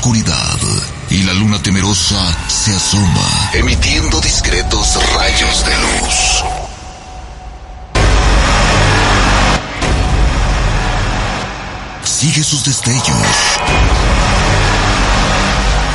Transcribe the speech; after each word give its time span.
oscuridad 0.00 0.56
y 1.10 1.24
la 1.24 1.34
luna 1.34 1.62
temerosa 1.62 2.16
se 2.48 2.74
asoma, 2.74 3.50
emitiendo 3.52 4.18
discretos 4.22 4.98
rayos 5.14 5.66
de 5.66 5.76
luz. 5.76 6.44
Sigue 12.02 12.42
sus 12.42 12.64
destellos, 12.64 13.26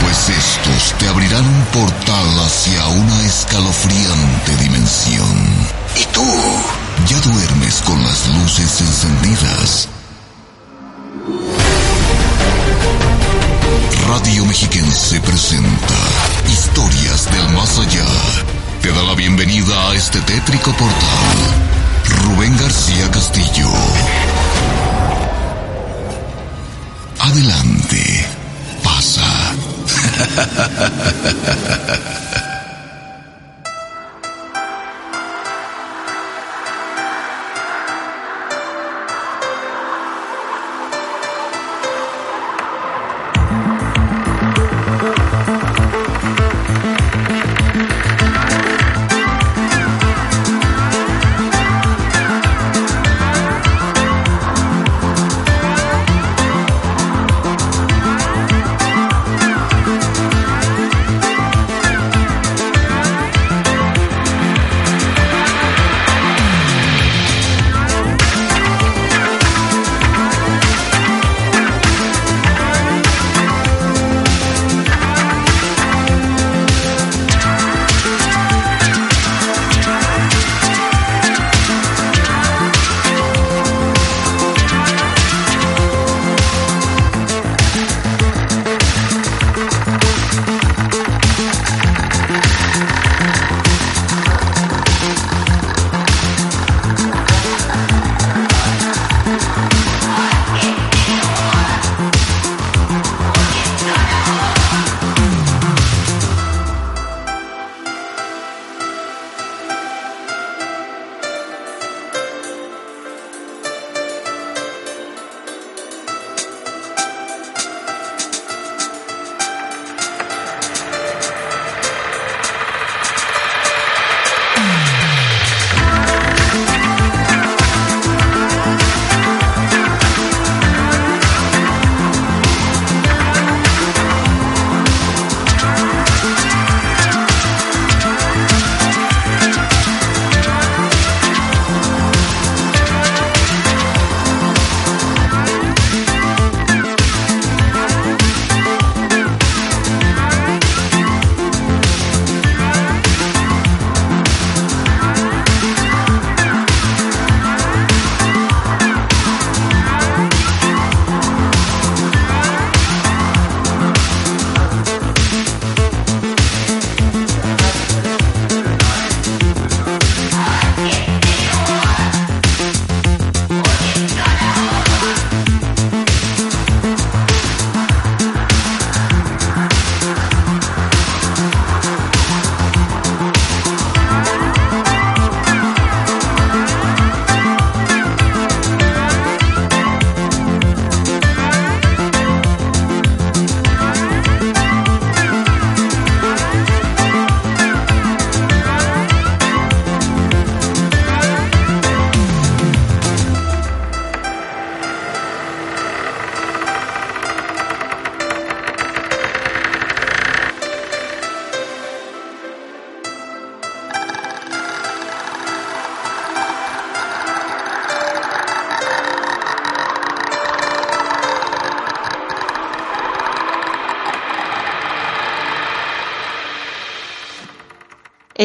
pues 0.01 0.29
estos 0.29 0.99
te 0.99 1.07
abrirán 1.07 1.43
un 1.43 1.65
portal 1.73 2.45
hacia 2.45 2.85
una 2.85 3.25
escalofriante 3.25 4.55
dimensión. 4.57 5.67
Y 5.99 6.05
tú 6.13 6.23
ya 7.07 7.19
duermes 7.21 7.81
con 7.81 8.03
las 8.03 8.27
luces 8.27 8.81
encendidas. 8.81 9.94
Radio 14.15 14.45
Mexiquense 14.45 15.19
presenta 15.19 15.93
Historias 16.47 17.29
del 17.33 17.49
Más 17.49 17.77
Allá. 17.79 18.05
Te 18.81 18.89
da 18.93 19.03
la 19.03 19.13
bienvenida 19.13 19.89
a 19.89 19.93
este 19.93 20.21
tétrico 20.21 20.71
portal. 20.71 21.35
Rubén 22.23 22.55
García 22.55 23.11
Castillo. 23.11 23.67
Adelante. 27.19 28.25
Pasa. 28.85 29.53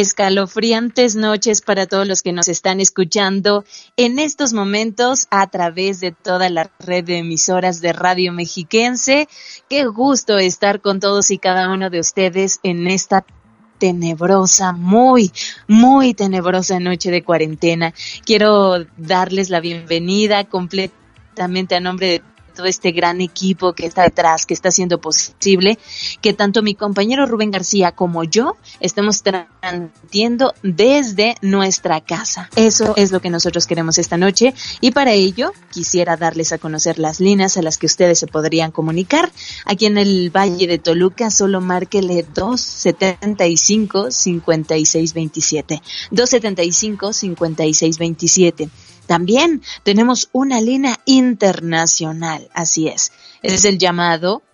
escalofriantes 0.00 1.14
noches 1.14 1.60
para 1.60 1.86
todos 1.86 2.08
los 2.08 2.22
que 2.22 2.32
nos 2.32 2.48
están 2.48 2.80
escuchando 2.80 3.64
en 3.96 4.18
estos 4.18 4.52
momentos 4.54 5.26
a 5.30 5.46
través 5.48 6.00
de 6.00 6.12
toda 6.12 6.48
la 6.48 6.70
red 6.78 7.04
de 7.04 7.18
emisoras 7.18 7.80
de 7.80 7.92
Radio 7.92 8.32
Mexiquense. 8.32 9.28
Qué 9.68 9.84
gusto 9.84 10.38
estar 10.38 10.80
con 10.80 11.00
todos 11.00 11.30
y 11.30 11.38
cada 11.38 11.70
uno 11.70 11.90
de 11.90 12.00
ustedes 12.00 12.60
en 12.62 12.86
esta 12.86 13.26
tenebrosa, 13.78 14.72
muy, 14.72 15.32
muy 15.68 16.14
tenebrosa 16.14 16.80
noche 16.80 17.10
de 17.10 17.22
cuarentena. 17.22 17.92
Quiero 18.24 18.84
darles 18.96 19.50
la 19.50 19.60
bienvenida 19.60 20.44
completamente 20.44 21.74
a 21.74 21.80
nombre 21.80 22.06
de 22.06 22.22
este 22.66 22.92
gran 22.92 23.20
equipo 23.20 23.72
que 23.72 23.86
está 23.86 24.02
detrás, 24.02 24.46
que 24.46 24.54
está 24.54 24.68
haciendo 24.68 25.00
posible 25.00 25.78
que 26.20 26.32
tanto 26.32 26.62
mi 26.62 26.74
compañero 26.74 27.26
Rubén 27.26 27.50
García 27.50 27.92
como 27.92 28.24
yo 28.24 28.56
estemos 28.80 29.22
transmitiendo 29.22 30.54
desde 30.62 31.36
nuestra 31.42 32.00
casa. 32.00 32.48
Eso 32.56 32.94
es 32.96 33.12
lo 33.12 33.20
que 33.20 33.30
nosotros 33.30 33.66
queremos 33.66 33.98
esta 33.98 34.16
noche 34.16 34.54
y 34.80 34.90
para 34.92 35.12
ello 35.12 35.52
quisiera 35.70 36.16
darles 36.16 36.52
a 36.52 36.58
conocer 36.58 36.98
las 36.98 37.20
líneas 37.20 37.56
a 37.56 37.62
las 37.62 37.78
que 37.78 37.86
ustedes 37.86 38.18
se 38.18 38.26
podrían 38.26 38.70
comunicar. 38.70 39.30
Aquí 39.64 39.86
en 39.86 39.98
el 39.98 40.30
Valle 40.30 40.66
de 40.66 40.78
Toluca 40.78 41.30
solo 41.30 41.60
márquele 41.60 42.24
275 42.34 44.10
5627. 44.10 45.82
275 46.10 47.12
5627. 47.12 48.70
También 49.10 49.62
tenemos 49.82 50.30
una 50.30 50.60
línea 50.60 51.00
internacional, 51.04 52.48
así 52.54 52.86
es. 52.86 53.10
Es 53.42 53.64
el 53.64 53.76
llamado 53.76 54.44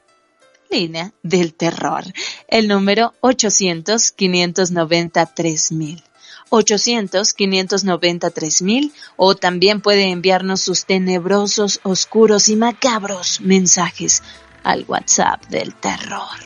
línea 0.71 1.13
del 1.23 1.53
terror. 1.53 2.05
El 2.49 2.67
número 2.67 3.13
800-590-3000. 3.21 6.03
800-593 6.49 8.93
o 9.17 9.35
también 9.35 9.83
puede 9.83 10.05
enviarnos 10.05 10.63
sus 10.63 10.87
tenebrosos, 10.87 11.81
oscuros 11.83 12.49
y 12.49 12.57
macabros 12.57 13.43
mensajes 13.43 14.23
al 14.63 14.87
WhatsApp 14.89 15.45
del 15.51 15.75
terror. 15.75 16.39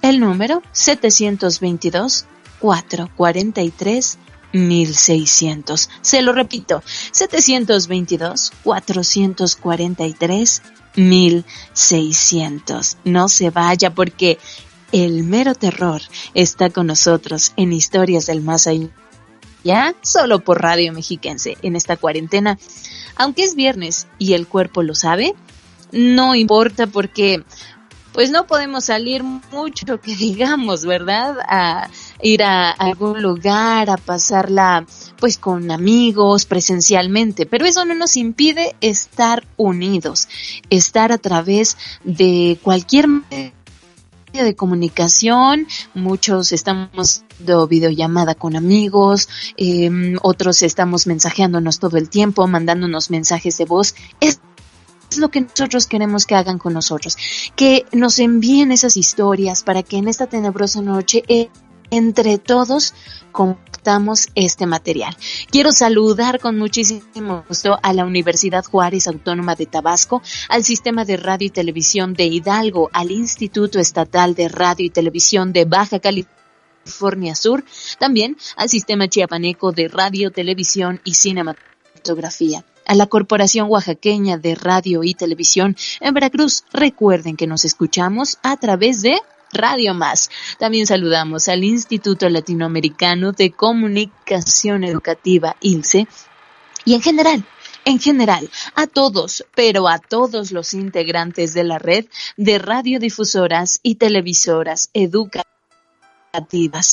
El 0.00 0.20
número 0.20 0.62
722 0.72 2.24
443 2.60 4.18
1600. 4.52 5.90
Se 6.00 6.22
lo 6.22 6.32
repito, 6.32 6.82
722 7.12 8.52
443 8.62 10.62
1600. 10.96 12.96
No 13.04 13.28
se 13.28 13.50
vaya 13.50 13.94
porque 13.94 14.38
el 14.92 15.24
mero 15.24 15.54
terror 15.54 16.02
está 16.34 16.70
con 16.70 16.86
nosotros 16.86 17.52
en 17.56 17.72
Historias 17.72 18.26
del 18.26 18.42
Más 18.42 18.66
Allá, 18.66 18.88
ya 19.64 19.94
solo 20.02 20.40
por 20.40 20.60
Radio 20.60 20.92
Mexiquense 20.92 21.56
en 21.62 21.76
esta 21.76 21.96
cuarentena. 21.96 22.58
Aunque 23.16 23.44
es 23.44 23.54
viernes 23.54 24.06
y 24.18 24.34
el 24.34 24.46
cuerpo 24.46 24.82
lo 24.82 24.94
sabe, 24.94 25.34
no 25.92 26.34
importa 26.34 26.86
porque 26.86 27.42
pues 28.12 28.30
no 28.30 28.46
podemos 28.46 28.84
salir 28.86 29.22
mucho 29.22 30.00
que 30.00 30.14
digamos, 30.16 30.84
¿verdad? 30.84 31.38
A 31.48 31.88
ir 32.22 32.42
a 32.42 32.70
algún 32.70 33.22
lugar, 33.22 33.90
a 33.90 33.96
pasarla 33.96 34.86
pues 35.18 35.38
con 35.38 35.70
amigos 35.70 36.46
presencialmente, 36.46 37.46
pero 37.46 37.64
eso 37.64 37.84
no 37.84 37.94
nos 37.94 38.16
impide 38.16 38.74
estar 38.80 39.46
unidos, 39.56 40.28
estar 40.70 41.12
a 41.12 41.18
través 41.18 41.76
de 42.04 42.58
cualquier 42.62 43.08
medio 43.08 44.44
de 44.44 44.56
comunicación, 44.56 45.66
muchos 45.94 46.52
estamos 46.52 47.22
de 47.38 47.66
videollamada 47.68 48.34
con 48.34 48.56
amigos, 48.56 49.28
em, 49.56 50.16
otros 50.22 50.62
estamos 50.62 51.06
mensajeándonos 51.06 51.78
todo 51.78 51.98
el 51.98 52.08
tiempo, 52.08 52.46
mandándonos 52.46 53.10
mensajes 53.10 53.58
de 53.58 53.64
voz. 53.64 53.94
Es 55.12 55.18
lo 55.18 55.30
que 55.30 55.42
nosotros 55.42 55.86
queremos 55.86 56.26
que 56.26 56.34
hagan 56.34 56.58
con 56.58 56.72
nosotros, 56.72 57.16
que 57.56 57.84
nos 57.92 58.18
envíen 58.18 58.72
esas 58.72 58.96
historias 58.96 59.62
para 59.62 59.82
que 59.82 59.98
en 59.98 60.08
esta 60.08 60.26
tenebrosa 60.26 60.80
noche 60.80 61.22
eh, 61.28 61.48
entre 61.90 62.38
todos 62.38 62.94
compartamos 63.32 64.28
este 64.34 64.66
material. 64.66 65.14
Quiero 65.50 65.72
saludar 65.72 66.40
con 66.40 66.58
muchísimo 66.58 67.44
gusto 67.46 67.78
a 67.82 67.92
la 67.92 68.06
Universidad 68.06 68.64
Juárez 68.64 69.06
Autónoma 69.06 69.54
de 69.54 69.66
Tabasco, 69.66 70.22
al 70.48 70.64
Sistema 70.64 71.04
de 71.04 71.18
Radio 71.18 71.48
y 71.48 71.50
Televisión 71.50 72.14
de 72.14 72.24
Hidalgo, 72.24 72.88
al 72.92 73.10
Instituto 73.10 73.78
Estatal 73.78 74.34
de 74.34 74.48
Radio 74.48 74.86
y 74.86 74.90
Televisión 74.90 75.52
de 75.52 75.66
Baja 75.66 76.00
California 76.00 77.34
Sur, 77.34 77.64
también 77.98 78.38
al 78.56 78.70
Sistema 78.70 79.08
Chiapaneco 79.08 79.72
de 79.72 79.88
Radio, 79.88 80.30
Televisión 80.30 81.00
y 81.04 81.14
Cinematografía 81.14 82.64
a 82.86 82.94
la 82.94 83.06
Corporación 83.06 83.68
Oaxaqueña 83.68 84.38
de 84.38 84.54
Radio 84.54 85.04
y 85.04 85.14
Televisión 85.14 85.76
en 86.00 86.14
Veracruz. 86.14 86.64
Recuerden 86.72 87.36
que 87.36 87.46
nos 87.46 87.64
escuchamos 87.64 88.38
a 88.42 88.56
través 88.56 89.02
de 89.02 89.20
Radio 89.52 89.94
Más. 89.94 90.30
También 90.58 90.86
saludamos 90.86 91.48
al 91.48 91.64
Instituto 91.64 92.28
Latinoamericano 92.28 93.32
de 93.32 93.50
Comunicación 93.50 94.84
Educativa, 94.84 95.56
ILCE, 95.60 96.06
y 96.84 96.94
en 96.94 97.02
general 97.02 97.44
en 97.84 97.98
general, 97.98 98.48
a 98.76 98.86
todos, 98.86 99.44
pero 99.56 99.88
a 99.88 99.98
todos 99.98 100.52
los 100.52 100.72
integrantes 100.72 101.52
de 101.52 101.64
la 101.64 101.80
red 101.80 102.06
de 102.36 102.58
radiodifusoras 102.58 103.80
y 103.82 103.96
televisoras 103.96 104.90
educativas 104.94 105.51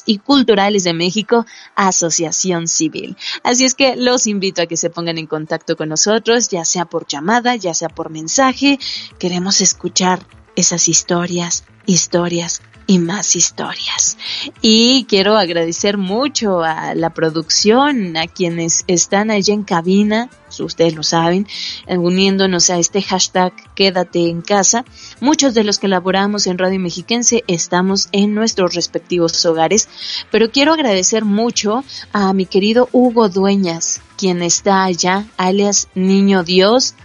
y 0.05 0.17
Culturales 0.17 0.83
de 0.83 0.93
México, 0.93 1.45
Asociación 1.75 2.67
Civil. 2.67 3.15
Así 3.41 3.63
es 3.63 3.73
que 3.73 3.95
los 3.95 4.27
invito 4.27 4.61
a 4.61 4.65
que 4.65 4.75
se 4.75 4.89
pongan 4.89 5.17
en 5.17 5.27
contacto 5.27 5.77
con 5.77 5.87
nosotros, 5.87 6.49
ya 6.49 6.65
sea 6.65 6.83
por 6.83 7.07
llamada, 7.07 7.55
ya 7.55 7.73
sea 7.73 7.87
por 7.87 8.09
mensaje. 8.09 8.79
Queremos 9.17 9.61
escuchar 9.61 10.19
esas 10.57 10.89
historias, 10.89 11.63
historias 11.85 12.61
y 12.89 12.97
más 12.97 13.35
historias. 13.35 14.17
Y 14.63 15.05
quiero 15.07 15.37
agradecer 15.37 15.99
mucho 15.99 16.63
a 16.63 16.95
la 16.95 17.11
producción, 17.11 18.17
a 18.17 18.25
quienes 18.25 18.83
están 18.87 19.29
allá 19.29 19.53
en 19.53 19.61
cabina, 19.61 20.31
ustedes 20.59 20.95
lo 20.95 21.03
saben, 21.03 21.47
uniéndonos 21.87 22.71
a 22.71 22.79
este 22.79 23.03
hashtag 23.03 23.53
quédate 23.75 24.27
en 24.27 24.41
casa. 24.41 24.85
Muchos 25.21 25.53
de 25.53 25.63
los 25.63 25.77
que 25.77 25.87
laboramos 25.87 26.47
en 26.47 26.57
Radio 26.57 26.79
Mexiquense 26.79 27.43
estamos 27.45 28.09
en 28.11 28.33
nuestros 28.33 28.73
respectivos 28.73 29.45
hogares, 29.45 29.87
pero 30.31 30.49
quiero 30.49 30.73
agradecer 30.73 31.25
mucho 31.25 31.83
a 32.11 32.33
mi 32.33 32.47
querido 32.47 32.89
Hugo 32.91 33.29
Dueñas, 33.29 34.01
quien 34.17 34.41
está 34.41 34.83
allá, 34.83 35.27
alias 35.37 35.89
Niño 35.93 36.43
Dios, 36.43 36.95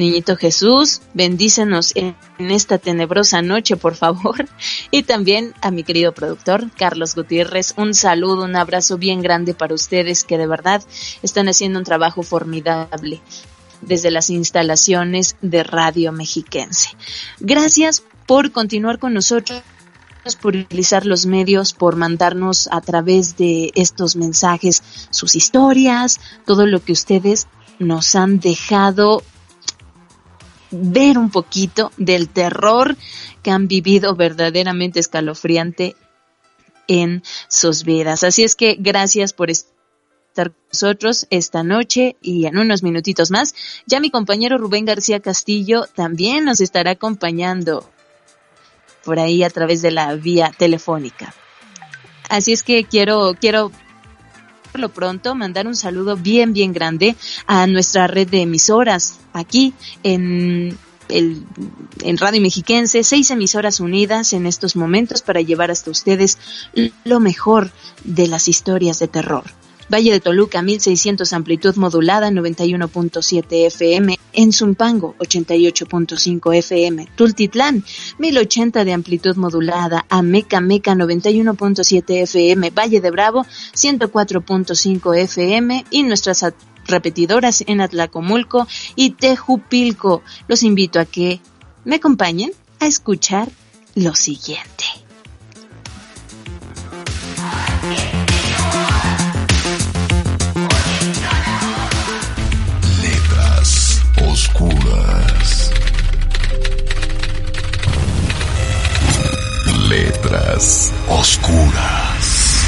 Niñito 0.00 0.34
Jesús, 0.34 1.02
bendícenos 1.12 1.92
en, 1.94 2.16
esta 2.38 2.78
tenebrosa 2.78 3.42
noche, 3.42 3.76
por 3.76 3.96
favor. 3.96 4.46
Y 4.90 5.02
también 5.02 5.52
a 5.60 5.70
mi 5.70 5.84
querido 5.84 6.12
productor, 6.12 6.70
Carlos 6.76 7.14
Gutiérrez, 7.14 7.74
un 7.76 7.94
saludo, 7.94 8.44
un 8.44 8.56
abrazo 8.56 8.96
bien 8.96 9.20
grande 9.20 9.52
para 9.52 9.74
ustedes 9.74 10.24
que 10.24 10.38
de 10.38 10.46
verdad 10.46 10.82
están 11.22 11.48
haciendo 11.48 11.78
un 11.78 11.84
trabajo 11.84 12.22
formidable 12.22 13.20
desde 13.82 14.10
las 14.10 14.30
instalaciones 14.30 15.36
de 15.42 15.62
Radio 15.64 16.12
Mexiquense. 16.12 16.88
Gracias 17.38 18.02
por 18.26 18.52
continuar 18.52 18.98
con 18.98 19.12
nosotros 19.12 19.62
por 20.40 20.56
utilizar 20.56 21.06
los 21.06 21.26
medios, 21.26 21.72
por 21.72 21.96
mandarnos 21.96 22.68
a 22.72 22.80
través 22.80 23.36
de 23.36 23.70
estos 23.74 24.16
mensajes 24.16 24.82
sus 25.10 25.34
historias, 25.34 26.20
todo 26.46 26.66
lo 26.66 26.82
que 26.82 26.92
ustedes 26.92 27.46
nos 27.78 28.14
han 28.14 28.40
dejado 28.40 29.22
ver 30.70 31.18
un 31.18 31.30
poquito 31.30 31.92
del 31.96 32.28
terror 32.28 32.96
que 33.42 33.50
han 33.50 33.68
vivido 33.68 34.14
verdaderamente 34.14 35.00
escalofriante 35.00 35.96
en 36.88 37.22
sus 37.48 37.84
vidas. 37.84 38.24
Así 38.24 38.44
es 38.44 38.54
que 38.54 38.76
gracias 38.78 39.32
por 39.32 39.50
estar 39.50 39.70
con 40.34 40.54
nosotros 40.72 41.26
esta 41.30 41.62
noche 41.62 42.16
y 42.22 42.46
en 42.46 42.56
unos 42.56 42.82
minutitos 42.82 43.30
más. 43.30 43.54
Ya 43.86 44.00
mi 44.00 44.10
compañero 44.10 44.58
Rubén 44.58 44.84
García 44.84 45.20
Castillo 45.20 45.86
también 45.94 46.44
nos 46.44 46.60
estará 46.60 46.92
acompañando 46.92 47.88
por 49.04 49.18
ahí 49.18 49.42
a 49.42 49.50
través 49.50 49.82
de 49.82 49.90
la 49.90 50.14
vía 50.14 50.52
telefónica. 50.56 51.34
Así 52.28 52.52
es 52.52 52.62
que 52.62 52.84
quiero, 52.84 53.34
quiero 53.40 53.72
por 54.70 54.80
lo 54.80 54.88
pronto 54.88 55.34
mandar 55.34 55.66
un 55.66 55.76
saludo 55.76 56.16
bien, 56.16 56.52
bien 56.52 56.72
grande 56.72 57.16
a 57.46 57.66
nuestra 57.66 58.06
red 58.06 58.28
de 58.28 58.42
emisoras 58.42 59.18
aquí 59.32 59.74
en 60.02 60.76
el, 61.08 61.44
en 62.02 62.18
Radio 62.18 62.40
Mexiquense, 62.40 63.02
seis 63.02 63.30
emisoras 63.30 63.80
unidas 63.80 64.32
en 64.32 64.46
estos 64.46 64.76
momentos 64.76 65.22
para 65.22 65.40
llevar 65.40 65.70
hasta 65.70 65.90
ustedes 65.90 66.38
lo 67.04 67.20
mejor 67.20 67.70
de 68.04 68.28
las 68.28 68.48
historias 68.48 68.98
de 68.98 69.08
terror. 69.08 69.44
Valle 69.92 70.12
de 70.12 70.20
Toluca 70.20 70.62
1600 70.62 71.32
amplitud 71.32 71.74
modulada 71.74 72.30
91.7 72.30 73.66
FM, 73.66 74.18
en 74.32 74.52
Zumpango 74.52 75.16
88.5 75.18 76.54
FM, 76.54 77.08
Tultitlán 77.16 77.84
1080 78.18 78.84
de 78.84 78.92
amplitud 78.92 79.34
modulada, 79.36 80.06
Ameca 80.08 80.60
Meca 80.60 80.94
91.7 80.94 82.22
FM, 82.22 82.70
Valle 82.70 83.00
de 83.00 83.10
Bravo 83.10 83.44
104.5 83.74 85.16
FM 85.16 85.84
y 85.90 86.04
nuestras 86.04 86.44
repetidoras 86.86 87.64
en 87.66 87.80
Atlacomulco 87.80 88.68
y 88.94 89.10
Tejupilco. 89.10 90.22
Los 90.46 90.62
invito 90.62 91.00
a 91.00 91.04
que 91.04 91.40
me 91.84 91.96
acompañen 91.96 92.52
a 92.78 92.86
escuchar 92.86 93.48
lo 93.96 94.14
siguiente. 94.14 94.84
Oscuras. 104.40 105.70
Letras 109.90 110.94
oscuras. 111.10 112.66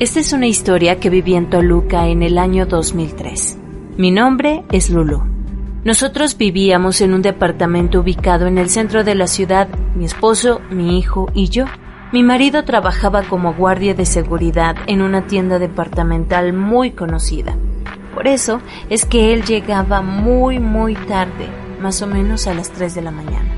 Esta 0.00 0.18
es 0.18 0.32
una 0.32 0.48
historia 0.48 0.98
que 0.98 1.08
viví 1.08 1.36
en 1.36 1.48
Toluca 1.48 2.08
en 2.08 2.24
el 2.24 2.36
año 2.36 2.66
2003. 2.66 3.58
Mi 3.98 4.10
nombre 4.10 4.64
es 4.72 4.90
Lulu. 4.90 5.22
Nosotros 5.84 6.36
vivíamos 6.36 7.00
en 7.00 7.14
un 7.14 7.22
departamento 7.22 8.00
ubicado 8.00 8.48
en 8.48 8.58
el 8.58 8.70
centro 8.70 9.04
de 9.04 9.14
la 9.14 9.28
ciudad, 9.28 9.68
mi 9.94 10.04
esposo, 10.04 10.60
mi 10.70 10.98
hijo 10.98 11.30
y 11.32 11.48
yo. 11.48 11.66
Mi 12.12 12.22
marido 12.22 12.62
trabajaba 12.64 13.22
como 13.22 13.54
guardia 13.54 13.94
de 13.94 14.04
seguridad 14.04 14.76
en 14.86 15.00
una 15.00 15.26
tienda 15.26 15.58
departamental 15.58 16.52
muy 16.52 16.90
conocida. 16.90 17.56
Por 18.14 18.28
eso 18.28 18.60
es 18.90 19.06
que 19.06 19.32
él 19.32 19.44
llegaba 19.44 20.02
muy 20.02 20.58
muy 20.58 20.94
tarde, 20.94 21.48
más 21.80 22.02
o 22.02 22.06
menos 22.06 22.46
a 22.46 22.52
las 22.52 22.70
3 22.70 22.94
de 22.94 23.00
la 23.00 23.12
mañana. 23.12 23.48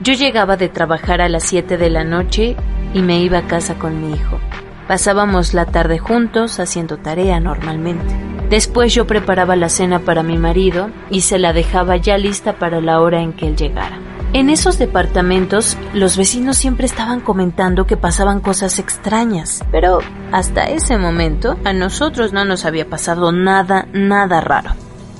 Yo 0.00 0.12
llegaba 0.12 0.56
de 0.56 0.68
trabajar 0.68 1.20
a 1.20 1.28
las 1.28 1.44
7 1.44 1.76
de 1.76 1.88
la 1.88 2.02
noche 2.02 2.56
y 2.94 3.00
me 3.00 3.20
iba 3.20 3.38
a 3.38 3.46
casa 3.46 3.76
con 3.76 4.02
mi 4.02 4.12
hijo. 4.12 4.40
Pasábamos 4.88 5.54
la 5.54 5.66
tarde 5.66 5.98
juntos 5.98 6.58
haciendo 6.58 6.96
tarea 6.96 7.38
normalmente. 7.38 8.12
Después 8.50 8.92
yo 8.92 9.06
preparaba 9.06 9.54
la 9.54 9.68
cena 9.68 10.00
para 10.00 10.24
mi 10.24 10.36
marido 10.36 10.90
y 11.10 11.20
se 11.20 11.38
la 11.38 11.52
dejaba 11.52 11.96
ya 11.96 12.18
lista 12.18 12.54
para 12.54 12.80
la 12.80 13.00
hora 13.00 13.22
en 13.22 13.32
que 13.32 13.46
él 13.46 13.54
llegara. 13.54 14.00
En 14.34 14.50
esos 14.50 14.78
departamentos, 14.80 15.78
los 15.92 16.16
vecinos 16.16 16.56
siempre 16.56 16.86
estaban 16.86 17.20
comentando 17.20 17.86
que 17.86 17.96
pasaban 17.96 18.40
cosas 18.40 18.80
extrañas, 18.80 19.62
pero 19.70 20.00
hasta 20.32 20.64
ese 20.64 20.98
momento 20.98 21.56
a 21.64 21.72
nosotros 21.72 22.32
no 22.32 22.44
nos 22.44 22.64
había 22.64 22.90
pasado 22.90 23.30
nada, 23.30 23.86
nada 23.92 24.40
raro. 24.40 24.72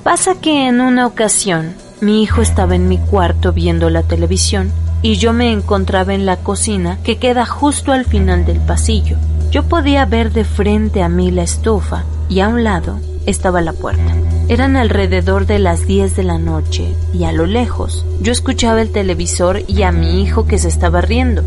Pasa 0.03 0.35
que 0.41 0.67
en 0.67 0.81
una 0.81 1.07
ocasión 1.07 1.75
mi 2.01 2.23
hijo 2.23 2.41
estaba 2.41 2.75
en 2.75 2.89
mi 2.89 2.97
cuarto 2.97 3.53
viendo 3.53 3.89
la 3.89 4.03
televisión 4.03 4.73
y 5.01 5.15
yo 5.15 5.31
me 5.31 5.53
encontraba 5.53 6.13
en 6.13 6.25
la 6.25 6.35
cocina 6.35 6.97
que 7.01 7.17
queda 7.17 7.45
justo 7.45 7.93
al 7.93 8.03
final 8.03 8.45
del 8.45 8.59
pasillo. 8.59 9.15
Yo 9.49 9.63
podía 9.63 10.03
ver 10.03 10.33
de 10.33 10.43
frente 10.43 11.01
a 11.01 11.07
mí 11.07 11.31
la 11.31 11.43
estufa 11.43 12.03
y 12.29 12.39
a 12.39 12.47
un 12.47 12.63
lado 12.63 12.99
estaba 13.25 13.61
la 13.61 13.73
puerta. 13.73 14.15
Eran 14.47 14.75
alrededor 14.75 15.47
de 15.47 15.59
las 15.59 15.87
10 15.87 16.15
de 16.15 16.23
la 16.23 16.37
noche 16.37 16.93
y 17.13 17.23
a 17.23 17.31
lo 17.31 17.45
lejos 17.45 18.05
yo 18.21 18.31
escuchaba 18.31 18.81
el 18.81 18.91
televisor 18.91 19.63
y 19.67 19.83
a 19.83 19.91
mi 19.91 20.21
hijo 20.21 20.45
que 20.45 20.59
se 20.59 20.67
estaba 20.67 21.01
riendo. 21.01 21.43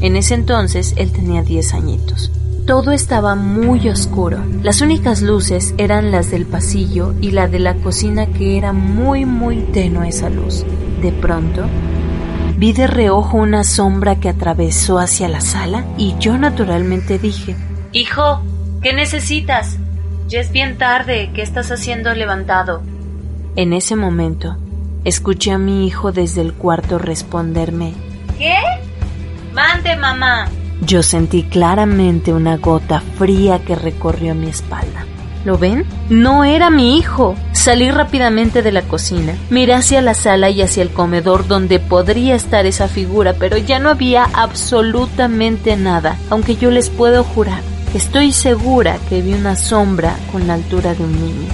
En 0.00 0.16
ese 0.16 0.34
entonces 0.34 0.94
él 0.96 1.12
tenía 1.12 1.42
10 1.42 1.74
añitos. 1.74 2.30
Todo 2.66 2.92
estaba 2.92 3.34
muy 3.34 3.88
oscuro. 3.88 4.38
Las 4.62 4.82
únicas 4.82 5.22
luces 5.22 5.74
eran 5.78 6.12
las 6.12 6.30
del 6.30 6.46
pasillo 6.46 7.14
y 7.20 7.30
la 7.32 7.48
de 7.48 7.58
la 7.58 7.74
cocina 7.74 8.26
que 8.26 8.56
era 8.56 8.72
muy 8.72 9.24
muy 9.24 9.56
tenue 9.72 10.08
esa 10.08 10.28
luz. 10.28 10.64
De 11.00 11.10
pronto, 11.10 11.64
vi 12.56 12.72
de 12.72 12.86
reojo 12.86 13.38
una 13.38 13.64
sombra 13.64 14.20
que 14.20 14.28
atravesó 14.28 14.98
hacia 14.98 15.26
la 15.28 15.40
sala 15.40 15.84
y 15.98 16.14
yo 16.20 16.38
naturalmente 16.38 17.18
dije, 17.18 17.56
Hijo, 17.92 18.42
¿qué 18.80 18.92
necesitas? 18.92 19.78
Ya 20.28 20.40
es 20.40 20.52
bien 20.52 20.78
tarde. 20.78 21.30
¿Qué 21.34 21.42
estás 21.42 21.70
haciendo 21.70 22.14
levantado? 22.14 22.82
En 23.56 23.72
ese 23.72 23.96
momento, 23.96 24.56
escuché 25.04 25.52
a 25.52 25.58
mi 25.58 25.86
hijo 25.86 26.12
desde 26.12 26.40
el 26.40 26.54
cuarto 26.54 26.98
responderme. 26.98 27.92
¿Qué? 28.38 28.56
Mande, 29.52 29.96
mamá. 29.96 30.48
Yo 30.80 31.02
sentí 31.02 31.42
claramente 31.44 32.32
una 32.32 32.56
gota 32.56 33.02
fría 33.18 33.60
que 33.64 33.74
recorrió 33.74 34.34
mi 34.34 34.48
espalda. 34.48 35.06
¿Lo 35.44 35.58
ven? 35.58 35.84
No 36.08 36.44
era 36.44 36.70
mi 36.70 36.96
hijo. 36.96 37.34
Salí 37.52 37.90
rápidamente 37.90 38.62
de 38.62 38.72
la 38.72 38.82
cocina, 38.82 39.36
miré 39.50 39.74
hacia 39.74 40.00
la 40.02 40.14
sala 40.14 40.50
y 40.50 40.62
hacia 40.62 40.82
el 40.82 40.90
comedor 40.90 41.46
donde 41.46 41.78
podría 41.78 42.34
estar 42.34 42.66
esa 42.66 42.88
figura, 42.88 43.34
pero 43.38 43.56
ya 43.56 43.78
no 43.78 43.88
había 43.88 44.24
absolutamente 44.32 45.76
nada, 45.76 46.16
aunque 46.30 46.56
yo 46.56 46.70
les 46.70 46.90
puedo 46.90 47.22
jurar 47.22 47.71
Estoy 47.94 48.32
segura 48.32 48.98
que 49.10 49.20
vi 49.20 49.34
una 49.34 49.54
sombra 49.54 50.16
con 50.30 50.46
la 50.46 50.54
altura 50.54 50.94
de 50.94 51.04
un 51.04 51.12
niño. 51.12 51.48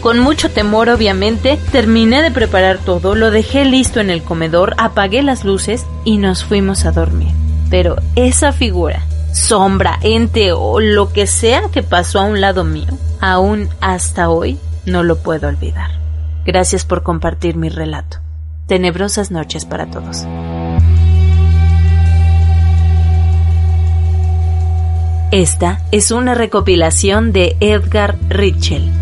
Con 0.00 0.18
mucho 0.18 0.50
temor, 0.50 0.88
obviamente, 0.88 1.58
terminé 1.70 2.22
de 2.22 2.30
preparar 2.30 2.78
todo, 2.78 3.14
lo 3.14 3.30
dejé 3.30 3.66
listo 3.66 4.00
en 4.00 4.08
el 4.08 4.22
comedor, 4.22 4.74
apagué 4.78 5.22
las 5.22 5.44
luces 5.44 5.86
y 6.04 6.16
nos 6.16 6.44
fuimos 6.44 6.86
a 6.86 6.92
dormir. 6.92 7.34
Pero 7.68 7.96
esa 8.16 8.52
figura, 8.52 9.04
sombra, 9.34 9.98
ente 10.02 10.52
o 10.52 10.80
lo 10.80 11.12
que 11.12 11.26
sea 11.26 11.64
que 11.70 11.82
pasó 11.82 12.20
a 12.20 12.24
un 12.24 12.40
lado 12.40 12.64
mío, 12.64 12.98
aún 13.20 13.68
hasta 13.80 14.30
hoy 14.30 14.58
no 14.86 15.02
lo 15.02 15.18
puedo 15.18 15.46
olvidar. 15.46 15.90
Gracias 16.46 16.86
por 16.86 17.02
compartir 17.02 17.56
mi 17.56 17.68
relato. 17.68 18.16
Tenebrosas 18.66 19.30
noches 19.30 19.66
para 19.66 19.90
todos. 19.90 20.26
Esta 25.32 25.80
es 25.92 26.10
una 26.10 26.34
recopilación 26.34 27.32
de 27.32 27.56
Edgar 27.60 28.18
Ritchell. 28.28 29.01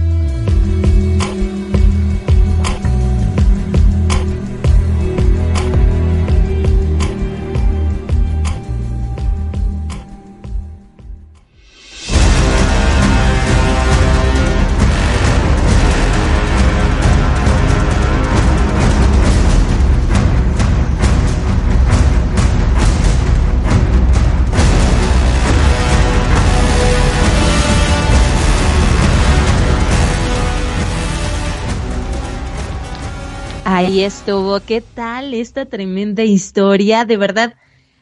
Ahí 33.80 34.04
estuvo. 34.04 34.60
¿Qué 34.60 34.82
tal 34.82 35.32
esta 35.32 35.64
tremenda 35.64 36.22
historia? 36.22 37.06
De 37.06 37.16
verdad, 37.16 37.54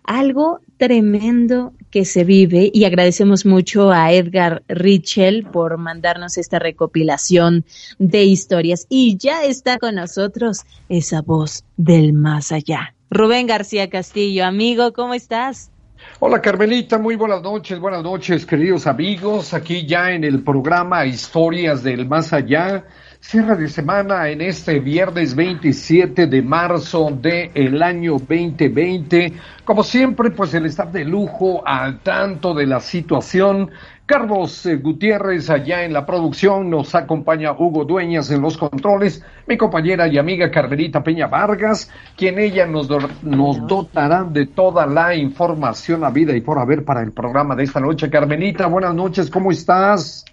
algo 0.03 0.59
tremendo 0.77 1.73
que 1.93 2.05
se 2.05 2.25
vive 2.25 2.69
y 2.75 2.85
agradecemos 2.85 3.47
mucho 3.47 3.93
a 3.93 4.11
Edgar 4.11 4.65
Richel 4.67 5.47
por 5.47 5.79
mandarnos 5.79 6.37
esta 6.37 6.59
recopilación 6.59 7.65
de 8.01 8.25
historias. 8.25 8.87
Y 8.89 9.19
ya 9.19 9.45
está 9.45 9.79
con 9.79 9.95
nosotros 9.95 10.65
esa 10.89 11.23
voz 11.23 11.63
del 11.77 12.13
más 12.13 12.51
allá. 12.51 12.97
Rubén 13.09 13.47
García 13.47 13.89
Castillo, 13.89 14.47
amigo, 14.47 14.93
¿cómo 14.93 15.15
estás? 15.15 15.71
Hola 16.19 16.43
Carmelita, 16.43 16.99
muy 16.99 17.15
buenas 17.15 17.43
noches, 17.43 17.79
buenas 17.79 18.03
noches 18.03 18.45
queridos 18.45 18.89
amigos, 18.89 19.55
aquí 19.55 19.87
ya 19.87 20.11
en 20.11 20.25
el 20.25 20.43
programa 20.43 21.07
Historias 21.07 21.85
del 21.85 22.07
Más 22.07 22.33
Allá 22.33 22.85
Cierre 23.21 23.57
de 23.57 23.69
semana 23.69 24.29
en 24.29 24.41
este 24.41 24.79
viernes 24.79 25.35
27 25.35 26.29
de 26.29 26.41
marzo 26.41 27.11
del 27.11 27.51
el 27.53 27.83
año 27.83 28.13
2020. 28.13 29.33
Como 29.65 29.83
siempre, 29.83 30.31
pues 30.31 30.55
el 30.55 30.67
staff 30.67 30.93
de 30.93 31.05
lujo 31.05 31.67
al 31.67 31.99
tanto 31.99 32.55
de 32.55 32.67
la 32.67 32.81
situación. 32.81 33.71
Carlos 34.07 34.65
eh, 34.65 34.77
Gutiérrez 34.77 35.51
allá 35.51 35.85
en 35.85 35.93
la 35.93 36.07
producción, 36.07 36.71
nos 36.71 36.95
acompaña 36.95 37.53
Hugo 37.53 37.85
Dueñas 37.85 38.31
en 38.31 38.41
los 38.41 38.57
controles, 38.57 39.23
mi 39.47 39.59
compañera 39.59 40.09
y 40.09 40.17
amiga 40.17 40.51
Carmelita 40.51 41.03
Peña 41.03 41.27
Vargas, 41.27 41.91
quien 42.17 42.39
ella 42.39 42.67
nos, 42.67 42.89
nos 43.23 43.67
dotará 43.67 44.25
de 44.25 44.47
toda 44.47 44.87
la 44.87 45.15
información 45.15 46.05
a 46.05 46.11
vida 46.11 46.35
y 46.35 46.41
por 46.41 46.59
haber 46.59 46.85
para 46.85 47.03
el 47.03 47.13
programa 47.13 47.55
de 47.57 47.65
esta 47.65 47.81
noche. 47.81 48.09
Carmelita, 48.09 48.69
buenas 48.69 48.95
noches, 48.95 49.29
¿cómo 49.29 49.51
estás? 49.51 50.25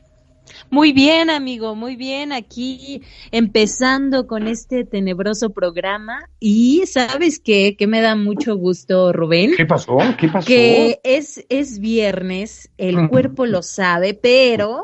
Muy 0.70 0.94
bien, 0.94 1.30
amigo, 1.30 1.75
muy 1.75 1.96
bien. 1.96 2.32
Aquí 2.32 3.02
empezando 3.32 4.28
con 4.28 4.48
este 4.48 4.84
tenebroso 4.84 5.52
programa. 5.52 6.30
Y 6.40 6.84
sabes 6.88 7.40
qué, 7.40 7.75
que 7.78 7.88
me 7.88 8.02
da 8.02 8.16
mucho 8.16 8.56
gusto, 8.56 9.14
Rubén. 9.14 9.54
¿Qué 9.56 9.66
pasó? 9.66 9.98
¿Qué 10.18 10.28
pasó? 10.28 10.48
Que 10.48 11.00
es, 11.04 11.46
es 11.50 11.80
viernes, 11.80 12.70
el 12.78 13.10
cuerpo 13.10 13.46
lo 13.46 13.62
sabe, 13.62 14.14
pero 14.14 14.84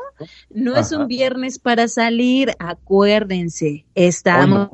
no 0.50 0.76
es 0.76 0.92
un 0.92 1.06
viernes 1.06 1.58
para 1.58 1.88
salir. 1.88 2.52
Acuérdense, 2.58 3.84
estamos 3.94 4.68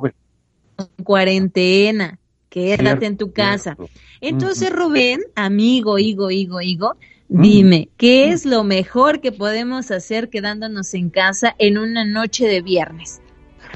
en 0.78 1.04
cuarentena. 1.04 2.18
Quédate 2.48 3.06
en 3.06 3.16
tu 3.16 3.32
casa. 3.32 3.76
Entonces, 4.20 4.70
Rubén, 4.72 5.20
amigo, 5.34 5.98
higo, 5.98 6.30
higo, 6.30 6.60
higo, 6.60 6.96
Dime, 7.30 7.90
¿qué 7.98 8.30
es 8.30 8.46
lo 8.46 8.64
mejor 8.64 9.20
que 9.20 9.32
podemos 9.32 9.90
hacer 9.90 10.30
quedándonos 10.30 10.94
en 10.94 11.10
casa 11.10 11.54
en 11.58 11.76
una 11.76 12.06
noche 12.06 12.46
de 12.46 12.62
viernes? 12.62 13.20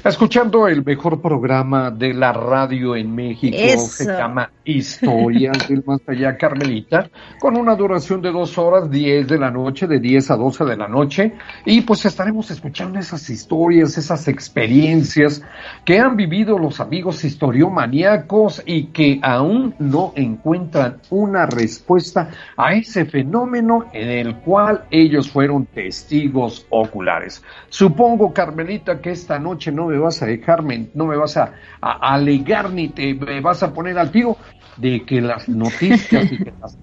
Escuchando 0.04 0.66
el 0.66 0.84
mejor 0.84 1.22
programa 1.22 1.92
de 1.92 2.12
la 2.12 2.32
radio 2.32 2.96
en 2.96 3.14
México, 3.14 3.56
se 3.86 4.04
llama 4.04 4.50
Historias 4.64 5.68
del 5.68 5.84
Más 5.86 6.00
Allá 6.08 6.36
Carmelita, 6.36 7.08
con 7.38 7.56
una 7.56 7.76
duración 7.76 8.20
de 8.20 8.32
dos 8.32 8.58
horas, 8.58 8.90
diez 8.90 9.28
de 9.28 9.38
la 9.38 9.52
noche, 9.52 9.86
de 9.86 10.00
diez 10.00 10.28
a 10.32 10.36
doce 10.36 10.64
de 10.64 10.76
la 10.76 10.88
noche, 10.88 11.34
y 11.64 11.82
pues 11.82 12.04
estaremos 12.04 12.50
escuchando 12.50 12.98
esas 12.98 13.30
historias, 13.30 13.96
esas 13.96 14.26
experiencias 14.26 15.40
que 15.84 16.00
han 16.00 16.16
vivido 16.16 16.58
los 16.58 16.80
amigos 16.80 17.22
historiomaníacos 17.22 18.60
y 18.66 18.86
que 18.86 19.20
aún 19.22 19.72
no 19.78 20.14
encuentran 20.16 20.96
una 21.10 21.46
respuesta 21.46 22.28
a 22.56 22.74
ese 22.74 23.04
fenómeno 23.04 23.86
en 23.92 24.08
el 24.08 24.34
cual 24.38 24.82
ellos 24.90 25.30
fueron 25.30 25.66
testigos 25.66 26.66
oculares. 26.70 27.40
Supongo, 27.68 28.32
Carmelita, 28.32 29.00
que 29.00 29.12
esta 29.12 29.38
noche 29.38 29.70
no 29.70 29.91
me 29.92 29.98
vas 29.98 30.22
a 30.22 30.26
dejarme, 30.26 30.88
no 30.94 31.06
me 31.06 31.16
vas 31.16 31.36
a, 31.36 31.52
alegar 31.80 32.72
ni 32.72 32.88
te 32.88 33.14
me 33.14 33.40
vas 33.40 33.62
a 33.62 33.72
poner 33.72 33.98
al 33.98 34.10
tiro 34.10 34.36
de 34.76 35.04
que 35.04 35.20
las 35.20 35.48
noticias 35.48 36.32
y 36.32 36.38
que 36.38 36.52
las, 36.60 36.78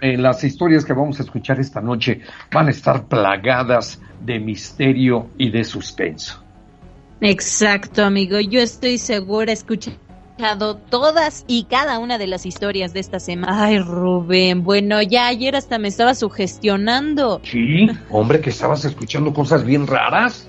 eh, 0.00 0.16
las 0.16 0.42
historias 0.42 0.84
que 0.84 0.94
vamos 0.94 1.20
a 1.20 1.24
escuchar 1.24 1.60
esta 1.60 1.80
noche 1.80 2.22
van 2.52 2.68
a 2.68 2.70
estar 2.70 3.06
plagadas 3.06 4.00
de 4.20 4.40
misterio 4.40 5.28
y 5.36 5.50
de 5.50 5.62
suspenso. 5.64 6.42
Exacto, 7.20 8.02
amigo. 8.04 8.40
Yo 8.40 8.60
estoy 8.60 8.98
segura, 8.98 9.52
escuchado 9.52 10.76
todas 10.90 11.44
y 11.46 11.64
cada 11.64 11.98
una 11.98 12.18
de 12.18 12.26
las 12.26 12.44
historias 12.44 12.92
de 12.92 13.00
esta 13.00 13.20
semana. 13.20 13.64
Ay, 13.64 13.78
Rubén, 13.78 14.64
bueno, 14.64 15.00
ya 15.02 15.28
ayer 15.28 15.54
hasta 15.56 15.78
me 15.78 15.88
estaba 15.88 16.14
sugestionando. 16.14 17.40
Sí, 17.44 17.86
hombre, 18.10 18.40
que 18.40 18.50
estabas 18.50 18.84
escuchando 18.84 19.32
cosas 19.32 19.64
bien 19.64 19.86
raras. 19.86 20.48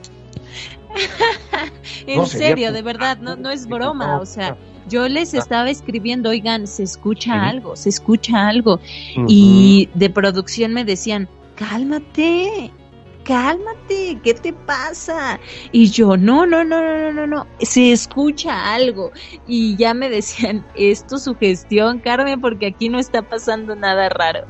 en 2.08 2.26
serio, 2.26 2.72
de 2.72 2.82
verdad, 2.82 3.18
no, 3.20 3.36
no 3.36 3.50
es 3.50 3.68
broma, 3.70 4.20
o 4.20 4.26
sea, 4.26 4.58
yo 4.88 5.08
les 5.08 5.34
ah. 5.34 5.40
estaba 5.40 5.70
escribiendo, 5.70 6.30
oigan, 6.30 6.68
se 6.68 6.84
escucha 6.84 7.48
algo, 7.48 7.76
se 7.76 7.90
escucha 7.90 8.48
algo, 8.48 8.80
y 9.28 9.90
de 9.94 10.10
producción 10.10 10.74
me 10.74 10.86
decían, 10.86 11.28
cálmate, 11.56 12.72
cálmate, 13.26 14.20
¿qué 14.24 14.34
te 14.34 14.54
pasa? 14.54 15.40
Y 15.72 15.90
yo, 15.90 16.16
no, 16.16 16.46
no, 16.46 16.64
no, 16.64 16.82
no, 16.82 17.12
no, 17.12 17.28
no, 17.28 17.48
se 17.60 17.92
escucha 17.92 18.74
algo. 18.74 19.12
Y 19.48 19.76
ya 19.76 19.94
me 19.94 20.10
decían, 20.10 20.66
es 20.76 21.06
tu 21.06 21.18
sugestión, 21.18 22.00
Carmen, 22.00 22.40
porque 22.40 22.68
aquí 22.68 22.88
no 22.88 23.00
está 23.00 23.22
pasando 23.24 23.76
nada 23.76 24.10
raro. 24.10 24.46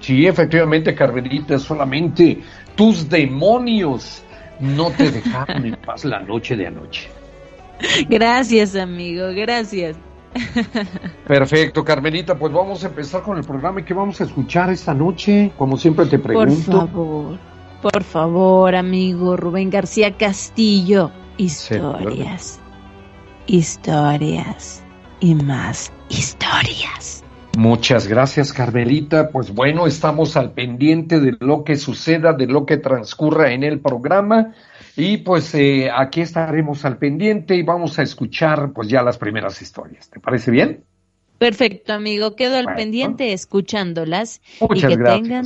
Sí, 0.00 0.26
efectivamente, 0.26 0.94
Carmenita, 0.94 1.58
solamente 1.58 2.40
tus 2.74 3.08
demonios 3.08 4.22
no 4.60 4.90
te 4.90 5.10
dejaron 5.10 5.66
en 5.66 5.76
paz 5.76 6.04
la 6.04 6.20
noche 6.20 6.56
de 6.56 6.66
anoche. 6.66 7.08
Gracias, 8.08 8.76
amigo, 8.76 9.28
gracias. 9.34 9.96
Perfecto, 11.26 11.84
Carmelita, 11.84 12.38
pues 12.38 12.52
vamos 12.52 12.84
a 12.84 12.88
empezar 12.88 13.22
con 13.22 13.38
el 13.38 13.44
programa 13.44 13.80
y 13.80 13.84
qué 13.84 13.94
vamos 13.94 14.20
a 14.20 14.24
escuchar 14.24 14.70
esta 14.70 14.94
noche, 14.94 15.52
como 15.58 15.76
siempre 15.76 16.06
te 16.06 16.18
pregunto. 16.18 16.70
Por 16.70 16.88
favor, 16.88 17.38
por 17.82 18.04
favor, 18.04 18.74
amigo 18.74 19.36
Rubén 19.36 19.70
García 19.70 20.16
Castillo, 20.16 21.10
historias, 21.36 22.60
historias 23.46 24.84
y 25.20 25.34
más 25.34 25.92
historias. 26.08 27.24
Muchas 27.60 28.06
gracias, 28.06 28.54
Carmelita. 28.54 29.28
Pues 29.28 29.52
bueno, 29.52 29.86
estamos 29.86 30.34
al 30.38 30.54
pendiente 30.54 31.20
de 31.20 31.36
lo 31.40 31.62
que 31.62 31.76
suceda, 31.76 32.32
de 32.32 32.46
lo 32.46 32.64
que 32.64 32.78
transcurra 32.78 33.52
en 33.52 33.64
el 33.64 33.80
programa. 33.80 34.54
Y 34.96 35.18
pues 35.18 35.54
eh, 35.54 35.90
aquí 35.94 36.22
estaremos 36.22 36.86
al 36.86 36.96
pendiente 36.96 37.54
y 37.56 37.62
vamos 37.62 37.98
a 37.98 38.02
escuchar 38.02 38.72
pues 38.72 38.88
ya 38.88 39.02
las 39.02 39.18
primeras 39.18 39.60
historias. 39.60 40.08
¿Te 40.08 40.20
parece 40.20 40.50
bien? 40.50 40.84
Perfecto, 41.36 41.92
amigo. 41.92 42.34
Quedo 42.34 42.56
al 42.56 42.74
pendiente 42.74 43.34
escuchándolas 43.34 44.40
y 44.58 44.80
que 44.80 44.96
tengan 44.96 45.44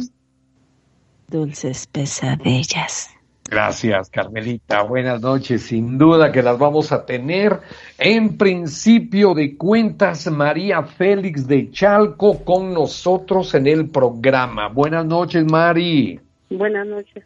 dulces 1.27 1.89
pesadillas. 1.89 3.11
Gracias, 3.49 4.09
Carmelita. 4.11 4.83
Buenas 4.83 5.21
noches. 5.21 5.63
Sin 5.63 5.99
duda 5.99 6.33
que 6.33 6.43
las 6.43 6.59
vamos 6.59 6.93
a 6.93 7.05
tener. 7.05 7.61
En 7.99 8.39
principio 8.39 9.35
de 9.35 9.57
cuentas, 9.57 10.31
María 10.31 10.83
Félix 10.83 11.47
de 11.47 11.71
Chalco 11.71 12.43
con 12.45 12.73
nosotros 12.73 13.55
en 13.55 13.67
el 13.67 13.91
programa. 13.91 14.69
Buenas 14.69 15.05
noches, 15.05 15.45
Mari. 15.45 16.19
Buenas 16.51 16.87
noches. 16.87 17.25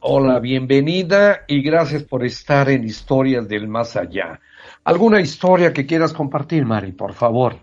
Hola, 0.00 0.40
bienvenida 0.40 1.44
y 1.46 1.62
gracias 1.62 2.02
por 2.02 2.24
estar 2.24 2.68
en 2.68 2.84
Historias 2.84 3.48
del 3.48 3.68
Más 3.68 3.96
Allá. 3.96 4.40
¿Alguna 4.82 5.20
historia 5.20 5.72
que 5.72 5.86
quieras 5.86 6.12
compartir, 6.12 6.66
Mari, 6.66 6.92
por 6.92 7.14
favor? 7.14 7.56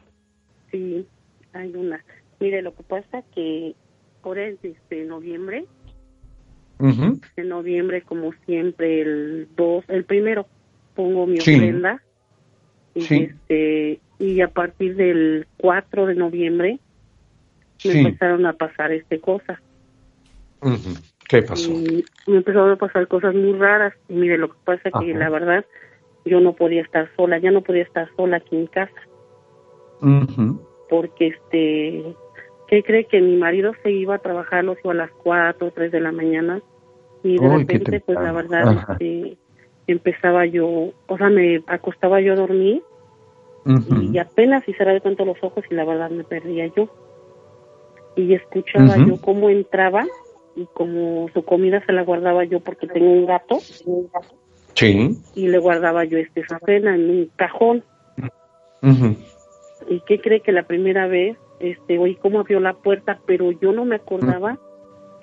Sí, 0.72 1.06
hay 1.54 1.76
una. 1.76 2.04
Mire, 2.40 2.64
lo 2.64 2.74
que 2.74 2.82
pasa 2.82 3.22
que 3.36 3.76
por 4.24 4.40
el 4.40 4.58
de 4.90 5.04
noviembre 5.06 5.66
en 6.82 7.50
noviembre, 7.50 8.02
como 8.02 8.34
siempre, 8.46 9.02
el 9.02 9.48
2, 9.56 9.86
el 9.90 10.04
primero, 10.06 10.48
pongo 10.96 11.28
mi 11.28 11.40
ofrenda. 11.40 12.02
Y, 12.94 13.24
este, 13.24 14.00
y 14.20 14.42
a 14.42 14.50
partir 14.50 14.96
del 14.96 15.48
4 15.58 16.08
de 16.08 16.16
noviembre 16.16 16.80
me 17.86 18.02
empezaron 18.02 18.46
a 18.46 18.54
pasar 18.54 18.92
este 18.92 19.20
cosas. 19.20 19.60
¿Qué 21.28 21.42
pasó? 21.42 21.72
me 22.28 22.38
empezaron 22.38 22.72
a 22.72 22.76
pasar 22.76 23.08
cosas 23.08 23.34
muy 23.34 23.54
raras. 23.54 23.94
Y 24.10 24.14
mire, 24.14 24.38
lo 24.38 24.50
que 24.50 24.58
pasa 24.66 24.90
es 24.90 24.94
que 25.00 25.14
la 25.14 25.30
verdad 25.30 25.66
yo 26.26 26.40
no 26.40 26.54
podía 26.54 26.82
estar 26.82 27.10
sola, 27.16 27.40
ya 27.40 27.52
no 27.52 27.62
podía 27.62 27.84
estar 27.84 28.10
sola 28.16 28.38
aquí 28.38 28.56
en 28.56 28.68
casa. 28.68 29.02
Porque 30.90 31.28
este, 31.28 32.16
¿qué 32.68 32.84
cree 32.84 33.06
que 33.06 33.22
mi 33.22 33.38
marido 33.38 33.74
se 33.82 33.92
iba 33.92 34.16
a 34.16 34.20
trabajar, 34.20 34.64
los 34.64 34.78
iba 34.84 34.92
a 34.92 34.96
las 34.96 35.12
4 35.24 35.68
o 35.68 35.72
3 35.72 35.92
de 35.92 36.00
la 36.00 36.12
mañana? 36.12 36.62
Y 37.24 37.38
de 37.38 37.58
repente 37.58 38.00
pues 38.00 38.18
la 38.20 38.32
verdad 38.32 38.88
este, 38.92 39.38
empezaba 39.88 40.46
yo 40.46 40.68
o 41.08 41.18
sea 41.18 41.30
me 41.30 41.64
acostaba 41.68 42.22
yo 42.22 42.34
a 42.34 42.38
dormir 42.38 42.84
y 43.66 44.18
apenas 44.18 44.68
y 44.68 44.74
cerraba 44.74 45.00
tanto 45.00 45.26
los 45.26 45.38
ojos 45.44 45.64
y 45.70 45.76
la 45.76 45.86
verdad 45.86 46.10
me 46.10 46.24
perdía 46.24 46.68
yo. 46.76 46.90
Y 48.16 48.34
escuchaba 48.34 48.98
yo 48.98 49.22
cómo 49.22 49.50
entraba 49.50 50.06
y 50.56 50.66
como 50.74 51.30
su 51.34 51.44
comida 51.44 51.84
se 51.86 51.94
la 51.94 52.04
guardaba 52.04 52.44
yo 52.44 52.60
porque 52.60 52.88
tengo 52.88 53.12
un 53.12 53.26
gato. 53.26 53.60
Sí. 54.74 55.18
Y 55.36 55.48
le 55.48 55.58
guardaba 55.60 56.04
yo 56.06 56.18
este 56.18 56.44
su 56.46 56.56
cena 56.66 56.96
en 56.96 57.10
un 57.10 57.32
cajón. 57.36 57.84
Y 59.90 60.02
qué 60.02 60.20
cree 60.20 60.42
que 60.42 60.52
la 60.52 60.64
primera 60.64 61.08
vez 61.08 61.38
este 61.60 62.00
oí 62.00 62.16
cómo 62.16 62.40
abrió 62.40 62.60
la 62.60 62.74
puerta 62.74 63.20
pero 63.28 63.52
yo 63.52 63.72
no 63.72 63.86
me 63.86 63.98
acordaba 63.98 64.58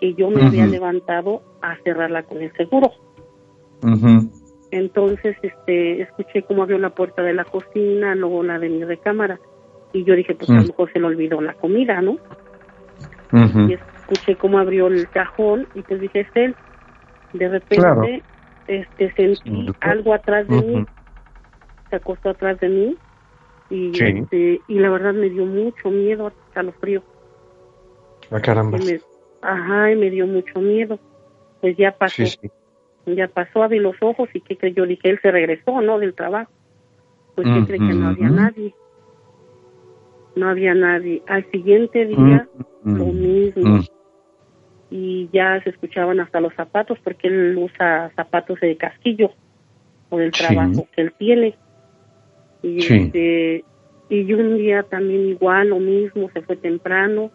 que 0.01 0.15
yo 0.15 0.31
me 0.31 0.47
había 0.47 0.67
levantado 0.67 1.43
a 1.63 1.77
cerrarla 1.83 2.23
con 2.23 2.41
el 2.43 2.53
seguro. 2.55 2.93
Entonces, 4.71 5.37
este, 5.43 6.03
escuché 6.03 6.43
cómo 6.43 6.63
abrió 6.63 6.79
la 6.79 6.91
puerta 6.91 7.23
de 7.23 7.33
la 7.33 7.45
cocina, 7.45 8.15
luego 8.15 8.43
la 8.43 8.59
de 8.59 8.69
mi 8.69 8.85
recámara, 8.85 9.41
y 9.93 10.05
yo 10.05 10.15
dije, 10.15 10.35
pues 10.35 10.51
a 10.51 10.55
lo 10.55 10.63
mejor 10.63 10.93
se 10.93 11.01
le 11.01 11.07
olvidó 11.07 11.41
la 11.41 11.55
comida, 11.55 12.01
¿no? 12.03 12.19
Y 13.33 13.75
escuché 13.75 14.37
cómo 14.37 14.59
abrió 14.59 14.89
el 14.89 15.09
cajón, 15.09 15.67
y 15.75 15.83
pues 15.83 16.01
dije, 16.01 16.21
es 16.21 16.29
él. 16.35 16.55
De 17.33 17.49
repente, 17.49 18.23
este, 18.67 19.13
sentí 19.15 19.73
algo 19.81 20.15
atrás 20.15 20.47
de 20.49 20.63
mí, 20.63 20.87
se 21.89 21.97
acostó 21.97 22.31
atrás 22.31 22.61
de 22.61 22.69
mí, 22.69 22.97
y, 23.71 23.91
este, 24.03 24.61
y 24.69 24.79
la 24.79 24.91
verdad 24.91 25.15
me 25.15 25.31
dio 25.31 25.45
mucho 25.47 25.91
miedo, 25.91 26.27
hasta 26.27 26.63
lo 26.63 26.73
frío. 26.73 27.03
Ah, 28.31 28.41
caramba. 28.41 28.79
Ajá, 29.43 29.93
y 29.93 29.97
me 29.97 30.11
dio 30.11 30.27
mucho 30.27 30.61
miedo. 30.61 30.99
Pues 31.61 31.77
ya 31.77 31.93
pasó. 31.93 32.23
Ya 33.07 33.29
pasó, 33.29 33.63
abrí 33.63 33.79
los 33.79 33.97
ojos 34.01 34.29
y 34.35 34.41
que 34.41 34.73
yo 34.73 34.85
dije, 34.87 35.09
él 35.09 35.19
se 35.23 35.31
regresó, 35.31 35.81
¿no? 35.81 35.99
Del 35.99 36.15
trabajo. 36.15 36.51
Pues 37.35 37.47
creí 37.67 37.79
que 37.79 37.95
no 37.95 38.09
había 38.09 38.29
nadie. 38.29 38.75
No 40.37 40.49
había 40.49 40.75
nadie. 40.75 41.23
Al 41.27 41.51
siguiente 41.51 42.05
día, 42.07 42.49
lo 42.85 43.07
mismo. 43.07 43.81
Y 44.91 45.29
ya 45.33 45.63
se 45.63 45.71
escuchaban 45.71 46.21
hasta 46.21 46.41
los 46.41 46.55
zapatos, 46.55 46.99
porque 47.03 47.29
él 47.29 47.57
usa 47.59 48.11
zapatos 48.17 48.61
de 48.61 48.77
casquillo, 48.77 49.31
por 50.09 50.23
el 50.23 50.33
trabajo 50.33 50.87
que 50.95 51.03
él 51.03 51.13
tiene. 51.19 51.55
Y, 52.63 52.79
este, 52.79 53.65
y 54.09 54.33
un 54.33 54.57
día 54.57 54.83
también 54.83 55.29
igual, 55.29 55.69
lo 55.69 55.79
mismo, 55.79 56.31
se 56.31 56.43
fue 56.43 56.57
temprano 56.57 57.31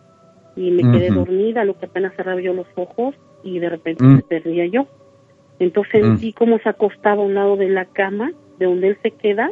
y 0.55 0.71
me 0.71 0.83
quedé 0.91 1.09
dormida, 1.09 1.65
lo 1.65 1.77
que 1.77 1.85
apenas 1.85 2.15
cerraba 2.15 2.41
yo 2.41 2.53
los 2.53 2.67
ojos 2.75 3.15
y 3.43 3.59
de 3.59 3.69
repente 3.69 4.03
me 4.03 4.21
perdía 4.21 4.65
yo. 4.67 4.87
Entonces 5.59 6.01
sentí 6.01 6.33
como 6.33 6.59
se 6.59 6.69
acostaba 6.69 7.21
a 7.21 7.25
un 7.25 7.33
lado 7.33 7.55
de 7.55 7.69
la 7.69 7.85
cama, 7.85 8.31
de 8.59 8.65
donde 8.65 8.89
él 8.89 8.97
se 9.01 9.11
queda, 9.11 9.51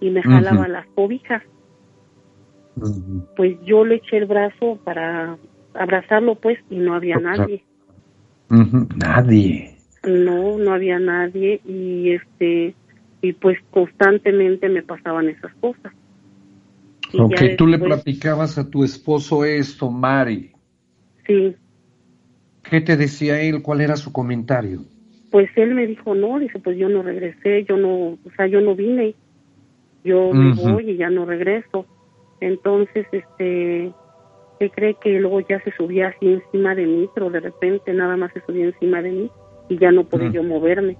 y 0.00 0.10
me 0.10 0.22
jalaba 0.22 0.68
las 0.68 0.86
cobijas. 0.94 1.42
Pues 3.36 3.56
yo 3.64 3.84
le 3.84 3.96
eché 3.96 4.18
el 4.18 4.26
brazo 4.26 4.78
para 4.84 5.36
abrazarlo, 5.74 6.34
pues, 6.36 6.58
y 6.70 6.76
no 6.76 6.94
había 6.94 7.18
nadie. 7.18 7.64
Nadie. 8.48 9.76
No, 10.06 10.58
no 10.58 10.72
había 10.72 10.98
nadie 10.98 11.60
y 11.64 12.10
este 12.10 12.74
y 13.22 13.32
pues 13.34 13.56
constantemente 13.70 14.68
me 14.68 14.82
pasaban 14.82 15.28
esas 15.28 15.54
cosas. 15.54 15.92
Ok, 17.18 17.56
tú 17.58 17.66
le 17.66 17.78
platicabas 17.78 18.58
a 18.58 18.68
tu 18.68 18.84
esposo 18.84 19.44
esto, 19.44 19.90
Mari. 19.90 20.52
Sí. 21.26 21.54
¿Qué 22.62 22.80
te 22.80 22.96
decía 22.96 23.40
él? 23.40 23.62
¿Cuál 23.62 23.80
era 23.80 23.96
su 23.96 24.12
comentario? 24.12 24.82
Pues 25.30 25.50
él 25.56 25.74
me 25.74 25.86
dijo, 25.86 26.14
no, 26.14 26.38
dice, 26.38 26.58
pues 26.58 26.76
yo 26.76 26.88
no 26.88 27.02
regresé, 27.02 27.64
yo 27.64 27.76
no, 27.76 28.12
o 28.12 28.30
sea, 28.36 28.46
yo 28.46 28.60
no 28.60 28.74
vine, 28.74 29.14
yo 30.04 30.32
me 30.32 30.52
voy 30.52 30.90
y 30.90 30.96
ya 30.96 31.10
no 31.10 31.24
regreso. 31.24 31.86
Entonces, 32.40 33.06
este, 33.12 33.92
¿qué 34.58 34.70
cree 34.70 34.96
que 35.02 35.20
luego 35.20 35.40
ya 35.40 35.62
se 35.62 35.72
subía 35.72 36.08
así 36.08 36.28
encima 36.28 36.74
de 36.74 36.86
mí, 36.86 37.08
pero 37.14 37.30
de 37.30 37.40
repente 37.40 37.92
nada 37.94 38.16
más 38.16 38.32
se 38.32 38.42
subía 38.42 38.66
encima 38.66 39.00
de 39.00 39.10
mí 39.10 39.30
y 39.68 39.78
ya 39.78 39.90
no 39.90 40.04
podía 40.04 40.30
yo 40.30 40.42
moverme? 40.42 40.96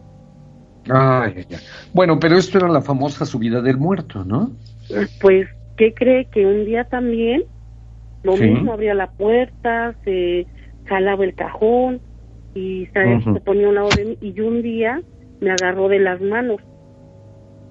Ay, 0.88 1.44
ya. 1.48 1.58
Bueno, 1.92 2.18
pero 2.18 2.36
esto 2.36 2.58
era 2.58 2.68
la 2.68 2.80
famosa 2.80 3.26
subida 3.26 3.60
del 3.60 3.76
muerto, 3.76 4.24
¿no? 4.24 4.50
Pues 5.20 5.48
¿Qué 5.76 5.94
cree 5.94 6.26
que 6.26 6.46
un 6.46 6.64
día 6.64 6.84
también 6.84 7.44
lo 8.22 8.36
mismo 8.36 8.72
abría 8.72 8.94
la 8.94 9.08
puerta, 9.08 9.94
se 10.04 10.46
jalaba 10.86 11.24
el 11.24 11.34
cajón 11.34 12.00
y 12.54 12.86
se 12.86 13.40
ponía 13.44 13.66
a 13.66 13.68
un 13.70 13.74
lado 13.74 13.88
de 13.96 14.04
mí 14.04 14.18
y 14.20 14.40
un 14.40 14.62
día 14.62 15.00
me 15.40 15.50
agarró 15.50 15.88
de 15.88 15.98
las 15.98 16.20
manos. 16.20 16.60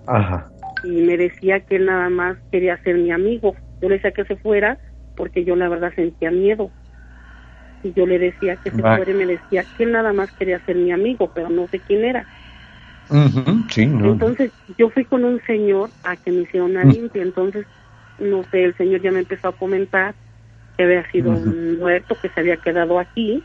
Ajá. 0.08 0.52
Y 0.84 0.90
me 0.90 1.16
decía 1.16 1.62
que 1.62 1.78
él 1.78 1.86
nada 1.86 2.10
más 2.10 2.38
quería 2.52 2.78
ser 2.84 2.96
mi 2.96 3.12
amigo. 3.12 3.56
Yo 3.82 3.90
le 3.90 3.96
decía 3.96 4.12
que 4.12 4.26
se 4.26 4.36
fuera 4.38 4.78
porque 5.16 5.46
yo 5.46 5.56
la 5.56 5.70
verdad 5.70 5.94
sentía 5.96 6.32
miedo. 6.32 6.72
Y 7.84 7.94
yo 7.94 8.06
le 8.06 8.20
decía 8.20 8.56
que 8.58 8.72
se 8.72 8.82
fuera 8.82 9.10
y 9.10 9.14
me 9.14 9.26
decía 9.26 9.64
que 9.78 9.84
él 9.84 9.92
nada 9.92 10.14
más 10.14 10.32
quería 10.34 10.60
ser 10.66 10.76
mi 10.76 10.92
amigo, 10.92 11.32
pero 11.34 11.50
no 11.50 11.68
sé 11.68 11.80
quién 11.80 12.04
era. 12.04 12.26
sí, 13.70 13.84
Entonces 13.84 14.52
yo 14.78 14.90
fui 14.90 15.06
con 15.06 15.24
un 15.24 15.42
señor 15.46 15.90
a 16.04 16.16
que 16.16 16.32
me 16.32 16.42
hiciera 16.42 16.66
una 16.66 16.84
limpia. 16.84 17.24
Entonces, 17.24 17.66
no 18.22 18.44
sé, 18.46 18.64
el 18.64 18.78
señor 18.78 19.02
ya 19.02 19.12
me 19.12 19.20
empezó 19.20 19.50
a 19.50 19.58
comentar 19.58 20.16
que 20.78 20.84
había 20.84 21.10
sido 21.12 21.32
un 21.32 21.80
muerto, 21.80 22.16
que 22.22 22.30
se 22.30 22.40
había 22.40 22.58
quedado 22.58 23.00
aquí, 23.00 23.44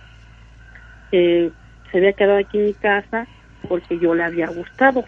que 1.10 1.50
se 1.90 1.98
había 1.98 2.12
quedado 2.12 2.38
aquí 2.38 2.58
en 2.58 2.64
mi 2.66 2.74
casa 2.74 3.26
porque 3.68 3.98
yo 3.98 4.14
le 4.14 4.24
había 4.24 4.48
gustado. 4.48 5.04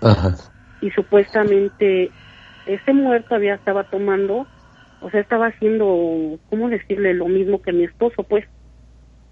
Ajá. 0.00 0.34
Y 0.80 0.90
supuestamente 0.90 2.10
ese 2.66 2.92
muerto 2.92 3.34
había 3.34 3.54
estaba 3.54 3.84
tomando, 3.84 4.46
o 5.00 5.10
sea, 5.10 5.20
estaba 5.20 5.48
haciendo, 5.48 6.38
¿cómo 6.48 6.68
decirle? 6.68 7.14
Lo 7.14 7.26
mismo 7.26 7.60
que 7.60 7.72
mi 7.72 7.84
esposo, 7.84 8.22
pues, 8.22 8.46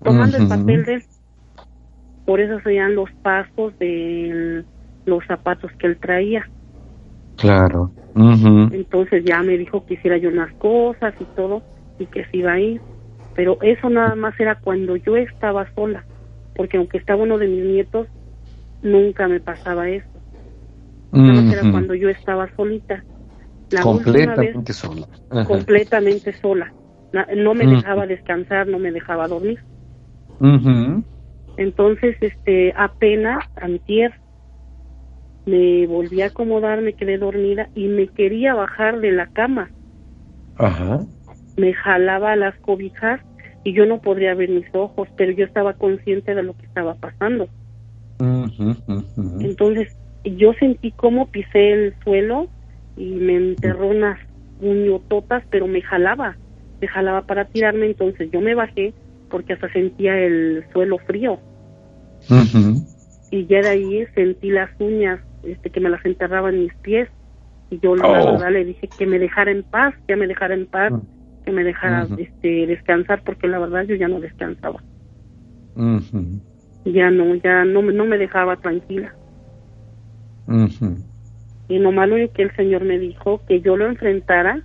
tomando 0.03 0.37
el 0.37 0.49
papel 0.49 0.85
de 0.85 0.95
él. 0.95 1.05
Por 2.27 2.41
eso 2.41 2.61
serían 2.61 2.95
los 2.95 3.11
pasos 3.23 3.79
de 3.79 4.65
los 5.07 5.25
zapatos 5.27 5.71
que 5.79 5.87
él 5.87 5.99
traía. 5.99 6.47
Claro. 7.39 7.91
Entonces 8.15 9.25
ya 9.25 9.43
me 9.43 9.57
dijo 9.57 9.85
que 9.87 9.95
hiciera 9.95 10.19
yo 10.19 10.29
unas 10.29 10.53
cosas 10.55 11.15
y 11.21 11.25
todo, 11.37 11.63
y 11.99 12.07
que 12.07 12.25
se 12.25 12.39
iba 12.39 12.53
a 12.53 12.61
ir. 12.61 12.81
Pero 13.35 13.59
eso 13.63 13.89
nada 13.89 14.15
más 14.17 14.39
era 14.41 14.57
cuando 14.57 14.97
yo 14.97 15.17
estaba 15.17 15.69
sola, 15.75 16.05
porque 16.55 16.77
aunque 16.77 16.99
estaba 16.99 17.23
uno 17.23 17.39
de 17.39 17.47
mis 17.47 17.65
nietos, 17.65 18.09
nunca 18.83 19.29
me 19.29 19.39
pasaba 19.39 19.89
eso. 19.89 20.07
Nada 21.13 21.41
más 21.41 21.53
era 21.53 21.71
cuando 21.71 21.95
yo 21.95 22.09
estaba 22.09 22.51
solita. 22.57 23.05
La 23.71 23.83
completamente 23.83 24.73
sola. 24.73 25.07
Completamente 25.47 26.33
sola. 26.33 26.73
No 27.37 27.55
me 27.55 27.67
dejaba 27.67 28.07
descansar, 28.07 28.67
no 28.67 28.79
me 28.79 28.91
dejaba 28.91 29.29
dormir. 29.29 29.61
Entonces, 31.57 32.17
este, 32.21 32.73
apenas 32.77 33.45
antier 33.57 34.13
me 35.49 35.87
volví 35.87 36.21
a 36.21 36.27
acomodar, 36.27 36.83
me 36.83 36.93
quedé 36.93 37.17
dormida 37.17 37.71
y 37.75 37.89
me 37.89 38.09
quería 38.09 38.55
bajar 38.55 39.01
de 39.01 39.13
la 39.13 39.27
cama. 39.29 39.71
Ajá. 40.57 41.01
Me 41.57 41.73
jalaba 41.73 42.37
las 42.37 42.55
cobijas 42.59 43.21
y 43.65 43.73
yo 43.73 43.87
no 43.87 44.01
podría 44.01 44.35
ver 44.35 44.51
mis 44.51 44.67
ojos, 44.75 45.09
pero 45.17 45.33
yo 45.33 45.45
estaba 45.45 45.73
consciente 45.73 46.35
de 46.35 46.43
lo 46.43 46.55
que 46.55 46.67
estaba 46.67 46.95
pasando. 46.95 47.49
Entonces, 49.41 49.97
yo 50.25 50.53
sentí 50.55 50.91
como 50.93 51.29
pisé 51.29 51.73
el 51.73 51.95
suelo 52.05 52.49
y 52.97 53.07
me 53.07 53.37
enterró 53.37 53.89
unas 53.89 54.19
puñototas, 54.61 55.45
pero 55.51 55.67
me 55.67 55.81
jalaba, 55.81 56.37
me 56.81 56.89
jalaba 56.89 57.23
para 57.23 57.47
tirarme, 57.47 57.87
entonces 57.87 58.31
yo 58.31 58.41
me 58.41 58.55
bajé 58.55 58.93
porque 59.31 59.55
hasta 59.55 59.73
sentía 59.73 60.19
el 60.19 60.65
suelo 60.73 60.99
frío. 60.99 61.39
Y 63.31 63.47
ya 63.47 63.61
de 63.61 63.69
ahí 63.69 64.07
sentí 64.15 64.51
las 64.51 64.71
uñas 64.81 65.21
este, 65.49 65.71
que 65.71 65.81
me 65.81 65.91
las 65.91 66.05
enterraba 66.05 66.51
en 66.51 66.61
mis 66.61 66.75
pies 66.77 67.09
y 67.71 67.79
yo 67.81 67.95
la 67.97 68.09
oh. 68.09 68.33
verdad 68.33 68.51
le 68.51 68.65
dije 68.65 68.89
que 68.99 69.07
me 69.07 69.19
dejara 69.19 69.51
en 69.51 69.63
paz, 69.63 69.95
que 70.07 70.17
me 70.17 70.27
dejara 70.27 70.55
en 70.55 70.67
paz, 70.67 70.93
mm. 70.93 71.45
que 71.45 71.53
me 71.53 71.65
dejara 71.65 72.07
este, 72.19 72.67
descansar 72.67 73.23
porque 73.25 73.49
la 73.49 73.59
verdad 73.59 73.85
yo 73.85 73.95
ya 73.95 74.09
no 74.09 74.21
descansaba. 74.21 74.83
Ya 76.85 77.11
no, 77.11 77.35
ya 77.37 77.65
no, 77.65 77.83
no 77.83 78.05
me 78.05 78.19
dejaba 78.19 78.57
tranquila. 78.57 79.15
Y 81.69 81.79
lo 81.79 81.93
malo 81.93 82.17
es 82.17 82.31
que 82.31 82.43
el 82.43 82.57
Señor 82.57 82.85
me 82.85 82.99
dijo 82.99 83.43
que 83.47 83.61
yo 83.61 83.77
lo 83.77 83.87
enfrentara 83.87 84.63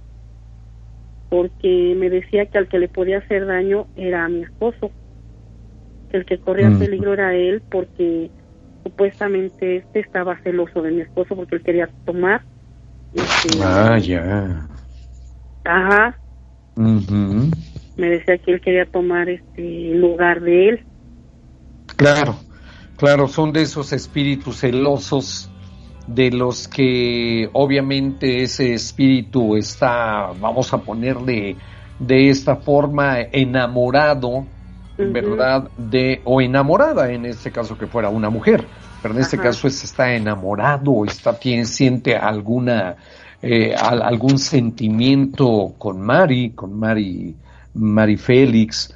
porque 1.30 1.96
me 1.98 2.10
decía 2.10 2.46
que 2.46 2.58
al 2.58 2.68
que 2.68 2.80
le 2.80 2.88
podía 2.88 3.18
hacer 3.18 3.46
daño 3.46 3.88
era 3.98 4.26
a 4.26 4.30
mi 4.30 4.44
esposo. 4.44 4.92
Que 6.10 6.18
el 6.18 6.26
que 6.26 6.38
corría 6.38 6.70
peligro 6.78 7.14
era 7.14 7.36
él 7.36 7.62
porque 7.70 8.30
supuestamente 8.84 9.78
este 9.78 10.00
estaba 10.02 10.38
celoso 10.44 10.82
de 10.82 10.92
mi 10.92 11.02
esposo 11.02 11.36
porque 11.36 11.56
él 11.56 11.64
quería 11.64 11.90
tomar. 12.06 12.42
Este, 13.14 13.60
ah, 13.64 13.98
ya. 13.98 14.68
Ajá. 15.66 16.18
Me 16.76 18.10
decía 18.10 18.38
que 18.38 18.54
él 18.54 18.62
quería 18.62 18.86
tomar 18.86 19.30
este 19.30 19.94
lugar 19.96 20.42
de 20.42 20.70
él. 20.70 20.86
Claro, 21.96 22.36
claro, 22.98 23.28
son 23.28 23.54
de 23.54 23.62
esos 23.62 23.94
espíritus 23.94 24.62
celosos 24.62 25.50
de 26.08 26.32
los 26.32 26.68
que 26.68 27.50
obviamente 27.54 28.44
ese 28.44 28.74
espíritu 28.74 29.56
está, 29.56 30.32
vamos 30.40 30.74
a 30.74 30.80
ponerle 30.80 31.56
de 32.00 32.30
esta 32.30 32.58
forma, 32.58 33.22
enamorado 33.22 34.46
¿verdad? 34.98 35.70
De, 35.78 36.22
o 36.24 36.42
enamorada, 36.42 37.12
en 37.12 37.26
este 37.26 37.52
caso 37.52 37.78
que 37.78 37.88
fuera 37.88 38.10
una 38.10 38.30
mujer, 38.30 38.66
pero 39.02 39.14
en 39.14 39.22
este 39.22 39.38
caso 39.38 39.68
es, 39.68 39.84
está 39.84 40.14
enamorado, 40.14 41.06
está, 41.06 41.38
tiene, 41.38 41.66
siente 41.66 42.16
alguna, 42.16 42.96
eh, 43.42 43.76
algún 43.76 44.38
sentimiento 44.38 45.74
con 45.78 46.02
Mari, 46.02 46.52
con 46.52 46.78
Mari, 46.78 47.36
Mari 47.74 48.18
Félix, 48.18 48.96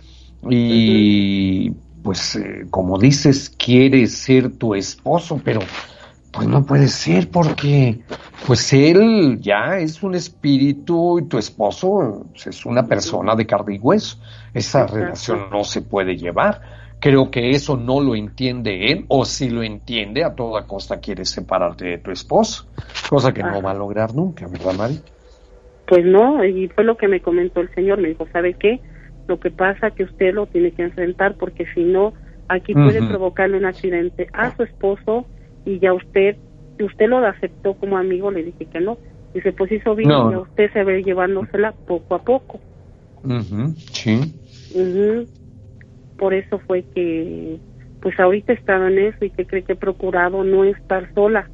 y 0.49 1.71
pues 2.03 2.35
eh, 2.35 2.67
como 2.69 2.97
dices, 2.97 3.49
quiere 3.49 4.07
ser 4.07 4.51
tu 4.51 4.75
esposo, 4.75 5.41
pero 5.43 5.59
pues 6.31 6.47
no 6.47 6.65
puede 6.65 6.87
ser 6.87 7.29
porque 7.29 7.99
pues 8.45 8.71
él 8.73 9.39
ya 9.39 9.77
es 9.77 10.03
un 10.03 10.15
espíritu 10.15 11.19
y 11.19 11.27
tu 11.27 11.37
esposo 11.37 12.25
pues, 12.31 12.47
es 12.47 12.65
una 12.65 12.85
persona 12.85 13.35
de 13.35 13.45
carne 13.45 13.75
y 13.75 13.79
hueso. 13.79 14.17
Esa 14.53 14.87
relación 14.87 15.49
no 15.51 15.63
se 15.63 15.81
puede 15.81 16.15
llevar. 16.15 16.61
Creo 16.99 17.29
que 17.29 17.51
eso 17.51 17.77
no 17.77 18.01
lo 18.01 18.15
entiende 18.15 18.91
él 18.91 19.05
o 19.07 19.23
si 19.23 19.49
lo 19.49 19.63
entiende 19.63 20.23
a 20.23 20.33
toda 20.33 20.65
costa 20.65 20.99
quiere 20.99 21.25
separarte 21.25 21.85
de 21.85 21.97
tu 21.99 22.11
esposo, 22.11 22.67
cosa 23.09 23.31
que 23.31 23.43
no 23.43 23.61
va 23.61 23.71
a 23.71 23.75
lograr 23.75 24.15
nunca, 24.15 24.47
¿verdad, 24.47 24.73
Mari? 24.73 24.99
Pues 25.87 26.03
no, 26.05 26.43
y 26.43 26.67
fue 26.69 26.83
lo 26.83 26.97
que 26.97 27.07
me 27.07 27.21
comentó 27.21 27.61
el 27.61 27.73
señor, 27.75 28.01
me 28.01 28.09
dijo, 28.09 28.27
¿sabe 28.33 28.55
qué? 28.55 28.81
Lo 29.27 29.39
que 29.39 29.51
pasa 29.51 29.91
que 29.91 30.03
usted 30.03 30.33
lo 30.33 30.47
tiene 30.47 30.71
que 30.71 30.83
enfrentar 30.83 31.35
porque 31.35 31.65
si 31.73 31.83
no, 31.83 32.13
aquí 32.47 32.73
puede 32.73 33.05
provocarle 33.07 33.57
un 33.57 33.65
accidente 33.65 34.27
a 34.33 34.55
su 34.55 34.63
esposo 34.63 35.27
y 35.67 35.79
ya 35.79 35.93
usted, 35.93 36.37
usted 36.79 37.07
lo 37.09 37.17
aceptó 37.17 37.73
como 37.73 37.97
amigo, 37.97 38.31
le 38.31 38.43
dije 38.43 38.65
que 38.65 38.79
no. 38.79 38.97
Dice, 39.33 39.51
pues 39.51 39.71
hizo 39.71 39.93
bien 39.95 40.09
y 40.09 40.35
usted 40.35 40.71
se 40.71 40.83
ve 40.83 41.03
llevándosela 41.03 41.73
poco 41.85 42.15
a 42.15 42.23
poco. 42.23 42.59
sí. 43.91 45.27
Por 46.17 46.33
eso 46.33 46.59
fue 46.65 46.83
que, 46.95 47.59
pues 47.99 48.17
ahorita 48.19 48.53
estaba 48.53 48.87
en 48.87 48.97
eso 48.99 49.25
y 49.25 49.29
que 49.29 49.45
cree 49.45 49.63
que 49.63 49.73
he 49.73 49.75
procurado 49.75 50.43
no 50.43 50.63
estar 50.63 51.13
sola, 51.13 51.49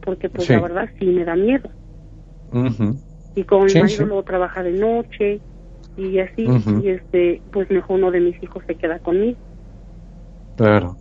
porque 0.00 0.28
pues 0.28 0.50
la 0.50 0.60
verdad 0.60 0.90
sí 0.98 1.06
me 1.06 1.24
da 1.24 1.36
miedo. 1.36 1.70
Y 3.36 3.44
como 3.44 3.66
mi 3.66 3.74
marido 3.74 4.04
luego 4.04 4.24
trabaja 4.24 4.64
de 4.64 4.72
noche 4.72 5.40
y 5.96 6.18
así, 6.18 6.44
y 6.82 6.88
este, 6.88 7.40
pues 7.52 7.70
mejor 7.70 7.98
uno 8.00 8.10
de 8.10 8.20
mis 8.20 8.42
hijos 8.42 8.64
se 8.66 8.74
queda 8.74 8.98
conmigo. 8.98 9.38
Claro. 10.56 10.96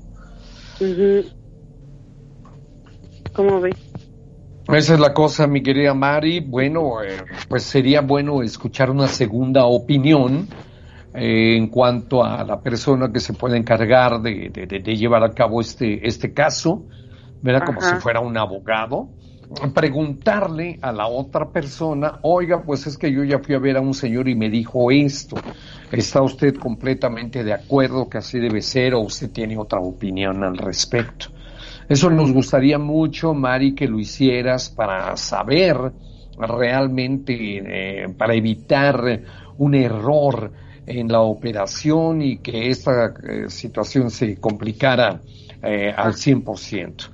¿Cómo 3.37 3.61
ves? 3.61 3.75
Esa 4.67 4.95
es 4.95 4.99
la 4.99 5.13
cosa, 5.13 5.45
mi 5.45 5.61
querida 5.61 5.93
Mari. 5.93 6.39
Bueno, 6.39 7.03
eh, 7.03 7.23
pues 7.47 7.61
sería 7.61 8.01
bueno 8.01 8.41
escuchar 8.41 8.89
una 8.89 9.07
segunda 9.07 9.67
opinión 9.67 10.47
eh, 11.13 11.55
en 11.55 11.67
cuanto 11.67 12.23
a 12.23 12.43
la 12.43 12.59
persona 12.59 13.11
que 13.13 13.19
se 13.19 13.33
puede 13.33 13.55
encargar 13.55 14.19
de, 14.21 14.49
llevar 14.97 15.23
a 15.23 15.29
cabo 15.35 15.61
este, 15.61 16.05
este 16.05 16.33
caso, 16.33 16.87
¿verdad? 17.43 17.63
Como 17.63 17.79
si 17.79 17.93
fuera 17.97 18.21
un 18.21 18.35
abogado. 18.35 19.09
Preguntarle 19.73 20.79
a 20.81 20.91
la 20.91 21.05
otra 21.05 21.51
persona, 21.51 22.17
oiga, 22.23 22.63
pues 22.63 22.87
es 22.87 22.97
que 22.97 23.11
yo 23.11 23.23
ya 23.23 23.37
fui 23.37 23.53
a 23.53 23.59
ver 23.59 23.77
a 23.77 23.81
un 23.81 23.93
señor 23.93 24.27
y 24.27 24.35
me 24.35 24.49
dijo 24.49 24.89
esto. 24.89 25.37
¿Está 25.91 26.23
usted 26.23 26.55
completamente 26.55 27.43
de 27.43 27.53
acuerdo 27.53 28.09
que 28.09 28.17
así 28.17 28.39
debe 28.39 28.63
ser 28.63 28.95
o 28.95 29.01
usted 29.01 29.29
tiene 29.29 29.59
otra 29.59 29.79
opinión 29.79 30.43
al 30.43 30.57
respecto? 30.57 31.36
Eso 31.89 32.09
nos 32.09 32.33
gustaría 32.33 32.77
mucho, 32.77 33.33
Mari, 33.33 33.73
que 33.73 33.87
lo 33.87 33.99
hicieras 33.99 34.69
para 34.69 35.15
saber 35.15 35.77
realmente, 36.37 37.33
eh, 37.33 38.09
para 38.09 38.33
evitar 38.35 39.21
un 39.57 39.73
error 39.73 40.51
en 40.85 41.07
la 41.07 41.21
operación 41.21 42.21
y 42.21 42.37
que 42.39 42.69
esta 42.69 43.13
eh, 43.23 43.49
situación 43.49 44.11
se 44.11 44.37
complicara 44.37 45.21
eh, 45.63 45.93
al 45.95 46.13
100%. 46.13 47.09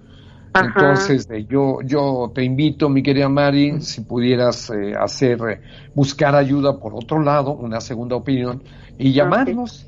Entonces, 0.56 1.28
yo, 1.48 1.80
yo 1.84 2.32
te 2.34 2.44
invito, 2.44 2.90
mi 2.90 3.02
querida 3.02 3.30
Mari, 3.30 3.82
si 3.82 4.02
pudieras 4.02 4.72
hacer, 5.00 5.62
buscar 5.96 6.36
ayuda 6.36 6.80
por 6.80 6.94
otro 6.94 7.20
lado, 7.24 7.54
una 7.54 7.82
segunda 7.82 8.16
opinión, 8.16 8.62
y 9.00 9.14
llamarnos 9.14 9.88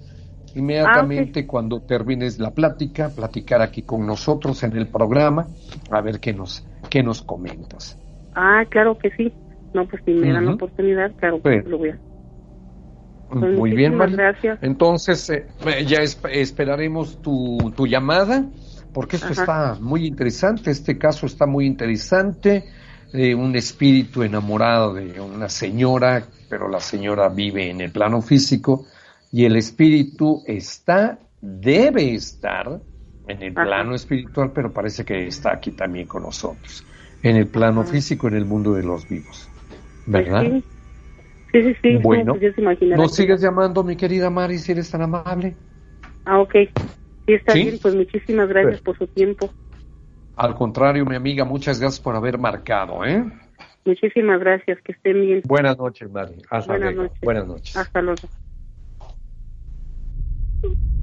inmediatamente 0.55 1.41
ah, 1.41 1.47
cuando 1.47 1.81
termines 1.81 2.39
la 2.39 2.51
plática, 2.51 3.09
platicar 3.09 3.61
aquí 3.61 3.83
con 3.83 4.05
nosotros 4.05 4.63
en 4.63 4.75
el 4.75 4.87
programa, 4.87 5.47
a 5.91 6.01
ver 6.01 6.19
qué 6.19 6.33
nos, 6.33 6.65
qué 6.89 7.03
nos 7.03 7.21
comentas. 7.21 7.99
Ah, 8.33 8.63
claro 8.69 8.97
que 8.97 9.11
sí. 9.11 9.31
No, 9.73 9.85
pues 9.87 10.01
si 10.05 10.11
me 10.13 10.31
dan 10.31 10.45
la 10.45 10.53
oportunidad, 10.53 11.11
claro 11.17 11.41
que 11.41 11.61
lo 11.67 11.77
voy 11.77 11.89
a 11.89 11.97
pues 13.29 13.57
Muy 13.57 13.71
bien, 13.71 13.95
María. 13.95 14.15
Gracias. 14.15 14.59
Entonces, 14.61 15.29
eh, 15.29 15.45
ya 15.85 15.99
esperaremos 16.01 17.21
tu, 17.21 17.73
tu 17.75 17.87
llamada, 17.87 18.45
porque 18.93 19.15
esto 19.17 19.33
está 19.33 19.77
muy 19.79 20.05
interesante, 20.05 20.71
este 20.71 20.97
caso 20.97 21.25
está 21.25 21.45
muy 21.45 21.65
interesante, 21.65 22.65
de 23.11 23.33
un 23.33 23.55
espíritu 23.55 24.23
enamorado 24.23 24.93
de 24.93 25.19
una 25.19 25.49
señora, 25.49 26.23
pero 26.49 26.69
la 26.69 26.79
señora 26.79 27.29
vive 27.29 27.69
en 27.69 27.81
el 27.81 27.91
plano 27.91 28.21
físico, 28.21 28.85
y 29.31 29.45
el 29.45 29.55
espíritu 29.55 30.43
está, 30.45 31.19
debe 31.41 32.13
estar 32.13 32.81
en 33.27 33.41
el 33.41 33.53
plano 33.53 33.95
espiritual, 33.95 34.51
pero 34.53 34.71
parece 34.71 35.03
que 35.03 35.27
está 35.27 35.53
aquí 35.53 35.71
también 35.71 36.07
con 36.07 36.23
nosotros, 36.23 36.85
en 37.21 37.35
el 37.38 37.47
plano 37.47 37.83
físico, 37.83 38.27
en 38.27 38.35
el 38.35 38.45
mundo 38.45 38.73
de 38.73 38.83
los 38.83 39.07
vivos. 39.09 39.49
¿Verdad? 40.05 40.43
Sí, 41.51 41.63
sí, 41.63 41.75
sí. 41.81 41.97
Bueno, 41.97 42.38
pues 42.38 42.53
¿nos 42.97 43.15
sigues 43.15 43.41
llamando, 43.41 43.83
mi 43.83 43.95
querida 43.95 44.29
Mari, 44.29 44.59
si 44.59 44.71
eres 44.71 44.91
tan 44.91 45.01
amable? 45.01 45.55
Ah, 46.25 46.39
ok. 46.39 46.53
Sí, 47.25 47.33
está 47.33 47.53
bien, 47.53 47.79
pues 47.81 47.95
muchísimas 47.95 48.47
gracias 48.47 48.81
por 48.81 48.97
su 48.97 49.07
tiempo. 49.07 49.51
Al 50.35 50.53
contrario, 50.53 51.05
mi 51.05 51.15
amiga, 51.15 51.45
muchas 51.45 51.79
gracias 51.79 51.99
por 51.99 52.15
haber 52.15 52.38
marcado, 52.38 53.05
¿eh? 53.05 53.23
Muchísimas 53.85 54.39
gracias, 54.39 54.79
que 54.81 54.91
estén 54.91 55.21
bien. 55.21 55.41
Buenas 55.45 55.77
noches, 55.77 56.11
Mari. 56.11 56.41
Hasta 56.49 56.73
Buenas 56.73 56.93
luego. 56.93 57.03
Noches. 57.03 57.21
Buenas 57.21 57.47
noches. 57.47 57.75
Hasta 57.77 58.01
luego. 58.01 58.27
Thank 60.65 60.80
you. 60.80 60.94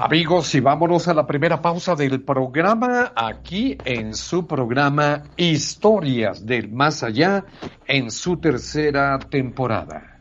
Amigos, 0.00 0.54
y 0.54 0.60
vámonos 0.60 1.08
a 1.08 1.14
la 1.14 1.26
primera 1.26 1.60
pausa 1.60 1.96
del 1.96 2.22
programa, 2.22 3.12
aquí 3.16 3.76
en 3.84 4.14
su 4.14 4.46
programa 4.46 5.24
Historias 5.36 6.46
del 6.46 6.70
Más 6.70 7.02
Allá, 7.02 7.44
en 7.84 8.12
su 8.12 8.36
tercera 8.36 9.18
temporada. 9.18 10.20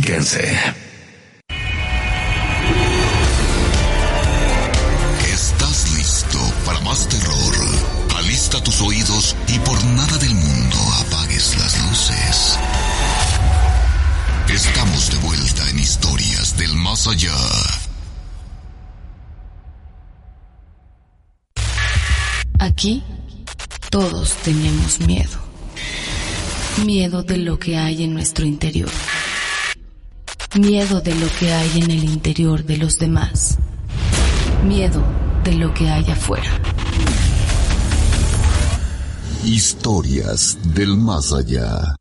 Mexiquense. 0.07 0.57
¿Estás 5.33 5.97
listo 5.97 6.39
para 6.65 6.81
más 6.81 7.09
terror? 7.09 7.55
Alista 8.17 8.63
tus 8.63 8.81
oídos 8.83 9.35
y 9.49 9.59
por 9.61 9.83
nada 9.85 10.17
del 10.19 10.35
mundo 10.35 10.77
apagues 11.01 11.57
las 11.59 11.87
luces. 11.87 12.59
Estamos 14.49 15.11
de 15.11 15.19
vuelta 15.19 15.71
en 15.71 15.79
historias 15.81 16.57
del 16.57 16.73
más 16.75 17.09
allá. 17.09 17.37
Aquí 22.61 23.03
todos 23.91 24.35
tenemos 24.45 25.01
miedo. 25.01 25.39
Miedo 26.85 27.23
de 27.23 27.39
lo 27.39 27.59
que 27.59 27.77
hay 27.77 28.05
en 28.05 28.15
nuestro 28.15 28.45
interior. 28.45 28.91
Miedo 30.59 31.03
de 31.03 31.15
lo 31.15 31.27
que 31.39 31.53
hay 31.53 31.83
en 31.83 31.91
el 31.91 32.05
interior 32.05 32.65
de 32.65 32.79
los 32.79 32.99
demás. 32.99 33.59
Miedo 34.65 35.03
de 35.45 35.53
lo 35.53 35.75
que 35.75 35.91
hay 35.91 36.11
afuera. 36.11 36.51
Historias 39.45 40.57
del 40.75 40.97
más 40.97 41.35
allá. 41.35 41.95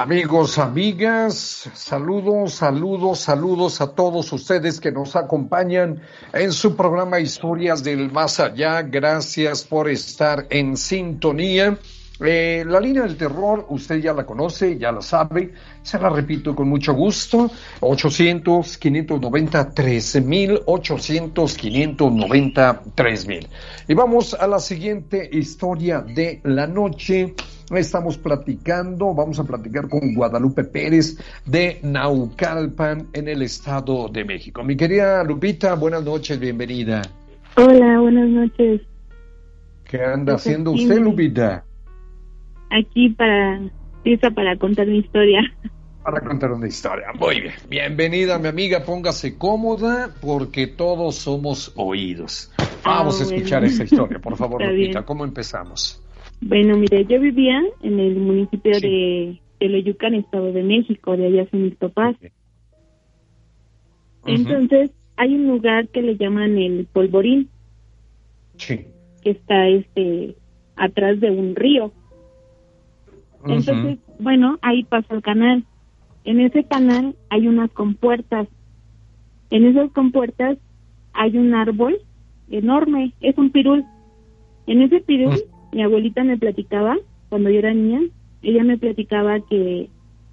Amigos, 0.00 0.56
amigas, 0.56 1.68
saludos, 1.74 2.54
saludos, 2.54 3.20
saludos 3.20 3.82
a 3.82 3.88
todos 3.88 4.32
ustedes 4.32 4.80
que 4.80 4.90
nos 4.90 5.14
acompañan 5.14 6.00
en 6.32 6.52
su 6.52 6.74
programa 6.74 7.20
Historias 7.20 7.84
del 7.84 8.10
Más 8.10 8.40
Allá. 8.40 8.80
Gracias 8.80 9.62
por 9.62 9.90
estar 9.90 10.46
en 10.48 10.78
sintonía. 10.78 11.76
Eh, 12.22 12.64
la 12.66 12.80
línea 12.80 13.04
del 13.04 13.16
terror, 13.16 13.64
usted 13.70 13.96
ya 13.96 14.12
la 14.12 14.26
conoce, 14.26 14.76
ya 14.76 14.92
la 14.92 15.00
sabe, 15.00 15.54
se 15.82 15.98
la 15.98 16.10
repito 16.10 16.54
con 16.54 16.68
mucho 16.68 16.92
gusto, 16.92 17.50
800-590-13.000, 17.80 20.66
800-590-3000. 20.66 23.46
Y 23.88 23.94
vamos 23.94 24.34
a 24.34 24.46
la 24.46 24.58
siguiente 24.58 25.30
historia 25.32 26.02
de 26.02 26.42
la 26.44 26.66
noche. 26.66 27.32
Estamos 27.70 28.18
platicando, 28.18 29.14
vamos 29.14 29.38
a 29.38 29.44
platicar 29.44 29.88
con 29.88 30.12
Guadalupe 30.12 30.64
Pérez 30.64 31.16
de 31.46 31.78
Naucalpan 31.82 33.08
en 33.12 33.28
el 33.28 33.42
Estado 33.42 34.08
de 34.08 34.24
México. 34.24 34.62
Mi 34.62 34.76
querida 34.76 35.24
Lupita, 35.24 35.74
buenas 35.74 36.02
noches, 36.02 36.38
bienvenida. 36.38 37.00
Hola, 37.56 37.98
buenas 38.00 38.28
noches. 38.28 38.82
¿Qué 39.84 40.04
anda 40.04 40.34
haciendo 40.34 40.72
usted, 40.72 40.98
Lupita? 40.98 41.64
Aquí 42.70 43.10
para, 43.10 43.60
lista 44.04 44.30
para 44.30 44.56
contar 44.56 44.86
mi 44.86 44.98
historia. 44.98 45.40
Para 46.02 46.20
contar 46.20 46.52
una 46.52 46.66
historia. 46.66 47.08
Muy 47.18 47.40
bien. 47.40 47.54
Bienvenida, 47.68 48.38
mi 48.38 48.48
amiga. 48.48 48.84
Póngase 48.84 49.36
cómoda 49.36 50.14
porque 50.22 50.66
todos 50.66 51.16
somos 51.16 51.72
oídos. 51.76 52.50
Vamos 52.84 53.20
a 53.20 53.24
ah, 53.24 53.26
escuchar 53.26 53.64
esa 53.64 53.84
historia, 53.84 54.18
por 54.18 54.36
favor, 54.36 54.64
Lupita. 54.64 55.04
¿Cómo 55.04 55.24
empezamos? 55.24 56.02
Bueno, 56.40 56.76
mire, 56.76 57.04
yo 57.04 57.20
vivía 57.20 57.60
en 57.82 58.00
el 58.00 58.16
municipio 58.16 58.80
de 58.80 59.40
Teloyucan, 59.58 60.14
Estado 60.14 60.52
de 60.52 60.62
México, 60.62 61.16
de 61.16 61.26
allá 61.26 61.50
son 61.50 61.64
mis 61.64 61.76
papás. 61.76 62.16
Entonces, 64.24 64.90
hay 65.16 65.34
un 65.34 65.48
lugar 65.48 65.88
que 65.88 66.02
le 66.02 66.16
llaman 66.16 66.56
el 66.56 66.86
Polvorín. 66.90 67.50
Sí. 68.56 68.86
Que 69.22 69.30
está 69.30 69.68
este 69.68 70.36
atrás 70.76 71.20
de 71.20 71.30
un 71.30 71.54
río. 71.56 71.92
Entonces, 73.46 73.98
bueno, 74.18 74.58
ahí 74.62 74.84
pasa 74.84 75.14
el 75.14 75.22
canal. 75.22 75.64
En 76.24 76.40
ese 76.40 76.64
canal 76.64 77.16
hay 77.30 77.48
unas 77.48 77.70
compuertas. 77.70 78.48
En 79.50 79.64
esas 79.64 79.90
compuertas 79.92 80.58
hay 81.12 81.36
un 81.36 81.54
árbol 81.54 81.98
enorme, 82.50 83.12
es 83.20 83.36
un 83.38 83.50
pirul. 83.50 83.84
En 84.66 84.82
ese 84.82 85.00
pirul 85.00 85.42
mi 85.72 85.82
abuelita 85.82 86.24
me 86.24 86.36
platicaba, 86.36 86.96
cuando 87.28 87.50
yo 87.50 87.58
era 87.58 87.72
niña, 87.72 88.00
ella 88.42 88.64
me 88.64 88.78
platicaba 88.78 89.40
que 89.40 89.88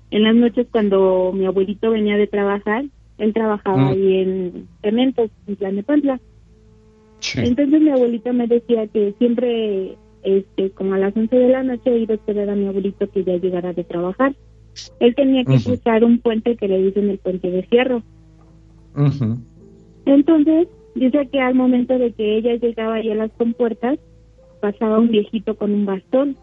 en 0.09 0.23
las 0.23 0.35
noches 0.35 0.67
cuando 0.71 1.31
mi 1.33 1.45
abuelito 1.45 1.91
venía 1.91 2.17
de 2.17 2.27
trabajar, 2.27 2.85
Él 3.17 3.33
trabajaba 3.33 3.89
ahí 3.89 4.17
en 4.17 4.67
cementos, 4.81 5.29
en 5.47 5.55
Plan 5.55 5.75
de 5.75 5.83
Pantla. 5.83 6.19
Entonces 7.35 7.81
mi 7.81 7.89
abuelita 7.89 8.31
me 8.31 8.47
decía 8.47 8.87
que 8.87 9.13
siempre, 9.17 9.97
este, 10.27 10.71
como 10.71 10.93
a 10.93 10.97
las 10.97 11.15
11 11.15 11.35
de 11.35 11.49
la 11.49 11.63
noche, 11.63 11.97
iba 11.97 12.13
a 12.13 12.17
esperar 12.17 12.49
a 12.49 12.55
mi 12.55 12.67
abuelito 12.67 13.09
que 13.09 13.23
ya 13.23 13.37
llegara 13.37 13.73
de 13.73 13.83
trabajar. 13.83 14.35
Él 14.99 15.15
tenía 15.15 15.43
que 15.43 15.63
cruzar 15.63 16.03
un 16.03 16.19
puente 16.19 16.55
que 16.55 16.67
le 16.67 16.81
dicen 16.81 17.09
el 17.09 17.17
puente 17.17 17.49
de 17.49 17.63
fierro. 17.63 18.03
Entonces, 20.05 20.67
dice 20.95 21.27
que 21.31 21.39
al 21.39 21.55
momento 21.55 21.97
de 21.97 22.11
que 22.11 22.37
ella 22.37 22.55
llegaba 22.55 22.95
ahí 22.95 23.09
a 23.09 23.15
las 23.15 23.31
compuertas, 23.31 23.99
pasaba 24.61 24.99
un 24.99 25.09
viejito 25.09 25.55
con 25.55 25.73
un 25.73 25.85
bastón. 25.85 26.35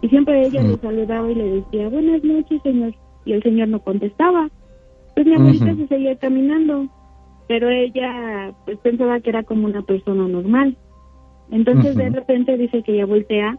Y 0.00 0.08
siempre 0.08 0.46
ella 0.46 0.62
le 0.62 0.76
saludaba 0.78 1.30
y 1.30 1.34
le 1.34 1.44
decía, 1.44 1.88
buenas 1.88 2.24
noches, 2.24 2.60
señor. 2.62 2.94
Y 3.24 3.32
el 3.32 3.42
señor 3.42 3.68
no 3.68 3.80
contestaba. 3.80 4.48
Pues 5.14 5.26
mi 5.26 5.34
abuelita 5.34 5.74
se 5.76 5.86
seguía 5.88 6.16
caminando 6.16 6.88
pero 7.48 7.68
ella 7.68 8.54
pues 8.64 8.78
pensaba 8.78 9.20
que 9.20 9.28
era 9.28 9.42
como 9.42 9.66
una 9.66 9.82
persona 9.82 10.26
normal. 10.26 10.74
Entonces 11.50 11.96
de 11.96 12.10
repente 12.10 12.56
dice 12.56 12.82
que 12.82 12.96
ya 12.96 13.06
voltea 13.06 13.58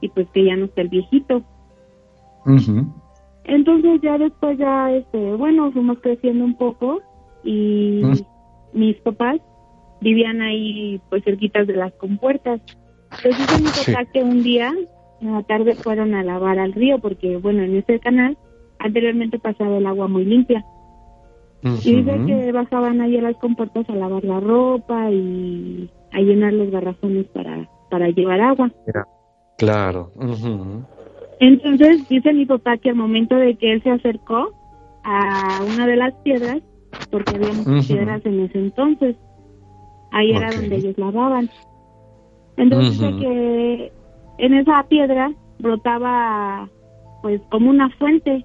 y 0.00 0.08
pues 0.08 0.28
que 0.32 0.44
ya 0.44 0.56
no 0.56 0.66
está 0.66 0.82
el 0.82 0.88
viejito. 0.88 1.42
Entonces 3.44 4.00
ya 4.02 4.18
después 4.18 4.58
ya, 4.58 4.90
este, 4.90 5.34
bueno, 5.34 5.70
fuimos 5.72 5.98
creciendo 6.00 6.44
un 6.44 6.56
poco 6.56 7.00
y 7.42 8.02
mis 8.72 8.96
papás 8.96 9.40
vivían 10.00 10.42
ahí 10.42 11.00
pues 11.10 11.24
cerquitas 11.24 11.66
de 11.66 11.76
las 11.76 11.92
compuertas. 11.94 12.60
Entonces 13.16 13.38
dice 13.38 13.62
mi 13.62 13.94
papá 13.94 14.10
que 14.12 14.22
un 14.22 14.42
día 14.42 14.72
en 15.20 15.32
la 15.32 15.42
tarde 15.42 15.74
fueron 15.74 16.14
a 16.14 16.22
lavar 16.22 16.58
al 16.58 16.72
río 16.72 16.98
porque 16.98 17.36
bueno, 17.36 17.62
en 17.62 17.76
ese 17.76 18.00
canal 18.00 18.36
anteriormente 18.78 19.38
pasaba 19.38 19.76
el 19.78 19.86
agua 19.86 20.08
muy 20.08 20.24
limpia. 20.24 20.64
Y 21.62 22.02
dice 22.02 22.20
que 22.26 22.52
bajaban 22.52 23.00
ahí 23.00 23.16
a 23.16 23.22
las 23.22 23.36
compuertas 23.36 23.88
a 23.88 23.94
lavar 23.94 24.22
la 24.24 24.38
ropa 24.38 25.10
y 25.10 25.88
a 26.14 26.20
llenar 26.20 26.52
los 26.52 26.70
garrafones 26.70 27.26
para, 27.26 27.68
para 27.90 28.08
llevar 28.08 28.40
agua. 28.40 28.70
Claro. 29.58 30.12
Entonces 31.40 32.08
dice 32.08 32.32
mi 32.32 32.46
papá 32.46 32.76
que 32.78 32.90
al 32.90 32.96
momento 32.96 33.34
de 33.34 33.56
que 33.56 33.72
él 33.72 33.82
se 33.82 33.90
acercó 33.90 34.52
a 35.02 35.60
una 35.74 35.86
de 35.86 35.96
las 35.96 36.14
piedras, 36.22 36.62
porque 37.10 37.34
había 37.36 37.52
muchas 37.52 37.86
piedras 37.86 38.24
en 38.24 38.40
ese 38.40 38.58
entonces, 38.58 39.16
ahí 40.12 40.30
era 40.30 40.50
donde 40.52 40.76
ellos 40.76 40.96
lavaban. 40.96 41.50
Entonces 42.56 42.98
dice 42.98 43.16
que 43.18 43.92
en 44.38 44.54
esa 44.54 44.84
piedra 44.88 45.32
brotaba 45.58 46.68
pues 47.22 47.40
como 47.50 47.70
una 47.70 47.90
fuente, 47.98 48.44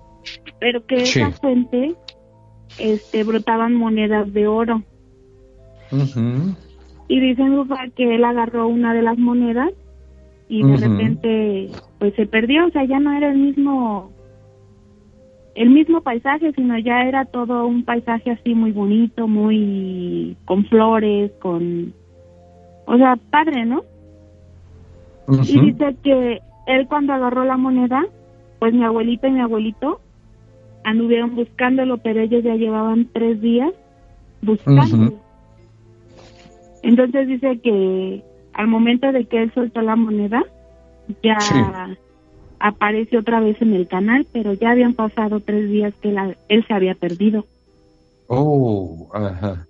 pero 0.60 0.86
que 0.86 0.95
esa 0.95 1.32
fuente 1.32 1.95
este 2.79 3.23
brotaban 3.23 3.75
monedas 3.75 4.34
de 4.34 4.47
oro. 4.47 4.84
Y 7.10 7.19
dicen 7.19 7.67
que 7.95 8.15
él 8.15 8.24
agarró 8.24 8.67
una 8.67 8.93
de 8.93 9.02
las 9.02 9.17
monedas 9.17 9.72
y 10.48 10.63
de 10.63 10.78
repente 10.78 11.69
pues 11.98 12.13
se 12.15 12.26
perdió, 12.26 12.67
o 12.67 12.69
sea, 12.69 12.86
ya 12.86 13.00
no 13.00 13.12
era 13.12 13.30
el 13.32 13.38
mismo 13.38 14.12
el 15.56 15.72
mismo 15.72 16.02
paisaje, 16.02 16.54
sino 16.54 16.78
ya 16.78 17.02
era 17.02 17.26
todo 17.26 17.65
un 17.67 17.84
paisaje 17.84 18.32
así 18.32 18.54
muy 18.56 18.72
bonito, 18.72 19.28
muy 19.28 20.38
con 20.45 20.65
flores, 20.65 21.32
con 21.41 21.93
o 22.86 22.98
sea, 22.98 23.17
padre, 23.30 23.65
¿no? 23.65 23.84
Y 25.43 25.60
dice 25.60 25.95
que 26.04 26.41
él 26.67 26.88
cuando 26.88 27.13
agarró 27.13 27.43
la 27.43 27.58
moneda, 27.58 28.06
pues 28.60 28.74
mi 28.74 28.84
abuelita 28.84 29.28
y 29.28 29.32
mi 29.32 29.41
abuelito 29.41 30.00
anduvieron 30.84 31.36
buscándolo, 31.36 31.98
pero 31.98 32.22
ellos 32.22 32.43
ya 32.43 32.56
llevaban 32.56 33.10
tres 33.13 33.41
días 33.41 33.74
buscándolo. 34.41 35.13
Entonces 36.84 37.28
dice 37.28 37.60
que 37.60 38.24
al 38.54 38.68
momento 38.68 39.12
de 39.12 39.26
que 39.26 39.44
él 39.44 39.52
soltó 39.54 39.82
la 39.82 39.96
moneda, 39.96 40.44
ya 41.24 41.38
aparece 42.60 43.18
otra 43.18 43.39
vez 43.39 43.62
en 43.62 43.74
el 43.74 43.88
canal, 43.88 44.26
pero 44.32 44.54
ya 44.54 44.72
habían 44.72 44.94
pasado 44.94 45.39
tres 45.39 45.70
días 45.70 45.94
que 46.02 46.15
él 46.50 46.65
se 46.68 46.74
había 46.74 46.96
perdido. 46.96 47.46
Oh, 48.28 49.10
ajá. 49.13 49.65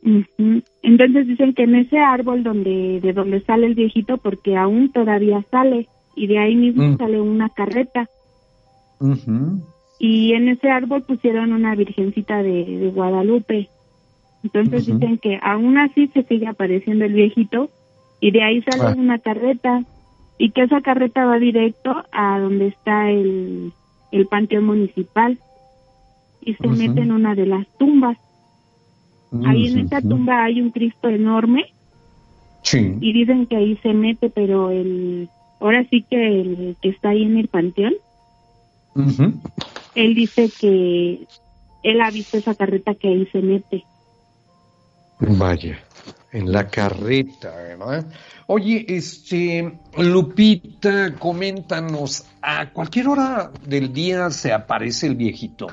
Entonces 0.84 1.28
dicen 1.28 1.54
que 1.54 1.64
en 1.64 1.76
ese 1.76 1.98
árbol 2.00 2.44
donde 2.44 3.00
de 3.02 3.14
donde 3.14 3.42
sale 3.42 3.68
el 3.68 3.76
viejito, 3.76 4.18
porque 4.18 4.58
aún 4.58 4.92
todavía 4.92 5.46
sale 5.50 5.88
y 6.16 6.28
de 6.28 6.40
ahí 6.40 6.56
mismo 6.56 6.84
mm. 6.84 6.98
sale 6.98 7.22
una 7.22 7.50
carreta 7.50 8.10
y 10.00 10.34
en 10.34 10.50
ese 10.50 10.70
árbol 10.70 11.04
pusieron 11.04 11.54
una 11.54 11.76
virgencita 11.76 12.42
de, 12.44 12.92
Guadalupe. 12.94 13.70
Entonces 14.44 14.86
dicen 14.86 15.18
que 15.18 15.40
aún 15.42 15.78
así 15.78 16.08
se 16.08 16.24
sigue 16.24 16.48
apareciendo 16.48 17.06
el 17.06 17.14
viejito 17.14 17.70
y 18.22 18.32
de 18.32 18.44
ahí 18.44 18.62
sale 18.62 18.84
ah. 18.84 18.96
una 18.98 19.20
carreta. 19.20 19.84
Y 20.42 20.52
que 20.52 20.62
esa 20.62 20.80
carreta 20.80 21.26
va 21.26 21.38
directo 21.38 22.04
a 22.14 22.40
donde 22.40 22.68
está 22.68 23.12
el, 23.12 23.74
el 24.12 24.26
panteón 24.28 24.66
municipal. 24.66 25.38
Y 26.42 26.54
se 26.54 26.68
mete 26.68 27.02
en 27.02 27.12
una 27.12 27.36
de 27.36 27.46
las 27.46 27.68
tumbas. 27.78 28.18
Ahí 29.46 29.68
en 29.68 29.80
esta 29.80 30.02
tumba 30.02 30.46
hay 30.46 30.62
un 30.62 30.72
Cristo 30.72 31.10
enorme. 31.10 31.66
Y 32.72 33.14
dicen 33.14 33.48
que 33.48 33.58
ahí 33.58 33.78
se 33.84 33.94
mete, 33.94 34.30
pero 34.30 34.70
el 34.70 35.28
ahora 35.60 35.86
sí 35.90 36.06
que 36.10 36.42
el 36.42 36.78
que 36.82 36.90
está 36.90 37.10
ahí 37.10 37.24
en 37.24 37.38
el 37.38 37.50
panteón 37.50 37.94
él 39.96 40.16
dice 40.16 40.50
que 40.60 41.20
él 41.84 42.02
ha 42.02 42.12
visto 42.12 42.38
esa 42.38 42.56
carreta 42.56 42.96
que 42.96 43.08
ahí 43.08 43.26
se 43.32 43.42
mete. 43.42 43.86
Vaya, 45.20 45.80
en 46.32 46.52
la 46.52 46.68
carreta, 46.68 47.54
¿verdad? 47.56 48.06
Oye, 48.48 48.86
este, 48.88 49.80
Lupita, 49.98 51.14
coméntanos, 51.16 52.26
¿a 52.42 52.72
cualquier 52.72 53.10
hora 53.10 53.52
del 53.68 53.92
día 53.92 54.30
se 54.30 54.54
aparece 54.54 55.08
el 55.08 55.16
viejito? 55.16 55.68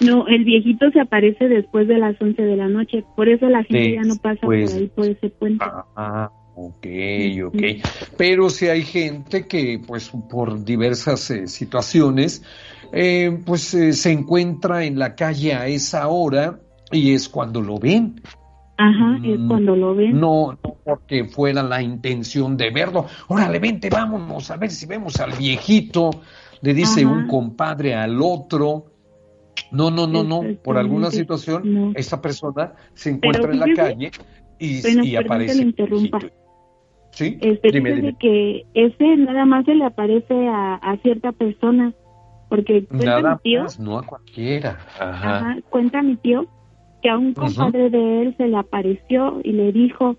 No, 0.00 0.26
el 0.26 0.44
viejito 0.44 0.90
se 0.90 1.00
aparece 1.00 1.48
después 1.48 1.88
de 1.88 1.98
las 1.98 2.20
11 2.20 2.42
de 2.42 2.56
la 2.56 2.68
noche, 2.68 3.04
por 3.16 3.28
eso 3.28 3.48
la 3.48 3.62
gente 3.62 3.94
ya 3.94 4.02
no 4.02 4.16
pasa 4.16 4.40
por 4.40 4.54
ahí, 4.54 4.90
por 4.94 5.06
ese 5.06 5.30
puente. 5.30 5.64
Ah, 5.64 6.30
ok, 6.54 6.86
ok. 7.46 7.62
Pero 8.16 8.50
si 8.50 8.68
hay 8.68 8.82
gente 8.82 9.46
que, 9.46 9.80
pues, 9.86 10.10
por 10.28 10.64
diversas 10.64 11.30
eh, 11.30 11.46
situaciones, 11.46 12.42
eh, 12.92 13.38
pues 13.46 13.72
eh, 13.74 13.92
se 13.92 14.10
encuentra 14.12 14.84
en 14.84 14.98
la 14.98 15.14
calle 15.14 15.54
a 15.54 15.66
esa 15.66 16.08
hora 16.08 16.60
y 16.90 17.12
es 17.12 17.28
cuando 17.28 17.60
lo 17.60 17.78
ven. 17.78 18.20
Ajá, 18.82 19.16
es 19.24 19.38
mm, 19.38 19.46
cuando 19.46 19.76
lo 19.76 19.94
ven. 19.94 20.18
No, 20.18 20.58
no 20.64 20.76
porque 20.84 21.24
fuera 21.24 21.62
la 21.62 21.80
intención 21.80 22.56
de 22.56 22.70
verlo. 22.70 23.06
Órale, 23.28 23.60
vente, 23.60 23.88
vámonos 23.88 24.50
a 24.50 24.56
ver 24.56 24.70
si 24.70 24.86
vemos 24.86 25.20
al 25.20 25.32
viejito. 25.38 26.10
Le 26.62 26.74
dice 26.74 27.06
un 27.06 27.28
compadre 27.28 27.94
al 27.94 28.20
otro. 28.20 28.86
No, 29.70 29.92
no, 29.92 30.08
no, 30.08 30.24
no. 30.24 30.42
Por 30.64 30.78
alguna 30.78 31.12
situación, 31.12 31.92
esa 31.94 32.20
persona 32.20 32.72
se 32.94 33.10
encuentra 33.10 33.52
en 33.52 33.60
la 33.60 33.72
calle 33.74 34.10
y, 34.58 35.14
aparece. 35.14 35.62
interrumpa. 35.62 36.18
¿Sí? 37.12 37.38
Este, 37.40 37.70
que 38.18 38.64
ese 38.74 39.16
nada 39.16 39.44
más 39.44 39.64
se 39.66 39.74
le 39.74 39.84
aparece 39.84 40.48
a, 40.48 40.74
a 40.76 40.96
cierta 40.98 41.30
persona 41.30 41.92
porque 42.48 42.84
cuenta 42.86 43.20
mi 43.20 43.38
tío, 43.42 43.66
no 43.78 43.98
a 43.98 44.02
cualquiera. 44.06 44.78
Ajá. 44.98 45.58
cuenta 45.70 46.02
mi 46.02 46.16
tío 46.16 46.46
que 47.02 47.10
a 47.10 47.18
un 47.18 47.34
compadre 47.34 47.90
de 47.90 48.22
él 48.22 48.34
se 48.36 48.48
le 48.48 48.56
apareció 48.56 49.40
y 49.42 49.52
le 49.52 49.72
dijo, 49.72 50.16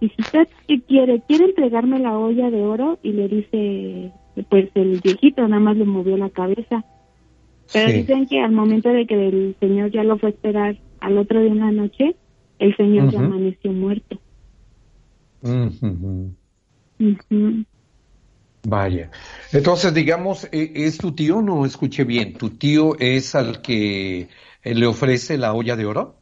¿y 0.00 0.08
si 0.08 0.22
usted 0.22 0.48
qué 0.66 0.80
quiere? 0.80 1.22
¿Quiere 1.26 1.46
entregarme 1.46 1.98
la 1.98 2.16
olla 2.18 2.50
de 2.50 2.62
oro? 2.62 2.98
Y 3.02 3.12
le 3.12 3.28
dice, 3.28 4.12
pues 4.48 4.70
el 4.74 5.00
viejito 5.00 5.46
nada 5.46 5.60
más 5.60 5.76
le 5.76 5.84
movió 5.84 6.16
la 6.16 6.30
cabeza. 6.30 6.84
Pero 7.72 7.92
dicen 7.92 8.26
que 8.26 8.40
al 8.40 8.52
momento 8.52 8.88
de 8.88 9.06
que 9.06 9.28
el 9.28 9.56
señor 9.60 9.90
ya 9.90 10.02
lo 10.02 10.18
fue 10.18 10.30
a 10.30 10.32
esperar 10.32 10.76
al 11.00 11.18
otro 11.18 11.40
día 11.40 11.50
de 11.50 11.56
una 11.56 11.72
noche, 11.72 12.16
el 12.58 12.76
señor 12.76 13.10
ya 13.10 13.20
amaneció 13.20 13.72
muerto. 13.72 14.18
Vaya. 18.62 19.10
Entonces, 19.52 19.94
digamos, 19.94 20.48
e, 20.52 20.72
¿es 20.74 20.98
tu 20.98 21.12
tío? 21.12 21.40
No 21.40 21.64
escuché 21.64 22.04
bien. 22.04 22.34
¿Tu 22.34 22.50
tío 22.50 22.98
es 22.98 23.34
al 23.34 23.62
que 23.62 24.28
eh, 24.62 24.74
le 24.74 24.86
ofrece 24.86 25.38
la 25.38 25.54
olla 25.54 25.76
de 25.76 25.86
oro? 25.86 26.19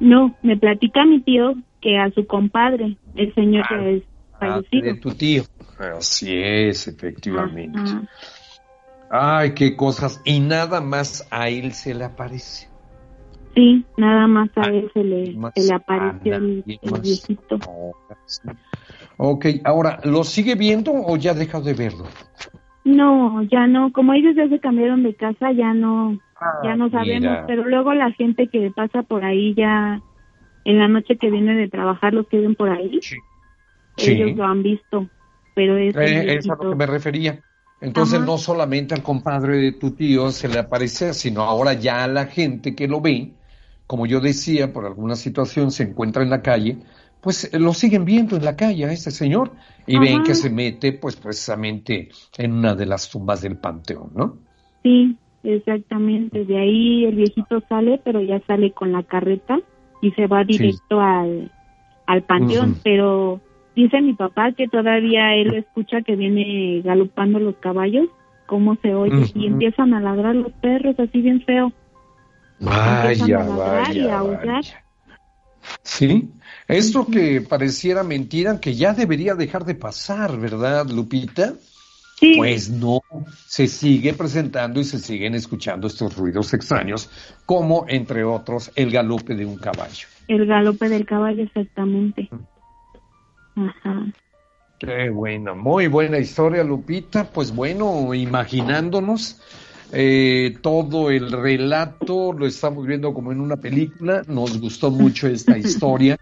No, 0.00 0.34
me 0.42 0.56
platica 0.56 1.04
mi 1.04 1.20
tío 1.20 1.54
que 1.80 1.98
a 1.98 2.10
su 2.10 2.26
compadre, 2.26 2.96
el 3.14 3.34
señor 3.34 3.66
que 3.68 3.74
ah, 3.74 3.88
es 3.88 4.02
ah, 4.34 4.38
fallecido. 4.38 4.84
de 4.84 4.94
tu 4.94 5.10
tío. 5.10 5.42
Así 5.96 6.34
es, 6.34 6.88
efectivamente. 6.88 7.78
Ay, 9.10 9.54
qué 9.54 9.76
cosas. 9.76 10.20
Y 10.24 10.40
nada 10.40 10.80
más 10.80 11.26
a 11.30 11.48
él 11.48 11.72
se 11.72 11.94
le 11.94 12.04
aparece. 12.04 12.68
Sí, 13.54 13.84
nada 13.96 14.26
más 14.26 14.50
a 14.56 14.62
ah, 14.62 14.68
él 14.68 14.90
se 14.92 15.02
le, 15.02 15.36
se 15.54 15.68
le 15.68 15.74
apareció 15.74 16.34
el, 16.36 16.64
viejito. 17.02 17.58
Ok, 19.16 19.46
ahora, 19.64 20.00
¿lo 20.04 20.22
sigue 20.22 20.54
viendo 20.54 20.92
o 20.92 21.16
ya 21.16 21.32
ha 21.32 21.34
dejado 21.34 21.64
de 21.64 21.74
verlo? 21.74 22.04
No, 22.84 23.42
ya 23.42 23.66
no. 23.66 23.92
Como 23.92 24.14
ellos 24.14 24.34
ya 24.36 24.48
se 24.48 24.60
cambiaron 24.60 25.02
de 25.02 25.14
casa, 25.14 25.52
ya 25.52 25.74
no, 25.74 26.18
ya 26.62 26.76
no 26.76 26.90
sabemos, 26.90 27.38
pero 27.46 27.64
luego 27.64 27.94
la 27.94 28.12
gente 28.12 28.48
que 28.48 28.70
pasa 28.70 29.02
por 29.02 29.24
ahí 29.24 29.54
ya 29.54 30.00
en 30.64 30.78
la 30.78 30.88
noche 30.88 31.16
que 31.16 31.30
viene 31.30 31.54
de 31.54 31.68
trabajar, 31.68 32.12
los 32.14 32.26
que 32.28 32.38
ven 32.38 32.54
por 32.54 32.70
ahí, 32.70 33.00
ellos 33.96 34.36
lo 34.36 34.44
han 34.44 34.62
visto, 34.62 35.08
pero 35.54 35.76
es... 35.76 35.96
Eh, 35.96 36.36
es 36.36 36.48
a 36.48 36.54
lo 36.54 36.70
que 36.70 36.76
me 36.76 36.86
refería. 36.86 37.40
Entonces 37.80 38.20
no 38.20 38.38
solamente 38.38 38.94
al 38.94 39.02
compadre 39.02 39.58
de 39.58 39.72
tu 39.72 39.92
tío 39.92 40.30
se 40.30 40.48
le 40.48 40.58
aparece, 40.58 41.14
sino 41.14 41.42
ahora 41.42 41.74
ya 41.74 42.04
a 42.04 42.08
la 42.08 42.26
gente 42.26 42.74
que 42.74 42.88
lo 42.88 43.00
ve, 43.00 43.32
como 43.86 44.06
yo 44.06 44.20
decía, 44.20 44.72
por 44.72 44.84
alguna 44.84 45.16
situación 45.16 45.70
se 45.70 45.84
encuentra 45.84 46.22
en 46.22 46.30
la 46.30 46.42
calle, 46.42 46.78
pues 47.20 47.50
lo 47.52 47.72
siguen 47.72 48.04
viendo 48.04 48.36
en 48.36 48.44
la 48.44 48.56
calle 48.56 48.84
a 48.84 48.92
este 48.92 49.10
señor 49.10 49.52
y 49.86 49.98
ven 49.98 50.22
que 50.22 50.34
se 50.34 50.50
mete 50.50 50.92
pues 50.92 51.16
precisamente 51.16 52.08
en 52.36 52.52
una 52.52 52.74
de 52.74 52.86
las 52.86 53.08
tumbas 53.08 53.40
del 53.40 53.56
panteón, 53.56 54.10
¿no? 54.14 54.38
Sí, 54.82 55.16
exactamente. 55.42 56.44
De 56.44 56.58
ahí 56.58 57.04
el 57.04 57.16
viejito 57.16 57.62
sale, 57.68 58.00
pero 58.04 58.20
ya 58.20 58.40
sale 58.46 58.72
con 58.72 58.92
la 58.92 59.02
carreta 59.02 59.58
y 60.00 60.10
se 60.12 60.26
va 60.26 60.44
directo 60.44 61.00
al, 61.00 61.50
al 62.06 62.22
panteón, 62.22 62.76
pero 62.82 63.40
dice 63.74 64.00
mi 64.00 64.14
papá 64.14 64.52
que 64.52 64.68
todavía 64.68 65.34
él 65.34 65.54
escucha 65.54 66.02
que 66.02 66.16
viene 66.16 66.80
galopando 66.82 67.38
los 67.38 67.56
caballos, 67.56 68.08
cómo 68.46 68.76
se 68.82 68.94
oye, 68.94 69.30
y 69.34 69.46
empiezan 69.46 69.94
a 69.94 70.00
ladrar 70.00 70.34
los 70.34 70.52
perros 70.52 70.98
así 70.98 71.20
bien 71.20 71.42
feo. 71.42 71.72
Vaya, 72.60 73.38
vaya, 73.44 74.22
vaya. 74.22 74.84
Sí, 75.82 76.30
esto 76.66 77.06
que 77.06 77.40
pareciera 77.40 78.02
mentira, 78.02 78.60
que 78.60 78.74
ya 78.74 78.94
debería 78.94 79.34
dejar 79.34 79.64
de 79.64 79.74
pasar, 79.74 80.38
¿verdad, 80.38 80.86
Lupita? 80.88 81.54
Sí. 82.18 82.34
Pues 82.36 82.68
no, 82.68 83.00
se 83.46 83.68
sigue 83.68 84.12
presentando 84.12 84.80
y 84.80 84.84
se 84.84 84.98
siguen 84.98 85.36
escuchando 85.36 85.86
estos 85.86 86.16
ruidos 86.16 86.52
extraños, 86.52 87.08
como 87.46 87.84
entre 87.86 88.24
otros 88.24 88.72
el 88.74 88.90
galope 88.90 89.36
de 89.36 89.46
un 89.46 89.56
caballo. 89.56 90.08
El 90.26 90.44
galope 90.44 90.88
del 90.88 91.06
caballo, 91.06 91.44
exactamente. 91.44 92.28
Ajá. 93.54 94.06
Qué 94.80 95.10
bueno, 95.10 95.54
muy 95.54 95.86
buena 95.86 96.18
historia, 96.18 96.64
Lupita. 96.64 97.22
Pues 97.30 97.54
bueno, 97.54 98.12
imaginándonos 98.12 99.40
eh, 99.92 100.58
todo 100.60 101.10
el 101.10 101.30
relato, 101.30 102.32
lo 102.32 102.46
estamos 102.46 102.84
viendo 102.84 103.14
como 103.14 103.30
en 103.30 103.40
una 103.40 103.58
película. 103.58 104.22
Nos 104.26 104.60
gustó 104.60 104.90
mucho 104.90 105.28
esta 105.28 105.56
historia. 105.58 106.18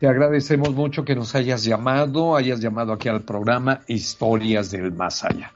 Te 0.00 0.08
agradecemos 0.08 0.74
mucho 0.74 1.04
que 1.04 1.14
nos 1.14 1.34
hayas 1.34 1.62
llamado, 1.62 2.34
hayas 2.34 2.58
llamado 2.58 2.94
aquí 2.94 3.10
al 3.10 3.20
programa 3.20 3.82
Historias 3.86 4.70
del 4.70 4.92
Más 4.92 5.22
Allá. 5.24 5.52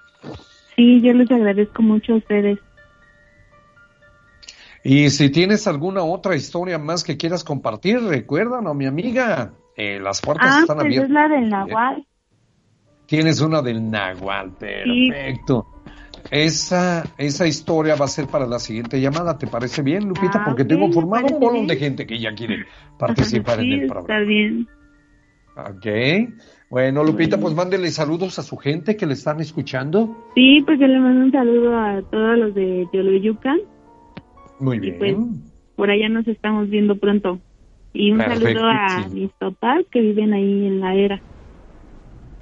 Sí, 0.76 1.00
yo 1.00 1.14
les 1.14 1.30
agradezco 1.30 1.80
mucho 1.80 2.12
a 2.12 2.16
ustedes. 2.16 2.58
Y 4.82 5.08
si 5.08 5.30
tienes 5.30 5.66
alguna 5.66 6.02
otra 6.02 6.36
historia 6.36 6.78
más 6.78 7.04
que 7.04 7.16
quieras 7.16 7.42
compartir, 7.42 8.02
recuérdanos, 8.02 8.76
mi 8.76 8.84
amiga, 8.84 9.52
eh, 9.78 9.98
las 9.98 10.20
puertas 10.20 10.50
ah, 10.50 10.60
están 10.60 10.76
pues 10.76 10.86
abiertas. 10.88 11.08
es 11.08 11.14
la 11.14 11.28
del 11.28 11.48
Nahual. 11.48 12.06
Tienes 13.06 13.40
una 13.40 13.62
del 13.62 13.90
Nahual, 13.90 14.52
perfecto. 14.58 15.73
Esa, 16.34 17.04
esa 17.16 17.46
historia 17.46 17.94
va 17.94 18.06
a 18.06 18.08
ser 18.08 18.26
para 18.26 18.44
la 18.48 18.58
siguiente 18.58 19.00
llamada, 19.00 19.38
¿te 19.38 19.46
parece 19.46 19.82
bien, 19.82 20.08
Lupita? 20.08 20.40
Ah, 20.40 20.44
Porque 20.46 20.64
tengo 20.64 20.90
formado 20.90 21.26
un 21.26 21.38
montón 21.38 21.68
de 21.68 21.76
gente 21.76 22.08
que 22.08 22.18
ya 22.18 22.34
quiere 22.34 22.66
participar 22.98 23.60
en 23.60 23.72
el 23.72 23.86
programa. 23.86 24.02
Está 24.02 24.18
bien. 24.26 24.66
Ok. 25.56 26.34
Bueno, 26.70 27.04
Lupita, 27.04 27.38
pues 27.38 27.54
mándele 27.54 27.88
saludos 27.92 28.40
a 28.40 28.42
su 28.42 28.56
gente 28.56 28.96
que 28.96 29.06
le 29.06 29.12
están 29.12 29.38
escuchando. 29.38 30.26
Sí, 30.34 30.60
pues 30.66 30.80
yo 30.80 30.88
le 30.88 30.98
mando 30.98 31.24
un 31.26 31.30
saludo 31.30 31.78
a 31.78 32.02
todos 32.02 32.36
los 32.36 32.52
de 32.52 32.84
Yoloyucan. 32.92 33.60
Muy 34.58 34.80
bien. 34.80 34.98
pues, 34.98 35.16
por 35.76 35.88
allá 35.88 36.08
nos 36.08 36.26
estamos 36.26 36.68
viendo 36.68 36.98
pronto. 36.98 37.38
Y 37.92 38.10
un 38.10 38.18
saludo 38.18 38.64
a 38.64 39.06
mis 39.08 39.30
papás 39.34 39.84
que 39.92 40.00
viven 40.00 40.32
ahí 40.32 40.66
en 40.66 40.80
la 40.80 40.96
era. 40.96 41.22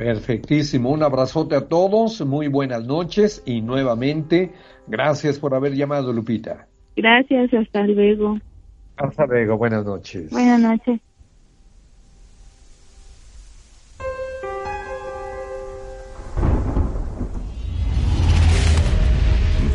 Perfectísimo, 0.03 0.91
un 0.91 1.05
abrazote 1.05 1.55
a 1.55 1.69
todos, 1.69 2.27
muy 2.27 2.49
buenas 2.49 2.85
noches 2.85 3.41
y 3.47 3.61
nuevamente 3.61 4.51
gracias 4.89 5.39
por 5.39 5.55
haber 5.55 5.75
llamado 5.77 6.13
Lupita. 6.13 6.67
Gracias, 6.97 7.55
hasta 7.55 7.87
luego. 7.87 8.37
Hasta 8.97 9.27
luego, 9.27 9.57
buenas 9.57 9.85
noches. 9.85 10.29
Buenas 10.31 10.61
noches. 10.61 11.01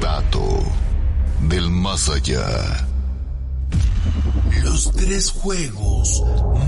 Dato 0.02 0.42
del 1.48 1.70
más 1.70 2.10
allá. 2.10 2.44
Los 4.62 4.92
tres 4.92 5.32
juegos 5.32 6.22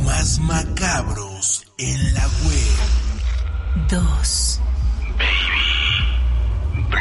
más 0.05 0.39
macabros 0.39 1.70
en 1.78 2.14
la 2.14 2.24
web. 2.24 3.09
2. 3.76 4.61
Baby 5.17 5.30
Blue. 6.89 6.99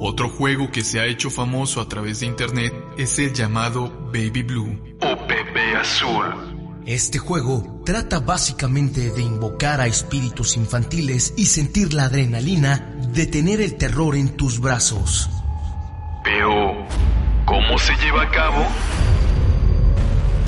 Otro 0.00 0.28
juego 0.28 0.70
que 0.70 0.82
se 0.82 1.00
ha 1.00 1.06
hecho 1.06 1.30
famoso 1.30 1.80
a 1.80 1.88
través 1.88 2.20
de 2.20 2.26
internet 2.26 2.74
es 2.98 3.18
el 3.18 3.32
llamado 3.32 3.90
Baby 4.12 4.42
Blue 4.42 4.78
o 5.00 5.26
Bebé 5.26 5.76
Azul. 5.76 6.82
Este 6.86 7.18
juego 7.18 7.82
trata 7.84 8.20
básicamente 8.20 9.10
de 9.10 9.22
invocar 9.22 9.80
a 9.80 9.86
espíritus 9.86 10.56
infantiles 10.56 11.34
y 11.36 11.46
sentir 11.46 11.94
la 11.94 12.04
adrenalina 12.04 12.94
de 13.12 13.26
tener 13.26 13.60
el 13.60 13.76
terror 13.76 14.16
en 14.16 14.36
tus 14.36 14.60
brazos. 14.60 15.30
Pero, 16.24 16.86
¿cómo 17.46 17.78
se 17.78 17.94
lleva 17.96 18.22
a 18.22 18.30
cabo? 18.30 18.66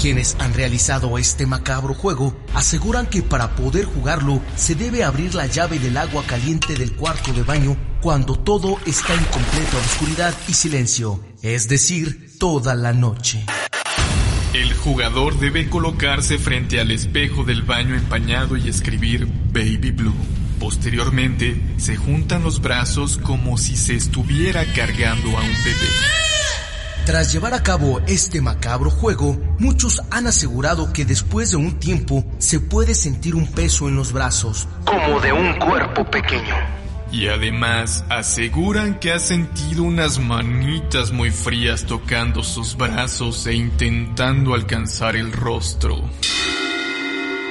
Quienes 0.00 0.34
han 0.38 0.54
realizado 0.54 1.18
este 1.18 1.44
macabro 1.44 1.92
juego 1.92 2.34
aseguran 2.54 3.06
que 3.06 3.20
para 3.20 3.54
poder 3.54 3.84
jugarlo 3.84 4.40
se 4.56 4.74
debe 4.74 5.04
abrir 5.04 5.34
la 5.34 5.44
llave 5.44 5.78
del 5.78 5.98
agua 5.98 6.24
caliente 6.26 6.74
del 6.74 6.92
cuarto 6.92 7.34
de 7.34 7.42
baño 7.42 7.76
cuando 8.00 8.34
todo 8.34 8.78
está 8.86 9.12
en 9.12 9.24
completa 9.24 9.76
oscuridad 9.76 10.34
y 10.48 10.54
silencio, 10.54 11.22
es 11.42 11.68
decir, 11.68 12.30
toda 12.38 12.74
la 12.74 12.94
noche. 12.94 13.44
El 14.54 14.72
jugador 14.72 15.38
debe 15.38 15.68
colocarse 15.68 16.38
frente 16.38 16.80
al 16.80 16.90
espejo 16.92 17.44
del 17.44 17.60
baño 17.60 17.94
empañado 17.94 18.56
y 18.56 18.70
escribir 18.70 19.28
Baby 19.52 19.90
Blue. 19.90 20.14
Posteriormente, 20.58 21.60
se 21.76 21.96
juntan 21.96 22.42
los 22.42 22.62
brazos 22.62 23.18
como 23.18 23.58
si 23.58 23.76
se 23.76 23.96
estuviera 23.96 24.64
cargando 24.72 25.28
a 25.36 25.42
un 25.42 25.52
bebé. 25.62 25.88
Tras 27.06 27.32
llevar 27.32 27.54
a 27.54 27.62
cabo 27.62 28.00
este 28.06 28.40
macabro 28.40 28.90
juego, 28.90 29.38
muchos 29.58 30.02
han 30.10 30.26
asegurado 30.26 30.92
que 30.92 31.04
después 31.04 31.50
de 31.50 31.56
un 31.56 31.78
tiempo 31.78 32.24
se 32.38 32.60
puede 32.60 32.94
sentir 32.94 33.34
un 33.34 33.46
peso 33.46 33.88
en 33.88 33.96
los 33.96 34.12
brazos, 34.12 34.68
como 34.84 35.18
de 35.20 35.32
un 35.32 35.54
cuerpo 35.54 36.04
pequeño. 36.04 36.54
Y 37.10 37.26
además 37.26 38.04
aseguran 38.08 39.00
que 39.00 39.12
ha 39.12 39.18
sentido 39.18 39.82
unas 39.82 40.20
manitas 40.20 41.10
muy 41.10 41.30
frías 41.30 41.84
tocando 41.84 42.44
sus 42.44 42.76
brazos 42.76 43.46
e 43.46 43.54
intentando 43.54 44.54
alcanzar 44.54 45.16
el 45.16 45.32
rostro. 45.32 46.04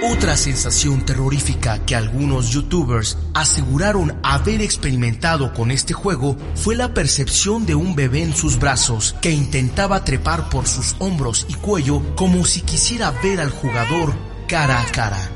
Otra 0.01 0.37
sensación 0.37 1.01
terrorífica 1.05 1.85
que 1.85 1.93
algunos 1.93 2.51
youtubers 2.51 3.17
aseguraron 3.33 4.17
haber 4.23 4.61
experimentado 4.61 5.53
con 5.53 5.71
este 5.71 5.93
juego 5.93 6.37
fue 6.55 6.77
la 6.77 6.93
percepción 6.93 7.65
de 7.65 7.75
un 7.75 7.95
bebé 7.95 8.23
en 8.23 8.33
sus 8.33 8.57
brazos 8.59 9.13
que 9.21 9.31
intentaba 9.31 10.05
trepar 10.05 10.47
por 10.47 10.67
sus 10.67 10.95
hombros 10.99 11.45
y 11.49 11.55
cuello 11.55 12.01
como 12.15 12.45
si 12.45 12.61
quisiera 12.61 13.11
ver 13.11 13.41
al 13.41 13.49
jugador 13.49 14.13
cara 14.47 14.81
a 14.81 14.85
cara. 14.85 15.31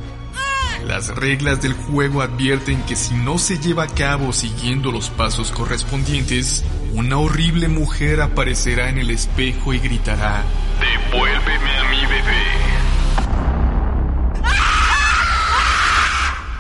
Las 0.86 1.09
reglas 1.09 1.61
del 1.61 1.74
juego 1.74 2.22
advierten 2.22 2.84
que 2.84 2.95
si 2.95 3.16
no 3.16 3.39
se 3.39 3.57
lleva 3.57 3.84
a 3.84 3.88
cabo 3.88 4.32
siguiendo 4.32 4.93
los 4.93 5.09
pasos 5.09 5.51
correspondientes, 5.51 6.64
una 6.93 7.18
horrible 7.18 7.68
mujer 7.68 8.22
aparecerá 8.22 8.88
en 8.88 8.97
el 8.97 9.09
espejo 9.09 9.74
y 9.74 9.80
gritará, 9.80 10.43
Devuélveme 10.80 11.72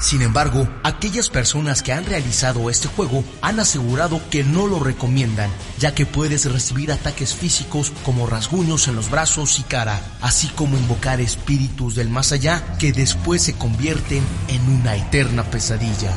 Sin 0.03 0.21
embargo, 0.21 0.67
aquellas 0.83 1.29
personas 1.29 1.81
que 1.81 1.93
han 1.93 2.05
realizado 2.05 2.69
este 2.69 2.89
juego 2.89 3.23
han 3.41 3.61
asegurado 3.61 4.19
que 4.29 4.43
no 4.43 4.67
lo 4.67 4.81
recomiendan, 4.81 5.49
ya 5.79 5.95
que 5.95 6.05
puedes 6.05 6.51
recibir 6.51 6.91
ataques 6.91 7.33
físicos 7.33 7.93
como 8.03 8.27
rasguños 8.27 8.89
en 8.89 8.97
los 8.97 9.09
brazos 9.09 9.59
y 9.59 9.63
cara, 9.63 10.01
así 10.19 10.49
como 10.49 10.77
invocar 10.77 11.21
espíritus 11.21 11.95
del 11.95 12.09
más 12.09 12.33
allá 12.33 12.75
que 12.79 12.91
después 12.91 13.43
se 13.43 13.53
convierten 13.53 14.21
en 14.49 14.69
una 14.69 14.97
eterna 14.97 15.45
pesadilla. 15.45 16.11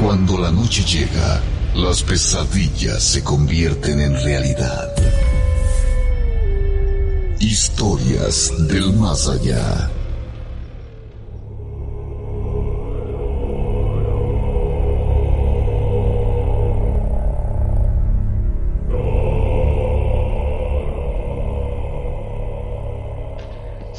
Cuando 0.00 0.38
la 0.38 0.50
noche 0.50 0.82
llega, 0.82 1.42
las 1.74 2.02
pesadillas 2.02 3.02
se 3.02 3.24
convierten 3.24 4.00
en 4.00 4.14
realidad. 4.22 4.94
Historias 7.40 8.52
del 8.68 8.92
más 8.92 9.28
allá. 9.28 9.90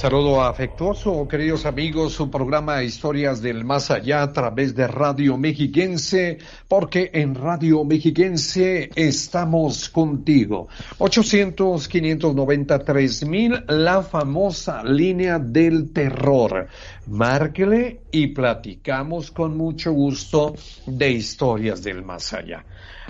Saludo 0.06 0.38
afectuoso, 0.44 1.28
queridos 1.28 1.66
amigos, 1.66 2.14
su 2.14 2.30
programa 2.30 2.84
Historias 2.84 3.42
del 3.42 3.66
Más 3.66 3.90
Allá 3.90 4.22
a 4.22 4.32
través 4.32 4.76
de 4.76 4.86
Radio 4.86 5.36
Mexiquense, 5.36 6.38
porque 6.68 7.10
en 7.12 7.34
Radio 7.34 7.84
Mexiquense 7.84 8.92
estamos 8.96 9.90
contigo. 9.90 10.68
800-593 11.00 13.28
mil, 13.28 13.64
la 13.68 14.04
famosa 14.04 14.84
línea 14.84 15.40
del 15.40 15.92
terror. 15.92 16.68
Márquele 17.08 18.02
y 18.12 18.28
platicamos 18.28 19.32
con 19.32 19.58
mucho 19.58 19.92
gusto 19.92 20.54
de 20.86 21.10
Historias 21.10 21.82
del 21.82 22.04
Más 22.04 22.32
Allá. 22.32 22.64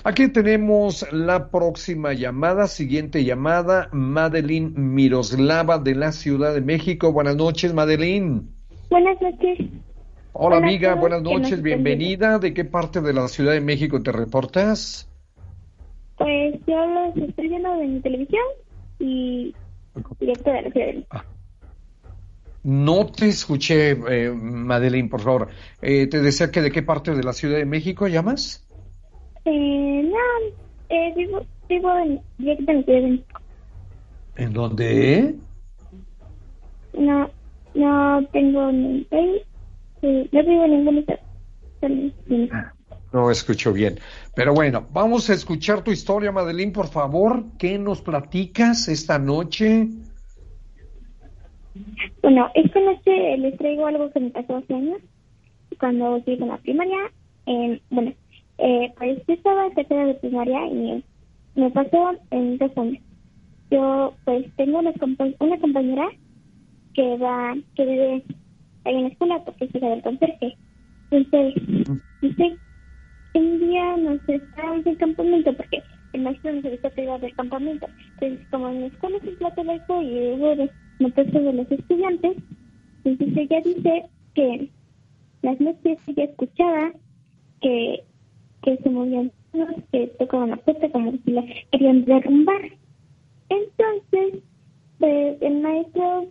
Aquí 0.08 0.28
tenemos 0.28 1.12
la 1.12 1.50
próxima 1.50 2.14
llamada, 2.14 2.68
siguiente 2.68 3.24
llamada, 3.24 3.90
Madeline 3.92 4.72
Miroslava 4.76 5.80
de 5.80 5.96
la 5.96 6.12
Ciudad 6.12 6.54
de 6.54 6.62
México. 6.62 7.12
Buenas 7.12 7.36
noches, 7.36 7.74
Madeline. 7.74 8.44
Buenas 8.92 9.20
noches. 9.20 9.68
Hola, 10.34 10.58
amiga, 10.58 10.94
buenas 10.94 11.24
noches, 11.24 11.60
bienvenida. 11.60 12.38
¿De 12.38 12.54
qué 12.54 12.66
parte 12.66 13.02
de 13.02 13.14
la 13.14 13.28
Ciudad 13.28 13.54
de 13.54 13.62
México 13.62 14.00
te 14.04 14.12
reportas? 14.12 15.10
Pues 16.20 16.54
yo 16.68 16.86
los 16.86 17.18
estoy 17.18 17.48
viendo 17.48 17.74
en 17.82 18.00
televisión 18.04 18.44
y 19.00 19.56
directo 20.20 20.52
de 20.52 20.62
la 20.62 20.72
Ciudad 20.72 20.86
de 20.86 20.94
México. 20.94 21.08
Ah. 21.10 21.26
No 22.62 23.08
te 23.08 23.30
escuché, 23.30 23.98
eh, 24.08 24.30
Madeline, 24.30 25.10
por 25.10 25.22
favor. 25.22 25.48
Eh, 25.82 26.06
te 26.06 26.22
decía 26.22 26.52
que 26.52 26.62
de 26.62 26.72
qué 26.72 26.84
parte 26.84 27.16
de 27.16 27.24
la 27.24 27.34
Ciudad 27.34 27.58
de 27.58 27.66
México 27.66 28.08
llamas? 28.08 28.65
Eh, 29.46 30.04
no, 30.04 30.56
eh, 30.90 31.14
vivo, 31.16 31.46
vivo 31.70 31.98
en 32.00 32.22
directamente 32.38 33.24
¿En 34.38 34.54
dónde? 34.54 35.36
No, 36.98 37.30
no 37.74 38.26
tengo 38.32 38.72
ni 38.72 39.08
eh, 39.12 39.46
no 40.02 40.44
vivo 40.44 40.66
en 40.66 40.72
ningún 40.72 40.98
estado. 41.00 41.20
No 43.14 43.32
escucho 43.32 43.72
bien. 43.72 44.00
Pero 44.36 44.54
bueno, 44.54 44.88
vamos 44.92 45.30
a 45.30 45.34
escuchar 45.34 45.84
tu 45.84 45.92
historia, 45.92 46.32
Madeline, 46.32 46.74
por 46.74 46.88
favor. 46.88 47.46
¿Qué 47.58 47.78
nos 47.78 48.02
platicas 48.02 48.88
esta 48.88 49.18
noche? 49.20 49.88
Bueno, 52.22 52.50
esta 52.56 52.80
noche 52.80 53.38
les 53.38 53.58
traigo 53.58 53.88
algo 53.88 54.12
que 54.12 54.20
me 54.20 54.30
pasó 54.32 54.58
hace 54.58 54.74
años, 54.74 55.02
cuando 55.80 56.18
llegué 56.26 56.44
a 56.44 56.48
la 56.48 56.58
primaria. 56.58 56.98
Eh, 57.46 57.82
bueno, 57.90 58.14
eh, 58.58 58.94
pues 58.98 59.22
yo 59.28 59.34
estaba 59.34 59.68
en 59.68 59.74
tercera 59.74 60.06
de 60.06 60.14
primaria 60.16 60.68
y 60.68 61.04
me 61.56 61.70
pasó 61.72 62.12
en 62.32 62.58
dos 62.58 62.72
años. 62.78 63.04
Yo 63.72 64.14
pues 64.24 64.46
tengo 64.56 64.80
una, 64.80 64.94
una 65.40 65.60
compañera 65.60 66.08
que 66.94 67.18
va, 67.18 67.56
que 67.76 67.86
vive 67.86 68.24
ahí 68.86 68.96
en 68.96 69.04
la 69.04 69.08
escuela 69.10 69.44
porque 69.44 69.66
es 69.66 69.76
hija 69.76 69.90
del 69.90 70.02
conserje. 70.02 70.58
Entonces, 71.12 71.64
dice, 72.22 72.58
un 73.34 73.60
día 73.60 73.98
nos 73.98 74.30
estábamos 74.30 74.86
en 74.86 74.96
campamento 74.96 75.54
porque 75.56 75.84
el 76.14 76.22
maestro 76.22 76.54
nos 76.54 76.66
avisó 76.66 76.90
que 76.92 77.04
iba 77.04 77.18
del 77.20 77.36
campamento. 77.36 77.88
Entonces, 78.14 78.48
como 78.50 78.70
en 78.70 78.82
la 78.82 78.88
escuela 78.88 79.18
es 79.18 79.24
un 79.24 79.36
plato 79.36 79.64
laico 79.64 80.02
y 80.02 80.34
hubo 80.34 80.70
notación 81.00 81.46
de 81.46 81.54
los 81.54 81.72
estudiantes, 81.72 82.38
entonces 83.04 83.38
ella 83.38 83.62
dice 83.62 84.06
que 84.34 84.70
las 85.42 85.60
noches 85.60 86.00
ella 86.08 86.24
escuchaba 86.24 86.92
que 87.62 88.04
que 88.66 88.78
se 88.78 88.90
movían 88.90 89.32
que 89.92 90.08
tocaban 90.20 90.50
la 90.50 90.58
puerta 90.58 90.90
como 90.90 91.14
si 91.24 91.32
la 91.32 91.46
querían 91.72 92.04
derrumbar. 92.04 92.62
Entonces, 93.48 94.44
pues 95.00 95.38
el 95.42 95.62
maestro 95.62 96.28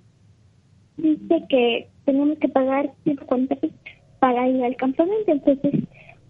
dice 0.96 1.44
que 1.48 1.88
tenemos 2.04 2.38
que 2.38 2.48
pagar 2.48 2.92
140 3.04 3.54
pesos 3.56 3.76
para 4.18 4.48
ir 4.48 4.62
al 4.62 4.76
campamento. 4.76 5.32
Entonces, 5.32 5.84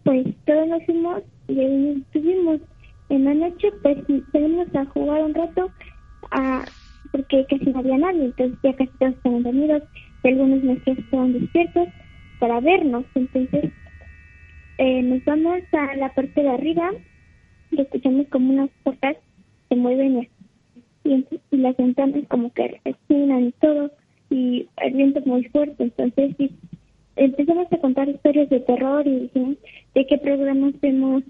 pues 0.04 0.26
todos 0.44 0.68
nos 0.68 0.84
fuimos 0.84 1.22
y 1.48 1.58
ahí 1.58 2.02
estuvimos. 2.02 2.60
En 3.08 3.24
la 3.24 3.34
noche, 3.34 3.68
pues 3.82 3.98
tenemos 4.32 4.74
a 4.74 4.84
jugar 4.86 5.22
un 5.24 5.34
rato 5.34 5.70
porque 7.12 7.46
casi 7.48 7.66
no 7.66 7.78
había 7.78 7.98
nadie. 7.98 8.26
Entonces, 8.26 8.58
ya 8.62 8.72
casi 8.74 8.90
todos 8.98 9.14
estaban 9.14 9.42
dormidos 9.42 9.82
y 10.22 10.28
algunos 10.28 10.62
maestros 10.62 10.98
estaban 10.98 11.32
despiertos 11.32 11.88
para 12.38 12.60
vernos. 12.60 13.04
Entonces, 13.14 13.72
eh, 14.78 15.02
nos 15.02 15.24
vamos 15.24 15.62
a 15.72 15.96
la 15.96 16.12
parte 16.14 16.42
de 16.42 16.48
arriba 16.48 16.90
y 17.70 17.80
escuchamos 17.80 18.26
como 18.28 18.52
unas 18.52 18.70
puertas 18.82 19.16
se 19.68 19.76
mueven 19.76 20.28
y, 21.04 21.24
las 21.50 21.76
ventanas 21.76 22.24
como 22.28 22.52
que 22.52 22.80
respiran 22.84 23.46
y 23.46 23.52
todo 23.52 23.90
y 24.30 24.66
el 24.78 24.94
viento 24.94 25.20
muy 25.26 25.44
fuerte 25.44 25.84
entonces 25.84 26.34
empezamos 27.16 27.72
a 27.72 27.78
contar 27.78 28.08
historias 28.08 28.48
de 28.48 28.60
terror 28.60 29.06
y 29.06 29.30
de 29.94 30.06
qué 30.06 30.18
programas 30.18 30.80
vemos 30.80 31.22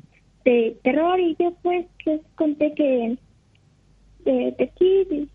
de 0.45 0.77
terror 0.83 1.21
y 1.21 1.37
yo 1.39 1.53
pues 1.63 1.87
les 2.07 2.21
conté 2.37 2.73
que 2.75 3.19
de, 4.25 4.55
de 4.57 4.65
aquí 4.65 5.29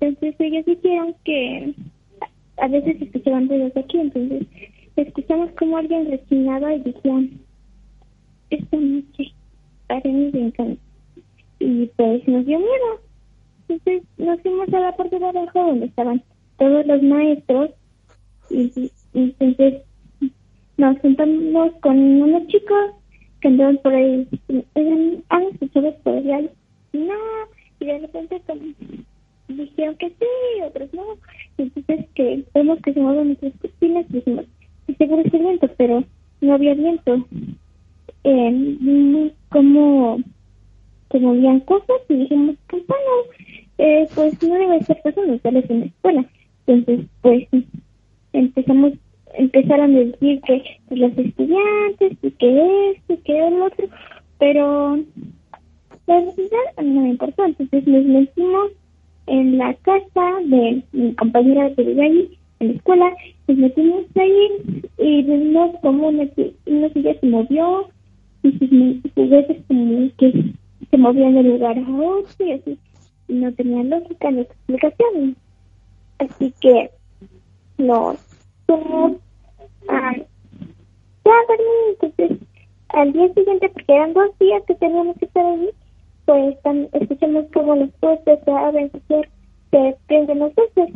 entonces 0.00 0.34
ellos 0.38 0.66
dijeron 0.66 1.14
que 1.24 1.72
a 2.58 2.68
veces 2.68 3.00
escuchaban 3.00 3.48
ruidos 3.48 3.76
aquí 3.76 3.98
entonces 3.98 4.46
escuchamos 4.96 5.50
como 5.52 5.76
alguien 5.76 6.10
resignaba 6.10 6.74
y 6.74 6.80
decían, 6.80 7.40
esta 8.50 8.76
noche 8.76 9.32
haremos 9.88 10.34
encanto. 10.34 10.80
Y 11.58 11.86
pues 11.96 12.26
nos 12.28 12.46
dio 12.46 12.58
miedo. 12.58 13.00
Entonces 13.68 14.02
nos 14.18 14.40
fuimos 14.40 14.72
a 14.72 14.80
la 14.80 14.96
parte 14.96 15.18
de 15.18 15.26
abajo 15.26 15.58
donde 15.58 15.86
estaban 15.86 16.22
todos 16.58 16.86
los 16.86 17.02
maestros 17.02 17.70
y, 18.50 18.90
entonces 19.12 19.82
nos 20.76 20.98
sentamos 21.00 21.72
con 21.80 21.98
unos 21.98 22.46
chicos 22.48 22.92
que 23.40 23.48
andaban 23.48 23.78
por 23.78 23.94
ahí. 23.94 24.28
¿Han 25.28 25.42
escuchado 25.44 25.94
por 26.02 26.14
ahí? 26.14 26.50
No. 26.92 27.14
Y 27.80 27.86
de 27.86 27.98
repente 27.98 28.40
como 28.46 28.62
dijeron 29.48 29.96
que 29.96 30.10
sí, 30.10 30.62
otros 30.64 30.92
no. 30.94 31.02
Entonces 31.58 32.06
que 32.14 32.44
vemos 32.54 32.78
que 32.82 32.92
se 32.92 33.00
mueven 33.00 33.28
nuestras 33.28 33.52
cortinas 33.60 34.06
y 34.10 34.12
dijimos, 34.14 34.46
seguro 34.94 35.22
ese 35.22 35.38
viento, 35.38 35.68
pero 35.76 36.04
no 36.40 36.54
había 36.54 36.74
viento. 36.74 37.26
Eh, 38.24 39.32
como 39.50 40.18
se 41.10 41.20
movían 41.20 41.60
cosas 41.60 41.96
y 42.08 42.14
dijimos, 42.14 42.56
pues 42.68 42.82
bueno, 42.86 43.10
eh, 43.78 44.08
pues 44.14 44.42
no 44.42 44.54
debe 44.54 44.82
ser 44.84 45.00
pasando, 45.02 45.38
sales 45.38 45.70
en 45.70 45.80
la 45.80 45.86
escuela. 45.86 46.26
Entonces, 46.66 47.06
pues 47.22 47.48
empezamos, 48.32 48.92
empezaron 49.34 49.94
a 49.94 49.98
decir 49.98 50.40
que 50.42 50.62
pues, 50.88 51.00
los 51.00 51.16
estudiantes, 51.16 52.12
y 52.22 52.30
que 52.32 52.90
esto, 52.90 53.12
y 53.12 53.16
que 53.18 53.46
el 53.46 53.62
otro, 53.62 53.88
pero 54.38 54.96
la 56.06 56.20
verdad 56.20 56.84
no 56.84 57.02
me 57.02 57.10
importó. 57.10 57.44
Entonces 57.44 57.86
nos 57.86 58.04
metimos 58.04 58.72
en 59.26 59.58
la 59.58 59.74
casa 59.74 60.40
de 60.44 60.82
mi 60.92 61.14
compañera 61.14 61.74
que 61.74 61.82
vive 61.82 62.04
allí 62.04 62.35
en 62.60 62.68
la 62.68 62.74
escuela, 62.74 63.12
nos 63.48 63.58
metimos 63.58 64.04
ahí 64.16 64.82
y 64.98 65.22
vimos 65.22 65.76
como 65.82 66.08
una, 66.08 66.26
una 66.66 66.88
silla 66.90 67.14
se 67.20 67.26
movió 67.26 67.88
y 68.42 68.58
sus 68.58 69.12
juguetes 69.14 69.64
como 69.68 70.08
que 70.16 70.54
se 70.90 70.96
movían 70.96 71.34
de 71.34 71.42
lugar 71.42 71.78
a 71.78 71.90
otro 71.90 72.46
y 72.46 72.52
así. 72.52 72.78
no 73.28 73.52
tenía 73.52 73.84
lógica 73.84 74.30
ni 74.30 74.40
explicación. 74.42 75.36
Así 76.18 76.52
que 76.60 76.90
nos 77.78 78.18
fuimos 78.66 79.18
a 79.88 80.16
ya 80.16 81.32
entonces 81.90 82.38
al 82.90 83.12
día 83.12 83.32
siguiente, 83.34 83.68
porque 83.68 83.92
eran 83.92 84.14
dos 84.14 84.38
días 84.38 84.62
que 84.66 84.74
teníamos 84.76 85.16
que 85.18 85.26
estar 85.26 85.44
ahí, 85.44 85.70
pues 86.24 86.56
escuchamos 86.92 87.44
como 87.52 87.74
las 87.74 87.90
puertas 88.00 88.38
se 88.44 88.50
abren, 88.50 88.90
se 89.70 89.96
prenden 90.06 90.38
los 90.38 90.52
luces 90.56 90.94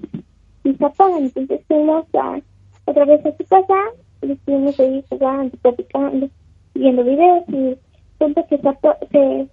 y 0.64 0.74
se 0.74 0.84
apagan. 0.84 1.24
Entonces 1.24 1.60
fuimos 1.66 2.06
a, 2.14 2.40
otra 2.86 3.04
vez 3.04 3.24
a 3.26 3.36
su 3.36 3.44
casa 3.44 3.74
y 4.22 4.32
estuvimos 4.32 4.78
ahí 4.80 5.04
jugando, 5.08 5.56
platicando, 5.62 6.28
viendo 6.74 7.04
videos 7.04 7.44
y 7.48 7.76
siempre 8.18 8.44
que 8.48 8.58
se, 8.58 9.48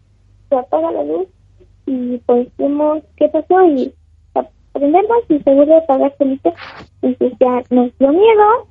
se, 0.50 0.56
apaga 0.56 0.92
la 0.92 1.04
luz 1.04 1.28
y 1.86 2.18
pues 2.26 2.48
vimos 2.58 3.04
qué 3.16 3.30
pasó 3.30 3.66
y 3.66 3.94
aprendemos 4.34 5.18
y 5.30 5.40
seguro 5.40 5.66
de 5.66 5.78
apagar 5.78 6.14
solito. 6.18 6.54
Entonces 7.02 7.38
ya 7.40 7.64
nos 7.70 7.98
dio 7.98 8.12
miedo 8.12 8.68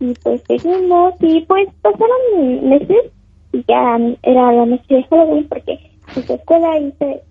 y 0.00 0.14
pues 0.22 0.42
seguimos 0.46 1.14
y 1.20 1.40
pues 1.42 1.68
pasaron 1.82 2.68
meses 2.68 3.12
y 3.52 3.64
ya 3.68 3.98
era 4.22 4.52
la 4.52 4.66
noche 4.66 4.94
de 4.94 5.02
Halloween 5.04 5.48
porque 5.48 5.78
en 6.16 6.34
escuela 6.34 6.78
hice, 6.78 7.22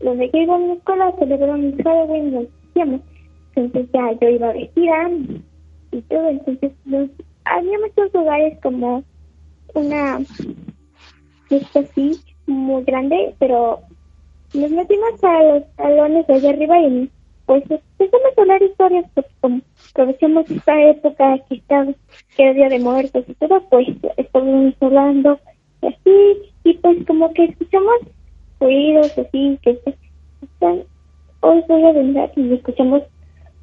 donde 0.00 0.30
yo 0.32 0.40
iba 0.40 0.54
a 0.54 0.58
mi 0.58 0.72
escuela 0.72 1.12
celebraron 1.18 1.64
el 1.64 1.82
Halloween 1.82 2.48
Entonces 2.82 3.90
ya 3.92 4.12
yo 4.20 4.28
iba 4.28 4.52
vestida 4.52 5.10
y 5.90 6.00
todo, 6.02 6.28
entonces 6.28 6.72
había 7.44 7.78
muchos 7.78 8.14
lugares 8.14 8.58
como 8.62 9.02
una 9.74 10.20
fiesta 11.48 11.80
así 11.80 12.20
muy 12.46 12.84
grande, 12.84 13.34
pero 13.38 13.80
nos 14.54 14.70
metimos 14.70 15.24
a 15.24 15.42
los 15.42 15.62
salones 15.76 16.26
de 16.26 16.34
allá 16.34 16.50
arriba 16.50 16.80
y 16.80 17.10
pues 17.46 17.62
empezamos 17.70 18.36
a 18.36 18.40
hablar 18.42 18.62
historias, 18.62 19.06
porque 19.14 19.30
como 19.40 19.60
aprovechamos 19.90 20.50
esta 20.50 20.82
época 20.84 21.38
que 21.48 21.54
estaba, 21.56 21.86
que 22.36 22.42
era 22.42 22.52
Día 22.52 22.68
de 22.68 22.78
Muertos 22.78 23.24
y 23.26 23.34
todo, 23.34 23.62
pues 23.70 23.88
estábamos 24.18 24.74
hablando 24.80 25.40
así, 25.80 26.52
y 26.64 26.74
pues 26.74 27.06
como 27.06 27.32
que 27.32 27.44
escuchamos 27.44 28.00
ruidos 28.60 29.16
así, 29.16 29.58
que 29.62 29.80
están, 30.42 30.82
hoy 31.40 31.64
voy 31.68 31.84
a 31.84 31.92
venir 31.92 32.30
y 32.36 32.54
escuchamos 32.54 33.02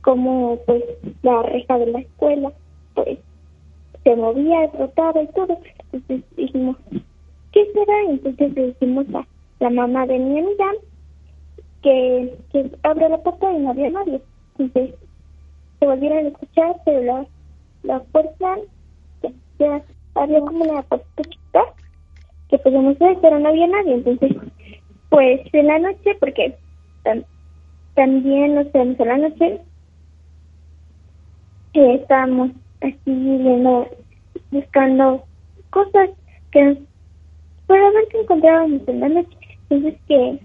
como 0.02 0.58
pues 0.66 0.84
la 1.24 1.42
reja 1.44 1.80
de 1.80 1.88
la 1.88 2.00
escuela, 2.00 2.52
pues 2.94 3.18
se 4.04 4.16
movía, 4.16 4.68
rotaba 4.78 5.22
y 5.22 5.28
todo, 5.28 5.58
entonces 5.92 6.24
dijimos, 6.38 6.78
¿qué 7.52 7.66
será? 7.74 8.02
Entonces 8.10 8.54
le 8.54 8.68
dijimos 8.68 9.06
a 9.16 9.26
la 9.60 9.70
mamá 9.72 10.06
de 10.06 10.20
mi 10.20 10.40
amiga 10.40 10.72
que, 11.82 12.38
que 12.52 12.72
abre 12.84 13.10
la 13.10 13.18
puerta 13.18 13.52
y 13.52 13.60
no 13.60 13.72
había 13.72 13.90
nadie. 13.90 14.22
Entonces 14.58 14.96
se 15.80 15.86
volvieron 15.86 16.26
a 16.26 16.30
escuchar, 16.30 16.76
pero 16.86 17.02
la, 17.02 17.26
la 17.84 18.00
puerta 18.00 18.58
ya, 19.60 19.82
había 20.16 20.40
como 20.42 20.66
una 20.66 20.82
puerta 20.84 21.24
chiquita 21.24 21.64
que 22.50 22.58
podíamos 22.60 22.98
ver, 23.00 23.18
pero 23.22 23.40
no 23.40 23.50
había 23.50 23.68
nadie. 23.68 23.96
Entonces, 23.96 24.32
pues 25.10 25.42
en 25.54 25.68
la 25.68 25.80
noche, 25.80 26.16
porque 26.20 26.56
también 27.96 28.56
nos 28.56 28.68
quedamos 28.68 29.00
en 29.00 29.08
la 29.08 29.18
noche, 29.18 29.62
eh, 31.74 31.96
estábamos 31.96 32.52
así 32.82 32.98
viendo, 33.06 33.88
buscando 34.52 35.24
cosas 35.70 36.10
que 36.52 36.78
para 37.68 37.90
ver 37.92 38.08
qué 38.12 38.22
encontrábamos 38.22 38.82
en 38.88 39.00
la 39.00 39.10
noche. 39.10 39.38
Entonces 39.70 40.00
que 40.08 40.40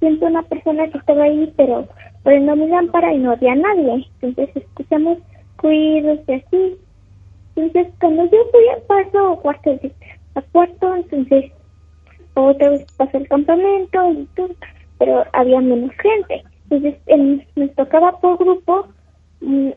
siento 0.00 0.26
una 0.26 0.42
persona 0.42 0.88
que 0.88 0.98
estaba 0.98 1.24
ahí, 1.24 1.52
pero 1.56 1.88
poniendo 2.24 2.56
mi 2.56 2.66
lámpara 2.66 3.12
y 3.12 3.18
no 3.18 3.32
había 3.32 3.54
nadie. 3.54 4.06
Entonces 4.20 4.56
escuchamos 4.56 5.18
ruidos 5.58 6.18
y 6.26 6.32
así. 6.32 6.76
Entonces 7.56 7.92
cuando 8.00 8.24
yo 8.24 8.38
fui 8.50 8.68
al 8.68 8.82
paso 8.82 9.32
a 9.32 9.40
cuarto, 9.40 9.78
a 10.34 10.42
cuarto, 10.42 10.96
entonces 10.96 11.52
otra 12.34 12.70
vez 12.70 12.86
pasó 12.96 13.18
el 13.18 13.28
campamento 13.28 14.12
y 14.12 14.26
todo, 14.34 14.50
pero 14.98 15.24
había 15.32 15.60
menos 15.60 15.90
gente. 16.02 16.44
Entonces 16.70 17.00
nos 17.56 17.74
tocaba 17.74 18.18
por 18.20 18.38
grupo, 18.38 18.86
mm, 19.40 19.70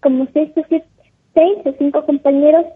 como 0.00 0.26
seis 0.32 0.50
o 0.56 0.64
seis 0.68 1.56
o 1.64 1.74
cinco 1.78 2.04
compañeros 2.06 2.66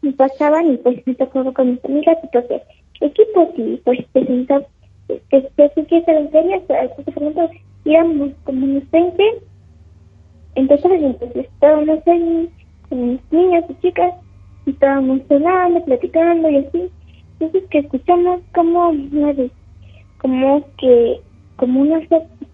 me 0.00 0.12
pasaban 0.12 0.72
y 0.72 0.76
pues 0.78 1.06
me 1.06 1.14
tocaba 1.14 1.52
con 1.52 1.72
mis 1.72 1.84
amigas, 1.84 2.18
entonces 2.22 2.62
equipos 3.00 3.48
y 3.56 3.76
pues 3.84 4.04
presentaba 4.12 4.64
que, 5.06 5.20
que 5.56 5.70
sí 5.74 5.84
que 5.84 6.02
se 6.02 6.12
las 6.12 6.30
ferias, 6.30 6.62
íbamos 7.84 8.30
como 8.44 8.64
unos 8.64 8.90
20, 8.90 9.24
entonces, 10.54 10.90
entonces 11.02 11.46
estábamos 11.46 11.98
ahí 12.06 12.50
con 12.88 13.08
mis 13.12 13.32
niños 13.32 13.64
y 13.68 13.74
chicas, 13.86 14.14
y 14.66 14.70
estábamos 14.70 15.20
hablando, 15.30 15.84
platicando 15.84 16.50
y 16.50 16.56
así, 16.56 16.90
entonces 17.38 17.68
que 17.70 17.78
escuchamos 17.78 18.40
como 18.54 18.88
una 18.88 19.34
como 20.18 20.64
que, 20.78 21.20
como 21.56 21.80
unas 21.80 22.08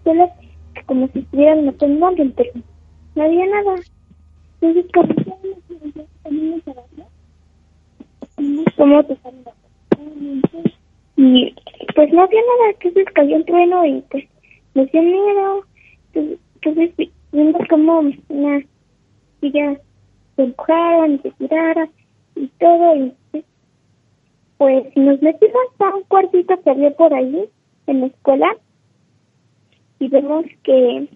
pistolas, 0.05 0.29
como 0.85 1.07
si 1.09 1.19
estuvieran 1.19 1.65
matando 1.65 2.05
a 2.05 2.09
alguien, 2.09 2.33
pero 2.35 2.51
no 3.15 3.23
había 3.23 3.45
nada. 3.47 3.75
Entonces, 4.61 4.91
como 4.93 5.15
como 8.77 9.03
te 9.03 9.17
y 11.17 11.55
pues 11.95 12.11
no 12.11 12.23
había 12.23 12.41
nada, 12.41 12.71
entonces 12.73 13.05
cayó 13.13 13.37
un 13.37 13.45
trueno 13.45 13.85
y 13.85 14.03
pues 14.11 14.25
me 14.73 14.85
dio 14.85 15.01
miedo. 15.01 15.63
Entonces 16.13 17.09
vimos 17.31 17.61
como 17.69 17.99
una 18.29 18.61
silla 19.39 19.79
se 20.35 20.43
empujara 20.43 21.07
y 21.07 21.19
se 21.19 21.31
tirara 21.31 21.89
y 22.35 22.47
todo. 22.59 22.95
Y 22.95 23.43
pues 24.57 24.85
nos 24.97 25.21
metimos 25.21 25.63
a 25.79 25.95
un 25.95 26.03
cuartito 26.03 26.61
que 26.61 26.69
había 26.69 26.91
por 26.91 27.13
ahí 27.13 27.49
en 27.87 28.01
la 28.01 28.07
escuela 28.07 28.57
y 29.99 30.07
vemos 30.07 30.45
que 30.63 31.07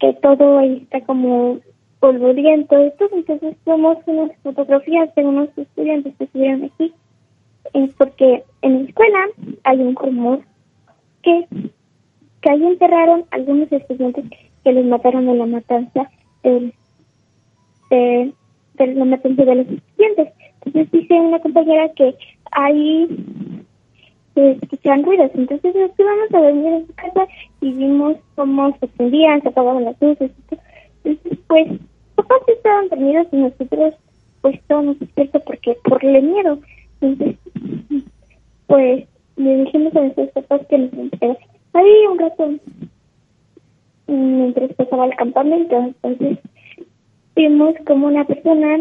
que 0.00 0.12
todo 0.14 0.58
ahí 0.58 0.80
está 0.82 1.00
como 1.02 1.60
polvoriento 2.00 2.84
y 2.84 2.90
todo. 2.98 3.10
Entonces 3.12 3.56
vemos 3.64 3.98
unas 4.06 4.36
fotografías 4.42 5.14
de 5.14 5.24
unos 5.24 5.48
estudiantes 5.56 6.14
que 6.16 6.24
estuvieron 6.24 6.64
aquí 6.64 6.92
porque 7.98 8.44
en 8.62 8.74
la 8.74 8.88
escuela 8.88 9.18
hay 9.64 9.80
un 9.80 9.96
rumor 9.96 10.40
que, 11.22 11.46
que 12.40 12.50
ahí 12.50 12.64
enterraron 12.64 13.24
algunos 13.30 13.70
estudiantes 13.72 14.24
que 14.62 14.72
les 14.72 14.84
mataron 14.84 15.28
en 15.28 15.38
la 15.38 15.46
matanza 15.46 16.10
de, 16.42 16.72
la 18.78 19.04
matanza 19.04 19.44
de 19.44 19.54
los 19.54 19.66
estudiantes. 19.68 20.28
Entonces 20.64 20.90
dice 20.92 21.14
una 21.14 21.40
compañera 21.40 21.88
que 21.94 22.14
ahí 22.52 23.08
se 24.34 24.52
escuchan 24.52 25.02
ruidos. 25.04 25.30
Entonces 25.34 25.74
nos 25.74 25.90
íbamos 25.98 26.34
a 26.34 26.40
dormir 26.40 26.72
en 26.72 26.86
su 26.86 26.94
casa 26.94 27.26
y 27.60 27.72
vimos 27.72 28.16
cómo 28.34 28.76
se 28.78 28.86
prendían, 28.88 29.42
se 29.42 29.48
apagaban 29.48 29.84
las 29.84 30.00
luces. 30.00 30.30
Entonces, 31.04 31.38
pues, 31.46 31.68
papás 32.14 32.38
estaban 32.48 32.88
dormidos 32.88 33.26
y 33.32 33.36
nosotros, 33.36 33.94
pues, 34.42 34.54
estábamos 34.56 34.98
despiertos 34.98 35.42
porque 35.42 35.76
por 35.84 36.04
el 36.04 36.22
miedo. 36.22 36.58
Entonces, 37.00 37.36
pues 38.66 39.06
le 39.36 39.56
dijimos 39.64 39.94
a 39.96 40.00
nuestros 40.00 40.30
papás 40.30 40.66
que 40.68 40.78
nos 40.78 40.92
enterara 40.92 41.38
ahí 41.74 42.06
un 42.10 42.18
rato 42.18 42.50
mientras 44.06 44.72
pasaba 44.74 45.06
el 45.06 45.16
campamento. 45.16 45.76
Entonces 45.76 46.38
vimos 47.36 47.74
como 47.86 48.06
una 48.06 48.24
persona, 48.24 48.78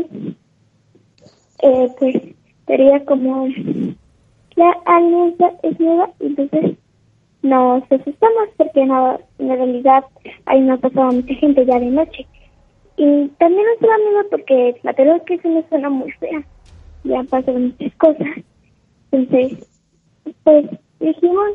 eh, 1.62 1.88
pues 2.00 2.16
sería 2.66 3.04
como 3.06 3.48
la 4.56 4.72
alianza 4.86 5.52
es 5.64 5.80
nueva, 5.80 6.10
entonces 6.20 6.78
nos 7.42 7.84
asustamos 7.92 8.50
porque 8.58 8.86
no, 8.86 9.20
en 9.40 9.50
realidad 9.50 10.06
ahí 10.46 10.62
no 10.62 10.80
pasaba 10.80 11.12
mucha 11.12 11.34
gente 11.36 11.66
ya 11.66 11.80
de 11.80 11.88
noche. 11.88 12.28
Y 12.96 13.28
también 13.40 13.66
nos 13.66 13.80
da 13.80 13.98
miedo 13.98 14.30
porque 14.30 14.76
la 14.84 14.94
verdad 14.94 15.24
que 15.24 15.36
es 15.36 15.46
una 15.46 15.64
zona 15.70 15.90
muy 15.90 16.12
fea 16.12 16.44
ya 17.04 17.24
pasaron 17.24 17.68
muchas 17.68 17.96
cosas. 17.96 18.28
Entonces, 19.12 19.68
pues 20.44 20.66
dijimos 21.00 21.52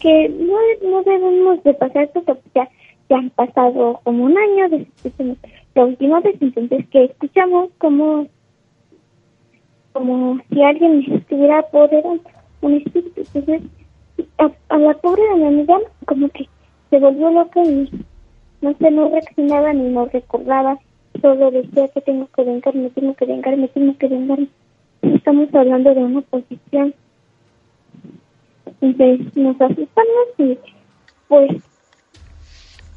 que 0.00 0.28
no, 0.28 0.56
no 0.90 1.02
debemos 1.02 1.62
de 1.62 1.74
pasar 1.74 2.10
porque 2.12 2.34
ya, 2.54 2.68
ya 3.08 3.18
han 3.18 3.30
pasado 3.30 4.00
como 4.02 4.24
un 4.24 4.36
año 4.36 4.68
desde 4.70 5.36
la 5.74 5.84
última 5.84 6.20
vez, 6.20 6.36
entonces 6.40 6.86
que 6.88 7.04
escuchamos 7.04 7.70
como 7.78 8.26
como 9.92 10.38
si 10.50 10.62
alguien 10.62 11.04
estuviera 11.12 11.62
poder 11.62 12.04
un 12.60 12.74
espíritu. 12.74 13.22
Entonces, 13.34 13.62
a, 14.38 14.78
la 14.78 14.94
pobre 14.94 15.22
de 15.22 15.34
mi 15.36 15.46
amiga 15.46 15.78
como 16.06 16.28
que 16.30 16.48
se 16.90 16.98
volvió 16.98 17.30
loca 17.30 17.62
y 17.62 17.90
no 18.60 18.74
sé, 18.74 18.90
no 18.90 19.08
reaccionaba 19.08 19.72
ni 19.72 19.90
no 19.90 20.06
recordaba, 20.06 20.78
solo 21.20 21.50
decía 21.50 21.88
que 21.88 22.00
tengo 22.00 22.28
que 22.34 22.44
vengarme, 22.44 22.90
tengo 22.90 23.14
que 23.14 23.26
vengarme, 23.26 23.68
tengo 23.68 23.96
que 23.96 24.08
vengarme 24.08 24.48
estamos 25.02 25.54
hablando 25.54 25.94
de 25.94 26.00
una 26.00 26.20
posición. 26.22 26.94
Entonces 28.80 29.36
nos 29.36 29.60
asustamos 29.60 30.26
y 30.38 30.58
pues 31.28 31.50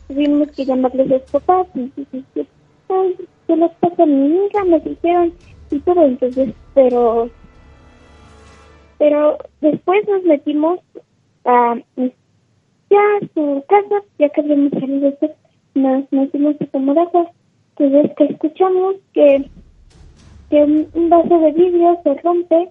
tuvimos 0.07 0.51
que 0.51 0.65
llamarles 0.65 1.07
a 1.07 1.13
los 1.15 1.31
papás 1.31 1.67
y 1.75 1.91
decir, 1.95 2.47
ay, 2.89 3.15
¿qué 3.47 3.55
les 3.55 3.71
pasa 3.73 4.03
a 4.03 4.05
mi 4.05 4.45
hija? 4.45 4.63
Me 4.65 4.79
dijeron 4.79 5.33
y 5.73 5.79
todo, 5.79 6.05
entonces, 6.05 6.53
pero 6.73 7.29
pero 8.97 9.37
después 9.59 10.07
nos 10.07 10.23
metimos 10.23 10.79
a 11.45 11.75
ya 11.97 12.99
a 12.99 13.27
su 13.33 13.63
casa, 13.67 14.03
ya 14.19 14.29
que 14.29 14.41
habíamos 14.41 14.71
salido, 14.71 15.13
nos 15.75 16.11
metimos 16.11 16.55
a 16.61 16.95
casa, 16.95 17.31
entonces 17.77 18.11
que 18.15 18.23
escuchamos 18.25 18.95
que 19.13 19.49
un, 20.51 21.09
vaso 21.09 21.39
de 21.39 21.51
vidrio 21.51 21.99
se 22.03 22.13
rompe 22.21 22.69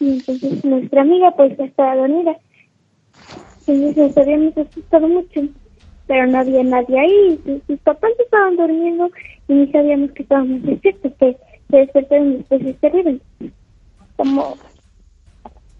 y 0.00 0.12
entonces 0.14 0.64
nuestra 0.64 1.02
amiga 1.02 1.30
pues 1.36 1.58
estaba 1.58 1.96
dormida. 1.96 2.36
Entonces 3.66 3.96
nos 3.96 4.16
habíamos 4.16 4.56
asustado 4.56 5.08
mucho, 5.08 5.40
pero 6.06 6.26
no 6.26 6.38
había 6.38 6.64
nadie 6.64 6.98
ahí. 6.98 7.60
Sus 7.66 7.78
papás 7.80 8.10
estaban 8.18 8.56
durmiendo 8.56 9.10
y 9.46 9.54
ni 9.54 9.72
sabíamos 9.72 10.10
que 10.12 10.22
estábamos 10.22 10.62
despiertos, 10.62 11.12
que 11.18 11.36
se 11.70 11.76
despertaron 11.76 12.38
después 12.38 12.64
de 12.64 12.74
terrible. 12.74 13.20
Como 14.16 14.56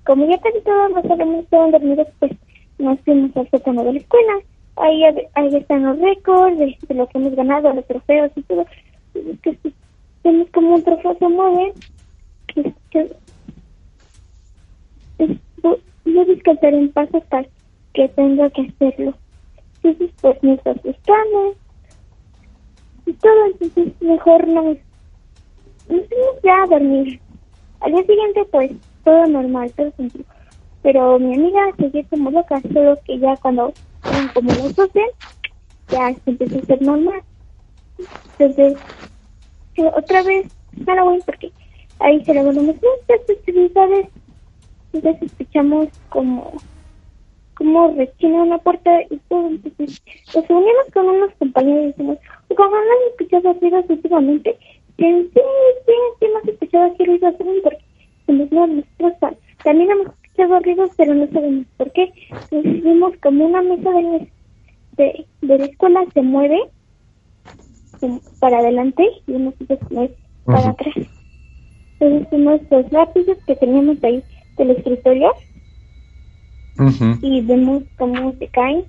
como 0.05 0.26
ya 0.26 0.38
casi 0.38 0.61
todos 0.62 0.91
los 0.91 1.05
alumnos 1.11 1.45
estaban 1.45 1.70
dormidos, 1.70 2.09
pues 2.18 2.32
nos 2.78 2.99
fuimos 3.03 3.36
al 3.36 3.49
sótano 3.51 3.84
de 3.84 3.93
la 3.93 3.99
escuela. 4.01 4.32
Ahí, 4.76 5.05
ahí 5.34 5.57
están 5.57 5.84
los 5.84 5.99
récords 6.01 6.59
de, 6.59 6.95
lo 6.95 7.07
que 7.07 7.18
hemos 7.18 7.34
ganado, 7.36 7.72
los 7.72 7.86
trofeos 7.86 8.32
y 8.34 8.43
todo. 8.43 8.66
Tenemos 10.22 10.51
como 10.51 10.74
un 10.74 10.82
trofeo 10.82 11.16
se 11.18 11.28
mueve. 11.28 11.74
Que, 12.49 12.74
que, 12.91 13.16
no 16.05 16.24
descansar 16.24 16.74
en 16.74 16.91
paz 16.93 17.09
hasta 17.14 17.45
que 17.95 18.09
tenga 18.09 18.51
que 18.51 18.62
hacerlo. 18.62 19.14
Entonces, 19.82 20.11
pues 20.20 20.43
nos 20.43 20.66
asustamos 20.66 21.57
y 23.07 23.12
todo, 23.12 23.47
entonces 23.47 24.01
mejor 24.01 24.49
nos, 24.49 24.76
fuimos 25.97 26.43
ya 26.43 26.62
a 26.62 26.66
dormir. 26.66 27.20
Al 27.80 27.93
día 27.93 28.05
siguiente, 28.05 28.45
pues 28.51 28.72
todo 29.05 29.26
normal, 29.26 29.72
todo 29.72 29.91
sencillo. 29.97 30.24
Pero 30.82 31.18
mi 31.18 31.34
amiga 31.34 31.61
seguía 31.78 32.05
como 32.05 32.30
loca, 32.30 32.61
solo 32.72 32.99
que 33.05 33.18
ya 33.18 33.36
cuando 33.36 33.72
eran 34.05 34.28
como 34.28 34.51
los 34.53 34.74
12, 34.74 35.01
ya 35.88 36.14
se 36.14 36.30
empezó 36.30 36.57
a 36.57 36.62
hacer 36.62 36.82
normal. 36.82 37.22
Entonces, 38.38 38.78
otra 39.95 40.22
vez 40.22 40.49
Halloween, 40.86 41.22
porque 41.26 41.53
ahí 41.99 42.24
se 42.24 42.34
le 42.34 42.43
muchas 42.43 42.78
festividades. 43.26 44.09
Entonces 44.93 45.22
escuchamos 45.22 45.88
como 46.09 46.53
como 47.61 47.95
rechina 47.95 48.43
una 48.43 48.57
puerta 48.57 48.91
y 49.11 49.18
todo. 49.28 49.49
Entonces 49.49 50.03
nos 50.34 50.49
unimos 50.49 50.86
con 50.95 51.07
unos 51.07 51.30
compañeros 51.38 51.82
y 51.82 51.86
decimos, 51.88 52.18
como 52.57 52.74
han 52.74 52.82
escuchado 53.11 53.53
ruidos 53.61 53.84
últimamente, 53.91 54.59
sí, 55.01 55.30
sí, 55.34 55.40
sí, 55.86 55.92
sí 56.18 56.26
hemos 56.26 56.44
escuchado 56.46 56.92
aquí 56.92 57.05
ruidos 57.05 57.34
porque 57.38 57.78
nosotros 58.28 59.14
también 59.64 59.90
hemos 59.90 60.07
escuchado 60.09 60.61
ruidos, 60.61 60.90
pero 60.96 61.14
no 61.14 61.26
sabemos 61.28 61.66
por 61.76 61.90
qué. 61.92 62.12
Entonces 62.30 62.84
vimos 62.84 63.14
como 63.22 63.46
una 63.46 63.62
mesa 63.62 63.90
de, 63.90 64.28
de, 64.96 65.26
de 65.42 65.59
la 65.59 65.64
escuela 65.64 66.05
se 66.12 66.22
mueve 66.22 66.61
para 68.38 68.59
adelante 68.59 69.05
y 69.26 69.32
unos 69.32 69.55
para 70.44 70.70
atrás. 70.70 70.94
Entonces 71.98 72.28
unos 72.32 72.61
los 72.70 72.92
lápices 72.92 73.38
que 73.46 73.57
teníamos 73.57 74.03
ahí 74.05 74.22
del 74.57 74.70
escritorio 74.70 75.32
y 77.22 77.40
vemos 77.42 77.82
cómo 77.98 78.32
se 78.38 78.48
caen. 78.48 78.84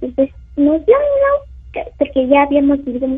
Entonces 0.00 0.34
nos 0.56 0.84
dio 0.86 0.96
miedo 0.96 1.84
porque 1.98 2.26
ya 2.26 2.42
habíamos 2.42 2.84
vivido 2.84 3.08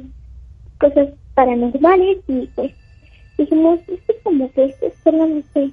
cosas 0.79 1.09
paranormales 1.35 2.19
y 2.29 2.47
pues 2.55 2.73
dijimos, 3.39 3.81
esto 3.89 4.15
como 4.23 4.53
que 4.53 4.65
esto 4.65 4.87
es 4.87 4.95
solamente 5.03 5.73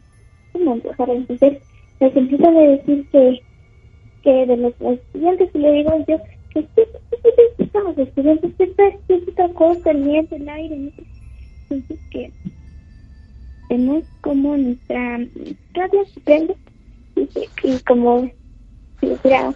como 0.54 0.74
empezar 0.74 1.10
entonces 1.10 1.62
nos 2.00 2.16
empiezan 2.16 2.58
a 2.58 2.62
decir 2.62 3.08
que 3.12 3.42
que 4.24 4.46
de 4.46 4.58
los 4.58 4.74
estudiantes 4.82 5.50
y 5.54 5.58
le 5.60 5.72
digo 5.72 5.92
yo 6.08 6.18
que 6.50 6.62
sí, 6.62 6.68
sí, 6.76 7.30
estamos 7.60 7.98
estudiantes 7.98 8.54
que 8.58 8.64
es 8.64 9.54
cosa 9.54 9.92
el 9.92 10.04
viento 10.04 10.36
el 10.36 10.50
aire 10.50 10.92
entonces 11.70 12.00
que 12.10 12.32
vemos 13.70 14.04
como 14.22 14.58
nuestra 14.58 15.20
radio 15.74 16.06
se 16.14 16.20
prende 16.22 16.56
y, 17.16 17.30
y 17.64 17.80
como 17.80 18.30
si 19.00 19.08
hubiera 19.08 19.54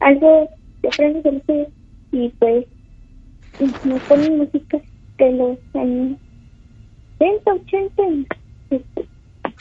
algo 0.00 0.48
de 0.82 0.88
prende 0.96 1.22
de 1.22 1.32
los 1.32 1.68
y 2.12 2.28
pues 2.38 2.66
nos 3.84 4.02
ponen 4.04 4.38
música 4.38 4.80
de 5.20 5.32
los 5.32 5.58
años 5.74 6.18
70, 7.18 7.52
80 7.52 8.02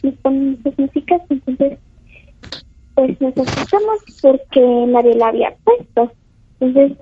nos 0.04 0.16
ponen 0.22 0.58
esas 0.64 0.80
músicas 0.80 1.22
entonces 1.30 1.78
pues 2.96 3.22
nos 3.22 3.38
asustamos 3.38 4.00
porque 4.22 4.62
nadie 4.88 5.16
la 5.16 5.28
había 5.28 5.56
puesto. 5.64 6.12
Entonces 6.60 6.98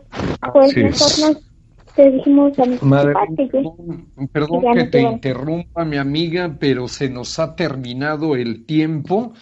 pues 0.54 0.78
nosotros 0.78 1.44
te 1.96 2.12
dijimos 2.12 2.60
a 2.60 2.66
Madre, 2.86 3.14
perdón, 3.52 4.08
perdón 4.32 4.64
que 4.76 4.84
te 4.86 5.02
interrumpa 5.02 5.86
mi 5.86 5.98
amiga 5.98 6.56
pero 6.60 6.88
se 6.88 7.10
nos 7.10 7.40
ha 7.40 7.56
terminado 7.56 8.36
el 8.36 8.66
tiempo 8.66 9.34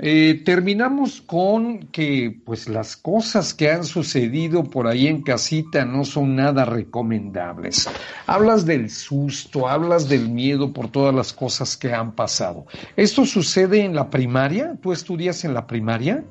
eh, 0.00 0.42
terminamos 0.44 1.20
con 1.20 1.88
que 1.88 2.32
pues 2.44 2.68
las 2.68 2.96
cosas 2.96 3.52
que 3.52 3.68
han 3.68 3.82
sucedido 3.82 4.62
por 4.62 4.86
ahí 4.86 5.08
en 5.08 5.22
casita 5.22 5.84
no 5.84 6.04
son 6.04 6.36
nada 6.36 6.64
recomendables. 6.64 7.90
Hablas 8.28 8.64
del 8.64 8.90
susto, 8.90 9.66
hablas 9.66 10.08
del 10.08 10.28
miedo 10.28 10.72
por 10.72 10.88
todas 10.88 11.12
las 11.12 11.32
cosas 11.32 11.76
que 11.76 11.92
han 11.92 12.12
pasado. 12.12 12.66
¿Esto 12.94 13.24
sucede 13.24 13.84
en 13.84 13.96
la 13.96 14.08
primaria? 14.08 14.76
¿Tú 14.80 14.92
estudias 14.92 15.44
en 15.44 15.52
la 15.52 15.66
primaria? 15.66 16.22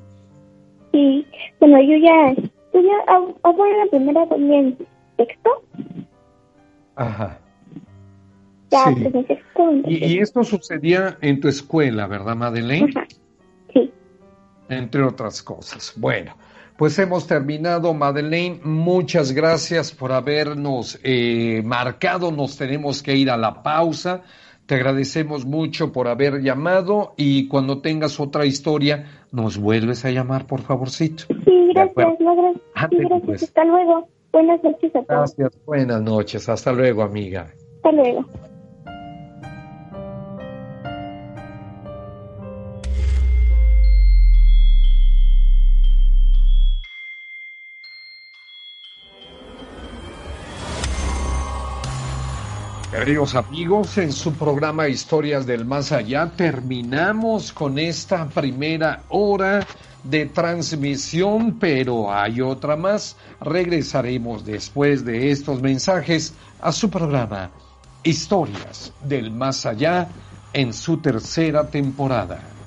Sí, 0.92 1.26
bueno, 1.60 1.78
yo 1.82 1.98
ya 1.98 2.30
estudié, 2.30 2.90
ahora 3.06 3.70
en 3.70 3.78
la 3.78 3.90
primera 3.90 4.28
también 4.30 4.78
sexto. 5.18 5.50
Ajá. 6.96 7.38
Ya, 8.70 8.84
pues, 9.12 9.84
y, 9.86 10.04
y, 10.06 10.18
esto 10.20 10.42
sucedía 10.42 11.18
en 11.20 11.40
tu 11.40 11.48
escuela, 11.48 12.06
¿verdad, 12.06 12.34
Madeleine? 12.34 12.90
Ajá 12.94 13.06
entre 14.68 15.02
otras 15.02 15.42
cosas. 15.42 15.92
Bueno, 15.96 16.34
pues 16.76 16.98
hemos 16.98 17.26
terminado, 17.26 17.92
Madeleine. 17.92 18.60
Muchas 18.62 19.32
gracias 19.32 19.92
por 19.92 20.12
habernos 20.12 20.98
eh, 21.02 21.60
marcado. 21.64 22.30
Nos 22.30 22.56
tenemos 22.56 23.02
que 23.02 23.16
ir 23.16 23.30
a 23.30 23.36
la 23.36 23.62
pausa. 23.62 24.22
Te 24.66 24.76
agradecemos 24.76 25.44
mucho 25.44 25.92
por 25.92 26.08
haber 26.08 26.40
llamado 26.40 27.14
y 27.16 27.48
cuando 27.48 27.80
tengas 27.80 28.20
otra 28.20 28.44
historia, 28.44 29.24
nos 29.32 29.58
vuelves 29.58 30.04
a 30.04 30.10
llamar, 30.10 30.46
por 30.46 30.60
favorcito. 30.60 31.24
Sí, 31.26 31.70
gracias, 31.72 32.16
gracias. 32.20 33.22
Pues. 33.24 33.42
Hasta 33.42 33.64
luego. 33.64 34.08
Buenas 34.30 34.62
noches 34.62 34.94
a 34.94 35.02
todos. 35.02 35.06
Gracias, 35.36 35.64
buenas 35.64 36.02
noches. 36.02 36.48
Hasta 36.48 36.72
luego, 36.72 37.02
amiga. 37.02 37.50
Hasta 37.76 37.92
luego. 37.92 38.24
Queridos 52.98 53.36
amigos, 53.36 53.96
en 53.98 54.12
su 54.12 54.32
programa 54.32 54.88
Historias 54.88 55.46
del 55.46 55.64
Más 55.64 55.92
Allá 55.92 56.32
terminamos 56.34 57.52
con 57.52 57.78
esta 57.78 58.28
primera 58.28 59.04
hora 59.08 59.64
de 60.02 60.26
transmisión, 60.26 61.60
pero 61.60 62.12
hay 62.12 62.40
otra 62.40 62.74
más. 62.74 63.16
Regresaremos 63.40 64.44
después 64.44 65.04
de 65.04 65.30
estos 65.30 65.62
mensajes 65.62 66.34
a 66.60 66.72
su 66.72 66.90
programa 66.90 67.52
Historias 68.02 68.92
del 69.04 69.30
Más 69.30 69.64
Allá 69.64 70.08
en 70.52 70.72
su 70.72 70.96
tercera 70.96 71.68
temporada. 71.68 72.57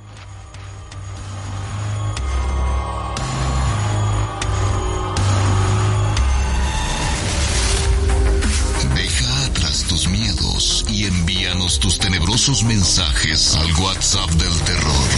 Tenebrosos 12.42 12.64
mensajes 12.64 13.56
al 13.56 13.72
WhatsApp 13.76 14.32
del 14.32 14.60
terror. 14.62 15.10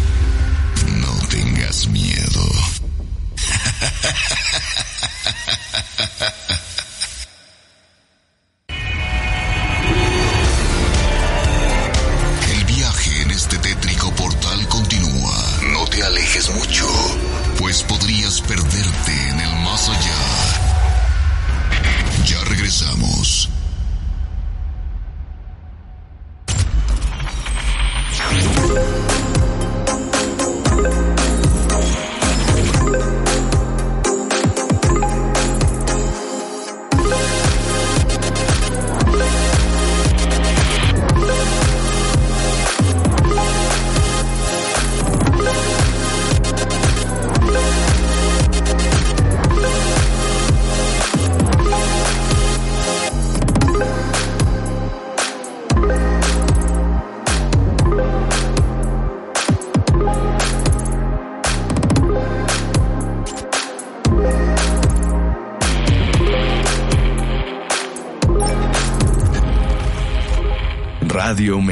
No 0.97 1.11
tengas 1.27 1.87
miedo. 1.87 2.51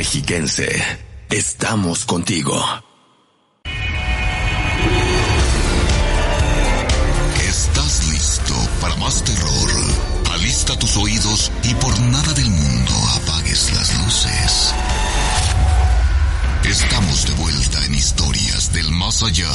Mexiquense. 0.03 0.67
Estamos 1.29 2.03
contigo. 2.03 2.61
¿Estás 7.47 8.09
listo 8.11 8.53
para 8.81 8.97
más 8.97 9.23
terror? 9.23 9.69
Alista 10.33 10.77
tus 10.77 10.97
oídos 10.97 11.49
y 11.63 11.73
por 11.75 11.97
nada 12.01 12.33
del 12.33 12.49
mundo 12.49 12.91
apagues 13.15 13.71
las 13.71 14.03
luces. 14.03 14.75
Estamos 16.65 17.25
de 17.25 17.33
vuelta 17.35 17.85
en 17.85 17.95
historias 17.95 18.73
del 18.73 18.91
más 18.91 19.23
allá. 19.23 19.53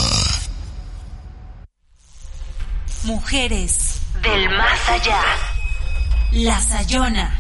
Mujeres 3.05 4.01
del 4.23 4.49
más 4.49 4.89
allá. 4.89 5.21
La 6.33 6.59
Sayona. 6.59 7.38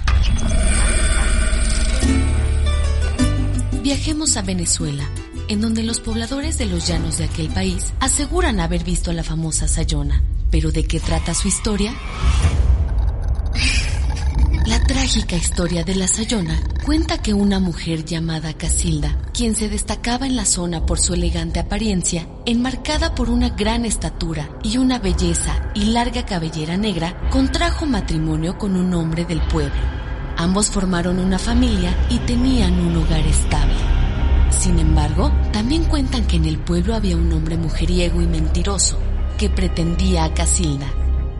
Viajemos 4.08 4.38
a 4.38 4.42
Venezuela, 4.42 5.04
en 5.48 5.60
donde 5.60 5.82
los 5.82 6.00
pobladores 6.00 6.56
de 6.56 6.64
los 6.64 6.86
llanos 6.86 7.18
de 7.18 7.24
aquel 7.24 7.50
país 7.50 7.92
aseguran 8.00 8.58
haber 8.58 8.82
visto 8.82 9.10
a 9.10 9.12
la 9.12 9.22
famosa 9.22 9.68
Sayona. 9.68 10.22
¿Pero 10.50 10.72
de 10.72 10.84
qué 10.84 10.98
trata 10.98 11.34
su 11.34 11.46
historia? 11.46 11.92
La 14.64 14.82
trágica 14.86 15.36
historia 15.36 15.84
de 15.84 15.94
la 15.94 16.08
Sayona 16.08 16.58
cuenta 16.86 17.20
que 17.20 17.34
una 17.34 17.60
mujer 17.60 18.06
llamada 18.06 18.54
Casilda, 18.54 19.14
quien 19.34 19.54
se 19.54 19.68
destacaba 19.68 20.26
en 20.26 20.36
la 20.36 20.46
zona 20.46 20.86
por 20.86 20.98
su 20.98 21.12
elegante 21.12 21.60
apariencia, 21.60 22.26
enmarcada 22.46 23.14
por 23.14 23.28
una 23.28 23.50
gran 23.50 23.84
estatura 23.84 24.48
y 24.62 24.78
una 24.78 24.98
belleza 24.98 25.70
y 25.74 25.84
larga 25.84 26.24
cabellera 26.24 26.78
negra, 26.78 27.28
contrajo 27.28 27.84
matrimonio 27.84 28.56
con 28.56 28.74
un 28.74 28.94
hombre 28.94 29.26
del 29.26 29.42
pueblo. 29.42 29.98
Ambos 30.38 30.70
formaron 30.70 31.18
una 31.18 31.38
familia 31.38 31.92
y 32.08 32.18
tenían 32.20 32.72
un 32.78 32.96
hogar 32.96 33.26
estable. 33.26 33.77
Sin 34.68 34.80
embargo, 34.80 35.32
también 35.50 35.84
cuentan 35.84 36.26
que 36.26 36.36
en 36.36 36.44
el 36.44 36.58
pueblo 36.58 36.94
había 36.94 37.16
un 37.16 37.32
hombre 37.32 37.56
mujeriego 37.56 38.20
y 38.20 38.26
mentiroso 38.26 38.98
que 39.38 39.48
pretendía 39.48 40.24
a 40.24 40.34
Casilda, 40.34 40.86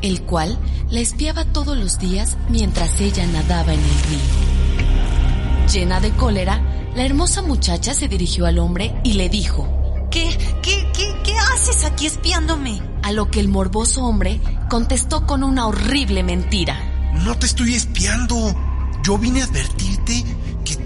el 0.00 0.22
cual 0.22 0.58
la 0.88 1.00
espiaba 1.00 1.44
todos 1.44 1.76
los 1.76 1.98
días 1.98 2.38
mientras 2.48 2.98
ella 3.02 3.26
nadaba 3.26 3.74
en 3.74 3.80
el 3.80 4.02
río. 4.08 5.68
Llena 5.70 6.00
de 6.00 6.10
cólera, 6.12 6.62
la 6.96 7.04
hermosa 7.04 7.42
muchacha 7.42 7.92
se 7.92 8.08
dirigió 8.08 8.46
al 8.46 8.58
hombre 8.58 8.98
y 9.04 9.12
le 9.12 9.28
dijo, 9.28 9.68
¿Qué, 10.10 10.30
qué, 10.62 10.88
qué, 10.94 11.14
qué 11.22 11.34
haces 11.52 11.84
aquí 11.84 12.06
espiándome? 12.06 12.80
A 13.02 13.12
lo 13.12 13.30
que 13.30 13.40
el 13.40 13.48
morboso 13.48 14.04
hombre 14.06 14.40
contestó 14.70 15.26
con 15.26 15.42
una 15.42 15.66
horrible 15.66 16.22
mentira. 16.22 16.80
No 17.12 17.36
te 17.36 17.44
estoy 17.44 17.74
espiando. 17.74 18.56
Yo 19.02 19.18
vine 19.18 19.42
a 19.42 19.44
advertirte 19.44 20.24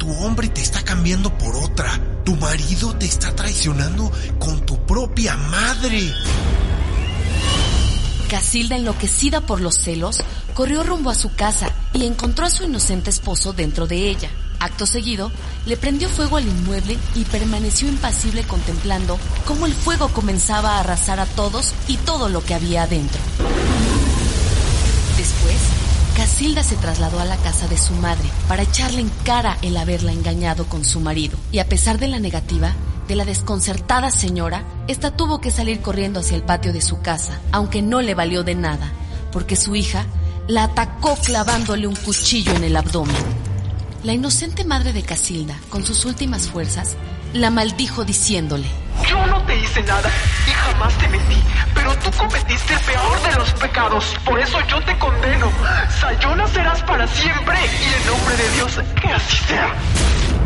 tu 0.02 0.12
hombre 0.14 0.48
te 0.48 0.60
está 0.60 0.82
cambiando 0.82 1.32
por 1.38 1.54
otra. 1.54 1.88
Tu 2.24 2.34
marido 2.34 2.92
te 2.96 3.06
está 3.06 3.36
traicionando 3.36 4.10
con 4.40 4.66
tu 4.66 4.84
propia 4.84 5.36
madre. 5.36 6.12
Casilda, 8.28 8.74
enloquecida 8.74 9.42
por 9.42 9.60
los 9.60 9.76
celos, 9.76 10.18
corrió 10.54 10.82
rumbo 10.82 11.10
a 11.10 11.14
su 11.14 11.32
casa 11.36 11.70
y 11.92 12.04
encontró 12.04 12.46
a 12.46 12.50
su 12.50 12.64
inocente 12.64 13.10
esposo 13.10 13.52
dentro 13.52 13.86
de 13.86 14.10
ella. 14.10 14.28
Acto 14.58 14.86
seguido, 14.86 15.30
le 15.66 15.76
prendió 15.76 16.08
fuego 16.08 16.36
al 16.36 16.48
inmueble 16.48 16.98
y 17.14 17.22
permaneció 17.24 17.88
impasible 17.88 18.42
contemplando 18.42 19.20
cómo 19.46 19.66
el 19.66 19.72
fuego 19.72 20.08
comenzaba 20.08 20.78
a 20.78 20.80
arrasar 20.80 21.20
a 21.20 21.26
todos 21.26 21.74
y 21.86 21.96
todo 21.98 22.28
lo 22.28 22.44
que 22.44 22.54
había 22.54 22.82
adentro. 22.82 23.20
Después, 25.16 25.58
Casilda 26.16 26.62
se 26.62 26.76
trasladó 26.76 27.20
a 27.20 27.24
la 27.24 27.38
casa 27.38 27.68
de 27.68 27.78
su 27.78 27.94
madre 27.94 28.28
para 28.46 28.62
echarle 28.62 29.00
en 29.00 29.10
cara 29.24 29.56
el 29.62 29.76
haberla 29.78 30.12
engañado 30.12 30.66
con 30.66 30.84
su 30.84 31.00
marido. 31.00 31.38
Y 31.50 31.58
a 31.58 31.66
pesar 31.66 31.98
de 31.98 32.08
la 32.08 32.18
negativa 32.18 32.74
de 33.08 33.16
la 33.16 33.24
desconcertada 33.24 34.10
señora, 34.10 34.62
esta 34.88 35.16
tuvo 35.16 35.40
que 35.40 35.50
salir 35.50 35.80
corriendo 35.80 36.20
hacia 36.20 36.36
el 36.36 36.42
patio 36.42 36.72
de 36.72 36.82
su 36.82 37.00
casa, 37.00 37.40
aunque 37.50 37.80
no 37.80 38.02
le 38.02 38.14
valió 38.14 38.44
de 38.44 38.54
nada, 38.54 38.92
porque 39.32 39.56
su 39.56 39.74
hija 39.74 40.04
la 40.48 40.64
atacó 40.64 41.16
clavándole 41.16 41.86
un 41.86 41.96
cuchillo 41.96 42.54
en 42.54 42.64
el 42.64 42.76
abdomen. 42.76 43.16
La 44.04 44.12
inocente 44.12 44.64
madre 44.64 44.92
de 44.92 45.02
Casilda, 45.02 45.58
con 45.70 45.84
sus 45.84 46.04
últimas 46.04 46.48
fuerzas, 46.48 46.96
la 47.32 47.50
maldijo 47.50 48.04
diciéndole, 48.04 48.66
hice 49.56 49.82
nada 49.82 50.10
y 50.46 50.50
jamás 50.50 50.94
te 50.98 51.08
mentí, 51.08 51.42
pero 51.74 51.94
tú 51.98 52.10
cometiste 52.16 52.74
el 52.74 52.80
peor 52.80 53.22
de 53.22 53.34
los 53.36 53.52
pecados, 53.54 54.16
por 54.24 54.38
eso 54.38 54.58
yo 54.68 54.80
te 54.82 54.96
condeno. 54.98 55.50
Sayona 56.00 56.46
serás 56.48 56.82
para 56.82 57.06
siempre 57.06 57.58
y 57.58 58.00
en 58.00 58.06
nombre 58.06 58.36
de 58.36 58.50
Dios, 58.50 58.80
que 59.00 59.08
así 59.08 59.36
sea. 59.44 60.41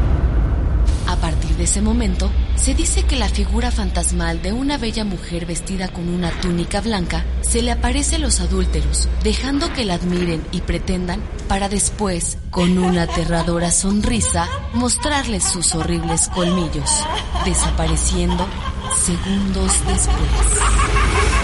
De 1.56 1.64
ese 1.64 1.80
momento, 1.80 2.30
se 2.54 2.74
dice 2.74 3.04
que 3.04 3.16
la 3.16 3.30
figura 3.30 3.70
fantasmal 3.70 4.42
de 4.42 4.52
una 4.52 4.76
bella 4.76 5.04
mujer 5.04 5.46
vestida 5.46 5.88
con 5.88 6.08
una 6.10 6.30
túnica 6.42 6.82
blanca 6.82 7.24
se 7.40 7.62
le 7.62 7.70
aparece 7.70 8.16
a 8.16 8.18
los 8.18 8.40
adúlteros, 8.40 9.08
dejando 9.22 9.72
que 9.72 9.86
la 9.86 9.94
admiren 9.94 10.44
y 10.52 10.60
pretendan 10.60 11.22
para 11.48 11.70
después, 11.70 12.36
con 12.50 12.76
una 12.76 13.04
aterradora 13.04 13.70
sonrisa, 13.70 14.48
mostrarles 14.74 15.44
sus 15.44 15.74
horribles 15.74 16.28
colmillos, 16.28 16.90
desapareciendo 17.46 18.46
segundos 19.02 19.72
después. 19.86 21.35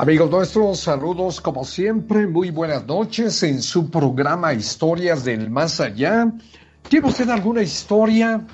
Amigos 0.00 0.30
nuestros, 0.30 0.78
saludos 0.78 1.40
como 1.40 1.64
siempre, 1.64 2.28
muy 2.28 2.52
buenas 2.52 2.86
noches 2.86 3.42
en 3.42 3.60
su 3.60 3.90
programa 3.90 4.54
Historias 4.54 5.24
del 5.24 5.50
Más 5.50 5.80
Allá. 5.80 6.32
¿Tiene 6.88 7.08
usted 7.08 7.28
alguna 7.28 7.62
historia? 7.62 8.46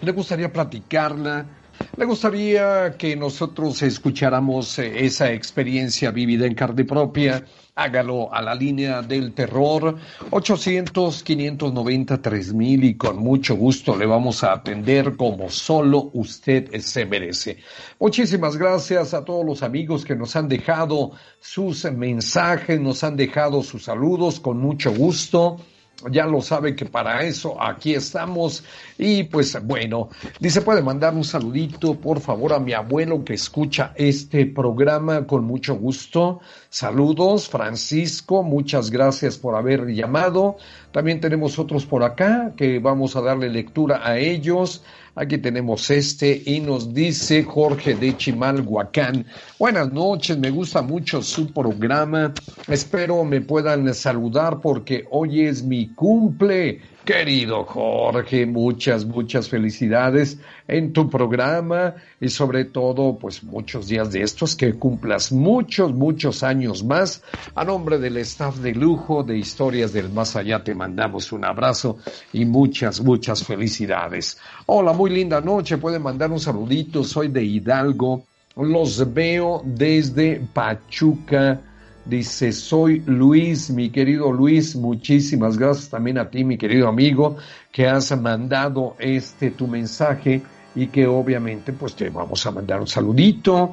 ¿Le 0.00 0.10
gustaría 0.10 0.52
platicarla? 0.52 1.46
¿Le 1.96 2.04
gustaría 2.04 2.96
que 2.98 3.14
nosotros 3.14 3.82
escucháramos 3.82 4.76
eh, 4.80 5.04
esa 5.04 5.30
experiencia 5.30 6.10
vivida 6.10 6.44
en 6.44 6.56
carne 6.56 6.84
propia? 6.84 7.44
Hágalo 7.76 8.32
a 8.32 8.40
la 8.40 8.54
línea 8.54 9.02
del 9.02 9.32
terror 9.32 9.96
800-590-3000 10.30 12.84
y 12.84 12.94
con 12.94 13.16
mucho 13.16 13.56
gusto 13.56 13.96
le 13.96 14.06
vamos 14.06 14.44
a 14.44 14.52
atender 14.52 15.16
como 15.16 15.50
solo 15.50 16.10
usted 16.12 16.72
se 16.80 17.04
merece. 17.04 17.56
Muchísimas 17.98 18.56
gracias 18.56 19.12
a 19.12 19.24
todos 19.24 19.44
los 19.44 19.64
amigos 19.64 20.04
que 20.04 20.14
nos 20.14 20.36
han 20.36 20.48
dejado 20.48 21.14
sus 21.40 21.84
mensajes, 21.84 22.80
nos 22.80 23.02
han 23.02 23.16
dejado 23.16 23.64
sus 23.64 23.82
saludos 23.84 24.38
con 24.38 24.58
mucho 24.58 24.94
gusto 24.94 25.56
ya 26.10 26.26
lo 26.26 26.40
sabe 26.40 26.74
que 26.74 26.86
para 26.86 27.22
eso 27.22 27.60
aquí 27.60 27.94
estamos. 27.94 28.64
Y 28.98 29.24
pues 29.24 29.56
bueno, 29.64 30.10
dice, 30.40 30.62
puede 30.62 30.82
mandar 30.82 31.14
un 31.14 31.24
saludito 31.24 31.94
por 31.94 32.20
favor 32.20 32.52
a 32.52 32.58
mi 32.58 32.72
abuelo 32.72 33.24
que 33.24 33.34
escucha 33.34 33.92
este 33.94 34.46
programa 34.46 35.26
con 35.26 35.44
mucho 35.44 35.76
gusto. 35.76 36.40
Saludos, 36.68 37.48
Francisco, 37.48 38.42
muchas 38.42 38.90
gracias 38.90 39.38
por 39.38 39.56
haber 39.56 39.86
llamado. 39.86 40.56
También 40.92 41.20
tenemos 41.20 41.58
otros 41.58 41.86
por 41.86 42.02
acá 42.02 42.52
que 42.56 42.78
vamos 42.78 43.16
a 43.16 43.20
darle 43.20 43.48
lectura 43.48 44.00
a 44.06 44.18
ellos. 44.18 44.82
Aquí 45.16 45.38
tenemos 45.38 45.90
este 45.90 46.42
y 46.44 46.58
nos 46.58 46.92
dice 46.92 47.44
Jorge 47.44 47.94
de 47.94 48.16
Chimalhuacán. 48.16 49.24
Buenas 49.60 49.92
noches, 49.92 50.36
me 50.36 50.50
gusta 50.50 50.82
mucho 50.82 51.22
su 51.22 51.52
programa. 51.52 52.34
Espero 52.66 53.22
me 53.22 53.40
puedan 53.40 53.94
saludar 53.94 54.60
porque 54.60 55.04
hoy 55.12 55.42
es 55.42 55.62
mi 55.62 55.86
cumple. 55.94 56.80
Querido 57.04 57.64
Jorge, 57.64 58.46
muchas, 58.46 59.04
muchas 59.04 59.50
felicidades 59.50 60.38
en 60.66 60.94
tu 60.94 61.10
programa 61.10 61.96
y 62.18 62.30
sobre 62.30 62.64
todo, 62.64 63.18
pues 63.18 63.44
muchos 63.44 63.88
días 63.88 64.10
de 64.10 64.22
estos 64.22 64.56
que 64.56 64.72
cumplas 64.72 65.30
muchos, 65.30 65.92
muchos 65.92 66.42
años 66.42 66.82
más. 66.82 67.22
A 67.54 67.62
nombre 67.62 67.98
del 67.98 68.16
staff 68.16 68.56
de 68.56 68.72
lujo 68.72 69.22
de 69.22 69.36
Historias 69.36 69.92
del 69.92 70.08
Más 70.08 70.34
Allá 70.34 70.64
te 70.64 70.74
mandamos 70.74 71.30
un 71.30 71.44
abrazo 71.44 71.98
y 72.32 72.46
muchas, 72.46 73.02
muchas 73.02 73.44
felicidades. 73.44 74.38
Hola, 74.64 74.94
muy 74.94 75.10
linda 75.10 75.42
noche, 75.42 75.76
pueden 75.76 76.00
mandar 76.00 76.30
un 76.30 76.40
saludito, 76.40 77.04
soy 77.04 77.28
de 77.28 77.44
Hidalgo, 77.44 78.24
los 78.56 79.12
veo 79.12 79.60
desde 79.62 80.40
Pachuca 80.54 81.60
Dice, 82.04 82.52
soy 82.52 83.02
Luis, 83.06 83.70
mi 83.70 83.88
querido 83.88 84.30
Luis, 84.30 84.76
muchísimas 84.76 85.56
gracias 85.56 85.88
también 85.88 86.18
a 86.18 86.28
ti, 86.28 86.44
mi 86.44 86.58
querido 86.58 86.86
amigo, 86.86 87.36
que 87.72 87.86
has 87.86 88.14
mandado 88.20 88.94
este 88.98 89.50
tu 89.50 89.66
mensaje 89.66 90.42
y 90.74 90.88
que 90.88 91.06
obviamente 91.06 91.72
pues 91.72 91.94
te 91.94 92.10
vamos 92.10 92.44
a 92.44 92.50
mandar 92.50 92.80
un 92.80 92.86
saludito. 92.86 93.72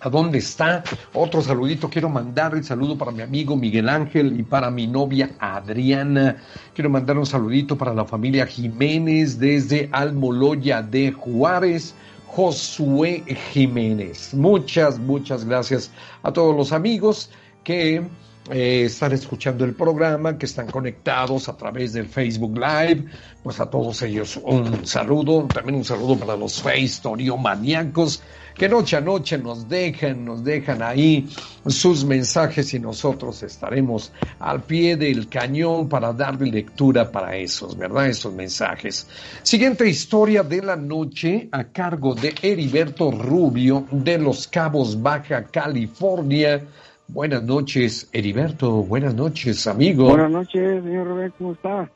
¿A 0.00 0.08
dónde 0.08 0.38
está? 0.38 0.84
Otro 1.12 1.42
saludito. 1.42 1.88
Quiero 1.88 2.08
mandar 2.08 2.54
el 2.54 2.62
saludo 2.62 2.96
para 2.96 3.10
mi 3.10 3.20
amigo 3.20 3.56
Miguel 3.56 3.88
Ángel 3.88 4.38
y 4.38 4.44
para 4.44 4.70
mi 4.70 4.86
novia 4.86 5.30
Adriana. 5.40 6.36
Quiero 6.72 6.88
mandar 6.88 7.18
un 7.18 7.26
saludito 7.26 7.76
para 7.76 7.92
la 7.92 8.04
familia 8.04 8.46
Jiménez 8.46 9.40
desde 9.40 9.88
Almoloya 9.90 10.82
de 10.82 11.10
Juárez. 11.10 11.94
Josué 12.28 13.24
Jiménez. 13.52 14.32
Muchas, 14.34 14.98
muchas 14.98 15.44
gracias 15.44 15.90
a 16.22 16.32
todos 16.32 16.54
los 16.54 16.72
amigos 16.72 17.30
que 17.64 18.02
eh, 18.50 18.84
están 18.84 19.12
escuchando 19.12 19.64
el 19.64 19.74
programa, 19.74 20.38
que 20.38 20.46
están 20.46 20.70
conectados 20.70 21.48
a 21.48 21.56
través 21.56 21.92
del 21.92 22.06
Facebook 22.06 22.58
Live. 22.58 23.04
Pues 23.42 23.60
a 23.60 23.70
todos 23.70 24.02
ellos 24.02 24.38
un 24.42 24.86
saludo, 24.86 25.46
también 25.52 25.76
un 25.76 25.84
saludo 25.84 26.16
para 26.18 26.36
los 26.36 26.60
Face 26.60 27.00
maníacos 27.38 28.22
que 28.58 28.68
noche 28.68 28.96
a 28.96 29.00
noche 29.00 29.38
nos 29.38 29.68
dejan, 29.68 30.24
nos 30.24 30.42
dejan 30.42 30.82
ahí 30.82 31.28
sus 31.68 32.04
mensajes 32.04 32.74
y 32.74 32.80
nosotros 32.80 33.44
estaremos 33.44 34.10
al 34.40 34.64
pie 34.64 34.96
del 34.96 35.28
cañón 35.28 35.88
para 35.88 36.12
darle 36.12 36.50
lectura 36.50 37.08
para 37.12 37.36
esos, 37.36 37.78
¿verdad? 37.78 38.08
Esos 38.08 38.34
mensajes. 38.34 39.06
Siguiente 39.44 39.88
historia 39.88 40.42
de 40.42 40.60
la 40.60 40.74
noche 40.74 41.48
a 41.52 41.68
cargo 41.68 42.16
de 42.16 42.34
Heriberto 42.42 43.12
Rubio 43.12 43.86
de 43.92 44.18
Los 44.18 44.48
Cabos, 44.48 45.00
Baja 45.00 45.44
California. 45.44 46.60
Buenas 47.08 47.42
noches, 47.42 48.08
Heriberto. 48.12 48.70
Buenas 48.82 49.14
noches, 49.14 49.66
amigo. 49.66 50.10
Buenas 50.10 50.30
noches, 50.30 50.84
señor 50.84 51.06
Roberto. 51.06 51.36
¿Cómo 51.38 51.52
está? 51.52 51.90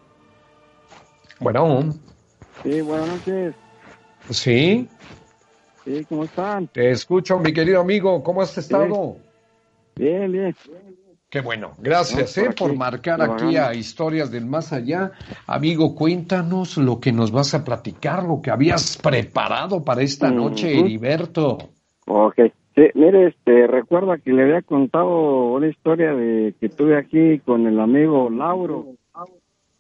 Bueno. 1.39 1.95
Sí, 2.63 2.81
buenas 2.81 3.09
noches. 3.09 3.55
Sí. 4.31 4.89
Sí, 5.85 6.07
¿cómo 6.09 6.25
están? 6.25 6.67
Te 6.69 6.91
escucho, 6.91 7.39
mi 7.39 7.53
querido 7.53 7.83
amigo. 7.83 8.23
¿Cómo 8.23 8.41
has 8.41 8.57
estado? 8.57 9.19
Bien, 9.97 10.33
bien. 10.33 10.57
Qué 11.29 11.41
bueno. 11.41 11.75
Gracias 11.79 12.39
eh, 12.39 12.51
por 12.57 12.75
marcar 12.75 13.21
aquí 13.21 13.57
a 13.57 13.75
Historias 13.75 14.31
del 14.31 14.47
Más 14.47 14.73
Allá. 14.73 15.13
Amigo, 15.47 15.95
cuéntanos 15.95 16.79
lo 16.79 17.01
que 17.01 17.13
nos 17.13 17.31
vas 17.31 17.53
a 17.53 17.65
platicar, 17.65 18.23
lo 18.25 18.41
que 18.41 18.51
habías 18.51 18.97
preparado 18.97 19.85
para 19.85 20.03
esta 20.03 20.31
noche, 20.31 20.79
Heriberto. 20.79 21.59
Ok. 22.07 22.41
Sí, 22.75 22.83
mire, 22.95 23.29
este, 23.29 23.67
recuerda 23.67 24.17
que 24.19 24.33
le 24.33 24.45
había 24.45 24.63
contado 24.63 25.53
una 25.53 25.69
historia 25.69 26.15
de 26.15 26.55
que 26.59 26.69
tuve 26.69 26.97
aquí 26.97 27.39
con 27.41 27.67
el 27.67 27.79
amigo 27.79 28.31
Lauro. 28.31 28.87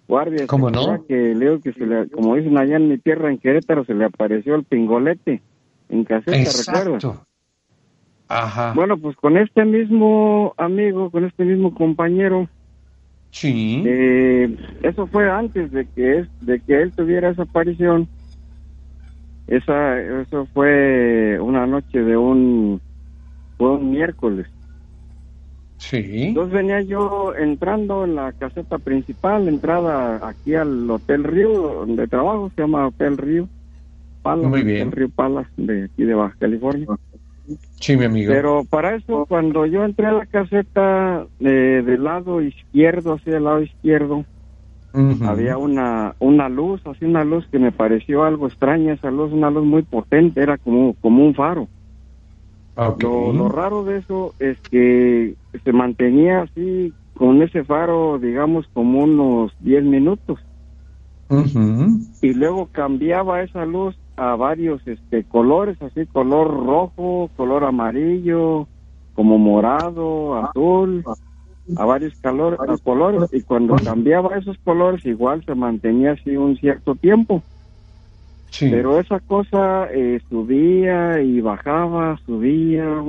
Guardia. 0.08 0.46
¿Cómo 0.46 0.70
no? 0.70 1.06
Que 1.06 1.34
leo 1.34 1.60
que 1.60 1.72
se 1.72 1.86
le, 1.86 2.08
como 2.10 2.36
dicen 2.36 2.58
allá 2.58 2.76
en 2.76 2.88
mi 2.88 2.98
tierra, 2.98 3.30
en 3.30 3.38
Querétaro, 3.38 3.84
se 3.84 3.94
le 3.94 4.04
apareció 4.04 4.56
el 4.56 4.64
pingolete 4.64 5.40
en 5.88 6.04
caseta, 6.04 6.36
Exacto. 6.36 7.24
Ajá. 8.28 8.72
Bueno, 8.74 8.96
pues 8.96 9.16
con 9.16 9.36
este 9.36 9.64
mismo 9.64 10.54
amigo, 10.56 11.10
con 11.10 11.24
este 11.24 11.44
mismo 11.44 11.74
compañero. 11.74 12.48
Sí. 13.30 13.82
Eh, 13.86 14.56
eso 14.82 15.06
fue 15.06 15.30
antes 15.30 15.70
de 15.70 15.86
que 15.86 16.18
es, 16.18 16.28
de 16.40 16.60
que 16.60 16.82
él 16.82 16.92
tuviera 16.92 17.30
esa 17.30 17.42
aparición. 17.42 18.08
Esa, 19.46 20.00
eso 20.00 20.46
fue 20.54 21.38
una 21.40 21.66
noche 21.66 22.02
de 22.02 22.16
un, 22.16 22.80
fue 23.58 23.72
un 23.72 23.90
miércoles. 23.90 24.46
Sí. 25.78 26.28
Entonces 26.28 26.54
venía 26.54 26.80
yo 26.80 27.34
entrando 27.34 28.04
en 28.04 28.14
la 28.14 28.32
caseta 28.32 28.78
principal, 28.78 29.48
entrada 29.48 30.26
aquí 30.26 30.54
al 30.54 30.88
Hotel 30.88 31.24
Río, 31.24 31.50
donde 31.50 32.06
trabajo, 32.06 32.50
se 32.54 32.62
llama 32.62 32.86
Hotel 32.86 33.18
Río. 33.18 33.48
Palas, 34.22 34.48
Muy 34.48 34.62
bien. 34.62 34.86
el 34.86 34.92
río 34.92 35.08
Palas 35.08 35.48
de 35.56 35.84
aquí 35.84 36.04
de 36.04 36.14
Baja 36.14 36.36
California. 36.38 36.86
Sí, 37.80 37.96
mi 37.96 38.04
amigo. 38.04 38.32
Pero 38.32 38.64
para 38.70 38.94
eso, 38.94 39.26
cuando 39.26 39.66
yo 39.66 39.84
entré 39.84 40.06
a 40.06 40.12
la 40.12 40.26
caseta 40.26 41.26
eh, 41.40 41.82
del 41.84 42.04
lado 42.04 42.40
izquierdo, 42.40 43.14
hacia 43.14 43.36
el 43.36 43.44
lado 43.44 43.62
izquierdo, 43.62 44.24
había 44.94 45.56
una, 45.56 46.14
una 46.18 46.48
luz, 46.48 46.80
así 46.86 47.04
una 47.04 47.24
luz 47.24 47.46
que 47.50 47.58
me 47.58 47.72
pareció 47.72 48.24
algo 48.24 48.46
extraña, 48.46 48.92
esa 48.92 49.10
luz, 49.10 49.32
una 49.32 49.50
luz 49.50 49.64
muy 49.64 49.82
potente, 49.82 50.42
era 50.42 50.58
como, 50.58 50.94
como 51.00 51.24
un 51.24 51.34
faro. 51.34 51.68
Lo, 53.00 53.32
lo 53.32 53.48
raro 53.48 53.84
de 53.84 53.98
eso 53.98 54.34
es 54.38 54.58
que 54.70 55.34
se 55.62 55.72
mantenía 55.72 56.42
así 56.42 56.92
con 57.14 57.42
ese 57.42 57.64
faro, 57.64 58.18
digamos, 58.18 58.66
como 58.72 59.04
unos 59.04 59.52
10 59.60 59.84
minutos. 59.84 60.40
Y 62.20 62.34
luego 62.34 62.68
cambiaba 62.72 63.42
esa 63.42 63.64
luz 63.64 63.96
a 64.16 64.36
varios 64.36 64.86
este 64.86 65.24
colores, 65.24 65.80
así 65.80 66.04
color 66.06 66.48
rojo, 66.66 67.30
color 67.36 67.64
amarillo, 67.64 68.66
como 69.14 69.38
morado, 69.38 70.36
azul, 70.36 71.04
a 71.76 71.84
varios 71.84 72.14
calor, 72.20 72.58
a 72.60 72.76
colores 72.78 73.30
y 73.32 73.42
cuando 73.42 73.76
cambiaba 73.76 74.36
esos 74.36 74.58
colores 74.58 75.04
igual 75.06 75.44
se 75.44 75.54
mantenía 75.54 76.12
así 76.12 76.36
un 76.36 76.56
cierto 76.56 76.94
tiempo. 76.94 77.42
Pero 78.60 79.00
esa 79.00 79.18
cosa 79.20 79.88
eh, 79.92 80.20
subía 80.28 81.22
y 81.22 81.40
bajaba, 81.40 82.18
subía 82.26 83.02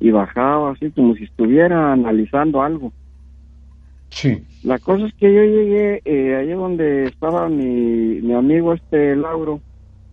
y 0.00 0.10
bajaba, 0.10 0.72
así 0.72 0.90
como 0.90 1.14
si 1.14 1.24
estuviera 1.24 1.92
analizando 1.92 2.62
algo. 2.62 2.92
Sí. 4.10 4.42
La 4.64 4.78
cosa 4.78 5.06
es 5.06 5.14
que 5.14 5.32
yo 5.32 5.42
llegué 5.42 6.02
eh, 6.04 6.36
allí 6.36 6.50
donde 6.50 7.04
estaba 7.04 7.48
mi, 7.48 8.20
mi 8.20 8.34
amigo 8.34 8.74
este 8.74 9.14
Lauro, 9.14 9.60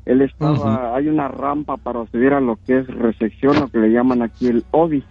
él 0.06 0.22
estaba, 0.22 0.96
hay 0.96 1.08
una 1.08 1.28
rampa 1.28 1.78
para 1.78 2.06
subir 2.08 2.34
a 2.34 2.40
lo 2.40 2.58
que 2.66 2.80
es 2.80 2.88
recepción, 2.88 3.60
lo 3.60 3.68
que 3.68 3.78
le 3.80 3.92
llaman 3.92 4.22
aquí 4.22 4.48
el 4.48 4.64
OBI. 4.72 5.04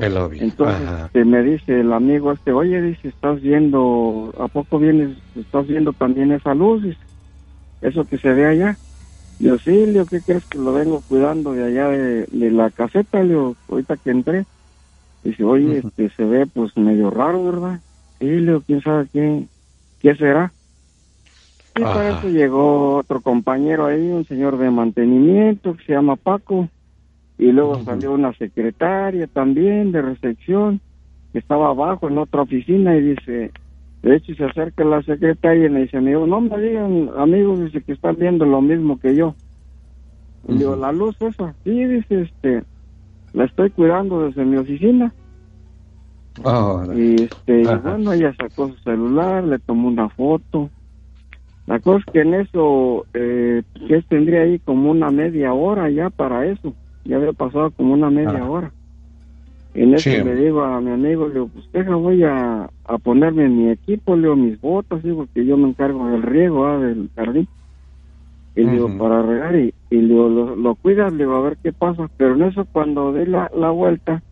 El. 0.00 0.16
Entonces 0.40 0.88
este, 1.06 1.24
me 1.24 1.42
dice 1.42 1.80
el 1.80 1.92
amigo 1.92 2.32
este, 2.32 2.52
oye, 2.52 2.80
dice, 2.80 3.08
estás 3.08 3.40
viendo, 3.40 4.32
¿a 4.38 4.48
poco 4.48 4.78
vienes, 4.78 5.16
estás 5.36 5.66
viendo 5.66 5.92
también 5.92 6.32
esa 6.32 6.54
luz? 6.54 6.84
eso 7.82 8.04
que 8.04 8.18
se 8.18 8.28
ve 8.32 8.46
allá. 8.46 8.76
Yo, 9.38 9.58
sí, 9.58 9.86
Leo, 9.86 10.04
¿qué 10.04 10.20
crees 10.20 10.44
que 10.44 10.58
lo 10.58 10.72
vengo 10.72 11.02
cuidando 11.08 11.52
de 11.52 11.64
allá 11.64 11.88
de, 11.88 12.50
la 12.50 12.70
caseta, 12.70 13.22
Leo, 13.22 13.56
ahorita 13.68 13.96
que 13.96 14.10
entré? 14.10 14.44
Dice, 15.24 15.44
oye, 15.44 15.78
este, 15.78 16.10
se 16.10 16.24
ve 16.24 16.46
pues 16.46 16.76
medio 16.76 17.10
raro, 17.10 17.44
¿verdad? 17.44 17.80
Sí, 18.18 18.26
Leo, 18.26 18.60
quién 18.60 18.82
sabe 18.82 19.06
qué, 19.12 19.46
qué 20.00 20.14
será. 20.14 20.52
Y 21.76 21.80
para 21.80 22.18
eso 22.18 22.28
llegó 22.28 22.96
otro 22.96 23.20
compañero 23.22 23.86
ahí, 23.86 24.00
un 24.00 24.26
señor 24.26 24.58
de 24.58 24.70
mantenimiento 24.70 25.74
que 25.74 25.84
se 25.84 25.92
llama 25.92 26.16
Paco. 26.16 26.68
Y 27.40 27.52
luego 27.52 27.82
salió 27.84 28.12
una 28.12 28.32
secretaria 28.34 29.26
también 29.26 29.92
de 29.92 30.02
recepción 30.02 30.80
que 31.32 31.38
estaba 31.38 31.70
abajo 31.70 32.06
en 32.08 32.18
otra 32.18 32.42
oficina 32.42 32.94
y 32.94 33.00
dice, 33.00 33.50
de 34.02 34.16
hecho 34.16 34.34
se 34.34 34.44
acerca 34.44 34.84
la 34.84 35.02
secretaria 35.02 35.66
y 35.66 35.70
le 35.70 35.80
dice, 35.82 35.96
amigo, 35.96 36.26
no 36.26 36.42
me 36.42 36.60
digan, 36.60 37.10
amigos, 37.16 37.60
dice 37.60 37.80
que 37.80 37.92
están 37.92 38.16
viendo 38.16 38.44
lo 38.44 38.60
mismo 38.60 39.00
que 39.00 39.16
yo. 39.16 39.34
Y 40.48 40.58
digo, 40.58 40.76
la 40.76 40.92
luz 40.92 41.16
esa, 41.20 41.54
sí, 41.64 41.70
dice, 41.70 42.22
este, 42.22 42.62
la 43.32 43.46
estoy 43.46 43.70
cuidando 43.70 44.26
desde 44.26 44.44
mi 44.44 44.58
oficina. 44.58 45.12
y 46.94 47.22
este, 47.22 47.62
bueno, 47.78 48.12
ella 48.12 48.34
sacó 48.38 48.68
su 48.68 48.76
celular, 48.82 49.44
le 49.44 49.58
tomó 49.58 49.88
una 49.88 50.10
foto 50.10 50.70
la 51.70 51.78
cosa 51.78 51.98
es 52.04 52.12
que 52.12 52.20
en 52.22 52.34
eso, 52.34 53.06
eh, 53.14 53.62
que 53.86 54.02
tendría 54.02 54.40
ahí 54.40 54.58
como 54.58 54.90
una 54.90 55.10
media 55.10 55.52
hora 55.52 55.88
ya 55.88 56.10
para 56.10 56.44
eso. 56.46 56.74
Ya 57.04 57.16
había 57.16 57.32
pasado 57.32 57.70
como 57.70 57.94
una 57.94 58.10
media 58.10 58.40
ah. 58.42 58.50
hora. 58.50 58.72
En 59.72 59.94
eso 59.94 60.10
le 60.10 60.34
digo 60.34 60.62
a 60.62 60.80
mi 60.80 60.90
amigo, 60.90 61.28
le 61.28 61.34
digo, 61.34 61.48
pues 61.48 61.70
deja, 61.72 61.94
voy 61.94 62.24
a, 62.24 62.68
a 62.84 62.98
ponerme 62.98 63.48
mi 63.48 63.70
equipo, 63.70 64.16
le 64.16 64.22
digo, 64.22 64.36
mis 64.36 64.60
botas, 64.60 65.02
digo, 65.02 65.28
que 65.32 65.46
yo 65.46 65.56
me 65.56 65.68
encargo 65.68 66.08
del 66.08 66.22
riego, 66.22 66.66
ah, 66.66 66.78
del 66.78 67.08
jardín. 67.14 67.46
Y 68.56 68.64
le 68.64 68.72
digo, 68.72 68.98
para 68.98 69.22
regar, 69.22 69.54
y, 69.54 69.72
y 69.90 69.96
le 69.96 70.08
digo, 70.08 70.28
lo, 70.28 70.56
lo 70.56 70.74
cuidas, 70.74 71.12
le 71.12 71.18
digo, 71.18 71.36
a 71.36 71.42
ver 71.42 71.56
qué 71.62 71.72
pasa. 71.72 72.10
Pero 72.16 72.34
en 72.34 72.42
eso, 72.42 72.66
cuando 72.72 73.12
di 73.12 73.26
la, 73.26 73.48
la 73.56 73.70
vuelta, 73.70 74.22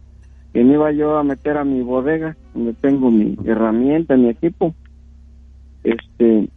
que 0.52 0.64
me 0.64 0.74
iba 0.74 0.90
yo 0.90 1.16
a 1.16 1.22
meter 1.22 1.56
a 1.56 1.64
mi 1.64 1.82
bodega, 1.82 2.36
donde 2.52 2.72
tengo 2.74 3.12
mi 3.12 3.36
herramienta, 3.44 4.16
mi 4.16 4.30
equipo, 4.30 4.74
este, 5.84 6.48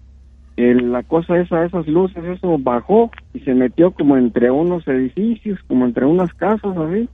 la 0.73 1.03
cosa 1.03 1.39
esa, 1.39 1.65
esas 1.65 1.87
luces, 1.87 2.23
eso 2.23 2.57
bajó 2.57 3.11
y 3.33 3.39
se 3.39 3.53
metió 3.53 3.91
como 3.91 4.17
entre 4.17 4.51
unos 4.51 4.87
edificios, 4.87 5.59
como 5.67 5.85
entre 5.85 6.05
unas 6.05 6.33
casas 6.33 6.77
así. 6.77 7.09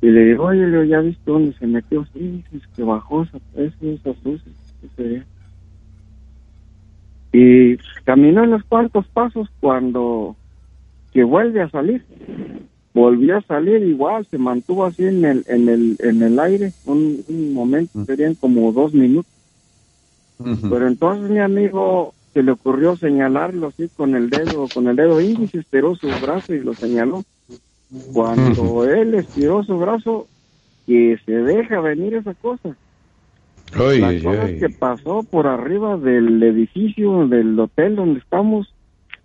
Y 0.00 0.06
le 0.08 0.24
digo, 0.26 0.44
oye, 0.44 0.66
Leo, 0.66 0.84
¿ya 0.84 1.00
viste 1.00 1.30
dónde 1.30 1.52
se 1.54 1.66
metió? 1.66 2.04
Sí, 2.12 2.44
es 2.54 2.66
que 2.68 2.84
bajó 2.84 3.24
esa, 3.24 3.38
esas 3.56 4.24
luces. 4.24 4.52
Y 7.32 7.76
caminó 8.04 8.44
en 8.44 8.50
los 8.50 8.62
cuantos 8.64 9.06
pasos 9.08 9.48
cuando 9.60 10.36
que 11.12 11.24
vuelve 11.24 11.62
a 11.62 11.70
salir. 11.70 12.04
volvió 12.94 13.36
a 13.36 13.42
salir 13.42 13.82
igual, 13.82 14.26
se 14.26 14.38
mantuvo 14.38 14.84
así 14.84 15.04
en 15.04 15.24
el, 15.24 15.44
en 15.48 15.68
el, 15.68 15.96
en 16.00 16.22
el 16.22 16.38
aire 16.38 16.72
un, 16.84 17.52
momento, 17.52 18.04
serían 18.04 18.34
como 18.34 18.72
dos 18.72 18.94
minutos. 18.94 19.32
Pero 20.38 20.86
entonces 20.86 21.30
mi 21.30 21.40
amigo 21.40 22.14
se 22.32 22.42
le 22.42 22.52
ocurrió 22.52 22.96
señalarlo 22.96 23.68
así 23.68 23.88
con 23.96 24.14
el 24.14 24.30
dedo, 24.30 24.68
con 24.72 24.86
el 24.86 24.96
dedo 24.96 25.20
índice, 25.20 25.58
estiró 25.58 25.96
su 25.96 26.08
brazo 26.22 26.54
y 26.54 26.60
lo 26.60 26.74
señaló. 26.74 27.24
Cuando 28.12 28.84
él 28.84 29.14
estiró 29.14 29.64
su 29.64 29.78
brazo, 29.78 30.28
y 30.88 31.16
se 31.26 31.32
deja 31.32 31.80
venir 31.80 32.14
esa 32.14 32.34
cosa. 32.34 32.74
la 33.72 34.22
cosa 34.22 34.46
que 34.58 34.70
pasó 34.70 35.22
por 35.22 35.46
arriba 35.46 35.98
del 35.98 36.42
edificio, 36.42 37.28
del 37.28 37.58
hotel 37.60 37.94
donde 37.96 38.20
estamos, 38.20 38.72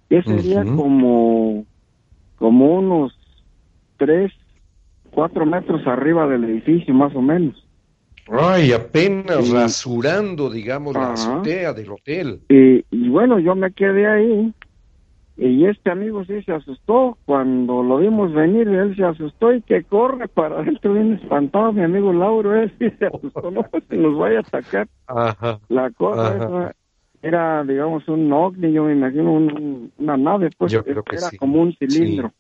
que 0.10 0.22
sería 0.24 0.66
como, 0.66 1.66
como 2.38 2.80
unos 2.80 3.18
tres, 3.98 4.34
cuatro 5.12 5.46
metros 5.46 5.88
arriba 5.88 6.28
del 6.28 6.44
edificio, 6.44 6.94
más 6.94 7.16
o 7.16 7.22
menos. 7.22 7.63
Ay, 8.32 8.72
apenas 8.72 9.50
rasurando, 9.50 10.50
digamos, 10.50 10.94
la 10.94 11.14
azotea 11.14 11.74
del 11.74 11.92
hotel. 11.92 12.40
Y, 12.50 12.86
y, 12.90 13.10
bueno, 13.10 13.40
yo 13.40 13.56
me 13.56 13.72
quedé 13.72 14.08
ahí. 14.08 14.54
Y 15.36 15.66
este 15.66 15.90
amigo 15.90 16.24
sí 16.26 16.42
se 16.44 16.52
asustó. 16.52 17.18
Cuando 17.26 17.82
lo 17.84 17.98
vimos 17.98 18.34
venir, 18.34 18.68
él 18.68 18.96
se 18.96 19.04
asustó 19.04 19.54
y 19.54 19.62
que 19.62 19.84
corre 19.84 20.28
para 20.28 20.60
adentro 20.60 20.94
bien 20.94 21.14
espantado. 21.14 21.74
Mi 21.74 21.84
amigo 21.84 22.14
Lauro, 22.14 22.56
él 22.56 22.72
sí 22.80 22.90
se 22.98 23.08
asustó. 23.08 23.50
No, 23.52 23.64
pues 23.64 23.84
se 23.90 23.98
nos 23.98 24.18
vaya 24.18 24.38
a 24.38 24.42
atacar. 24.42 24.88
La 25.70 25.90
cosa 25.92 26.74
era, 27.24 27.64
digamos, 27.64 28.08
un 28.10 28.32
ovni, 28.32 28.74
yo 28.74 28.84
me 28.84 28.94
imagino 28.94 29.34
una 29.98 30.18
nave, 30.18 30.50
pues 30.58 30.74
era 30.74 31.02
como 31.40 31.62
un 31.62 31.74
cilindro. 31.74 32.32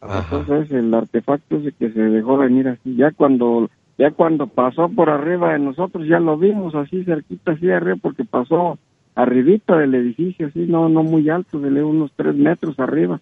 Entonces 0.00 0.70
el 0.70 0.94
artefacto 0.94 1.56
es 1.56 1.74
que 1.74 1.90
se 1.90 2.00
dejó 2.00 2.36
venir 2.38 2.68
así. 2.68 2.94
Ya 2.96 3.10
cuando 3.10 3.68
ya 3.98 4.10
cuando 4.10 4.46
pasó 4.46 4.88
por 4.88 5.08
arriba 5.08 5.52
de 5.52 5.58
nosotros, 5.58 6.06
ya 6.06 6.20
lo 6.20 6.36
vimos 6.36 6.74
así 6.74 7.04
cerquita, 7.04 7.52
así 7.52 7.70
arriba, 7.70 7.96
porque 8.00 8.24
pasó 8.24 8.78
arribita 9.14 9.78
del 9.78 9.94
edificio, 9.94 10.48
así, 10.48 10.66
no 10.66 10.88
no 10.88 11.02
muy 11.02 11.28
alto, 11.30 11.58
de 11.58 11.82
unos 11.82 12.12
tres 12.14 12.34
metros 12.34 12.78
arriba. 12.78 13.20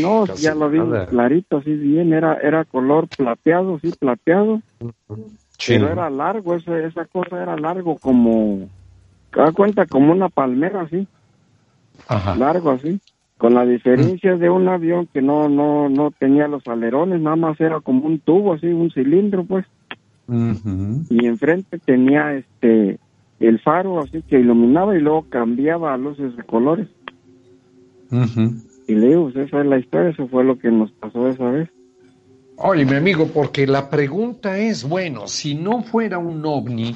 no, 0.00 0.26
ya 0.34 0.54
lo 0.54 0.70
vimos 0.70 1.08
clarito, 1.08 1.58
así 1.58 1.74
bien, 1.74 2.12
era 2.12 2.34
era 2.34 2.64
color 2.64 3.06
plateado, 3.08 3.78
sí, 3.80 3.92
plateado. 3.98 4.60
Pero 5.66 5.88
era 5.88 6.10
largo, 6.10 6.54
esa, 6.54 6.78
esa 6.80 7.04
cosa 7.04 7.42
era 7.42 7.56
largo 7.56 7.96
como, 7.98 8.68
da 9.34 9.52
cuenta, 9.52 9.86
como 9.86 10.12
una 10.12 10.28
palmera, 10.28 10.82
así. 10.82 11.06
Largo, 12.36 12.70
así 12.70 13.00
con 13.38 13.54
la 13.54 13.66
diferencia 13.66 14.36
de 14.36 14.48
un 14.48 14.68
avión 14.68 15.08
que 15.12 15.20
no 15.20 15.48
no 15.48 15.88
no 15.88 16.10
tenía 16.10 16.48
los 16.48 16.66
alerones, 16.66 17.20
nada 17.20 17.36
más 17.36 17.60
era 17.60 17.80
como 17.80 18.06
un 18.06 18.18
tubo 18.20 18.54
así, 18.54 18.66
un 18.66 18.90
cilindro 18.90 19.44
pues. 19.44 19.66
Y 21.10 21.26
enfrente 21.26 21.78
tenía 21.78 22.34
este 22.34 22.98
el 23.40 23.60
faro 23.60 24.00
así 24.00 24.22
que 24.22 24.40
iluminaba 24.40 24.96
y 24.96 25.00
luego 25.00 25.26
cambiaba 25.28 25.92
a 25.92 25.98
luces 25.98 26.36
de 26.36 26.42
colores. 26.44 26.88
Y 28.86 28.94
le 28.94 29.08
digo, 29.08 29.30
pues, 29.32 29.46
esa 29.48 29.60
es 29.60 29.66
la 29.66 29.78
historia, 29.78 30.10
eso 30.10 30.28
fue 30.28 30.44
lo 30.44 30.58
que 30.58 30.70
nos 30.70 30.92
pasó 30.92 31.28
esa 31.28 31.50
vez. 31.50 31.68
Oye, 32.56 32.84
mi 32.84 32.94
amigo, 32.94 33.28
porque 33.32 33.66
la 33.66 33.90
pregunta 33.90 34.58
es, 34.58 34.88
bueno, 34.88 35.26
si 35.26 35.54
no 35.54 35.82
fuera 35.82 36.18
un 36.18 36.44
ovni, 36.46 36.94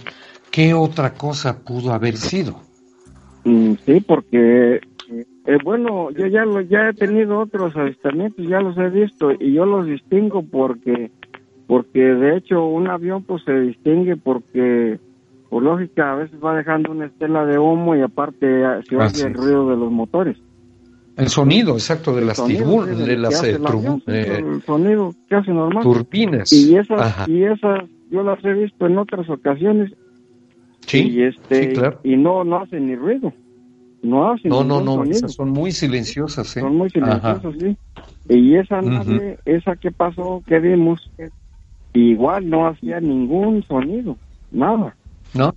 ¿qué 0.51 0.75
otra 0.75 1.15
cosa 1.15 1.65
pudo 1.65 1.93
haber 1.93 2.17
sido? 2.17 2.61
Mm, 3.45 3.73
sí, 3.85 4.01
porque 4.01 4.81
eh, 5.49 5.57
bueno, 5.65 6.11
yo 6.11 6.27
ya 6.27 6.45
lo, 6.45 6.61
ya 6.61 6.91
he 6.91 6.93
tenido 6.93 7.39
otros 7.39 7.75
avistamientos, 7.75 8.47
ya 8.47 8.61
los 8.61 8.77
he 8.77 8.91
visto 8.91 9.33
y 9.33 9.55
yo 9.55 9.65
los 9.65 9.87
distingo 9.87 10.43
porque 10.43 11.11
porque 11.67 12.01
de 12.01 12.37
hecho 12.37 12.67
un 12.67 12.87
avión 12.91 13.23
pues 13.23 13.45
se 13.45 13.59
distingue 13.59 14.17
porque 14.17 14.99
por 15.49 15.63
lógica 15.63 16.13
a 16.13 16.17
veces 16.17 16.39
va 16.45 16.55
dejando 16.55 16.91
una 16.93 17.07
estela 17.07 17.47
de 17.47 17.59
humo 17.59 17.97
y 17.97 18.03
aparte 18.03 18.63
ah, 18.63 18.83
se 18.87 18.95
oye 18.95 19.23
el 19.23 19.33
ruido 19.33 19.71
de 19.71 19.77
los 19.77 19.91
motores. 19.91 20.37
El 21.17 21.29
sonido 21.29 21.73
exacto 21.73 22.15
de 22.15 22.27
las 22.27 22.37
turbinas, 22.37 22.99
de 22.99 23.17
las 23.17 23.43
eh, 23.43 23.59
eh, 24.07 24.45
el 24.45 24.63
sonido 24.65 25.15
que 25.31 25.35
hace 25.35 25.51
normal. 25.51 25.83
Turbinas. 25.83 26.53
Y 26.53 26.77
esas 26.77 27.27
y 27.27 27.45
esas 27.45 27.85
yo 28.11 28.23
las 28.23 28.45
he 28.45 28.53
visto 28.53 28.85
en 28.85 28.99
otras 28.99 29.27
ocasiones. 29.31 29.95
Sí. 30.81 31.09
Y 31.09 31.23
este 31.23 31.73
claro. 31.73 32.01
y 32.05 32.19
no 32.19 32.45
no 32.45 32.59
hacen 32.59 32.87
ni 32.87 32.97
ruido. 32.97 33.33
No 34.03 34.37
No, 34.45 34.65
no, 34.65 34.81
no, 34.81 35.05
esas 35.05 35.35
son 35.35 35.51
muy 35.51 35.73
silenciosas, 35.73 36.57
¿eh? 36.57 36.61
Son 36.61 36.77
muy 36.77 36.91
silenciosas, 36.91 37.55
sí. 37.59 37.77
Y 38.29 38.55
esa 38.57 38.81
nave, 38.81 39.39
esa 39.45 39.77
que 39.77 39.91
pasó, 39.91 40.43
que 40.47 40.61
vimos, 40.61 41.11
igual 41.93 42.49
no 42.49 42.69
hacía 42.69 43.01
ningún 43.01 43.63
sonido, 43.65 44.17
nada. 44.51 44.95
No, 45.35 45.53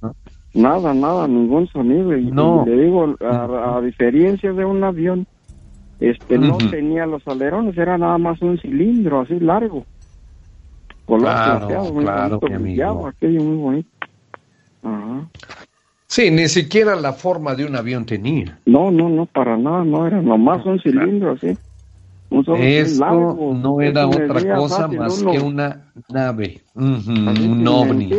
Nada, 0.54 0.94
nada, 0.94 1.28
ningún 1.28 1.68
sonido. 1.68 2.16
Y, 2.18 2.26
no. 2.26 2.66
le 2.66 2.84
digo, 2.84 3.16
a, 3.22 3.80
diferencia 3.82 4.52
de 4.52 4.66
un 4.66 4.84
avión, 4.84 5.26
este 6.00 6.38
no 6.38 6.58
tenía 6.58 7.06
los 7.06 7.26
alerones, 7.28 7.78
era 7.78 7.98
nada 7.98 8.18
más 8.18 8.42
un 8.42 8.58
cilindro 8.60 9.22
así 9.22 9.39
largo. 9.39 9.86
Color 11.06 11.22
claro, 11.22 11.94
claro, 11.96 13.08
aquello 13.08 13.44
muy 13.44 13.58
bonito. 13.58 13.89
Ajá. 14.84 15.28
Sí, 16.12 16.30
ni 16.30 16.49
siquiera 16.49 16.97
la 16.97 17.14
forma 17.14 17.55
de 17.55 17.64
un 17.64 17.74
avión 17.74 18.05
tenía. 18.05 18.59
No, 18.66 18.91
no, 18.91 19.07
no, 19.07 19.26
para 19.28 19.55
nada, 19.55 19.86
no 19.86 20.05
era 20.05 20.22
nomás 20.22 20.66
un 20.66 20.78
cilindro 20.82 21.32
así. 21.32 21.57
Un 22.30 22.43
Esto 22.57 23.53
no 23.53 23.80
era 23.80 24.07
otra 24.07 24.55
cosa 24.57 24.89
más 24.89 25.24
que 25.24 25.39
una 25.39 25.89
nave, 26.09 26.64
un 26.76 27.66
ovni. 27.66 28.09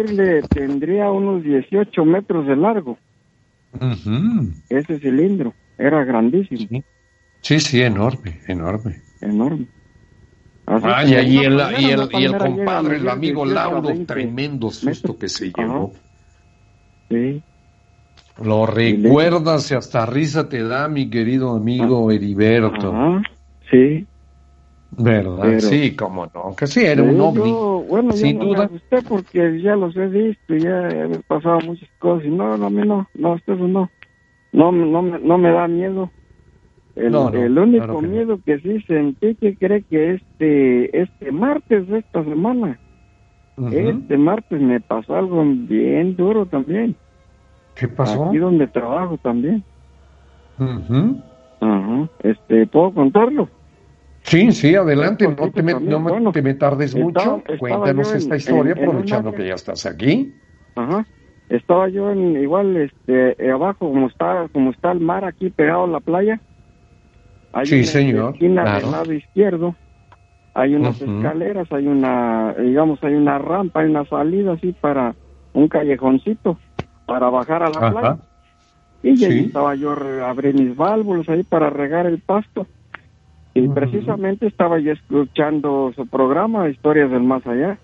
tendría 0.49 1.11
unos 1.11 1.43
18 1.45 2.05
metros 2.07 2.47
de 2.47 2.57
largo. 2.57 2.97
Ese 4.71 4.99
cilindro 4.99 5.53
era 5.77 6.03
grandísimo. 6.03 6.83
Sí, 7.43 7.61
sí, 7.61 7.83
enorme, 7.83 8.41
enorme. 8.49 9.03
Enorme. 9.21 9.67
Y, 10.67 11.13
el, 11.13 11.29
y, 11.29 11.39
el, 11.45 12.09
y 12.11 12.25
el 12.25 12.39
compadre, 12.39 12.97
el 12.97 13.09
amigo 13.11 13.45
Lauro, 13.45 13.91
tremendo 14.07 14.71
susto 14.71 15.19
que 15.19 15.29
se 15.29 15.53
llevó. 15.53 15.93
Sí. 17.11 17.43
Lo 18.45 18.67
recuerdas 18.67 19.71
y 19.71 19.75
hasta 19.75 20.07
risa 20.07 20.49
te 20.49 20.63
da, 20.63 20.89
mi 20.89 21.09
querido 21.11 21.57
amigo 21.57 22.11
ah. 22.11 22.15
Heriberto. 22.15 23.21
sí. 23.71 24.07
¿Verdad? 24.99 25.59
sí, 25.61 25.97
cómo 25.97 26.27
no. 26.35 26.55
Que 26.55 26.67
sí, 26.67 26.85
era 26.85 27.03
un 27.03 27.19
ovni. 27.19 27.51
bueno, 27.89 28.13
sin 28.13 28.39
no 28.39 28.45
duda. 28.45 28.71
Me 28.91 29.03
porque 29.03 29.63
ya 29.63 29.75
los 29.75 29.97
he 29.97 30.07
visto, 30.07 30.55
ya 30.55 30.87
he 30.89 31.19
pasado 31.27 31.61
muchas 31.61 31.89
cosas. 31.99 32.27
Y 32.27 32.31
no, 32.31 32.59
no, 32.59 32.67
a 32.67 32.71
mí 32.71 32.87
no, 32.87 33.09
no, 33.15 33.37
eso 33.37 33.55
no. 33.55 33.89
No, 34.53 34.71
no, 34.71 35.03
no 35.03 35.39
me 35.39 35.51
da 35.51 35.67
miedo. 35.67 36.11
El, 36.95 37.15
el 37.15 37.59
único 37.59 38.03
miedo 38.03 38.39
que 38.45 38.59
sí 38.61 38.83
sentí 38.87 39.35
que 39.37 39.57
cree 39.57 39.83
que 39.83 40.15
este, 40.15 41.01
este 41.01 41.33
martes 41.33 41.89
de 41.89 42.01
esta 42.01 42.23
semana, 42.23 42.79
este 43.73 44.19
martes 44.19 44.61
me 44.61 44.79
pasó 44.81 45.17
algo 45.17 45.43
bien 45.43 46.17
duro 46.17 46.45
también. 46.45 46.97
¿Qué 47.75 47.89
pasó? 47.89 48.29
Aquí 48.29 48.39
donde 48.39 48.67
trabajo 48.67 49.19
también. 49.19 49.63
Ajá. 50.59 52.09
Este, 52.23 52.67
¿puedo 52.67 52.93
contarlo? 52.93 53.49
Sí, 54.23 54.53
sí, 54.53 54.75
adelante, 54.75 55.27
no, 55.27 55.51
te 55.51 55.63
me, 55.63 55.75
no 55.75 56.33
te 56.33 56.43
me, 56.43 56.55
tardes 56.55 56.95
mucho. 56.95 57.43
Cuéntanos 57.59 58.15
esta 58.15 58.37
historia, 58.37 58.75
aprovechando 58.75 59.33
que 59.33 59.49
ya 59.49 59.55
estás 59.55 59.85
aquí. 59.87 60.33
Ajá. 60.77 61.07
Estaba 61.49 61.89
yo 61.89 62.11
en, 62.11 62.41
igual, 62.41 62.77
este, 62.77 63.45
eh, 63.45 63.51
abajo, 63.51 63.91
como 63.91 64.07
está, 64.07 64.49
como 64.53 64.71
está 64.71 64.93
el 64.93 65.01
mar 65.01 65.25
aquí 65.25 65.51
pegado 65.51 65.85
a 65.85 65.89
la 65.89 66.01
playa. 66.01 66.41
Hay 67.53 67.67
sí, 67.67 67.85
señor. 67.85 68.35
Esquina 68.35 68.79
del 68.79 68.91
lado 68.91 69.13
izquierdo. 69.13 69.75
Hay 70.55 70.75
unas 70.75 71.01
escaleras, 71.01 71.71
hay 71.73 71.87
una, 71.87 72.55
digamos, 72.55 73.03
hay 73.03 73.15
una 73.15 73.39
rampa, 73.39 73.81
hay 73.81 73.91
una 73.91 74.05
salida 74.07 74.53
así 74.53 74.73
para 74.81 75.15
un 75.55 75.69
callejoncito 75.69 76.59
para 77.07 77.31
bajar 77.31 77.63
a 77.63 77.71
la 77.71 77.91
playa. 77.91 78.19
Y 79.03 79.25
ahí 79.25 79.39
estaba 79.47 79.75
yo, 79.75 79.93
abrí 80.25 80.53
mis 80.53 80.77
válvulas 80.77 81.29
ahí 81.29 81.43
para 81.43 81.71
regar 81.71 82.07
el 82.07 82.21
pasto. 82.21 82.67
Y 83.55 83.69
precisamente 83.69 84.47
estaba 84.47 84.79
yo 84.79 84.93
escuchando 84.93 85.93
su 85.95 86.07
programa, 86.07 86.69
Historias 86.69 87.11
del 87.11 87.23
Más 87.23 87.47
Allá. 87.47 87.79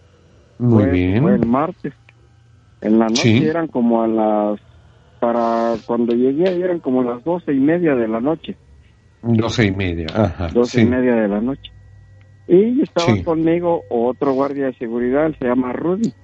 Muy 0.59 0.87
bien. 0.87 1.23
Fue 1.23 1.35
el 1.35 1.47
martes. 1.47 1.93
En 2.81 2.99
la 2.99 3.07
noche 3.07 3.47
eran 3.47 3.67
como 3.67 4.03
a 4.03 4.07
las... 4.07 4.61
Para 5.21 5.75
cuando 5.85 6.15
llegué 6.15 6.61
eran 6.61 6.79
como 6.79 7.03
las 7.03 7.25
doce 7.25 7.53
y 7.53 7.59
media 7.59 7.97
de 7.97 8.07
la 8.07 8.21
noche. 8.21 8.57
Doce 9.21 9.67
y 9.67 9.73
media, 9.73 10.07
ajá. 10.15 10.47
Doce 10.49 10.83
y 10.83 10.87
media 10.87 11.17
de 11.17 11.27
la 11.27 11.41
noche. 11.41 11.73
Y 12.47 12.81
estaba 12.83 13.13
conmigo 13.25 13.83
otro 13.91 14.33
guardia 14.33 14.67
de 14.67 14.75
seguridad, 14.75 15.35
se 15.41 15.45
llama 15.45 15.73
Rudy. 15.73 16.15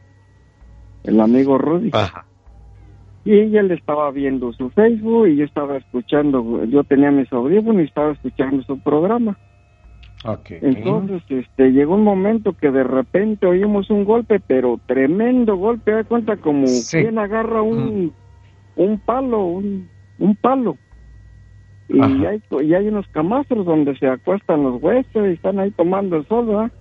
El 1.02 1.20
amigo 1.20 1.58
Rudy. 1.58 1.90
Ajá 1.92 2.24
y 3.24 3.32
ella 3.32 3.62
le 3.62 3.74
estaba 3.74 4.10
viendo 4.10 4.52
su 4.52 4.70
Facebook 4.70 5.28
y 5.28 5.36
yo 5.36 5.44
estaba 5.44 5.78
escuchando, 5.78 6.64
yo 6.64 6.84
tenía 6.84 7.10
mis 7.10 7.32
audífonos 7.32 7.82
y 7.82 7.84
estaba 7.86 8.12
escuchando 8.12 8.62
su 8.64 8.78
programa. 8.80 9.38
Entonces, 10.62 11.22
este, 11.28 11.72
llegó 11.72 11.94
un 11.94 12.04
momento 12.04 12.54
que 12.54 12.70
de 12.70 12.84
repente 12.84 13.46
oímos 13.46 13.90
un 13.90 14.04
golpe, 14.04 14.40
pero 14.40 14.80
tremendo 14.86 15.56
golpe, 15.56 15.92
da 15.92 16.04
cuenta 16.04 16.36
como 16.36 16.66
quien 16.90 17.18
agarra 17.18 17.60
un, 17.60 18.12
un 18.76 18.98
palo, 19.00 19.44
un, 19.44 19.88
un 20.18 20.36
palo. 20.36 20.76
Y 21.88 22.00
hay, 22.00 22.42
y 22.62 22.74
hay 22.74 22.88
unos 22.88 23.06
camastros 23.08 23.66
donde 23.66 23.96
se 23.98 24.06
acuestan 24.08 24.62
los 24.62 24.82
huesos 24.82 25.26
y 25.28 25.32
están 25.32 25.58
ahí 25.58 25.70
tomando 25.72 26.16
el 26.16 26.26
sol, 26.26 26.46
¿verdad? 26.46 26.72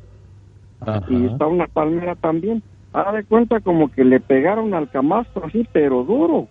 Y 1.09 1.25
está 1.25 1.47
una 1.47 1.67
palmera 1.67 2.15
también. 2.15 2.63
Haz 2.93 3.13
de 3.13 3.23
cuenta 3.23 3.59
como 3.59 3.91
que 3.91 4.05
le 4.05 4.19
pegaron 4.19 4.73
al 4.73 4.89
camastro 4.89 5.45
así, 5.45 5.67
pero 5.73 6.03
duro. 6.03 6.47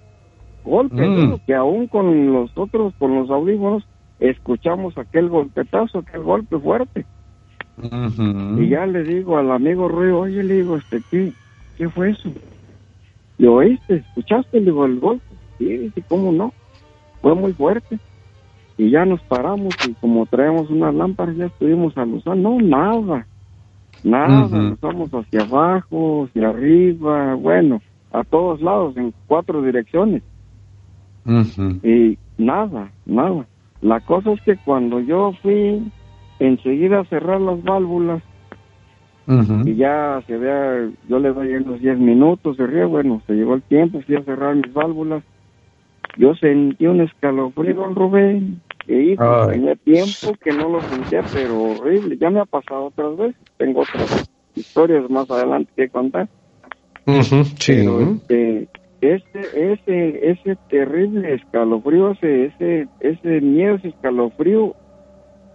Golpe 0.65 1.07
mm. 1.07 1.17
duro, 1.17 1.41
que 1.47 1.55
aún 1.55 1.87
con 1.87 2.33
los 2.33 2.57
otros, 2.57 2.93
con 2.99 3.15
los 3.15 3.31
audífonos, 3.31 3.87
escuchamos 4.21 4.97
aquel 4.99 5.29
golpetazo, 5.29 6.01
aquel 6.01 6.23
golpe 6.23 6.59
fuerte. 6.59 7.07
Y 8.59 8.69
ya 8.69 8.87
le 8.87 9.03
digo 9.03 9.39
al 9.39 9.51
amigo 9.51 9.89
Ruido, 9.89 10.21
oye, 10.21 10.43
le 10.43 10.57
digo, 10.57 10.77
este, 10.77 11.01
¿qué, 11.11 11.33
qué 11.79 11.89
fue 11.89 12.11
eso? 12.11 12.31
¿Le 13.39 13.49
oíste? 13.49 13.97
¿Escuchaste? 13.97 14.59
Le 14.59 14.67
digo, 14.67 14.85
el 14.85 15.01
golpe. 15.01 15.25
Sí, 15.59 15.65
dice, 15.65 16.03
¿cómo 16.09 16.33
no? 16.33 16.53
Fue 17.23 17.35
muy 17.35 17.53
fuerte. 17.53 17.99
Y 18.79 18.91
ya 18.91 19.05
nos 19.05 19.21
paramos 19.23 19.75
y 19.89 19.93
como 19.95 20.27
traemos 20.27 20.71
unas 20.71 20.95
lámparas 20.95 21.37
ya 21.37 21.47
estuvimos 21.47 21.97
a 21.97 22.05
luz. 22.05 22.25
No, 22.27 22.61
nada. 22.61 23.27
Nada, 24.05 24.49
nos 24.49 24.81
vamos 24.81 25.11
hacia 25.11 25.43
abajo, 25.43 26.25
hacia 26.25 26.49
arriba, 26.49 27.35
bueno, 27.35 27.81
a 28.13 28.25
todos 28.25 28.61
lados, 28.61 28.97
en 28.97 29.15
cuatro 29.27 29.63
direcciones. 29.63 30.23
Y 31.83 32.19
nada, 32.37 32.91
nada. 33.07 33.47
La 33.81 34.01
cosa 34.01 34.33
es 34.33 34.41
que 34.43 34.57
cuando 34.57 35.01
yo 35.01 35.33
fui 35.43 35.83
enseguida 36.39 37.01
a 37.01 37.05
cerrar 37.05 37.41
las 37.41 37.63
válvulas, 37.63 38.23
y 39.65 39.75
ya 39.77 40.21
se 40.27 40.37
vea, 40.37 40.91
yo 41.09 41.19
le 41.19 41.33
doy 41.33 41.55
unos 41.55 41.81
10 41.81 41.99
minutos, 41.99 42.57
ríe, 42.59 42.85
bueno, 42.85 43.23
se 43.27 43.35
llegó 43.35 43.55
el 43.55 43.63
tiempo, 43.63 44.01
fui 44.03 44.17
a 44.17 44.25
cerrar 44.25 44.57
mis 44.57 44.73
válvulas, 44.73 45.23
yo 46.19 46.35
sentí 46.35 46.87
un 46.87 47.01
escalofrío, 47.01 47.87
Rubén, 47.95 48.61
y 48.87 49.17
tenía 49.17 49.77
tiempo 49.77 50.35
que 50.43 50.53
no 50.53 50.69
lo 50.69 50.81
sentía, 50.83 51.23
pero 51.33 51.63
horrible, 51.63 52.17
ya 52.19 52.31
me 52.31 52.41
ha 52.41 52.45
pasado 52.45 52.87
otras 52.87 53.17
veces, 53.17 53.37
tengo 53.57 53.83
otras 53.83 54.31
historias 54.55 55.09
más 55.09 55.31
adelante 55.31 55.71
que 55.77 55.89
contar. 55.89 56.29
Pero 57.05 57.21
este, 58.01 58.69
ese, 59.01 59.73
ese, 59.73 60.31
ese 60.31 60.57
terrible 60.69 61.35
escalofrío, 61.35 62.13
ese, 62.13 62.47
ese, 62.47 62.89
ese 63.01 63.41
miedo, 63.41 63.77
ese 63.77 63.89
escalofrío, 63.89 64.75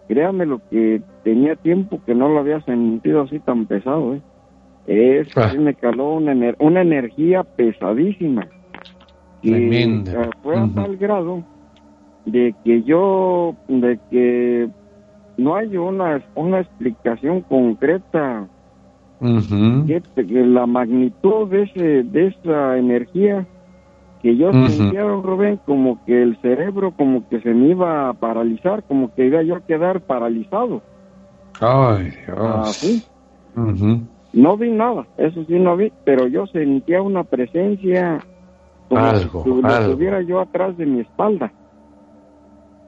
créame 0.07 0.45
lo 0.45 0.61
que 0.69 1.01
tenía 1.23 1.55
tiempo 1.55 2.01
que 2.05 2.15
no 2.15 2.29
lo 2.29 2.39
había 2.39 2.61
sentido 2.61 3.21
así 3.21 3.39
tan 3.39 3.65
pesado, 3.65 4.15
¿eh? 4.15 4.21
Es, 4.87 5.27
ah. 5.35 5.53
me 5.57 5.73
caló 5.73 6.13
una, 6.13 6.33
una 6.59 6.81
energía 6.81 7.43
pesadísima. 7.43 8.47
Tremenda. 9.41 10.29
Y, 10.29 10.41
fue 10.41 10.57
a 10.57 10.69
tal 10.73 10.95
grado 10.95 11.43
de 12.27 12.53
que 12.63 12.83
yo, 12.83 13.55
de 13.67 13.97
que 14.11 14.69
no 15.37 15.55
hay 15.55 15.77
una, 15.77 16.21
una 16.35 16.59
explicación 16.59 17.41
concreta 17.41 18.47
que, 19.19 20.27
la 20.45 20.67
magnitud 20.67 21.47
de, 21.49 21.63
ese, 21.63 22.03
de 22.03 22.27
esa 22.27 22.77
energía 22.77 23.47
que 24.21 24.35
yo 24.35 24.51
sentía, 24.51 25.03
Rubén, 25.03 25.59
como 25.65 26.03
que 26.05 26.21
el 26.21 26.37
cerebro 26.41 26.91
como 26.91 27.27
que 27.29 27.39
se 27.39 27.53
me 27.53 27.69
iba 27.69 28.09
a 28.09 28.13
paralizar, 28.13 28.83
como 28.83 29.13
que 29.13 29.27
iba 29.27 29.41
yo 29.43 29.55
a 29.55 29.61
quedar 29.61 30.01
paralizado. 30.01 30.81
Ay, 31.61 32.11
Dios. 32.25 33.09
No 34.33 34.57
vi 34.57 34.69
nada, 34.69 35.07
eso 35.17 35.45
sí 35.45 35.57
no 35.57 35.77
vi, 35.77 35.91
pero 36.03 36.27
yo 36.27 36.45
sentía 36.47 37.01
una 37.01 37.23
presencia 37.23 38.19
como 38.89 39.15
si 39.15 39.49
estuviera 39.65 40.21
yo 40.21 40.41
atrás 40.41 40.77
de 40.77 40.85
mi 40.85 40.99
espalda. 40.99 41.51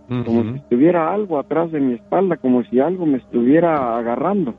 Como 0.10 0.44
si 0.44 0.58
estuviera 0.58 1.14
algo 1.14 1.38
atrás 1.38 1.72
de 1.72 1.80
mi 1.80 1.94
espalda, 1.94 2.36
como 2.38 2.64
si 2.64 2.80
algo 2.80 3.06
me 3.06 3.20
estuviera 3.20 3.96
agarrando. 3.96 4.56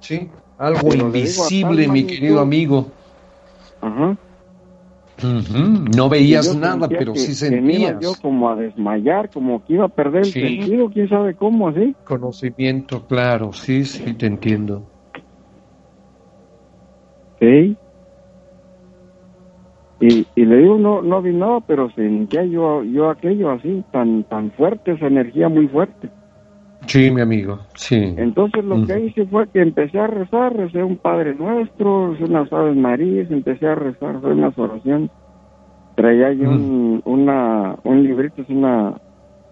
Sí. 0.00 0.28
Algo 0.58 0.94
invisible, 0.94 1.88
mi 1.88 2.04
querido 2.06 2.40
amigo. 2.40 2.92
Ajá. 3.80 4.18
No 5.96 6.08
veías 6.10 6.54
nada, 6.54 6.88
pero 6.88 7.14
sí 7.14 7.34
sentías. 7.34 7.98
yo 8.00 8.12
como 8.20 8.50
a 8.50 8.56
desmayar, 8.56 9.30
como 9.30 9.62
que 9.64 9.74
iba 9.74 9.86
a 9.86 9.88
perder 9.88 10.26
el 10.26 10.32
sentido, 10.32 10.90
quién 10.90 11.08
sabe 11.08 11.34
cómo, 11.34 11.68
así. 11.68 11.96
Conocimiento, 12.04 13.06
claro, 13.06 13.52
sí, 13.52 13.84
sí, 13.84 14.12
te 14.14 14.26
entiendo. 14.26 14.82
Sí. 17.38 17.78
Y, 20.00 20.26
y 20.34 20.44
le 20.46 20.56
digo, 20.56 20.78
no, 20.78 21.02
no 21.02 21.20
vi 21.20 21.32
nada, 21.32 21.60
pero 21.60 21.90
sentía 21.90 22.44
yo, 22.44 22.82
yo 22.82 23.10
aquello 23.10 23.50
así, 23.50 23.84
tan, 23.92 24.24
tan 24.24 24.50
fuerte, 24.52 24.92
esa 24.92 25.06
energía 25.06 25.48
muy 25.48 25.68
fuerte. 25.68 26.08
Sí, 26.86 27.10
mi 27.10 27.20
amigo, 27.20 27.58
sí. 27.74 28.14
Entonces 28.16 28.64
lo 28.64 28.84
que 28.86 28.98
hice 28.98 29.26
fue 29.26 29.46
que 29.48 29.60
empecé 29.60 29.98
a 29.98 30.06
rezar, 30.06 30.56
recé 30.56 30.82
un 30.82 30.96
Padre 30.96 31.34
Nuestro, 31.34 32.16
unas 32.18 32.50
Aves 32.52 32.76
Marías, 32.76 33.30
empecé 33.30 33.66
a 33.66 33.74
rezar, 33.74 34.16
unas 34.16 34.58
oraciones. 34.58 35.10
Traía 35.94 36.32
yo 36.32 36.48
un, 36.48 37.02
una, 37.04 37.76
un 37.84 38.02
librito, 38.02 38.40
es 38.40 38.48
una, 38.48 38.94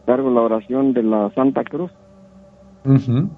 cargo 0.06 0.30
la 0.30 0.40
oración 0.40 0.94
de 0.94 1.02
la 1.02 1.30
Santa 1.34 1.62
Cruz. 1.64 1.92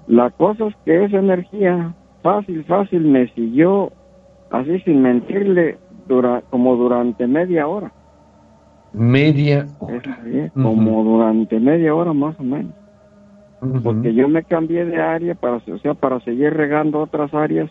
La 0.07 0.29
cosa 0.29 0.67
es 0.67 0.75
que 0.85 1.03
esa 1.03 1.17
energía, 1.17 1.93
fácil, 2.23 2.63
fácil, 2.63 3.01
me 3.01 3.27
siguió, 3.33 3.91
así 4.49 4.79
sin 4.79 5.01
mentirle, 5.01 5.77
dura, 6.07 6.43
como 6.49 6.75
durante 6.75 7.27
media 7.27 7.67
hora. 7.67 7.91
Media 8.93 9.67
hora. 9.79 10.19
como 10.53 11.03
durante 11.03 11.59
media 11.59 11.95
hora 11.95 12.13
más 12.13 12.39
o 12.39 12.43
menos 12.43 12.73
porque 13.83 14.13
yo 14.13 14.27
me 14.27 14.43
cambié 14.43 14.85
de 14.85 14.99
área 14.99 15.35
para, 15.35 15.57
o 15.57 15.79
sea, 15.79 15.93
para 15.93 16.19
seguir 16.21 16.51
regando 16.53 16.99
otras 16.99 17.31
áreas 17.33 17.69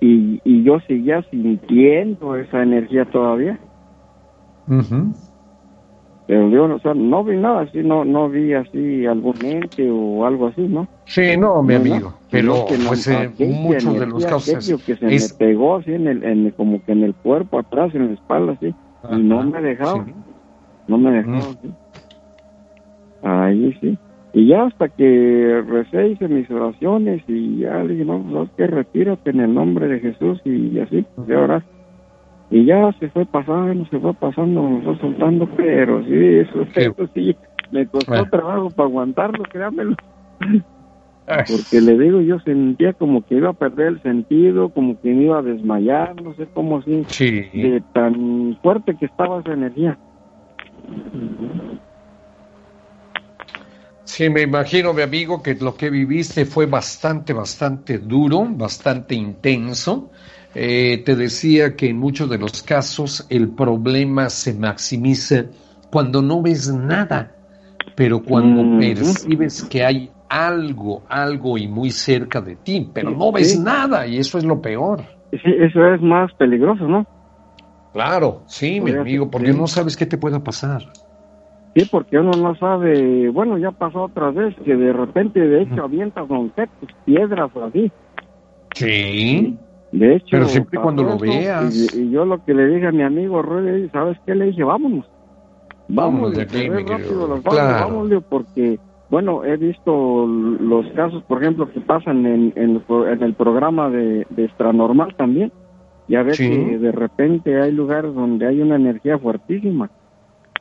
y, 0.00 0.40
y 0.42 0.62
yo 0.62 0.80
seguía 0.86 1.22
sintiendo 1.30 2.34
esa 2.36 2.62
energía 2.62 3.04
todavía. 3.04 3.58
Pero 6.26 6.48
yo, 6.50 6.64
o 6.64 6.78
sea, 6.80 6.92
no 6.92 7.22
vi 7.22 7.36
nada 7.36 7.62
así, 7.62 7.78
no, 7.84 8.04
no 8.04 8.28
vi 8.28 8.52
así 8.52 9.06
algún 9.06 9.36
ente 9.44 9.88
o 9.88 10.26
algo 10.26 10.48
así, 10.48 10.62
¿no? 10.62 10.88
Sí, 11.04 11.36
no, 11.36 11.62
mi 11.62 11.74
amigo, 11.74 12.14
pero 12.30 12.66
pues 12.88 13.06
eh, 13.06 13.30
muchos 13.38 14.00
de 14.00 14.06
los 14.06 14.26
casos 14.26 14.82
que 14.84 14.96
se 14.96 15.06
me 15.06 15.18
pegó 15.38 15.76
así 15.76 15.92
en 15.92 16.08
el, 16.08 16.24
en, 16.24 16.50
como 16.50 16.84
que 16.84 16.92
en 16.92 17.04
el 17.04 17.14
cuerpo 17.14 17.60
atrás, 17.60 17.94
en 17.94 18.08
la 18.08 18.14
espalda, 18.14 18.52
así, 18.54 18.74
y 19.08 19.22
no 19.22 19.44
me 19.44 19.60
dejaba, 19.60 20.04
no 20.88 20.98
me 20.98 21.10
dejaba, 21.12 21.44
Ahí 23.22 23.76
sí. 23.80 23.96
Y 24.32 24.48
ya 24.48 24.64
hasta 24.64 24.88
que 24.88 25.64
recé, 25.66 26.08
hice 26.08 26.28
mis 26.28 26.50
oraciones 26.50 27.22
y 27.26 27.60
ya 27.60 27.82
le 27.82 27.94
dije, 27.94 28.04
no, 28.04 28.22
pues, 28.22 28.50
que 28.56 28.66
retírate 28.66 29.30
en 29.30 29.40
el 29.40 29.54
nombre 29.54 29.88
de 29.88 30.00
Jesús 30.00 30.40
y 30.44 30.78
así, 30.80 31.06
pues 31.14 31.30
ahora. 31.30 31.64
Y 32.48 32.64
ya 32.64 32.92
se 33.00 33.10
fue 33.10 33.26
pasando, 33.26 33.86
se 33.86 33.98
fue 33.98 34.14
pasando, 34.14 34.62
me 34.62 34.82
fue 34.82 34.98
soltando, 34.98 35.48
pero 35.56 36.04
sí, 36.04 36.14
eso, 36.14 36.64
sí, 37.12 37.36
me 37.70 37.88
costó 37.88 38.24
trabajo 38.26 38.70
para 38.70 38.88
aguantarlo, 38.88 39.42
créamelo. 39.44 39.96
Porque 41.26 41.80
le 41.80 41.98
digo, 41.98 42.20
yo 42.20 42.38
sentía 42.40 42.92
como 42.92 43.22
que 43.22 43.34
iba 43.34 43.50
a 43.50 43.54
perder 43.54 43.88
el 43.88 44.02
sentido, 44.02 44.70
como 44.70 44.96
que 44.98 45.12
me 45.12 45.24
iba 45.24 45.40
a 45.40 45.42
desmayar, 45.42 46.20
no 46.22 46.34
sé 46.34 46.46
cómo 46.52 46.78
así, 46.78 47.04
de 47.52 47.82
tan 47.92 48.56
fuerte 48.62 48.96
que 48.96 49.06
estaba 49.06 49.40
esa 49.40 49.52
energía. 49.52 49.98
Sí, 54.04 54.30
me 54.30 54.42
imagino, 54.42 54.94
mi 54.94 55.02
amigo, 55.02 55.42
que 55.42 55.56
lo 55.56 55.74
que 55.74 55.90
viviste 55.90 56.46
fue 56.46 56.66
bastante, 56.66 57.32
bastante 57.32 57.98
duro, 57.98 58.46
bastante 58.48 59.16
intenso. 59.16 60.12
Eh, 60.58 61.02
te 61.04 61.16
decía 61.16 61.76
que 61.76 61.90
en 61.90 61.98
muchos 61.98 62.30
de 62.30 62.38
los 62.38 62.62
casos 62.62 63.26
el 63.28 63.50
problema 63.50 64.30
se 64.30 64.54
maximiza 64.54 65.44
cuando 65.90 66.22
no 66.22 66.40
ves 66.40 66.72
nada, 66.72 67.30
pero 67.94 68.22
cuando 68.22 68.78
percibes 68.80 69.64
que 69.64 69.84
hay 69.84 70.10
algo, 70.30 71.02
algo 71.10 71.58
y 71.58 71.68
muy 71.68 71.90
cerca 71.90 72.40
de 72.40 72.56
ti, 72.56 72.90
pero 72.94 73.10
no 73.10 73.32
ves 73.32 73.60
nada 73.60 74.06
y 74.06 74.16
eso 74.16 74.38
es 74.38 74.44
lo 74.44 74.62
peor. 74.62 75.02
Sí, 75.30 75.38
eso 75.44 75.94
es 75.94 76.00
más 76.00 76.32
peligroso, 76.38 76.88
¿no? 76.88 77.04
Claro, 77.92 78.44
sí, 78.46 78.80
mi 78.80 78.92
amigo, 78.92 79.30
porque 79.30 79.52
no 79.52 79.66
sabes 79.66 79.94
qué 79.94 80.06
te 80.06 80.16
pueda 80.16 80.42
pasar. 80.42 80.80
Sí, 81.74 81.84
porque 81.90 82.16
uno 82.16 82.30
no 82.30 82.56
sabe, 82.56 83.28
bueno, 83.28 83.58
ya 83.58 83.72
pasó 83.72 84.04
otra 84.04 84.30
vez 84.30 84.54
que 84.64 84.74
de 84.74 84.94
repente, 84.94 85.38
de 85.38 85.64
hecho, 85.64 85.84
avientas 85.84 86.24
objetos, 86.30 86.88
piedras 87.04 87.50
o 87.54 87.64
así. 87.64 87.92
Sí. 88.74 89.58
De 89.92 90.16
hecho, 90.16 90.26
pero 90.30 90.46
siempre 90.46 90.80
cuando 90.80 91.02
lo 91.02 91.18
veas. 91.18 91.94
Y, 91.94 92.10
yo 92.10 92.24
lo 92.24 92.44
que 92.44 92.54
le 92.54 92.66
dije 92.66 92.88
a 92.88 92.92
mi 92.92 93.02
amigo 93.02 93.42
¿sabes 93.92 94.18
qué? 94.26 94.34
Le 94.34 94.46
dije, 94.46 94.64
vámonos. 94.64 95.06
Vámonos 95.88 96.34
de 96.34 96.42
aquí, 96.42 96.68
rápido, 96.68 97.40
claro. 97.42 97.86
vámonos, 97.86 98.24
porque 98.28 98.78
bueno, 99.08 99.44
he 99.44 99.56
visto 99.56 100.26
los 100.26 100.86
casos, 100.94 101.22
por 101.24 101.40
ejemplo, 101.40 101.70
que 101.70 101.80
pasan 101.80 102.26
en, 102.26 102.52
en, 102.56 102.82
el 103.22 103.34
programa 103.34 103.88
de, 103.88 104.26
de 104.30 104.44
Extranormal 104.44 105.14
también. 105.16 105.52
Ya 106.08 106.22
ves 106.22 106.38
que 106.38 106.78
de 106.78 106.92
repente 106.92 107.60
hay 107.60 107.72
lugares 107.72 108.14
donde 108.14 108.46
hay 108.46 108.60
una 108.60 108.76
energía 108.76 109.18
fuertísima. 109.18 109.90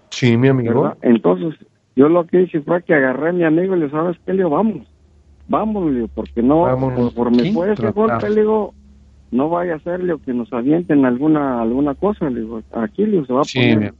Sí, 0.09 0.37
mi 0.37 0.47
amigo. 0.47 0.93
Entonces, 1.01 1.55
yo 1.95 2.09
lo 2.09 2.25
que 2.25 2.43
hice 2.43 2.61
fue 2.61 2.83
que 2.83 2.93
agarré 2.93 3.29
a 3.29 3.33
mi 3.33 3.43
amigo 3.43 3.75
y 3.75 3.79
le 3.79 3.89
sabes 3.89 4.17
qué, 4.25 4.33
le 4.33 4.39
digo, 4.39 4.51
vamos, 4.51 4.87
vamos, 5.47 5.85
le 5.85 5.95
digo, 5.95 6.07
porque 6.13 6.41
no, 6.41 6.65
por, 7.15 7.31
mi 7.31 7.51
fue 7.51 7.73
ese 7.73 7.91
golpe, 7.91 8.29
le 8.29 8.41
digo, 8.41 8.73
no 9.35 9.49
vaya 9.49 9.75
a 9.75 9.79
ser, 9.79 10.03
le 10.03 10.17
que 10.19 10.33
nos 10.33 10.51
avienten 10.53 11.05
alguna 11.05 11.61
alguna 11.61 11.93
cosa, 11.93 12.29
le 12.29 12.41
digo, 12.41 12.61
aquí 12.73 13.05
le 13.05 13.25
se 13.25 13.33
va 13.33 13.41
a 13.41 13.43
poner, 13.43 13.93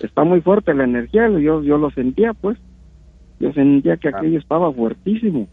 está 0.00 0.24
muy 0.24 0.40
fuerte 0.40 0.74
la 0.74 0.84
energía, 0.84 1.28
yo, 1.28 1.62
yo 1.62 1.78
lo 1.78 1.90
sentía, 1.90 2.32
pues, 2.34 2.56
yo 3.40 3.52
sentía 3.52 3.96
que 3.96 4.08
aquello 4.08 4.38
estaba 4.38 4.72
fuertísimo, 4.72 5.48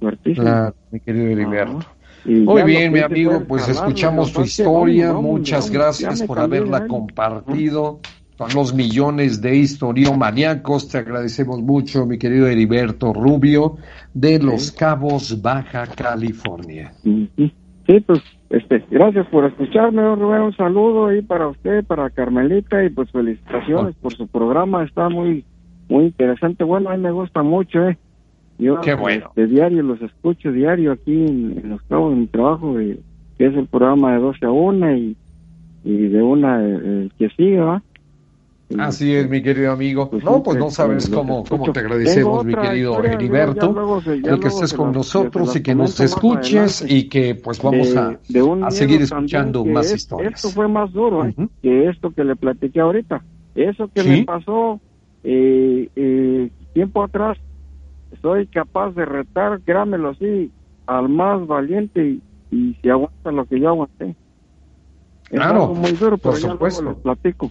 fuertísimo. 0.00 0.44
Claro, 0.44 0.74
mi 0.90 1.00
querido 1.00 1.26
Heriberto. 1.26 1.86
Muy 2.24 2.62
bien, 2.62 2.92
mi 2.92 3.00
amigo, 3.00 3.42
pues 3.46 3.68
escuchamos 3.68 4.32
tu 4.32 4.42
historia, 4.42 5.12
muchas 5.12 5.70
gracias 5.70 6.22
por 6.22 6.38
haberla 6.38 6.86
compartido 6.86 8.00
con 8.38 8.48
los 8.54 8.72
millones 8.74 9.40
de 9.40 9.56
historiomaníacos. 9.56 10.88
Te 10.88 10.98
agradecemos 10.98 11.60
mucho, 11.60 12.06
mi 12.06 12.18
querido 12.18 12.46
Heriberto 12.46 13.12
Rubio, 13.12 13.76
de 14.14 14.38
Los 14.38 14.70
Cabos, 14.70 15.42
Baja 15.42 15.86
California. 15.86 16.92
Sí, 17.92 18.00
pues, 18.00 18.22
este, 18.48 18.82
gracias 18.90 19.26
por 19.26 19.44
escucharme, 19.44 20.02
Rubén. 20.14 20.42
Un 20.42 20.56
saludo 20.56 21.08
ahí 21.08 21.20
para 21.20 21.48
usted, 21.48 21.84
para 21.84 22.08
Carmelita, 22.08 22.82
y 22.82 22.88
pues 22.88 23.10
felicitaciones 23.10 23.94
por 23.96 24.14
su 24.14 24.26
programa. 24.28 24.84
Está 24.84 25.10
muy, 25.10 25.44
muy 25.90 26.04
interesante. 26.04 26.64
Bueno, 26.64 26.88
a 26.88 26.96
mí 26.96 27.02
me 27.02 27.10
gusta 27.10 27.42
mucho, 27.42 27.86
¿eh? 27.86 27.98
Yo 28.58 28.80
Qué 28.80 28.94
bueno. 28.94 29.30
de 29.36 29.46
diario 29.46 29.82
los 29.82 30.00
escucho 30.00 30.52
diario 30.52 30.92
aquí 30.92 31.12
en, 31.12 31.68
Los 31.68 31.82
Cabos, 31.82 32.14
en 32.14 32.20
mi 32.20 32.26
trabajo, 32.28 32.76
que 32.76 33.46
es 33.46 33.54
el 33.54 33.66
programa 33.66 34.14
de 34.14 34.20
12 34.20 34.46
a 34.46 34.50
1 34.50 34.96
y, 34.96 35.16
y 35.84 35.96
de 36.08 36.22
una 36.22 36.60
eh, 36.62 37.10
que 37.18 37.28
sigue, 37.30 37.58
¿va? 37.58 37.82
Así 38.78 39.14
es, 39.14 39.28
mi 39.28 39.42
querido 39.42 39.72
amigo. 39.72 40.10
Pues 40.10 40.24
no, 40.24 40.42
pues 40.42 40.58
no 40.58 40.70
sabes 40.70 41.08
cómo, 41.08 41.44
cómo 41.44 41.72
te 41.72 41.80
agradecemos, 41.80 42.44
mi 42.44 42.54
querido 42.54 43.02
Heriberto, 43.02 44.00
el 44.06 44.40
que 44.40 44.48
estés 44.48 44.74
con 44.74 44.92
nosotros 44.92 45.56
y 45.56 45.62
que 45.62 45.74
nos 45.74 45.98
escuches 46.00 46.84
y 46.86 47.08
que 47.08 47.34
pues 47.34 47.62
vamos 47.62 47.96
a, 47.96 48.18
a 48.64 48.70
seguir 48.70 49.02
escuchando 49.02 49.64
más 49.64 49.92
historias. 49.92 50.34
Esto 50.34 50.48
fue 50.50 50.68
más 50.68 50.92
duro 50.92 51.26
¿eh? 51.26 51.34
que 51.62 51.88
esto 51.88 52.10
que 52.10 52.24
le 52.24 52.36
platiqué 52.36 52.80
ahorita. 52.80 53.22
Eso 53.54 53.88
que 53.94 54.02
me 54.02 54.24
pasó 54.24 54.80
eh, 55.24 55.88
eh, 55.94 56.50
tiempo 56.72 57.02
atrás, 57.02 57.38
soy 58.20 58.46
capaz 58.46 58.90
de 58.92 59.04
retar, 59.04 59.60
créamelo 59.60 60.10
así, 60.10 60.50
al 60.86 61.08
más 61.08 61.46
valiente 61.46 62.02
y, 62.02 62.22
y 62.50 62.76
si 62.80 62.88
aguanta 62.88 63.30
lo 63.30 63.44
que 63.44 63.60
yo 63.60 63.68
aguanté. 63.68 64.14
Claro, 65.24 65.68
muy 65.74 65.92
duro, 65.92 66.18
pero 66.18 66.32
por 66.32 66.36
supuesto. 66.36 66.94
platico. 66.96 67.50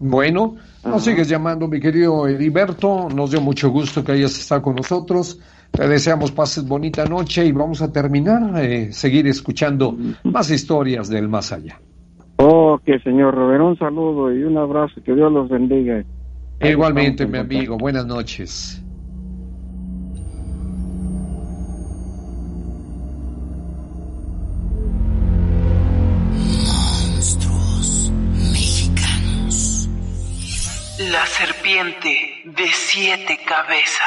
Bueno, 0.00 0.56
nos 0.84 1.04
sigues 1.04 1.28
llamando, 1.28 1.66
mi 1.66 1.80
querido 1.80 2.26
Heriberto. 2.26 3.08
Nos 3.08 3.30
dio 3.30 3.40
mucho 3.40 3.70
gusto 3.70 4.04
que 4.04 4.12
hayas 4.12 4.38
estado 4.38 4.62
con 4.62 4.76
nosotros. 4.76 5.40
Te 5.70 5.86
deseamos 5.88 6.32
pases 6.32 6.66
bonita 6.66 7.04
noche 7.04 7.44
y 7.44 7.52
vamos 7.52 7.82
a 7.82 7.92
terminar, 7.92 8.64
eh, 8.64 8.92
seguir 8.92 9.26
escuchando 9.26 9.96
más 10.24 10.50
historias 10.50 11.08
del 11.08 11.28
más 11.28 11.52
allá. 11.52 11.80
Ok, 12.36 12.84
señor 13.02 13.34
Robert, 13.34 13.62
un 13.62 13.78
saludo 13.78 14.32
y 14.32 14.44
un 14.44 14.56
abrazo. 14.56 15.02
Que 15.04 15.14
Dios 15.14 15.32
los 15.32 15.48
bendiga. 15.48 16.04
Igualmente, 16.60 17.26
mi 17.26 17.38
amigo. 17.38 17.76
Buenas 17.76 18.06
noches. 18.06 18.82
De 31.78 32.68
siete 32.74 33.38
cabezas. 33.46 34.00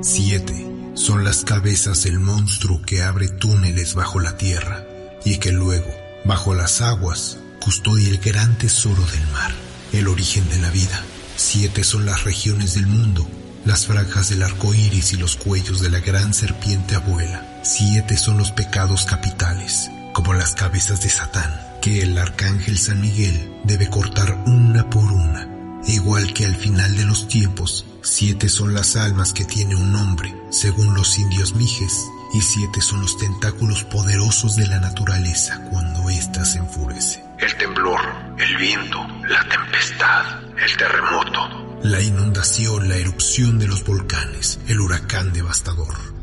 Siete 0.00 0.64
son 0.94 1.24
las 1.24 1.44
cabezas 1.44 2.04
del 2.04 2.20
monstruo 2.20 2.82
que 2.82 3.02
abre 3.02 3.26
túneles 3.26 3.94
bajo 3.94 4.20
la 4.20 4.36
tierra 4.36 4.84
y 5.24 5.38
que 5.38 5.50
luego, 5.50 5.90
bajo 6.24 6.54
las 6.54 6.80
aguas, 6.82 7.38
custodia 7.60 8.08
el 8.10 8.18
gran 8.18 8.56
tesoro 8.58 9.04
del 9.06 9.26
mar, 9.32 9.50
el 9.92 10.06
origen 10.06 10.48
de 10.50 10.58
la 10.58 10.70
vida. 10.70 11.02
Siete 11.34 11.82
son 11.82 12.06
las 12.06 12.22
regiones 12.22 12.74
del 12.74 12.86
mundo, 12.86 13.28
las 13.64 13.86
franjas 13.86 14.28
del 14.28 14.44
arco 14.44 14.72
iris 14.72 15.14
y 15.14 15.16
los 15.16 15.34
cuellos 15.34 15.80
de 15.80 15.90
la 15.90 15.98
gran 15.98 16.32
serpiente 16.32 16.94
abuela. 16.94 17.60
Siete 17.64 18.16
son 18.16 18.38
los 18.38 18.52
pecados 18.52 19.04
capitales, 19.04 19.90
como 20.12 20.32
las 20.32 20.54
cabezas 20.54 21.02
de 21.02 21.10
Satán 21.10 21.69
que 21.80 22.02
el 22.02 22.18
arcángel 22.18 22.78
San 22.78 23.00
Miguel 23.00 23.52
debe 23.64 23.88
cortar 23.88 24.42
una 24.46 24.88
por 24.90 25.04
una, 25.04 25.48
igual 25.86 26.32
que 26.34 26.44
al 26.44 26.54
final 26.54 26.96
de 26.96 27.04
los 27.04 27.26
tiempos, 27.28 27.86
siete 28.02 28.48
son 28.48 28.74
las 28.74 28.96
almas 28.96 29.32
que 29.32 29.44
tiene 29.44 29.76
un 29.76 29.92
nombre, 29.92 30.34
según 30.50 30.94
los 30.94 31.18
indios 31.18 31.54
mijes, 31.54 32.04
y 32.34 32.40
siete 32.42 32.80
son 32.80 33.00
los 33.00 33.16
tentáculos 33.18 33.84
poderosos 33.84 34.56
de 34.56 34.66
la 34.66 34.78
naturaleza 34.78 35.60
cuando 35.70 36.08
ésta 36.10 36.44
se 36.44 36.58
enfurece. 36.58 37.24
El 37.38 37.56
temblor, 37.56 38.00
el 38.38 38.56
viento, 38.56 38.98
la 39.28 39.48
tempestad, 39.48 40.24
el 40.62 40.76
terremoto. 40.76 41.78
La 41.82 42.00
inundación, 42.02 42.88
la 42.88 42.96
erupción 42.96 43.58
de 43.58 43.66
los 43.66 43.84
volcanes, 43.84 44.60
el 44.68 44.80
huracán 44.80 45.32
devastador 45.32 46.19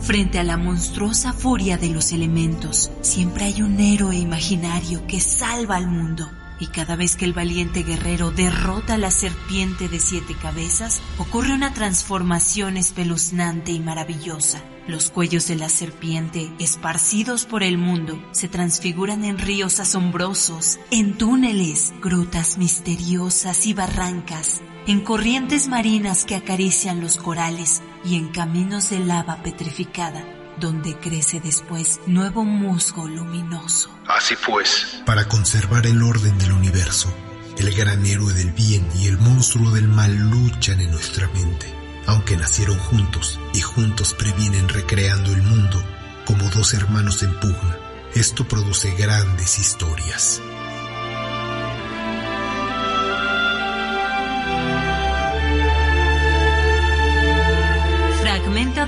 Frente 0.00 0.38
a 0.38 0.44
la 0.44 0.56
monstruosa 0.56 1.32
furia 1.32 1.78
de 1.78 1.88
los 1.88 2.12
elementos, 2.12 2.92
siempre 3.00 3.44
hay 3.46 3.62
un 3.62 3.80
héroe 3.80 4.16
imaginario 4.16 5.04
que 5.06 5.20
salva 5.20 5.76
al 5.76 5.88
mundo. 5.88 6.30
Y 6.60 6.68
cada 6.68 6.96
vez 6.96 7.16
que 7.16 7.24
el 7.24 7.32
valiente 7.32 7.82
guerrero 7.82 8.30
derrota 8.30 8.94
a 8.94 8.98
la 8.98 9.10
serpiente 9.10 9.88
de 9.88 9.98
siete 9.98 10.34
cabezas, 10.40 11.02
ocurre 11.18 11.52
una 11.52 11.74
transformación 11.74 12.76
espeluznante 12.76 13.72
y 13.72 13.80
maravillosa. 13.80 14.62
Los 14.86 15.10
cuellos 15.10 15.48
de 15.48 15.56
la 15.56 15.68
serpiente, 15.68 16.52
esparcidos 16.58 17.44
por 17.44 17.62
el 17.62 17.76
mundo, 17.76 18.22
se 18.30 18.48
transfiguran 18.48 19.24
en 19.24 19.38
ríos 19.38 19.80
asombrosos, 19.80 20.78
en 20.90 21.18
túneles, 21.18 21.92
grutas 22.00 22.56
misteriosas 22.58 23.66
y 23.66 23.74
barrancas, 23.74 24.62
en 24.86 25.00
corrientes 25.00 25.68
marinas 25.68 26.24
que 26.24 26.36
acarician 26.36 27.00
los 27.00 27.16
corales 27.16 27.82
y 28.06 28.16
en 28.16 28.28
caminos 28.28 28.90
de 28.90 29.00
lava 29.00 29.42
petrificada, 29.42 30.24
donde 30.60 30.96
crece 30.96 31.40
después 31.40 32.00
nuevo 32.06 32.44
musgo 32.44 33.08
luminoso. 33.08 33.90
Así 34.06 34.34
pues, 34.46 35.02
para 35.04 35.26
conservar 35.26 35.86
el 35.86 36.02
orden 36.02 36.38
del 36.38 36.52
universo, 36.52 37.12
el 37.58 37.74
gran 37.74 38.06
héroe 38.06 38.32
del 38.32 38.52
bien 38.52 38.86
y 38.94 39.08
el 39.08 39.18
monstruo 39.18 39.70
del 39.72 39.88
mal 39.88 40.14
luchan 40.30 40.80
en 40.80 40.92
nuestra 40.92 41.28
mente, 41.28 41.66
aunque 42.06 42.36
nacieron 42.36 42.78
juntos 42.78 43.40
y 43.54 43.60
juntos 43.60 44.14
previenen 44.14 44.68
recreando 44.68 45.32
el 45.32 45.42
mundo 45.42 45.82
como 46.26 46.48
dos 46.50 46.74
hermanos 46.74 47.22
en 47.22 47.34
pugna. 47.40 47.78
Esto 48.14 48.46
produce 48.46 48.94
grandes 48.94 49.58
historias. 49.58 50.40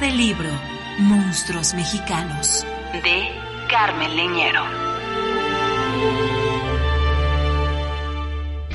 Del 0.01 0.17
libro 0.17 0.49
Monstruos 1.01 1.75
Mexicanos 1.75 2.65
de 3.03 3.31
Carmen 3.69 4.17
Leñero. 4.17 4.63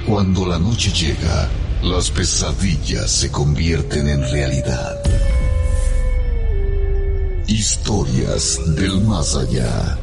Cuando 0.06 0.46
la 0.46 0.60
noche 0.60 0.92
llega, 0.92 1.50
las 1.82 2.12
pesadillas 2.12 3.10
se 3.10 3.32
convierten 3.32 4.10
en 4.10 4.22
realidad. 4.32 5.02
Historias 7.48 8.60
del 8.76 9.00
más 9.02 9.36
allá. 9.38 9.98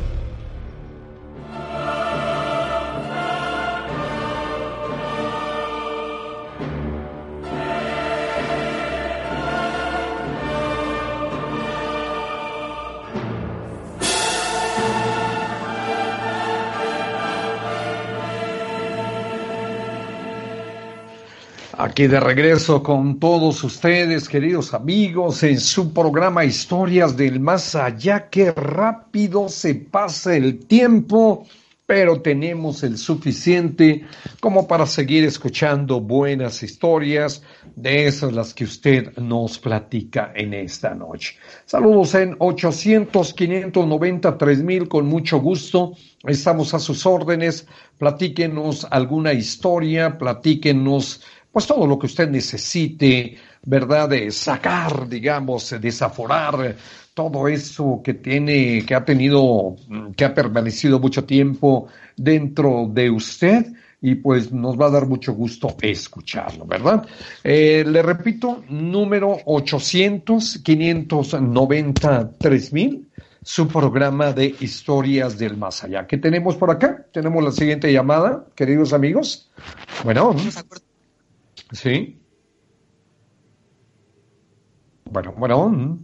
Aquí 22.00 22.08
de 22.08 22.18
regreso 22.18 22.82
con 22.82 23.20
todos 23.20 23.62
ustedes, 23.62 24.26
queridos 24.26 24.72
amigos, 24.72 25.42
en 25.42 25.60
su 25.60 25.92
programa 25.92 26.46
Historias 26.46 27.14
del 27.14 27.40
Más 27.40 27.74
Allá. 27.74 28.30
Qué 28.30 28.52
rápido 28.52 29.50
se 29.50 29.74
pasa 29.74 30.34
el 30.34 30.60
tiempo, 30.60 31.46
pero 31.84 32.22
tenemos 32.22 32.82
el 32.84 32.96
suficiente 32.96 34.06
como 34.40 34.66
para 34.66 34.86
seguir 34.86 35.24
escuchando 35.24 36.00
buenas 36.00 36.62
historias 36.62 37.42
de 37.76 38.06
esas 38.06 38.32
las 38.32 38.54
que 38.54 38.64
usted 38.64 39.14
nos 39.18 39.58
platica 39.58 40.32
en 40.34 40.54
esta 40.54 40.94
noche. 40.94 41.36
Saludos 41.66 42.14
en 42.14 42.34
800 42.38 43.34
590 43.34 44.38
3000 44.38 44.88
con 44.88 45.06
mucho 45.06 45.38
gusto. 45.38 45.92
Estamos 46.24 46.72
a 46.72 46.78
sus 46.78 47.04
órdenes. 47.04 47.66
Platíquenos 47.98 48.86
alguna 48.90 49.34
historia, 49.34 50.16
platíquenos 50.16 51.22
pues 51.52 51.66
todo 51.66 51.86
lo 51.86 51.98
que 51.98 52.06
usted 52.06 52.30
necesite, 52.30 53.36
¿verdad? 53.64 54.08
De 54.08 54.30
sacar, 54.30 55.08
digamos, 55.08 55.74
desaforar 55.80 56.76
todo 57.14 57.48
eso 57.48 58.00
que 58.02 58.14
tiene, 58.14 58.84
que 58.86 58.94
ha 58.94 59.04
tenido, 59.04 59.76
que 60.16 60.24
ha 60.24 60.34
permanecido 60.34 61.00
mucho 61.00 61.24
tiempo 61.24 61.88
dentro 62.16 62.88
de 62.92 63.10
usted 63.10 63.66
y 64.02 64.14
pues 64.14 64.50
nos 64.52 64.80
va 64.80 64.86
a 64.86 64.90
dar 64.90 65.06
mucho 65.06 65.34
gusto 65.34 65.76
escucharlo, 65.82 66.64
¿verdad? 66.64 67.06
Eh, 67.44 67.84
le 67.86 68.00
repito, 68.02 68.64
número 68.68 69.36
800 69.44 70.60
593 70.62 72.72
mil, 72.72 73.06
su 73.42 73.68
programa 73.68 74.32
de 74.32 74.54
historias 74.60 75.38
del 75.38 75.56
más 75.56 75.84
allá. 75.84 76.06
¿Qué 76.06 76.18
tenemos 76.18 76.56
por 76.56 76.70
acá? 76.70 77.06
Tenemos 77.12 77.44
la 77.44 77.52
siguiente 77.52 77.90
llamada, 77.92 78.44
queridos 78.54 78.92
amigos. 78.92 79.50
Bueno. 80.04 80.36
Sí. 81.72 82.20
Bueno, 85.04 85.34
bueno. 85.36 85.98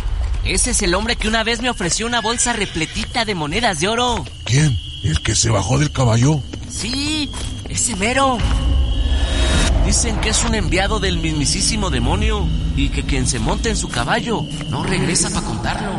ese 0.44 0.72
es 0.72 0.82
el 0.82 0.94
hombre 0.94 1.16
que 1.16 1.28
una 1.28 1.42
vez 1.42 1.62
me 1.62 1.70
ofreció 1.70 2.06
una 2.06 2.20
bolsa 2.20 2.52
repletita 2.52 3.24
de 3.24 3.34
monedas 3.34 3.80
de 3.80 3.88
oro. 3.88 4.26
¿Quién? 4.44 4.89
¿El 5.02 5.20
que 5.22 5.34
se 5.34 5.50
bajó 5.50 5.78
del 5.78 5.90
caballo? 5.90 6.42
Sí, 6.68 7.30
ese 7.68 7.96
mero. 7.96 8.38
Dicen 9.86 10.20
que 10.20 10.28
es 10.28 10.44
un 10.44 10.54
enviado 10.54 11.00
del 11.00 11.18
mismísimo 11.18 11.90
demonio 11.90 12.46
y 12.76 12.90
que 12.90 13.04
quien 13.04 13.26
se 13.26 13.38
monte 13.38 13.70
en 13.70 13.76
su 13.76 13.88
caballo 13.88 14.44
no 14.68 14.84
regresa 14.84 15.30
para 15.30 15.46
contarlo. 15.46 15.90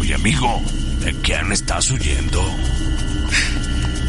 Oye, 0.00 0.14
amigo, 0.14 0.60
¿de 1.04 1.12
quién 1.20 1.52
estás 1.52 1.90
huyendo? 1.90 2.42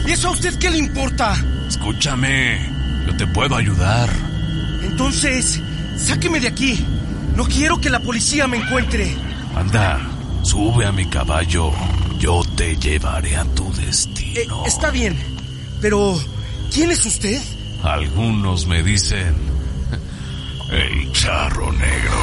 ¿Y 0.07 0.11
eso 0.11 0.29
a 0.29 0.31
usted 0.31 0.57
qué 0.57 0.71
le 0.71 0.77
importa? 0.77 1.35
Escúchame, 1.67 2.59
yo 3.05 3.15
te 3.17 3.27
puedo 3.27 3.55
ayudar. 3.55 4.09
Entonces, 4.81 5.61
sáqueme 5.97 6.39
de 6.39 6.47
aquí. 6.47 6.85
No 7.35 7.45
quiero 7.45 7.79
que 7.79 7.89
la 7.89 7.99
policía 7.99 8.47
me 8.47 8.57
encuentre. 8.57 9.15
Anda, 9.55 9.99
sube 10.41 10.85
a 10.85 10.91
mi 10.91 11.05
caballo. 11.05 11.71
Te 12.59 12.75
llevaré 12.75 13.37
a 13.37 13.45
tu 13.55 13.71
destino. 13.71 14.65
Eh, 14.65 14.67
está 14.67 14.91
bien, 14.91 15.15
pero 15.79 16.19
¿quién 16.73 16.91
es 16.91 17.05
usted? 17.05 17.41
Algunos 17.83 18.67
me 18.67 18.83
dicen 18.83 19.33
el 20.69 21.09
charro 21.13 21.71
negro. 21.71 22.17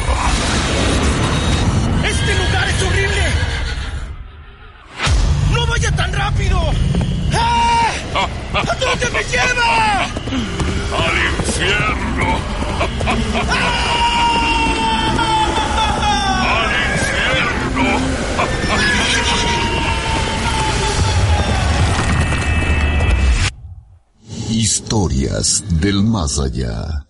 ¡Este 2.05 2.35
lugar 2.35 2.69
es 2.69 2.83
horrible! 2.83 3.16
Historias 24.87 25.65
del 25.81 26.01
más 26.01 26.39
allá. 26.39 27.06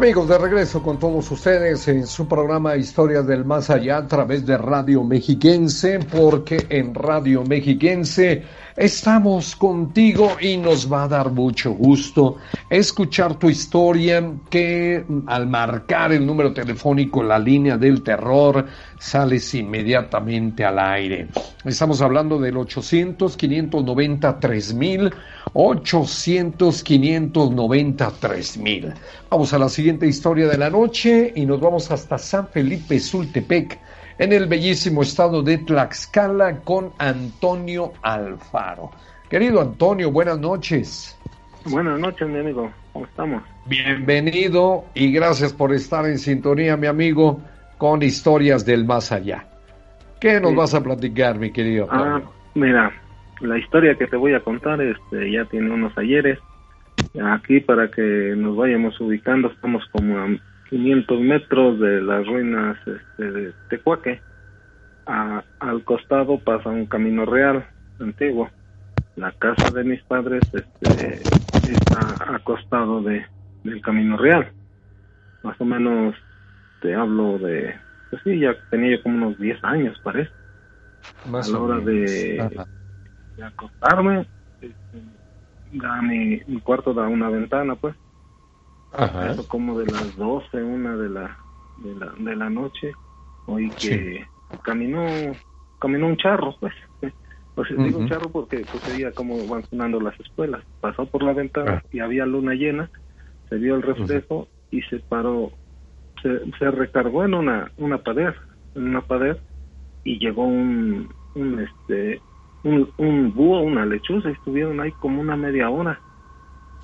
Amigos, 0.00 0.28
de 0.28 0.38
regreso 0.38 0.82
con 0.82 0.98
todos 0.98 1.30
ustedes 1.30 1.86
en 1.86 2.06
su 2.06 2.26
programa 2.26 2.74
Historias 2.74 3.26
del 3.26 3.44
Más 3.44 3.68
Allá 3.68 3.98
a 3.98 4.06
través 4.06 4.46
de 4.46 4.56
Radio 4.56 5.04
Mexiquense, 5.04 5.98
porque 5.98 6.64
en 6.70 6.94
Radio 6.94 7.44
Mexiquense 7.44 8.42
estamos 8.78 9.54
contigo 9.54 10.38
y 10.40 10.56
nos 10.56 10.90
va 10.90 11.02
a 11.02 11.08
dar 11.08 11.30
mucho 11.30 11.72
gusto 11.72 12.36
escuchar 12.70 13.34
tu 13.34 13.50
historia 13.50 14.24
que 14.48 15.04
al 15.26 15.46
marcar 15.46 16.12
el 16.12 16.24
número 16.24 16.54
telefónico, 16.54 17.22
la 17.22 17.38
línea 17.38 17.76
del 17.76 18.02
terror, 18.02 18.64
sales 18.98 19.54
inmediatamente 19.54 20.64
al 20.64 20.78
aire. 20.78 21.28
Estamos 21.62 22.00
hablando 22.00 22.38
del 22.38 22.56
800 22.56 23.36
593 23.36 24.72
mil 24.72 25.12
800 25.52 26.82
593 26.82 28.58
mil. 28.58 28.92
Vamos 29.28 29.52
a 29.52 29.58
la 29.58 29.68
siguiente 29.68 30.06
historia 30.06 30.46
de 30.46 30.58
la 30.58 30.70
noche 30.70 31.32
y 31.34 31.46
nos 31.46 31.60
vamos 31.60 31.90
hasta 31.90 32.18
San 32.18 32.48
Felipe 32.48 32.98
Sultepec, 32.98 33.78
en 34.18 34.32
el 34.32 34.46
bellísimo 34.46 35.02
estado 35.02 35.42
de 35.42 35.58
Tlaxcala, 35.58 36.60
con 36.60 36.92
Antonio 36.98 37.92
Alfaro. 38.02 38.90
Querido 39.28 39.60
Antonio, 39.60 40.10
buenas 40.10 40.38
noches. 40.38 41.18
Buenas 41.64 41.98
noches, 41.98 42.28
mi 42.28 42.38
amigo. 42.38 42.70
¿Cómo 42.92 43.06
estamos? 43.06 43.42
Bienvenido 43.66 44.84
y 44.94 45.12
gracias 45.12 45.52
por 45.52 45.72
estar 45.72 46.06
en 46.06 46.18
sintonía, 46.18 46.76
mi 46.76 46.86
amigo, 46.86 47.40
con 47.78 48.02
historias 48.02 48.64
del 48.64 48.84
más 48.84 49.12
allá. 49.12 49.46
¿Qué 50.20 50.40
nos 50.40 50.54
vas 50.54 50.74
a 50.74 50.82
platicar, 50.82 51.38
mi 51.38 51.50
querido? 51.50 51.86
Ah, 51.90 52.20
mira, 52.54 52.92
la 53.40 53.58
historia 53.58 53.96
que 53.96 54.06
te 54.06 54.16
voy 54.16 54.34
a 54.34 54.40
contar 54.40 54.80
este, 54.80 55.30
ya 55.30 55.44
tiene 55.46 55.70
unos 55.70 55.96
ayeres. 55.96 56.38
Aquí 57.22 57.60
para 57.60 57.90
que 57.90 58.34
nos 58.36 58.56
vayamos 58.56 59.00
ubicando, 59.00 59.48
estamos 59.48 59.84
como 59.90 60.18
a 60.18 60.28
500 60.68 61.20
metros 61.20 61.80
de 61.80 62.02
las 62.02 62.26
ruinas 62.26 62.76
este, 62.86 63.30
de 63.30 63.52
Tecuaque. 63.68 64.20
al 65.06 65.84
costado 65.84 66.38
pasa 66.38 66.68
un 66.68 66.86
camino 66.86 67.24
real 67.24 67.66
antiguo. 67.98 68.48
La 69.16 69.32
casa 69.32 69.70
de 69.70 69.84
mis 69.84 70.02
padres 70.02 70.42
este, 70.52 71.14
está 71.72 72.34
acostado 72.34 73.02
de, 73.02 73.24
del 73.64 73.80
camino 73.80 74.16
real. 74.16 74.52
Más 75.42 75.60
o 75.60 75.64
menos 75.64 76.14
te 76.82 76.94
hablo 76.94 77.38
de, 77.38 77.74
pues 78.10 78.22
sí, 78.22 78.38
ya 78.38 78.54
tenía 78.70 78.96
yo 78.96 79.02
como 79.02 79.26
unos 79.26 79.38
10 79.38 79.64
años, 79.64 79.98
parece. 80.02 80.30
Más 81.28 81.48
a 81.48 81.52
la 81.52 81.58
hora 81.58 81.78
de, 81.80 82.66
de, 83.40 83.46
acostarme, 83.46 84.26
este, 84.60 84.74
mi, 86.02 86.40
mi, 86.46 86.60
cuarto 86.60 86.92
da 86.92 87.08
una 87.08 87.28
ventana, 87.28 87.74
pues. 87.74 87.94
Ajá. 88.92 89.30
Eso 89.30 89.46
como 89.48 89.78
de 89.78 89.86
las 89.86 90.16
12, 90.16 90.62
una 90.62 90.96
de 90.96 91.08
la, 91.08 91.38
de 91.78 91.94
la, 91.94 92.12
de 92.18 92.36
la 92.36 92.50
noche, 92.50 92.92
oí 93.46 93.70
que 93.70 94.26
caminó, 94.62 95.06
caminó 95.78 96.06
un 96.06 96.16
charro, 96.16 96.54
pues. 96.60 96.74
Pues 97.52 97.68
digo 97.76 97.98
un 97.98 98.08
charro 98.08 98.30
porque 98.30 98.64
pues 98.70 98.82
sería 98.84 99.10
como 99.12 99.46
van 99.46 99.64
sonando 99.66 100.00
las 100.00 100.18
escuelas. 100.20 100.62
Pasó 100.80 101.04
por 101.04 101.22
la 101.22 101.34
ventana 101.34 101.82
ah. 101.84 101.88
y 101.92 101.98
había 101.98 102.24
luna 102.24 102.54
llena, 102.54 102.88
se 103.50 103.56
vio 103.56 103.74
el 103.74 103.82
reflejo 103.82 104.48
y 104.70 104.80
se 104.82 105.00
paró, 105.00 105.50
se, 106.22 106.50
se 106.58 106.70
recargó 106.70 107.24
en 107.24 107.34
una, 107.34 107.70
una 107.76 107.98
pared, 107.98 108.32
en 108.76 108.84
una 108.84 109.02
pared 109.02 109.36
y 110.04 110.18
llegó 110.20 110.44
un, 110.44 111.12
un 111.34 111.60
este 111.60 112.22
un, 112.62 112.90
un 112.98 113.34
búho, 113.34 113.60
una 113.60 113.86
lechuza, 113.86 114.30
estuvieron 114.30 114.80
ahí 114.80 114.92
como 114.92 115.20
una 115.20 115.36
media 115.36 115.70
hora, 115.70 116.00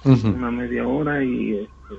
una 0.04 0.50
media 0.50 0.86
hora 0.86 1.22
y 1.22 1.56
este, 1.56 1.94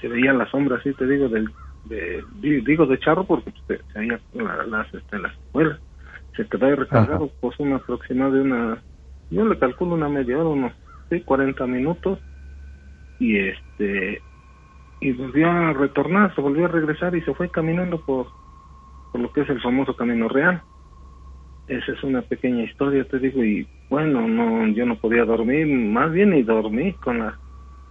se 0.00 0.08
veía 0.08 0.32
la 0.32 0.50
sombra, 0.50 0.76
así 0.78 0.92
te 0.94 1.06
digo, 1.06 1.28
del, 1.28 1.48
de, 1.84 2.24
digo 2.40 2.86
de 2.86 2.98
charro 2.98 3.24
porque 3.24 3.52
pues, 3.66 3.80
se, 3.92 3.98
veía 3.98 4.20
las, 4.34 4.94
este, 4.94 5.18
las 5.18 5.32
escuelas, 5.32 5.78
se 6.36 6.46
quedó 6.46 6.66
ahí 6.66 6.74
recargado, 6.74 7.30
pues 7.40 7.58
una 7.58 7.76
aproximada 7.76 8.30
de 8.30 8.40
una, 8.40 8.82
yo 9.30 9.44
le 9.44 9.58
calculo 9.58 9.94
una 9.94 10.08
media 10.08 10.38
hora, 10.38 10.48
unos 10.48 10.72
sí, 11.10 11.20
40 11.20 11.66
minutos. 11.66 12.18
Y 13.20 13.36
este 13.36 14.22
y 15.00 15.12
volvió 15.12 15.50
a 15.50 15.72
retornar, 15.72 16.34
se 16.34 16.40
volvió 16.40 16.64
a 16.64 16.68
regresar 16.68 17.14
y 17.14 17.22
se 17.22 17.34
fue 17.34 17.50
caminando 17.50 18.00
por, 18.00 18.26
por 19.12 19.20
lo 19.20 19.32
que 19.32 19.42
es 19.42 19.48
el 19.48 19.60
famoso 19.60 19.94
camino 19.94 20.28
real 20.28 20.62
esa 21.68 21.92
es 21.92 22.02
una 22.02 22.22
pequeña 22.22 22.64
historia, 22.64 23.04
te 23.04 23.18
digo, 23.18 23.44
y 23.44 23.66
bueno, 23.90 24.26
no, 24.26 24.66
yo 24.68 24.86
no 24.86 24.96
podía 24.98 25.24
dormir, 25.24 25.66
más 25.66 26.10
bien 26.12 26.30
ni 26.30 26.42
dormí 26.42 26.94
con 26.94 27.18
la, 27.18 27.38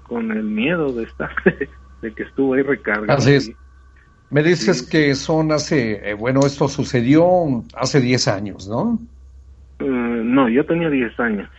con 0.04 0.32
el 0.32 0.44
miedo 0.44 0.92
de 0.92 1.04
estar, 1.04 1.30
de 2.02 2.14
que 2.14 2.24
estuvo 2.24 2.54
ahí 2.54 2.64
recargado. 2.64 3.18
Así 3.18 3.34
es. 3.34 3.52
Me 4.30 4.44
dices 4.44 4.82
que 4.82 5.16
son 5.16 5.52
hace, 5.52 6.10
eh, 6.10 6.14
bueno, 6.14 6.42
esto 6.46 6.68
sucedió 6.68 7.64
hace 7.74 8.02
10 8.02 8.28
años, 8.28 8.68
¿no? 8.68 9.00
Eh, 9.80 9.86
no, 9.86 10.50
yo 10.50 10.66
tenía 10.66 10.90
10 10.90 11.20
años. 11.20 11.50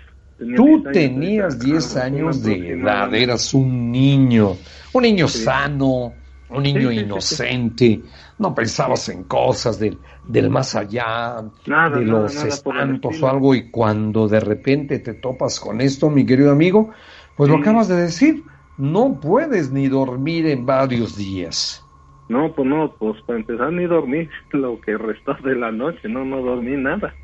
Tú 0.55 0.85
tenías 0.93 1.59
10 1.59 1.97
años 1.97 2.43
de 2.43 2.73
edad, 2.73 3.13
eras 3.15 3.55
un 3.55 3.91
niño, 3.91 4.57
un 4.93 5.03
niño 5.03 5.27
sano, 5.29 6.13
un 6.51 6.63
niño 6.63 6.91
inocente, 6.91 8.03
no 8.39 8.55
pensabas 8.55 9.09
en 9.09 9.25
cosas 9.25 9.79
del, 9.79 9.99
del 10.27 10.51
más 10.51 10.75
allá, 10.75 11.45
de 11.65 12.05
los 12.05 12.43
espantos 12.45 13.23
o 13.23 13.29
algo, 13.29 13.55
y 13.55 13.71
cuando 13.71 14.29
de 14.29 14.41
repente 14.41 14.99
te 14.99 15.15
topas 15.15 15.61
con 15.61 15.81
esto, 15.81 16.11
mi 16.11 16.25
querido 16.25 16.53
amigo, 16.53 16.91
pues 17.37 17.51
lo 17.51 17.59
acabas 17.59 17.89
de 17.89 17.97
decir, 17.97 18.45
no 18.77 19.21
puedes 19.21 19.71
ni 19.71 19.89
dormir 19.89 20.47
en 20.47 20.65
varios 20.65 21.17
días. 21.17 21.85
No, 22.29 22.53
pues 22.55 22.69
no, 22.69 22.95
pues 22.99 23.21
para 23.23 23.39
empezar 23.39 23.73
ni 23.73 23.87
dormir 23.87 24.31
lo 24.53 24.81
que 24.81 24.97
restó 24.97 25.35
de 25.45 25.57
la 25.57 25.73
noche, 25.73 26.09
no, 26.09 26.25
no 26.25 26.43
dormí 26.43 26.77
nada. 26.77 27.15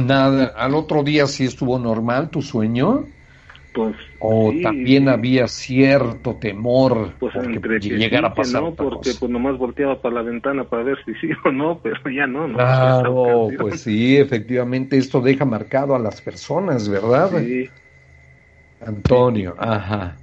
Nada, 0.00 0.52
al 0.56 0.74
otro 0.74 1.02
día 1.02 1.26
sí 1.26 1.44
estuvo 1.44 1.78
normal 1.78 2.30
tu 2.30 2.42
sueño. 2.42 3.04
Pues, 3.76 3.94
o 4.20 4.54
también 4.62 5.06
había 5.10 5.46
cierto 5.48 6.36
temor 6.36 7.12
pues 7.20 7.34
porque 7.34 7.60
llegara 7.80 8.28
a 8.28 8.34
pasar 8.34 8.62
no 8.62 8.74
porque 8.74 9.12
pues 9.20 9.30
nomás 9.30 9.58
volteaba 9.58 10.00
para 10.00 10.14
la 10.14 10.22
ventana 10.22 10.64
para 10.64 10.82
ver 10.82 10.96
si 11.04 11.12
sí 11.16 11.28
o 11.44 11.52
no 11.52 11.78
pero 11.82 11.96
ya 12.10 12.26
no, 12.26 12.48
no 12.48 12.56
claro 12.56 13.52
pues 13.58 13.82
sí 13.82 14.16
efectivamente 14.16 14.96
esto 14.96 15.20
deja 15.20 15.44
marcado 15.44 15.94
a 15.94 15.98
las 15.98 16.22
personas 16.22 16.88
verdad 16.88 17.30
sí. 17.38 17.68
Antonio 18.80 19.54
ajá. 19.58 20.16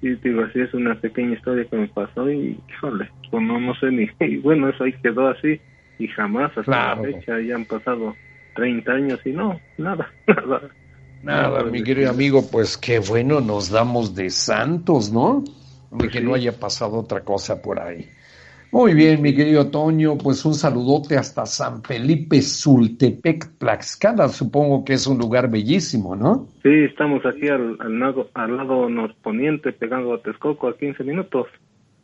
Sí 0.00 0.14
digo 0.22 0.42
así 0.42 0.60
es 0.60 0.72
una 0.72 0.98
pequeña 0.98 1.34
historia 1.34 1.66
que 1.66 1.76
me 1.76 1.88
pasó 1.88 2.30
y 2.30 2.58
híjole 2.68 3.10
pues 3.30 3.42
no 3.42 3.60
no 3.60 3.74
sé 3.74 3.90
ni 3.90 4.08
y 4.20 4.38
bueno 4.38 4.70
eso 4.70 4.84
ahí 4.84 4.94
quedó 5.02 5.28
así 5.28 5.60
y 5.98 6.08
jamás 6.08 6.56
hasta 6.56 6.96
la 6.96 6.96
fecha 7.02 7.38
ya 7.40 7.54
han 7.56 7.66
pasado 7.66 8.16
30 8.54 8.92
años 8.92 9.20
y 9.26 9.32
no 9.32 9.60
nada 9.76 10.14
nada 10.26 10.74
Nada, 11.24 11.64
mi 11.64 11.82
querido 11.82 12.10
amigo, 12.10 12.42
pues 12.50 12.76
qué 12.76 12.98
bueno 12.98 13.40
nos 13.40 13.70
damos 13.70 14.14
de 14.14 14.28
santos, 14.28 15.10
¿no? 15.10 15.42
De 15.90 15.96
pues 15.96 16.10
que 16.10 16.20
no 16.20 16.34
haya 16.34 16.52
pasado 16.52 16.98
otra 16.98 17.22
cosa 17.22 17.62
por 17.62 17.80
ahí. 17.80 18.10
Muy 18.70 18.92
bien, 18.92 19.22
mi 19.22 19.34
querido 19.34 19.70
Toño, 19.70 20.18
pues 20.18 20.44
un 20.44 20.52
saludote 20.52 21.16
hasta 21.16 21.46
San 21.46 21.82
Felipe 21.82 22.42
Sultepec, 22.42 23.56
Tlaxcala, 23.56 24.28
supongo 24.28 24.84
que 24.84 24.94
es 24.94 25.06
un 25.06 25.16
lugar 25.16 25.48
bellísimo, 25.48 26.14
¿no? 26.14 26.48
Sí, 26.62 26.70
estamos 26.90 27.24
aquí 27.24 27.48
al, 27.48 27.78
lado, 28.00 28.28
al 28.34 28.56
lado 28.56 28.90
norponiente, 28.90 29.72
pegando 29.72 30.12
a 30.12 30.20
Texcoco 30.20 30.68
a 30.68 30.76
15 30.76 31.04
minutos. 31.04 31.46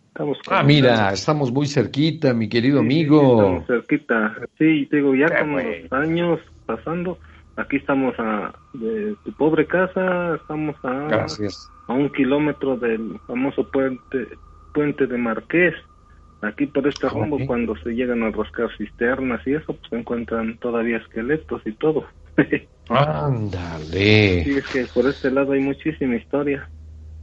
Estamos 0.09 0.39
ah, 0.49 0.63
mira, 0.63 1.13
estamos 1.13 1.53
muy 1.53 1.67
cerquita, 1.67 2.33
mi 2.33 2.49
querido 2.49 2.81
amigo. 2.81 3.43
estamos 3.43 3.67
cerquita, 3.67 4.37
sí, 4.57 4.89
digo, 4.91 5.15
ya 5.15 5.41
con 5.41 5.57
los 5.57 5.93
años 5.93 6.41
pasando, 6.67 7.19
Aquí 7.57 7.77
estamos 7.77 8.15
a, 8.19 8.53
de 8.73 9.17
tu 9.25 9.33
pobre 9.33 9.67
casa, 9.67 10.37
estamos 10.37 10.77
a, 10.83 11.27
a 11.89 11.93
un 11.93 12.09
kilómetro 12.11 12.77
del 12.77 13.19
famoso 13.27 13.69
puente, 13.69 14.29
puente 14.73 15.07
de 15.07 15.19
Marqués. 15.19 15.75
Aquí 16.43 16.67
por 16.67 16.87
este 16.89 17.07
rumbo, 17.09 17.39
cuando 17.47 17.77
se 17.77 17.91
llegan 17.91 18.23
a 18.23 18.31
rascar 18.31 18.71
cisternas 18.79 19.47
y 19.47 19.55
eso, 19.55 19.75
pues 19.75 19.91
se 19.91 19.99
encuentran 19.99 20.57
todavía 20.59 20.97
esqueletos 20.97 21.61
y 21.67 21.73
todo. 21.73 22.07
Ándale. 22.89 24.45
Sí, 24.45 24.51
es 24.57 24.67
que 24.69 24.87
por 24.87 25.07
este 25.07 25.31
lado 25.31 25.53
hay 25.53 25.61
muchísima 25.61 26.17
historia. 26.17 26.69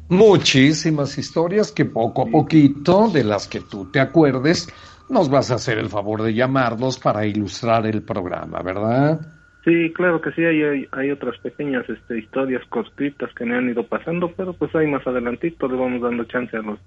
Muchísimas 0.10 1.18
historias 1.18 1.72
que 1.72 1.86
poco 1.86 2.22
a 2.22 2.26
poquito, 2.28 3.10
de 3.10 3.24
las 3.24 3.48
que 3.48 3.60
tú 3.60 3.92
te 3.92 4.00
acuerdes, 4.00 4.70
nos 5.10 5.30
vas 5.30 5.52
a 5.52 5.56
hacer 5.56 5.78
el 5.78 5.90
favor 5.90 6.22
de 6.22 6.34
llamarnos 6.34 6.98
para 6.98 7.26
ilustrar 7.26 7.86
el 7.86 8.04
programa, 8.04 8.62
¿verdad? 8.62 9.20
Sí, 9.68 9.92
claro 9.92 10.22
que 10.22 10.32
sí, 10.32 10.46
hay, 10.46 10.88
hay, 10.94 11.12
otras 11.12 11.38
pequeñas 11.40 11.84
este, 11.90 12.20
historias 12.20 12.66
cortitas 12.70 13.30
que 13.34 13.44
me 13.44 13.58
han 13.58 13.70
ido 13.70 13.86
pasando, 13.86 14.32
pero 14.32 14.54
pues 14.54 14.74
ahí 14.74 14.88
más 14.88 15.06
adelantito 15.06 15.68
le 15.68 15.76
vamos 15.76 16.02
dando 16.02 16.24
chance 16.24 16.56
a 16.56 16.62
los 16.62 16.80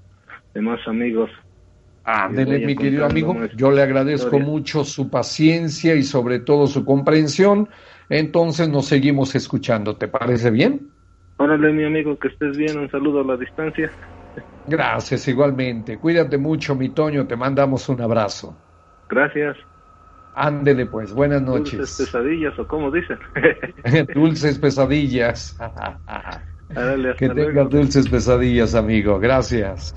demás 0.54 0.80
amigos. 0.88 1.30
Ándele, 2.04 2.64
mi 2.64 2.74
querido 2.74 3.04
amigo, 3.04 3.36
yo 3.54 3.70
le 3.70 3.82
agradezco 3.82 4.38
mucho 4.38 4.82
su 4.84 5.10
paciencia 5.10 5.94
y 5.94 6.02
sobre 6.02 6.38
todo 6.38 6.66
su 6.66 6.86
comprensión. 6.86 7.68
Entonces 8.08 8.70
nos 8.70 8.86
seguimos 8.86 9.34
escuchando, 9.34 9.96
¿te 9.96 10.08
parece 10.08 10.50
bien? 10.50 10.90
Órale, 11.36 11.74
mi 11.74 11.84
amigo, 11.84 12.18
que 12.18 12.28
estés 12.28 12.56
bien, 12.56 12.78
un 12.78 12.90
saludo 12.90 13.20
a 13.20 13.24
la 13.24 13.36
distancia. 13.36 13.92
Gracias, 14.64 15.28
igualmente. 15.28 15.98
Cuídate 15.98 16.38
mucho, 16.38 16.74
mi 16.74 16.88
Toño, 16.88 17.26
te 17.26 17.36
mandamos 17.36 17.90
un 17.90 18.00
abrazo. 18.00 18.56
Gracias. 19.10 19.58
Ándele 20.34 20.86
pues, 20.86 21.12
buenas 21.12 21.42
noches. 21.42 21.72
Dulces 21.78 22.06
pesadillas 22.06 22.58
o 22.58 22.66
como 22.66 22.90
dicen. 22.90 23.18
dulces 24.14 24.58
pesadillas. 24.58 25.56
que 27.18 27.28
tengas 27.28 27.70
dulces 27.70 28.08
pesadillas, 28.08 28.74
amigo. 28.74 29.18
Gracias. 29.18 29.94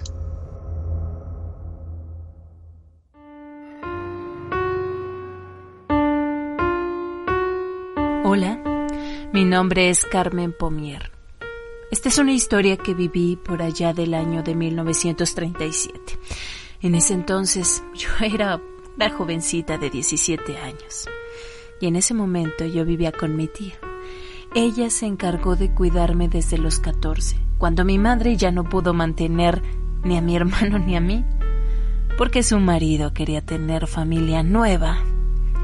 Hola, 8.25 8.59
mi 9.33 9.45
nombre 9.45 9.89
es 9.89 10.05
Carmen 10.05 10.53
Pomier. 10.57 11.11
Esta 11.91 12.09
es 12.09 12.17
una 12.17 12.33
historia 12.33 12.77
que 12.77 12.95
viví 12.95 13.35
por 13.35 13.61
allá 13.61 13.93
del 13.93 14.15
año 14.15 14.41
de 14.41 14.55
1937. 14.55 16.17
En 16.81 16.95
ese 16.95 17.13
entonces 17.13 17.83
yo 17.93 18.09
era 18.19 18.59
la 18.97 19.09
jovencita 19.09 19.77
de 19.77 19.89
17 19.89 20.57
años. 20.57 21.09
Y 21.79 21.87
en 21.87 21.95
ese 21.95 22.13
momento 22.13 22.65
yo 22.65 22.85
vivía 22.85 23.11
con 23.11 23.35
mi 23.35 23.47
tía. 23.47 23.75
Ella 24.55 24.89
se 24.89 25.07
encargó 25.07 25.55
de 25.55 25.73
cuidarme 25.73 26.27
desde 26.29 26.57
los 26.57 26.79
14, 26.79 27.37
cuando 27.57 27.83
mi 27.85 27.97
madre 27.97 28.37
ya 28.37 28.51
no 28.51 28.63
pudo 28.63 28.93
mantener 28.93 29.61
ni 30.03 30.17
a 30.17 30.21
mi 30.21 30.35
hermano 30.35 30.77
ni 30.77 30.95
a 30.95 31.01
mí, 31.01 31.25
porque 32.17 32.43
su 32.43 32.59
marido 32.59 33.13
quería 33.13 33.41
tener 33.41 33.87
familia 33.87 34.43
nueva 34.43 35.03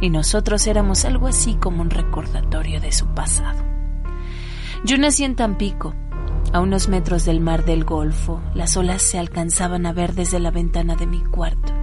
y 0.01 0.09
nosotros 0.09 0.65
éramos 0.65 1.05
algo 1.05 1.27
así 1.27 1.55
como 1.55 1.81
un 1.81 1.89
recordatorio 1.89 2.81
de 2.81 2.91
su 2.91 3.05
pasado. 3.07 3.63
Yo 4.85 4.97
nací 4.97 5.25
en 5.25 5.35
Tampico 5.35 5.93
A 6.53 6.61
unos 6.61 6.87
metros 6.87 7.25
del 7.25 7.41
mar 7.41 7.65
del 7.65 7.83
Golfo, 7.83 8.41
las 8.55 8.75
olas 8.77 9.03
se 9.03 9.19
alcanzaban 9.19 9.85
a 9.85 9.93
ver 9.93 10.15
desde 10.15 10.39
la 10.39 10.49
ventana 10.51 10.95
de 10.95 11.05
mi 11.05 11.19
cuarto. 11.19 11.73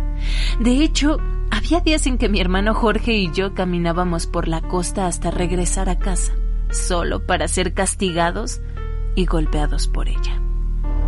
De 0.59 0.83
hecho, 0.83 1.19
había 1.67 1.81
días 1.81 2.07
en 2.07 2.17
que 2.17 2.29
mi 2.29 2.41
hermano 2.41 2.75
Jorge 2.75 3.17
y 3.17 3.33
yo 3.33 3.53
caminábamos 3.53 4.29
por 4.29 4.47
la 4.47 4.61
costa 4.61 5.09
hasta 5.09 5.33
regresar 5.33 5.89
a 5.89 5.99
casa, 5.99 6.33
solo 6.71 7.27
para 7.27 7.49
ser 7.49 7.75
castigados 7.75 8.61
y 9.17 9.27
golpeados 9.27 9.89
por 9.89 10.09
ella. 10.09 10.41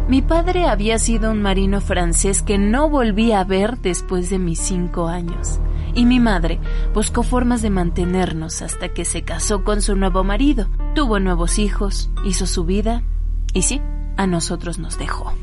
Mi 0.09 0.21
padre 0.21 0.67
había 0.67 0.99
sido 0.99 1.31
un 1.31 1.43
marino 1.43 1.81
francés 1.81 2.43
que 2.43 2.59
no 2.59 2.91
volví 2.91 3.31
a 3.31 3.45
ver 3.45 3.79
después 3.79 4.31
de 4.31 4.41
mis 4.41 4.59
cinco 4.59 5.07
años 5.07 5.61
y 5.95 6.07
mi 6.07 6.19
madre 6.19 6.59
buscó 6.93 7.23
formas 7.23 7.63
de 7.63 7.71
mantenernos 7.71 8.61
hasta 8.61 8.89
que 8.89 9.05
se 9.05 9.23
casó 9.23 9.63
con 9.63 9.81
su 9.81 9.95
nuevo 9.95 10.25
marido, 10.25 10.67
tuvo 10.97 11.21
nuevos 11.21 11.61
hijos, 11.61 12.11
hizo 12.25 12.49
su 12.49 12.65
vida 12.65 13.05
y 13.53 13.63
sí, 13.63 13.81
a 14.17 14.27
nosotros 14.27 14.81
nos 14.81 14.99
dejó. 14.99 15.35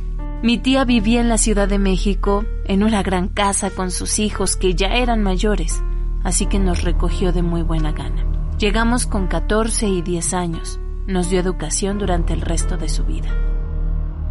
Mi 0.43 0.57
tía 0.57 0.85
vivía 0.85 1.21
en 1.21 1.29
la 1.29 1.37
Ciudad 1.37 1.67
de 1.67 1.79
México, 1.79 2.45
en 2.65 2.83
una 2.83 3.01
gran 3.01 3.29
casa 3.29 3.69
con 3.69 3.89
sus 3.89 4.19
hijos 4.19 4.55
que 4.55 4.75
ya 4.75 4.87
eran 4.89 5.23
mayores, 5.23 5.81
así 6.23 6.45
que 6.45 6.59
nos 6.59 6.83
recogió 6.83 7.31
de 7.31 7.41
muy 7.41 7.63
buena 7.63 7.93
gana. 7.93 8.25
Llegamos 8.59 9.07
con 9.07 9.27
14 9.27 9.87
y 9.87 10.01
10 10.01 10.33
años. 10.33 10.79
Nos 11.07 11.29
dio 11.29 11.39
educación 11.39 11.97
durante 11.97 12.33
el 12.33 12.41
resto 12.41 12.77
de 12.77 12.89
su 12.89 13.03
vida. 13.05 13.29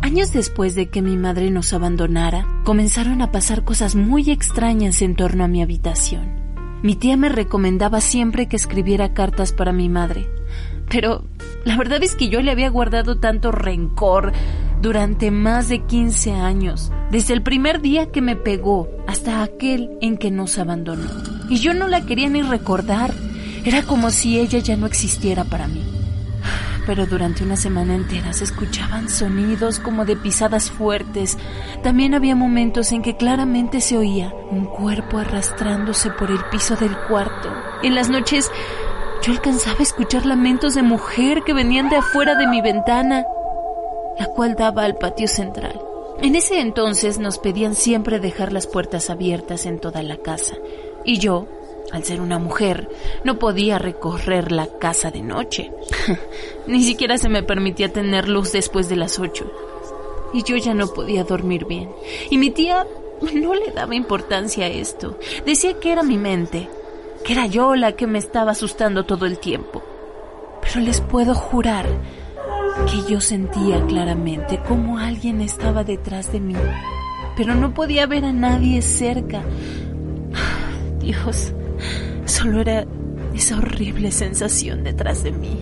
Años 0.03 0.33
después 0.33 0.75
de 0.75 0.89
que 0.89 1.03
mi 1.03 1.17
madre 1.17 1.51
nos 1.51 1.73
abandonara, 1.73 2.47
comenzaron 2.65 3.23
a 3.23 3.33
pasar 3.33 3.65
cosas 3.65 3.97
muy 3.97 4.31
extrañas 4.31 5.03
en 5.03 5.17
torno 5.17 5.45
a 5.45 5.49
mi 5.49 5.63
habitación. 5.63 6.45
Mi 6.83 6.95
tía 6.95 7.17
me 7.17 7.29
recomendaba 7.31 8.01
siempre 8.01 8.47
que 8.47 8.57
escribiera 8.57 9.15
cartas 9.15 9.53
para 9.53 9.73
mi 9.73 9.89
madre, 9.89 10.29
pero 10.91 11.25
la 11.65 11.77
verdad 11.77 12.03
es 12.03 12.15
que 12.15 12.29
yo 12.29 12.43
le 12.43 12.51
había 12.51 12.69
guardado 12.69 13.19
tanto 13.19 13.51
rencor 13.51 14.33
durante 14.85 15.31
más 15.31 15.71
de 15.71 15.83
15 15.83 16.33
años, 16.33 16.93
desde 17.11 17.33
el 17.33 17.43
primer 17.43 17.81
día 17.81 18.13
que 18.13 18.21
me 18.21 18.37
pegó 18.37 18.91
hasta 19.07 19.43
aquel 19.43 19.97
en 20.03 20.19
que 20.19 20.31
nos 20.31 20.59
abandonó. 20.59 21.09
Y 21.49 21.57
yo 21.57 21.73
no 21.73 21.89
la 21.89 22.05
quería 22.05 22.29
ni 22.29 22.43
recordar, 22.43 23.15
era 23.65 23.83
como 23.83 24.11
si 24.11 24.39
ella 24.39 24.59
ya 24.59 24.77
no 24.77 24.87
existiera 24.87 25.45
para 25.45 25.69
mí 25.69 25.83
pero 26.87 27.07
durante 27.07 27.43
una 27.43 27.57
semana 27.57 27.95
entera 27.95 28.35
se 28.35 28.45
escuchaban 28.45 29.09
sonidos 29.09 29.81
como 29.81 30.05
de 30.05 30.17
pisadas 30.17 30.71
fuertes. 30.71 31.39
También 31.83 32.13
había 32.13 32.37
momentos 32.37 32.93
en 32.93 33.01
que 33.01 33.17
claramente 33.17 33.81
se 33.81 33.97
oía 33.97 34.35
un 34.51 34.67
cuerpo 34.67 35.17
arrastrándose 35.17 36.11
por 36.11 36.31
el 36.31 36.45
piso 36.51 36.77
del 36.77 36.95
cuarto. 37.09 37.51
En 37.83 37.95
las 37.95 38.11
noches 38.11 38.51
yo 39.23 39.33
alcanzaba 39.33 39.79
a 39.79 39.83
escuchar 39.83 40.27
lamentos 40.27 40.75
de 40.75 40.83
mujer 40.83 41.43
que 41.47 41.55
venían 41.55 41.89
de 41.89 41.97
afuera 41.97 42.35
de 42.35 42.47
mi 42.47 42.61
ventana, 42.61 43.25
la 44.19 44.27
cual 44.27 44.55
daba 44.55 44.85
al 44.85 44.97
patio 44.97 45.29
central. 45.29 45.81
En 46.21 46.37
ese 46.37 46.61
entonces 46.61 47.19
nos 47.19 47.39
pedían 47.39 47.75
siempre 47.75 48.21
dejar 48.21 48.53
las 48.53 48.67
puertas 48.67 49.11
abiertas 49.11 49.67
en 49.67 49.81
toda 49.81 50.03
la 50.03 50.17
casa, 50.17 50.57
y 51.05 51.19
yo, 51.19 51.47
al 51.93 52.05
ser 52.05 52.21
una 52.21 52.39
mujer, 52.39 52.89
no 53.25 53.39
podía 53.39 53.79
recorrer 53.79 54.53
la 54.53 54.67
casa 54.67 55.11
de 55.11 55.23
noche. 55.23 55.71
Ni 56.67 56.83
siquiera 56.83 57.19
se 57.19 57.29
me 57.29 57.43
permitía 57.43 57.93
tener 57.93 58.29
luz 58.29 58.53
después 58.53 58.89
de 58.89 58.97
las 58.97 59.19
ocho. 59.19 59.51
Y 60.33 60.43
yo 60.43 60.57
ya 60.57 60.75
no 60.75 60.89
podía 60.89 61.25
dormir 61.25 61.67
bien. 61.67 61.91
Y 62.31 62.39
mi 62.39 62.51
tía 62.51 62.87
no 63.35 63.55
le 63.55 63.71
daba 63.71 63.95
importancia 63.95 64.67
a 64.67 64.69
esto. 64.69 65.19
Decía 65.47 65.79
que 65.79 65.93
era 65.93 66.03
mi 66.03 66.19
mente, 66.19 66.69
que 67.25 67.33
era 67.33 67.47
yo 67.47 67.77
la 67.77 67.93
que 67.93 68.07
me 68.07 68.19
estaba 68.19 68.53
asustando 68.53 69.05
todo 69.05 69.27
el 69.27 69.39
tiempo. 69.39 69.83
Pero 70.63 70.81
les 70.81 71.01
puedo 71.01 71.35
jurar 71.35 71.87
que 72.87 73.11
yo 73.11 73.21
sentía 73.21 73.85
claramente 73.87 74.61
cómo 74.69 74.99
alguien 74.99 75.41
estaba 75.41 75.85
detrás 75.85 76.33
de 76.33 76.41
mí, 76.41 76.57
pero 77.37 77.55
no 77.55 77.75
podía 77.75 78.07
ver 78.07 78.25
a 78.25 78.33
nadie 78.33 78.83
cerca. 78.83 79.43
Dios, 81.01 81.53
Solo 82.25 82.61
era 82.61 82.87
esa 83.35 83.59
horrible 83.59 84.11
sensación 84.11 84.83
detrás 84.83 85.23
de 85.23 85.33
mí. 85.33 85.57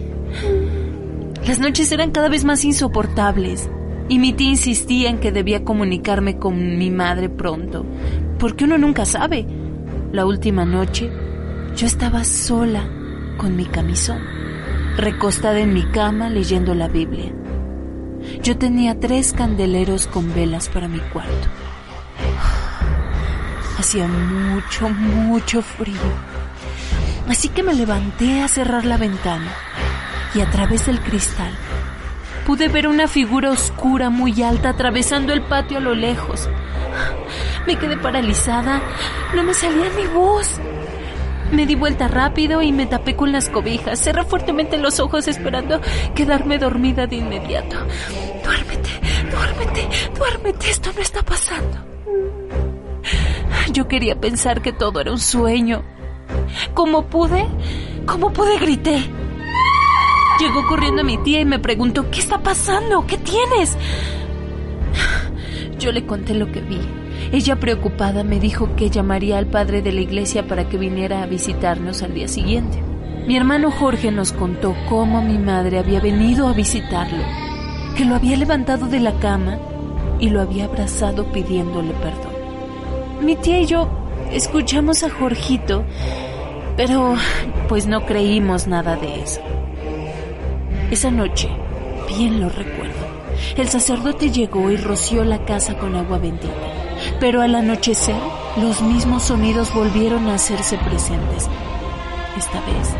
Las 1.47 1.59
noches 1.59 1.91
eran 1.91 2.13
cada 2.13 2.29
vez 2.29 2.45
más 2.45 2.65
insoportables 2.65 3.69
y 4.09 4.19
mi 4.19 4.33
tía 4.33 4.51
insistía 4.51 5.11
en 5.11 5.19
que 5.19 5.33
debía 5.33 5.65
comunicarme 5.65 6.39
con 6.39 6.79
mi 6.79 6.91
madre 6.91 7.29
pronto, 7.29 7.85
porque 8.39 8.65
uno 8.65 8.79
nunca 8.79 9.05
sabe. 9.05 9.47
La 10.13 10.27
última 10.27 10.65
noche 10.65 11.11
yo 11.77 11.87
estaba 11.87 12.23
sola 12.25 12.89
con 13.39 13.57
mi 13.57 13.65
camisón, 13.65 14.21
recostada 14.97 15.61
en 15.61 15.73
mi 15.73 15.85
cama 15.85 16.31
leyendo 16.31 16.75
la 16.75 16.89
Biblia. 16.89 17.33
Yo 18.43 18.57
tenía 18.57 18.99
tres 18.99 19.33
candeleros 19.33 20.07
con 20.07 20.35
velas 20.35 20.69
para 20.69 20.89
mi 20.89 21.01
cuarto. 21.01 21.49
Hacía 23.79 24.07
mucho, 24.07 24.89
mucho 24.91 25.61
frío 25.61 25.97
Así 27.29 27.49
que 27.49 27.63
me 27.63 27.75
levanté 27.75 28.43
a 28.43 28.49
cerrar 28.49 28.85
la 28.85 28.97
ventana 28.97 29.51
y 30.35 30.41
a 30.41 30.51
través 30.51 30.87
del 30.87 31.01
cristal 31.01 31.53
pude 32.47 32.69
ver 32.69 32.89
una 32.89 33.07
figura 33.07 33.51
oscura 33.51 34.11
muy 34.11 34.43
alta 34.43 34.71
atravesando 34.71 35.33
el 35.33 35.43
patio 35.43 35.79
a 35.79 35.81
lo 35.81 35.95
lejos. 35.95 36.49
Me 37.67 37.77
quedé 37.77 37.97
paralizada, 37.97 38.83
no 39.35 39.45
me 39.45 39.55
salía 39.55 39.89
ni 39.97 40.07
voz. 40.09 40.61
Me 41.53 41.67
di 41.67 41.75
vuelta 41.75 42.09
rápido 42.09 42.63
y 42.63 42.73
me 42.73 42.87
tapé 42.87 43.15
con 43.15 43.31
las 43.31 43.51
cobijas. 43.51 44.01
Cerré 44.01 44.25
fuertemente 44.25 44.79
los 44.79 45.01
ojos 45.01 45.29
esperando 45.29 45.81
quedarme 46.15 46.59
dormida 46.59 47.07
de 47.07 47.17
inmediato. 47.17 47.77
Duérmete, 48.43 48.91
duérmete, 49.31 49.89
duérmete, 50.19 50.71
esto 50.71 50.91
no 50.95 51.03
está 51.03 51.23
pasando. 51.23 51.79
Yo 53.73 53.87
quería 53.87 54.19
pensar 54.19 54.63
que 54.63 54.73
todo 54.73 55.01
era 55.01 55.13
un 55.13 55.19
sueño, 55.19 55.83
como 56.73 57.07
pude, 57.07 57.47
como 58.07 58.33
pude, 58.33 58.59
grité. 58.59 59.03
Llegó 60.41 60.67
corriendo 60.67 61.05
mi 61.05 61.19
tía 61.19 61.41
y 61.41 61.45
me 61.45 61.59
preguntó, 61.59 62.11
¿qué 62.11 62.21
está 62.21 62.39
pasando? 62.39 63.07
¿Qué 63.07 63.19
tienes? 63.19 63.77
Yo 65.79 65.93
le 65.93 66.07
conté 66.07 66.35
lo 66.35 66.51
que 66.51 66.61
vi. 66.61 66.81
Ella 67.31 67.57
preocupada 67.57 68.25
me 68.25 68.41
dijo 68.41 68.75
que 68.75 68.91
llamaría 68.91 69.39
al 69.39 69.47
padre 69.47 69.83
de 69.83 69.93
la 69.93 70.01
iglesia 70.01 70.47
para 70.47 70.69
que 70.69 70.79
viniera 70.79 71.23
a 71.23 71.27
visitarnos 71.27 72.03
al 72.03 72.15
día 72.15 72.29
siguiente. 72.29 72.83
Mi 73.27 73.37
hermano 73.37 73.71
Jorge 73.71 74.11
nos 74.11 74.33
contó 74.33 74.75
cómo 74.89 75.23
mi 75.23 75.39
madre 75.39 75.79
había 75.79 76.01
venido 76.01 76.49
a 76.49 76.53
visitarlo, 76.53 77.23
que 77.97 78.05
lo 78.05 78.17
había 78.17 78.37
levantado 78.37 78.89
de 78.89 79.01
la 79.01 79.13
cama 79.21 79.59
y 80.19 80.31
lo 80.31 80.41
había 80.41 80.65
abrazado 80.65 81.31
pidiéndole 81.33 81.93
perdón. 81.95 82.33
Mi 83.23 83.37
tía 83.37 83.61
y 83.61 83.67
yo 83.67 83.89
escuchamos 84.33 85.05
a 85.05 85.11
Jorgito 85.11 85.85
pero 86.77 87.15
pues 87.69 87.87
no 87.87 88.05
creímos 88.07 88.67
nada 88.67 88.97
de 88.97 89.23
eso. 89.23 89.41
Esa 90.91 91.11
noche, 91.11 91.49
bien 92.09 92.41
lo 92.41 92.49
recuerdo, 92.49 93.07
el 93.57 93.69
sacerdote 93.69 94.31
llegó 94.31 94.71
y 94.71 94.77
roció 94.77 95.25
la 95.25 95.45
casa 95.45 95.75
con 95.77 95.95
agua 95.97 96.19
bendita. 96.19 96.72
Pero 97.23 97.41
al 97.41 97.55
anochecer, 97.55 98.21
los 98.61 98.83
mismos 98.83 99.23
sonidos 99.23 99.73
volvieron 99.73 100.27
a 100.27 100.35
hacerse 100.35 100.77
presentes. 100.77 101.49
Esta 102.37 102.61
vez, 102.63 102.97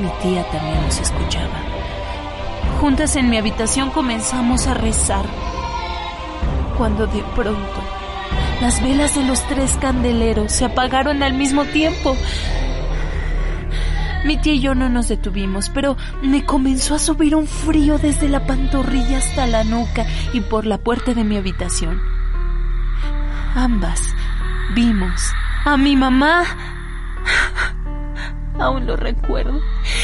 mi 0.00 0.08
tía 0.22 0.42
también 0.50 0.80
nos 0.80 0.98
escuchaba. 0.98 1.60
Juntas 2.80 3.14
en 3.14 3.28
mi 3.28 3.36
habitación 3.36 3.90
comenzamos 3.90 4.66
a 4.66 4.72
rezar. 4.72 5.26
Cuando 6.78 7.06
de 7.06 7.22
pronto, 7.34 7.82
las 8.62 8.82
velas 8.82 9.14
de 9.14 9.24
los 9.24 9.46
tres 9.48 9.76
candeleros 9.82 10.50
se 10.50 10.64
apagaron 10.64 11.22
al 11.22 11.34
mismo 11.34 11.66
tiempo. 11.66 12.16
Mi 14.24 14.38
tía 14.38 14.54
y 14.54 14.60
yo 14.60 14.74
no 14.74 14.88
nos 14.88 15.08
detuvimos, 15.08 15.68
pero 15.68 15.98
me 16.22 16.46
comenzó 16.46 16.94
a 16.94 16.98
subir 16.98 17.36
un 17.36 17.46
frío 17.46 17.98
desde 17.98 18.30
la 18.30 18.46
pantorrilla 18.46 19.18
hasta 19.18 19.46
la 19.46 19.62
nuca 19.62 20.06
y 20.32 20.40
por 20.40 20.64
la 20.64 20.78
puerta 20.78 21.12
de 21.12 21.22
mi 21.22 21.36
habitación. 21.36 22.15
Ambas 23.56 24.14
vimos 24.74 25.32
a 25.64 25.76
mi 25.76 25.96
mamá. 25.96 26.44
Aún 28.60 28.86
lo 28.86 28.96
recuerdo. 28.96 29.60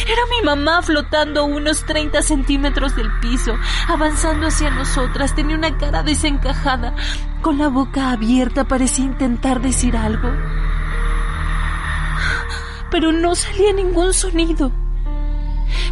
Era 0.07 0.23
mi 0.37 0.45
mamá 0.45 0.83
flotando 0.83 1.45
unos 1.45 1.87
30 1.87 2.20
centímetros 2.23 2.97
del 2.97 3.11
piso, 3.20 3.55
avanzando 3.89 4.49
hacia 4.49 4.70
nosotras. 4.70 5.35
Tenía 5.37 5.57
una 5.57 5.79
cara 5.79 6.03
desencajada, 6.03 6.97
con 7.41 7.59
la 7.59 7.69
boca 7.69 8.11
abierta, 8.11 8.65
parecía 8.65 9.05
intentar 9.05 9.61
decir 9.61 9.97
algo 9.97 10.31
pero 12.93 13.11
no 13.11 13.35
salía 13.35 13.73
ningún 13.73 14.12
sonido. 14.12 14.70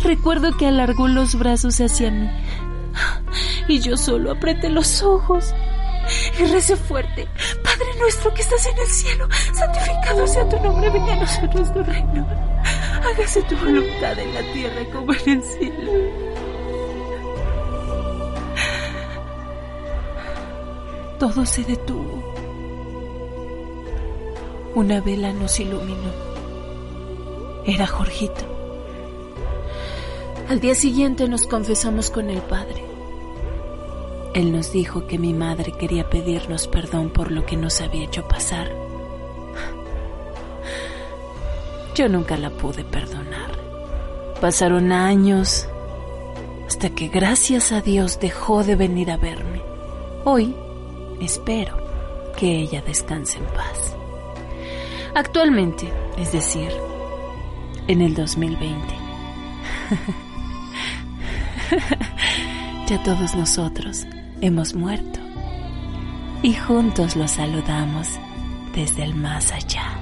Recuerdo 0.04 0.56
que 0.56 0.66
alargó 0.68 1.08
los 1.08 1.34
brazos 1.34 1.80
hacia 1.80 2.10
mí 2.10 2.30
y 3.68 3.80
yo 3.80 3.96
solo 3.96 4.32
apreté 4.32 4.68
los 4.68 5.02
ojos 5.02 5.54
y 6.38 6.44
rece 6.44 6.76
fuerte. 6.76 7.28
Padre 7.62 7.86
nuestro 7.98 8.32
que 8.34 8.42
estás 8.42 8.66
en 8.66 8.78
el 8.78 8.86
cielo, 8.86 9.28
santificado 9.54 10.26
sea 10.26 10.48
tu 10.48 10.60
nombre, 10.60 10.90
venga 10.90 11.12
a 11.12 11.16
nosotros 11.16 11.72
tu 11.72 11.82
reino. 11.82 12.26
Hágase 13.04 13.42
tu 13.42 13.56
voluntad 13.56 14.18
en 14.18 14.34
la 14.34 14.52
tierra 14.52 14.84
como 14.92 15.12
en 15.12 15.28
el 15.28 15.42
cielo. 15.42 15.92
Todo 21.18 21.44
se 21.44 21.64
detuvo. 21.64 22.34
Una 24.74 25.00
vela 25.00 25.32
nos 25.32 25.58
iluminó. 25.60 26.12
Era 27.66 27.86
Jorgito. 27.86 28.44
Al 30.48 30.60
día 30.60 30.74
siguiente 30.74 31.28
nos 31.28 31.46
confesamos 31.46 32.10
con 32.10 32.30
el 32.30 32.40
Padre. 32.40 32.89
Él 34.32 34.52
nos 34.52 34.72
dijo 34.72 35.08
que 35.08 35.18
mi 35.18 35.34
madre 35.34 35.72
quería 35.72 36.08
pedirnos 36.08 36.68
perdón 36.68 37.10
por 37.10 37.32
lo 37.32 37.44
que 37.44 37.56
nos 37.56 37.80
había 37.80 38.04
hecho 38.04 38.28
pasar. 38.28 38.70
Yo 41.96 42.08
nunca 42.08 42.36
la 42.36 42.50
pude 42.50 42.84
perdonar. 42.84 43.58
Pasaron 44.40 44.92
años 44.92 45.66
hasta 46.68 46.90
que 46.90 47.08
gracias 47.08 47.72
a 47.72 47.80
Dios 47.80 48.20
dejó 48.20 48.62
de 48.62 48.76
venir 48.76 49.10
a 49.10 49.16
verme. 49.16 49.62
Hoy 50.24 50.54
espero 51.20 51.76
que 52.36 52.60
ella 52.60 52.82
descanse 52.82 53.38
en 53.38 53.46
paz. 53.46 53.96
Actualmente, 55.12 55.92
es 56.16 56.30
decir, 56.30 56.70
en 57.88 58.00
el 58.00 58.14
2020. 58.14 58.94
ya 62.86 63.02
todos 63.02 63.34
nosotros 63.34 64.06
hemos 64.40 64.74
muerto 64.74 65.20
y 66.42 66.54
juntos 66.54 67.16
los 67.16 67.32
saludamos 67.32 68.18
desde 68.74 69.04
el 69.04 69.14
más 69.14 69.52
allá. 69.52 69.98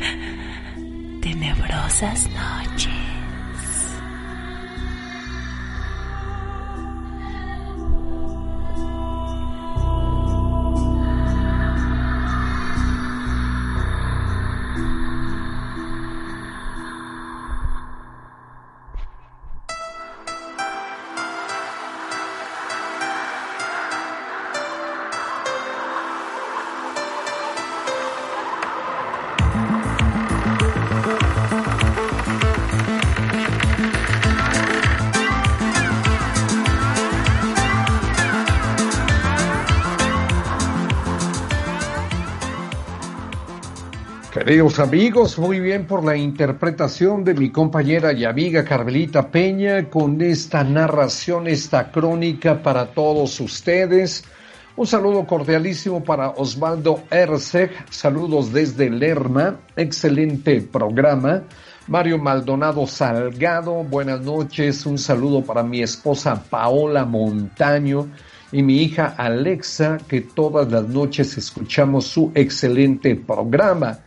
Tenebrosas 1.20 2.28
noches. 2.30 3.09
Queridos 44.50 44.80
amigos, 44.80 45.38
muy 45.38 45.60
bien 45.60 45.86
por 45.86 46.04
la 46.04 46.16
interpretación 46.16 47.22
de 47.22 47.34
mi 47.34 47.52
compañera 47.52 48.12
y 48.12 48.24
amiga 48.24 48.64
Carmelita 48.64 49.30
Peña 49.30 49.88
con 49.88 50.20
esta 50.20 50.64
narración, 50.64 51.46
esta 51.46 51.92
crónica 51.92 52.60
para 52.60 52.86
todos 52.86 53.38
ustedes. 53.38 54.24
Un 54.74 54.88
saludo 54.88 55.24
cordialísimo 55.24 56.02
para 56.02 56.30
Osvaldo 56.30 57.04
Erseg, 57.12 57.70
saludos 57.90 58.52
desde 58.52 58.90
Lerma, 58.90 59.60
excelente 59.76 60.60
programa. 60.62 61.44
Mario 61.86 62.18
Maldonado 62.18 62.88
Salgado, 62.88 63.84
buenas 63.84 64.20
noches, 64.22 64.84
un 64.84 64.98
saludo 64.98 65.44
para 65.44 65.62
mi 65.62 65.80
esposa 65.80 66.42
Paola 66.50 67.04
Montaño 67.04 68.08
y 68.50 68.64
mi 68.64 68.82
hija 68.82 69.14
Alexa, 69.16 69.98
que 70.08 70.22
todas 70.22 70.72
las 70.72 70.88
noches 70.88 71.38
escuchamos 71.38 72.08
su 72.08 72.32
excelente 72.34 73.14
programa. 73.14 74.00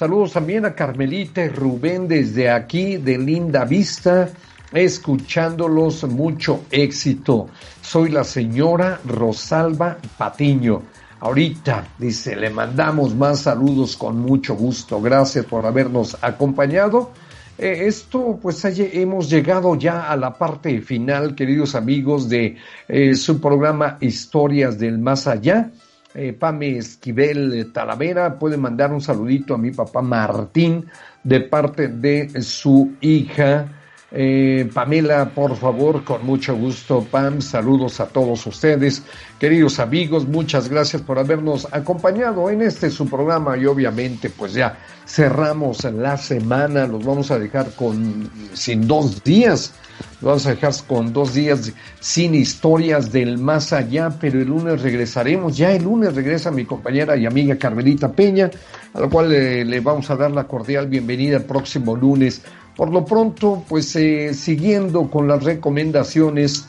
Saludos 0.00 0.32
también 0.32 0.64
a 0.64 0.74
Carmelita 0.74 1.44
y 1.44 1.50
Rubén 1.50 2.08
desde 2.08 2.50
aquí 2.50 2.96
de 2.96 3.18
Linda 3.18 3.66
Vista, 3.66 4.30
escuchándolos 4.72 6.04
mucho 6.04 6.64
éxito. 6.70 7.48
Soy 7.82 8.08
la 8.08 8.24
señora 8.24 8.98
Rosalba 9.04 9.98
Patiño. 10.16 10.84
Ahorita, 11.20 11.86
dice, 11.98 12.34
le 12.34 12.48
mandamos 12.48 13.14
más 13.14 13.40
saludos 13.40 13.94
con 13.94 14.18
mucho 14.18 14.54
gusto. 14.54 15.02
Gracias 15.02 15.44
por 15.44 15.66
habernos 15.66 16.16
acompañado. 16.22 17.10
Eh, 17.58 17.82
esto, 17.86 18.38
pues 18.40 18.64
hemos 18.64 19.28
llegado 19.28 19.74
ya 19.74 20.10
a 20.10 20.16
la 20.16 20.32
parte 20.32 20.80
final, 20.80 21.34
queridos 21.34 21.74
amigos, 21.74 22.26
de 22.26 22.56
eh, 22.88 23.14
su 23.14 23.38
programa 23.38 23.98
Historias 24.00 24.78
del 24.78 24.98
Más 24.98 25.26
Allá 25.26 25.70
eh, 26.14 26.32
Pame 26.32 26.78
Esquivel 26.78 27.72
Talavera 27.72 28.38
puede 28.38 28.56
mandar 28.56 28.92
un 28.92 29.00
saludito 29.00 29.54
a 29.54 29.58
mi 29.58 29.70
papá 29.70 30.02
Martín 30.02 30.86
de 31.22 31.40
parte 31.40 31.88
de 31.88 32.42
su 32.42 32.94
hija. 33.00 33.79
Eh, 34.12 34.68
Pamela, 34.74 35.30
por 35.30 35.54
favor, 35.56 36.02
con 36.02 36.26
mucho 36.26 36.56
gusto, 36.56 37.06
Pam, 37.08 37.40
saludos 37.40 38.00
a 38.00 38.08
todos 38.08 38.44
ustedes, 38.44 39.04
queridos 39.38 39.78
amigos, 39.78 40.26
muchas 40.26 40.68
gracias 40.68 41.00
por 41.00 41.20
habernos 41.20 41.68
acompañado 41.70 42.50
en 42.50 42.62
este 42.62 42.90
su 42.90 43.08
programa 43.08 43.56
y 43.56 43.66
obviamente 43.66 44.28
pues 44.28 44.54
ya 44.54 44.78
cerramos 45.06 45.84
la 45.84 46.16
semana, 46.16 46.88
los 46.88 47.04
vamos 47.04 47.30
a 47.30 47.38
dejar 47.38 47.70
con 47.76 48.28
sin 48.52 48.88
dos 48.88 49.22
días 49.22 49.72
vamos 50.20 50.46
a 50.46 50.50
dejar 50.50 50.72
con 50.86 51.12
dos 51.12 51.34
días 51.34 51.72
sin 52.00 52.34
historias 52.34 53.12
del 53.12 53.38
más 53.38 53.72
allá, 53.72 54.10
pero 54.20 54.40
el 54.40 54.48
lunes 54.48 54.82
regresaremos. 54.82 55.56
Ya 55.56 55.72
el 55.72 55.84
lunes 55.84 56.14
regresa 56.14 56.50
mi 56.50 56.64
compañera 56.64 57.16
y 57.16 57.26
amiga 57.26 57.56
Carmelita 57.56 58.12
Peña, 58.12 58.50
a 58.94 59.00
la 59.00 59.08
cual 59.08 59.30
le, 59.30 59.80
vamos 59.80 60.10
a 60.10 60.16
dar 60.16 60.30
la 60.30 60.44
cordial 60.44 60.86
bienvenida 60.86 61.38
el 61.38 61.44
próximo 61.44 61.96
lunes. 61.96 62.42
Por 62.76 62.92
lo 62.92 63.04
pronto, 63.04 63.64
pues 63.68 63.94
eh, 63.96 64.32
siguiendo 64.34 65.10
con 65.10 65.28
las 65.28 65.42
recomendaciones, 65.44 66.66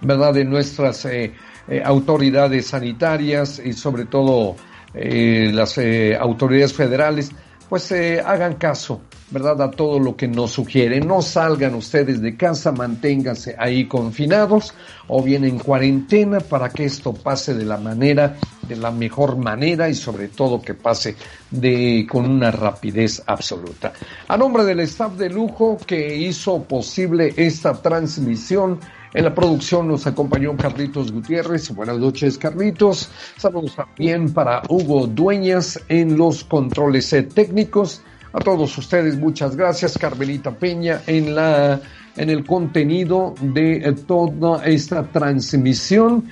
¿verdad?, 0.00 0.34
de 0.34 0.44
nuestras 0.44 1.04
eh, 1.04 1.32
eh, 1.68 1.82
autoridades 1.84 2.68
sanitarias 2.68 3.60
y 3.64 3.72
sobre 3.72 4.06
todo 4.06 4.56
las 4.94 5.80
autoridades 6.20 6.74
federales, 6.74 7.32
pues 7.70 7.90
hagan 8.22 8.56
caso 8.56 9.00
¿verdad? 9.32 9.60
A 9.62 9.70
todo 9.70 9.98
lo 9.98 10.14
que 10.14 10.28
nos 10.28 10.52
sugiere. 10.52 11.00
No 11.00 11.22
salgan 11.22 11.74
ustedes 11.74 12.20
de 12.20 12.36
casa, 12.36 12.70
manténganse 12.70 13.56
ahí 13.58 13.88
confinados 13.88 14.74
o 15.08 15.22
bien 15.22 15.44
en 15.44 15.58
cuarentena 15.58 16.40
para 16.40 16.68
que 16.68 16.84
esto 16.84 17.14
pase 17.14 17.54
de 17.54 17.64
la 17.64 17.78
manera, 17.78 18.36
de 18.68 18.76
la 18.76 18.90
mejor 18.90 19.36
manera 19.36 19.88
y 19.88 19.94
sobre 19.94 20.28
todo 20.28 20.60
que 20.60 20.74
pase 20.74 21.16
de, 21.50 22.06
con 22.08 22.30
una 22.30 22.50
rapidez 22.50 23.22
absoluta. 23.26 23.92
A 24.28 24.36
nombre 24.36 24.64
del 24.64 24.80
staff 24.80 25.14
de 25.14 25.30
lujo 25.30 25.78
que 25.86 26.14
hizo 26.16 26.62
posible 26.64 27.32
esta 27.36 27.72
transmisión, 27.80 28.78
en 29.14 29.24
la 29.24 29.34
producción 29.34 29.88
nos 29.88 30.06
acompañó 30.06 30.56
Carlitos 30.56 31.12
Gutiérrez. 31.12 31.74
Buenas 31.74 31.98
noches, 31.98 32.38
Carlitos. 32.38 33.10
Saludos 33.36 33.76
también 33.76 34.32
para 34.32 34.62
Hugo 34.70 35.06
Dueñas 35.06 35.78
en 35.88 36.16
los 36.16 36.44
controles 36.44 37.14
técnicos. 37.34 38.02
A 38.32 38.38
todos 38.38 38.76
ustedes, 38.78 39.16
muchas 39.16 39.56
gracias. 39.56 39.98
Carmelita 39.98 40.50
Peña 40.50 41.02
en 41.06 41.34
la 41.34 41.80
en 42.16 42.30
el 42.30 42.44
contenido 42.44 43.34
de 43.40 43.76
eh, 43.76 43.92
toda 44.06 44.64
esta 44.64 45.02
transmisión. 45.04 46.28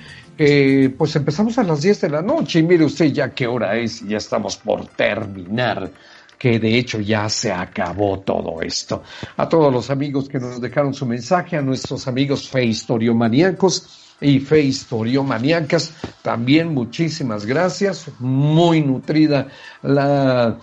pues 0.97 1.15
empezamos 1.15 1.57
a 1.59 1.63
las 1.63 1.81
10 1.81 2.01
de 2.01 2.09
la 2.09 2.21
noche 2.21 2.59
y 2.59 2.63
mire 2.63 2.85
usted 2.85 3.11
ya 3.11 3.29
qué 3.29 3.45
hora 3.45 3.77
es, 3.77 4.01
ya 4.07 4.17
estamos 4.17 4.57
por 4.57 4.87
terminar, 4.87 5.91
que 6.37 6.57
de 6.57 6.79
hecho 6.79 6.99
ya 6.99 7.29
se 7.29 7.51
acabó 7.51 8.19
todo 8.21 8.59
esto. 8.61 9.03
A 9.37 9.47
todos 9.47 9.71
los 9.71 9.91
amigos 9.91 10.27
que 10.27 10.39
nos 10.39 10.59
dejaron 10.59 10.95
su 10.95 11.05
mensaje, 11.05 11.57
a 11.57 11.61
nuestros 11.61 12.07
amigos 12.07 12.49
feistoriomaniacos, 12.49 14.00
y 14.21 14.39
Fe 14.39 14.61
Historiomaníacas. 14.61 15.93
También 16.21 16.73
muchísimas 16.73 17.45
gracias. 17.45 18.09
Muy 18.19 18.81
nutrida 18.81 19.47
la 19.81 20.57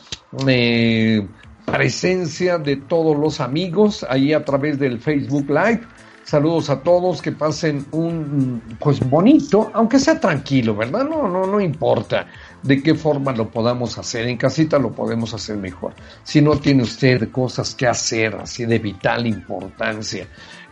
eh, 0.46 1.26
presencia 1.66 2.58
de 2.58 2.76
todos 2.76 3.16
los 3.16 3.40
amigos 3.40 4.06
ahí 4.08 4.32
a 4.32 4.44
través 4.44 4.78
del 4.78 5.00
Facebook 5.00 5.48
Live. 5.50 5.82
Saludos 6.28 6.68
a 6.68 6.82
todos, 6.82 7.22
que 7.22 7.32
pasen 7.32 7.86
un 7.90 8.60
pues 8.78 9.00
bonito, 9.00 9.70
aunque 9.72 9.98
sea 9.98 10.20
tranquilo, 10.20 10.76
¿verdad? 10.76 11.08
No, 11.08 11.26
no, 11.26 11.46
no 11.46 11.58
importa 11.58 12.26
de 12.62 12.82
qué 12.82 12.94
forma 12.94 13.32
lo 13.32 13.48
podamos 13.48 13.96
hacer. 13.96 14.28
En 14.28 14.36
casita 14.36 14.78
lo 14.78 14.92
podemos 14.92 15.32
hacer 15.32 15.56
mejor. 15.56 15.94
Si 16.22 16.42
no 16.42 16.58
tiene 16.58 16.82
usted 16.82 17.30
cosas 17.30 17.74
que 17.74 17.86
hacer 17.86 18.34
así 18.34 18.66
de 18.66 18.78
vital 18.78 19.26
importancia, 19.26 20.26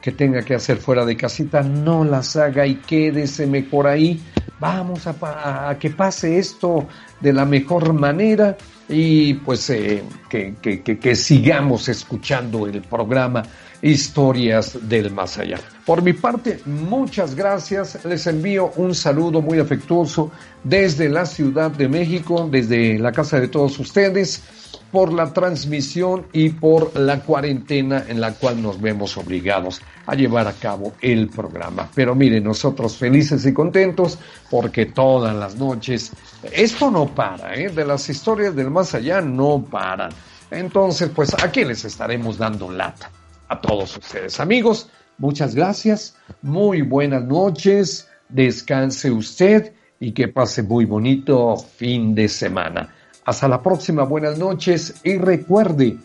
que 0.07 0.13
tenga 0.13 0.43
que 0.43 0.55
hacer 0.55 0.77
fuera 0.77 1.05
de 1.05 1.17
casita, 1.17 1.65
no 1.65 2.05
las 2.05 2.37
haga 2.37 2.65
y 2.65 2.77
quédese 2.77 3.45
mejor 3.45 3.89
ahí. 3.89 4.23
Vamos 4.61 5.05
a, 5.09 5.77
que 5.81 5.91
pase 5.91 6.39
esto 6.39 6.87
de 7.21 7.33
la 7.33 7.45
mejor 7.45 7.93
manera 7.93 8.57
y 8.89 9.35
pues 9.35 9.69
eh, 9.71 10.05
que, 10.29 10.55
que, 10.63 11.17
sigamos 11.17 11.89
escuchando 11.89 12.69
el 12.69 12.83
programa 12.83 13.43
Historias 13.83 14.79
del 14.89 15.11
Más 15.11 15.39
Allá. 15.39 15.59
Por 15.85 16.03
mi 16.03 16.13
parte, 16.13 16.61
muchas 16.67 17.35
gracias. 17.35 18.05
Les 18.05 18.29
envío 18.29 18.71
un 18.77 18.95
saludo 18.95 19.43
muy 19.43 19.59
afectuoso 19.59 20.31
desde 20.63 21.09
la 21.09 21.27
Ciudad 21.27 21.73
de 21.73 21.89
México, 21.89 22.49
desde 22.49 22.97
la 23.01 23.11
casa 23.11 23.41
de 23.41 23.49
todos 23.49 23.77
ustedes 23.81 24.41
por 24.91 25.13
la 25.13 25.33
transmisión 25.33 26.27
y 26.33 26.51
por 26.51 26.99
la 26.99 27.21
cuarentena 27.21 28.05
en 28.09 28.21
la 28.21 28.33
cual 28.33 28.63
nos 28.63 28.81
vemos 28.81 29.17
obligados 29.17 29.81
a 30.07 30.15
llevar 30.15 30.47
a 30.49 30.53
cabo 30.53 30.93
el 31.01 31.29
programa. 31.29 31.89
Pero 31.95 32.15
miren, 32.15 32.45
nosotros 32.45 32.97
felices 32.97 33.45
y 33.47 33.53
contentos 33.53 34.19
porque 34.51 34.87
todas 34.87 35.35
las 35.35 35.57
noches, 35.57 36.13
esto 36.53 36.91
no 36.91 37.07
para, 37.15 37.55
¿eh? 37.55 37.69
de 37.69 37.85
las 37.85 38.09
historias 38.09 38.55
del 38.55 38.71
más 38.71 38.95
allá 38.95 39.21
no 39.21 39.65
paran. 39.71 40.11
Entonces, 40.51 41.11
pues 41.15 41.35
aquí 41.43 41.65
les 41.65 41.85
estaremos 41.85 42.39
dando 42.39 42.71
lata 42.71 43.11
a 43.49 43.61
todos 43.61 43.97
ustedes. 43.97 44.39
Amigos, 44.41 44.89
muchas 45.19 45.55
gracias, 45.55 46.17
muy 46.43 46.83
buenas 46.83 47.25
noches, 47.25 48.09
descanse 48.29 49.11
usted 49.11 49.73
y 49.99 50.13
que 50.13 50.29
pase 50.29 50.63
muy 50.63 50.85
bonito 50.85 51.57
fin 51.57 52.15
de 52.15 52.29
semana. 52.29 52.95
Hasta 53.27 53.49
la 53.49 53.61
próxima, 53.61 54.05
buenas 54.05 54.39
noches 54.39 55.01
y 55.03 55.19
recuerde, 55.19 55.99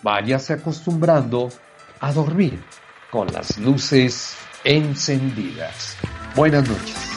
váyase 0.00 0.52
acostumbrando 0.52 1.48
a 1.98 2.12
dormir 2.12 2.62
con 3.10 3.26
las 3.32 3.58
luces 3.58 4.36
encendidas. 4.62 5.96
Buenas 6.36 6.68
noches. 6.68 7.07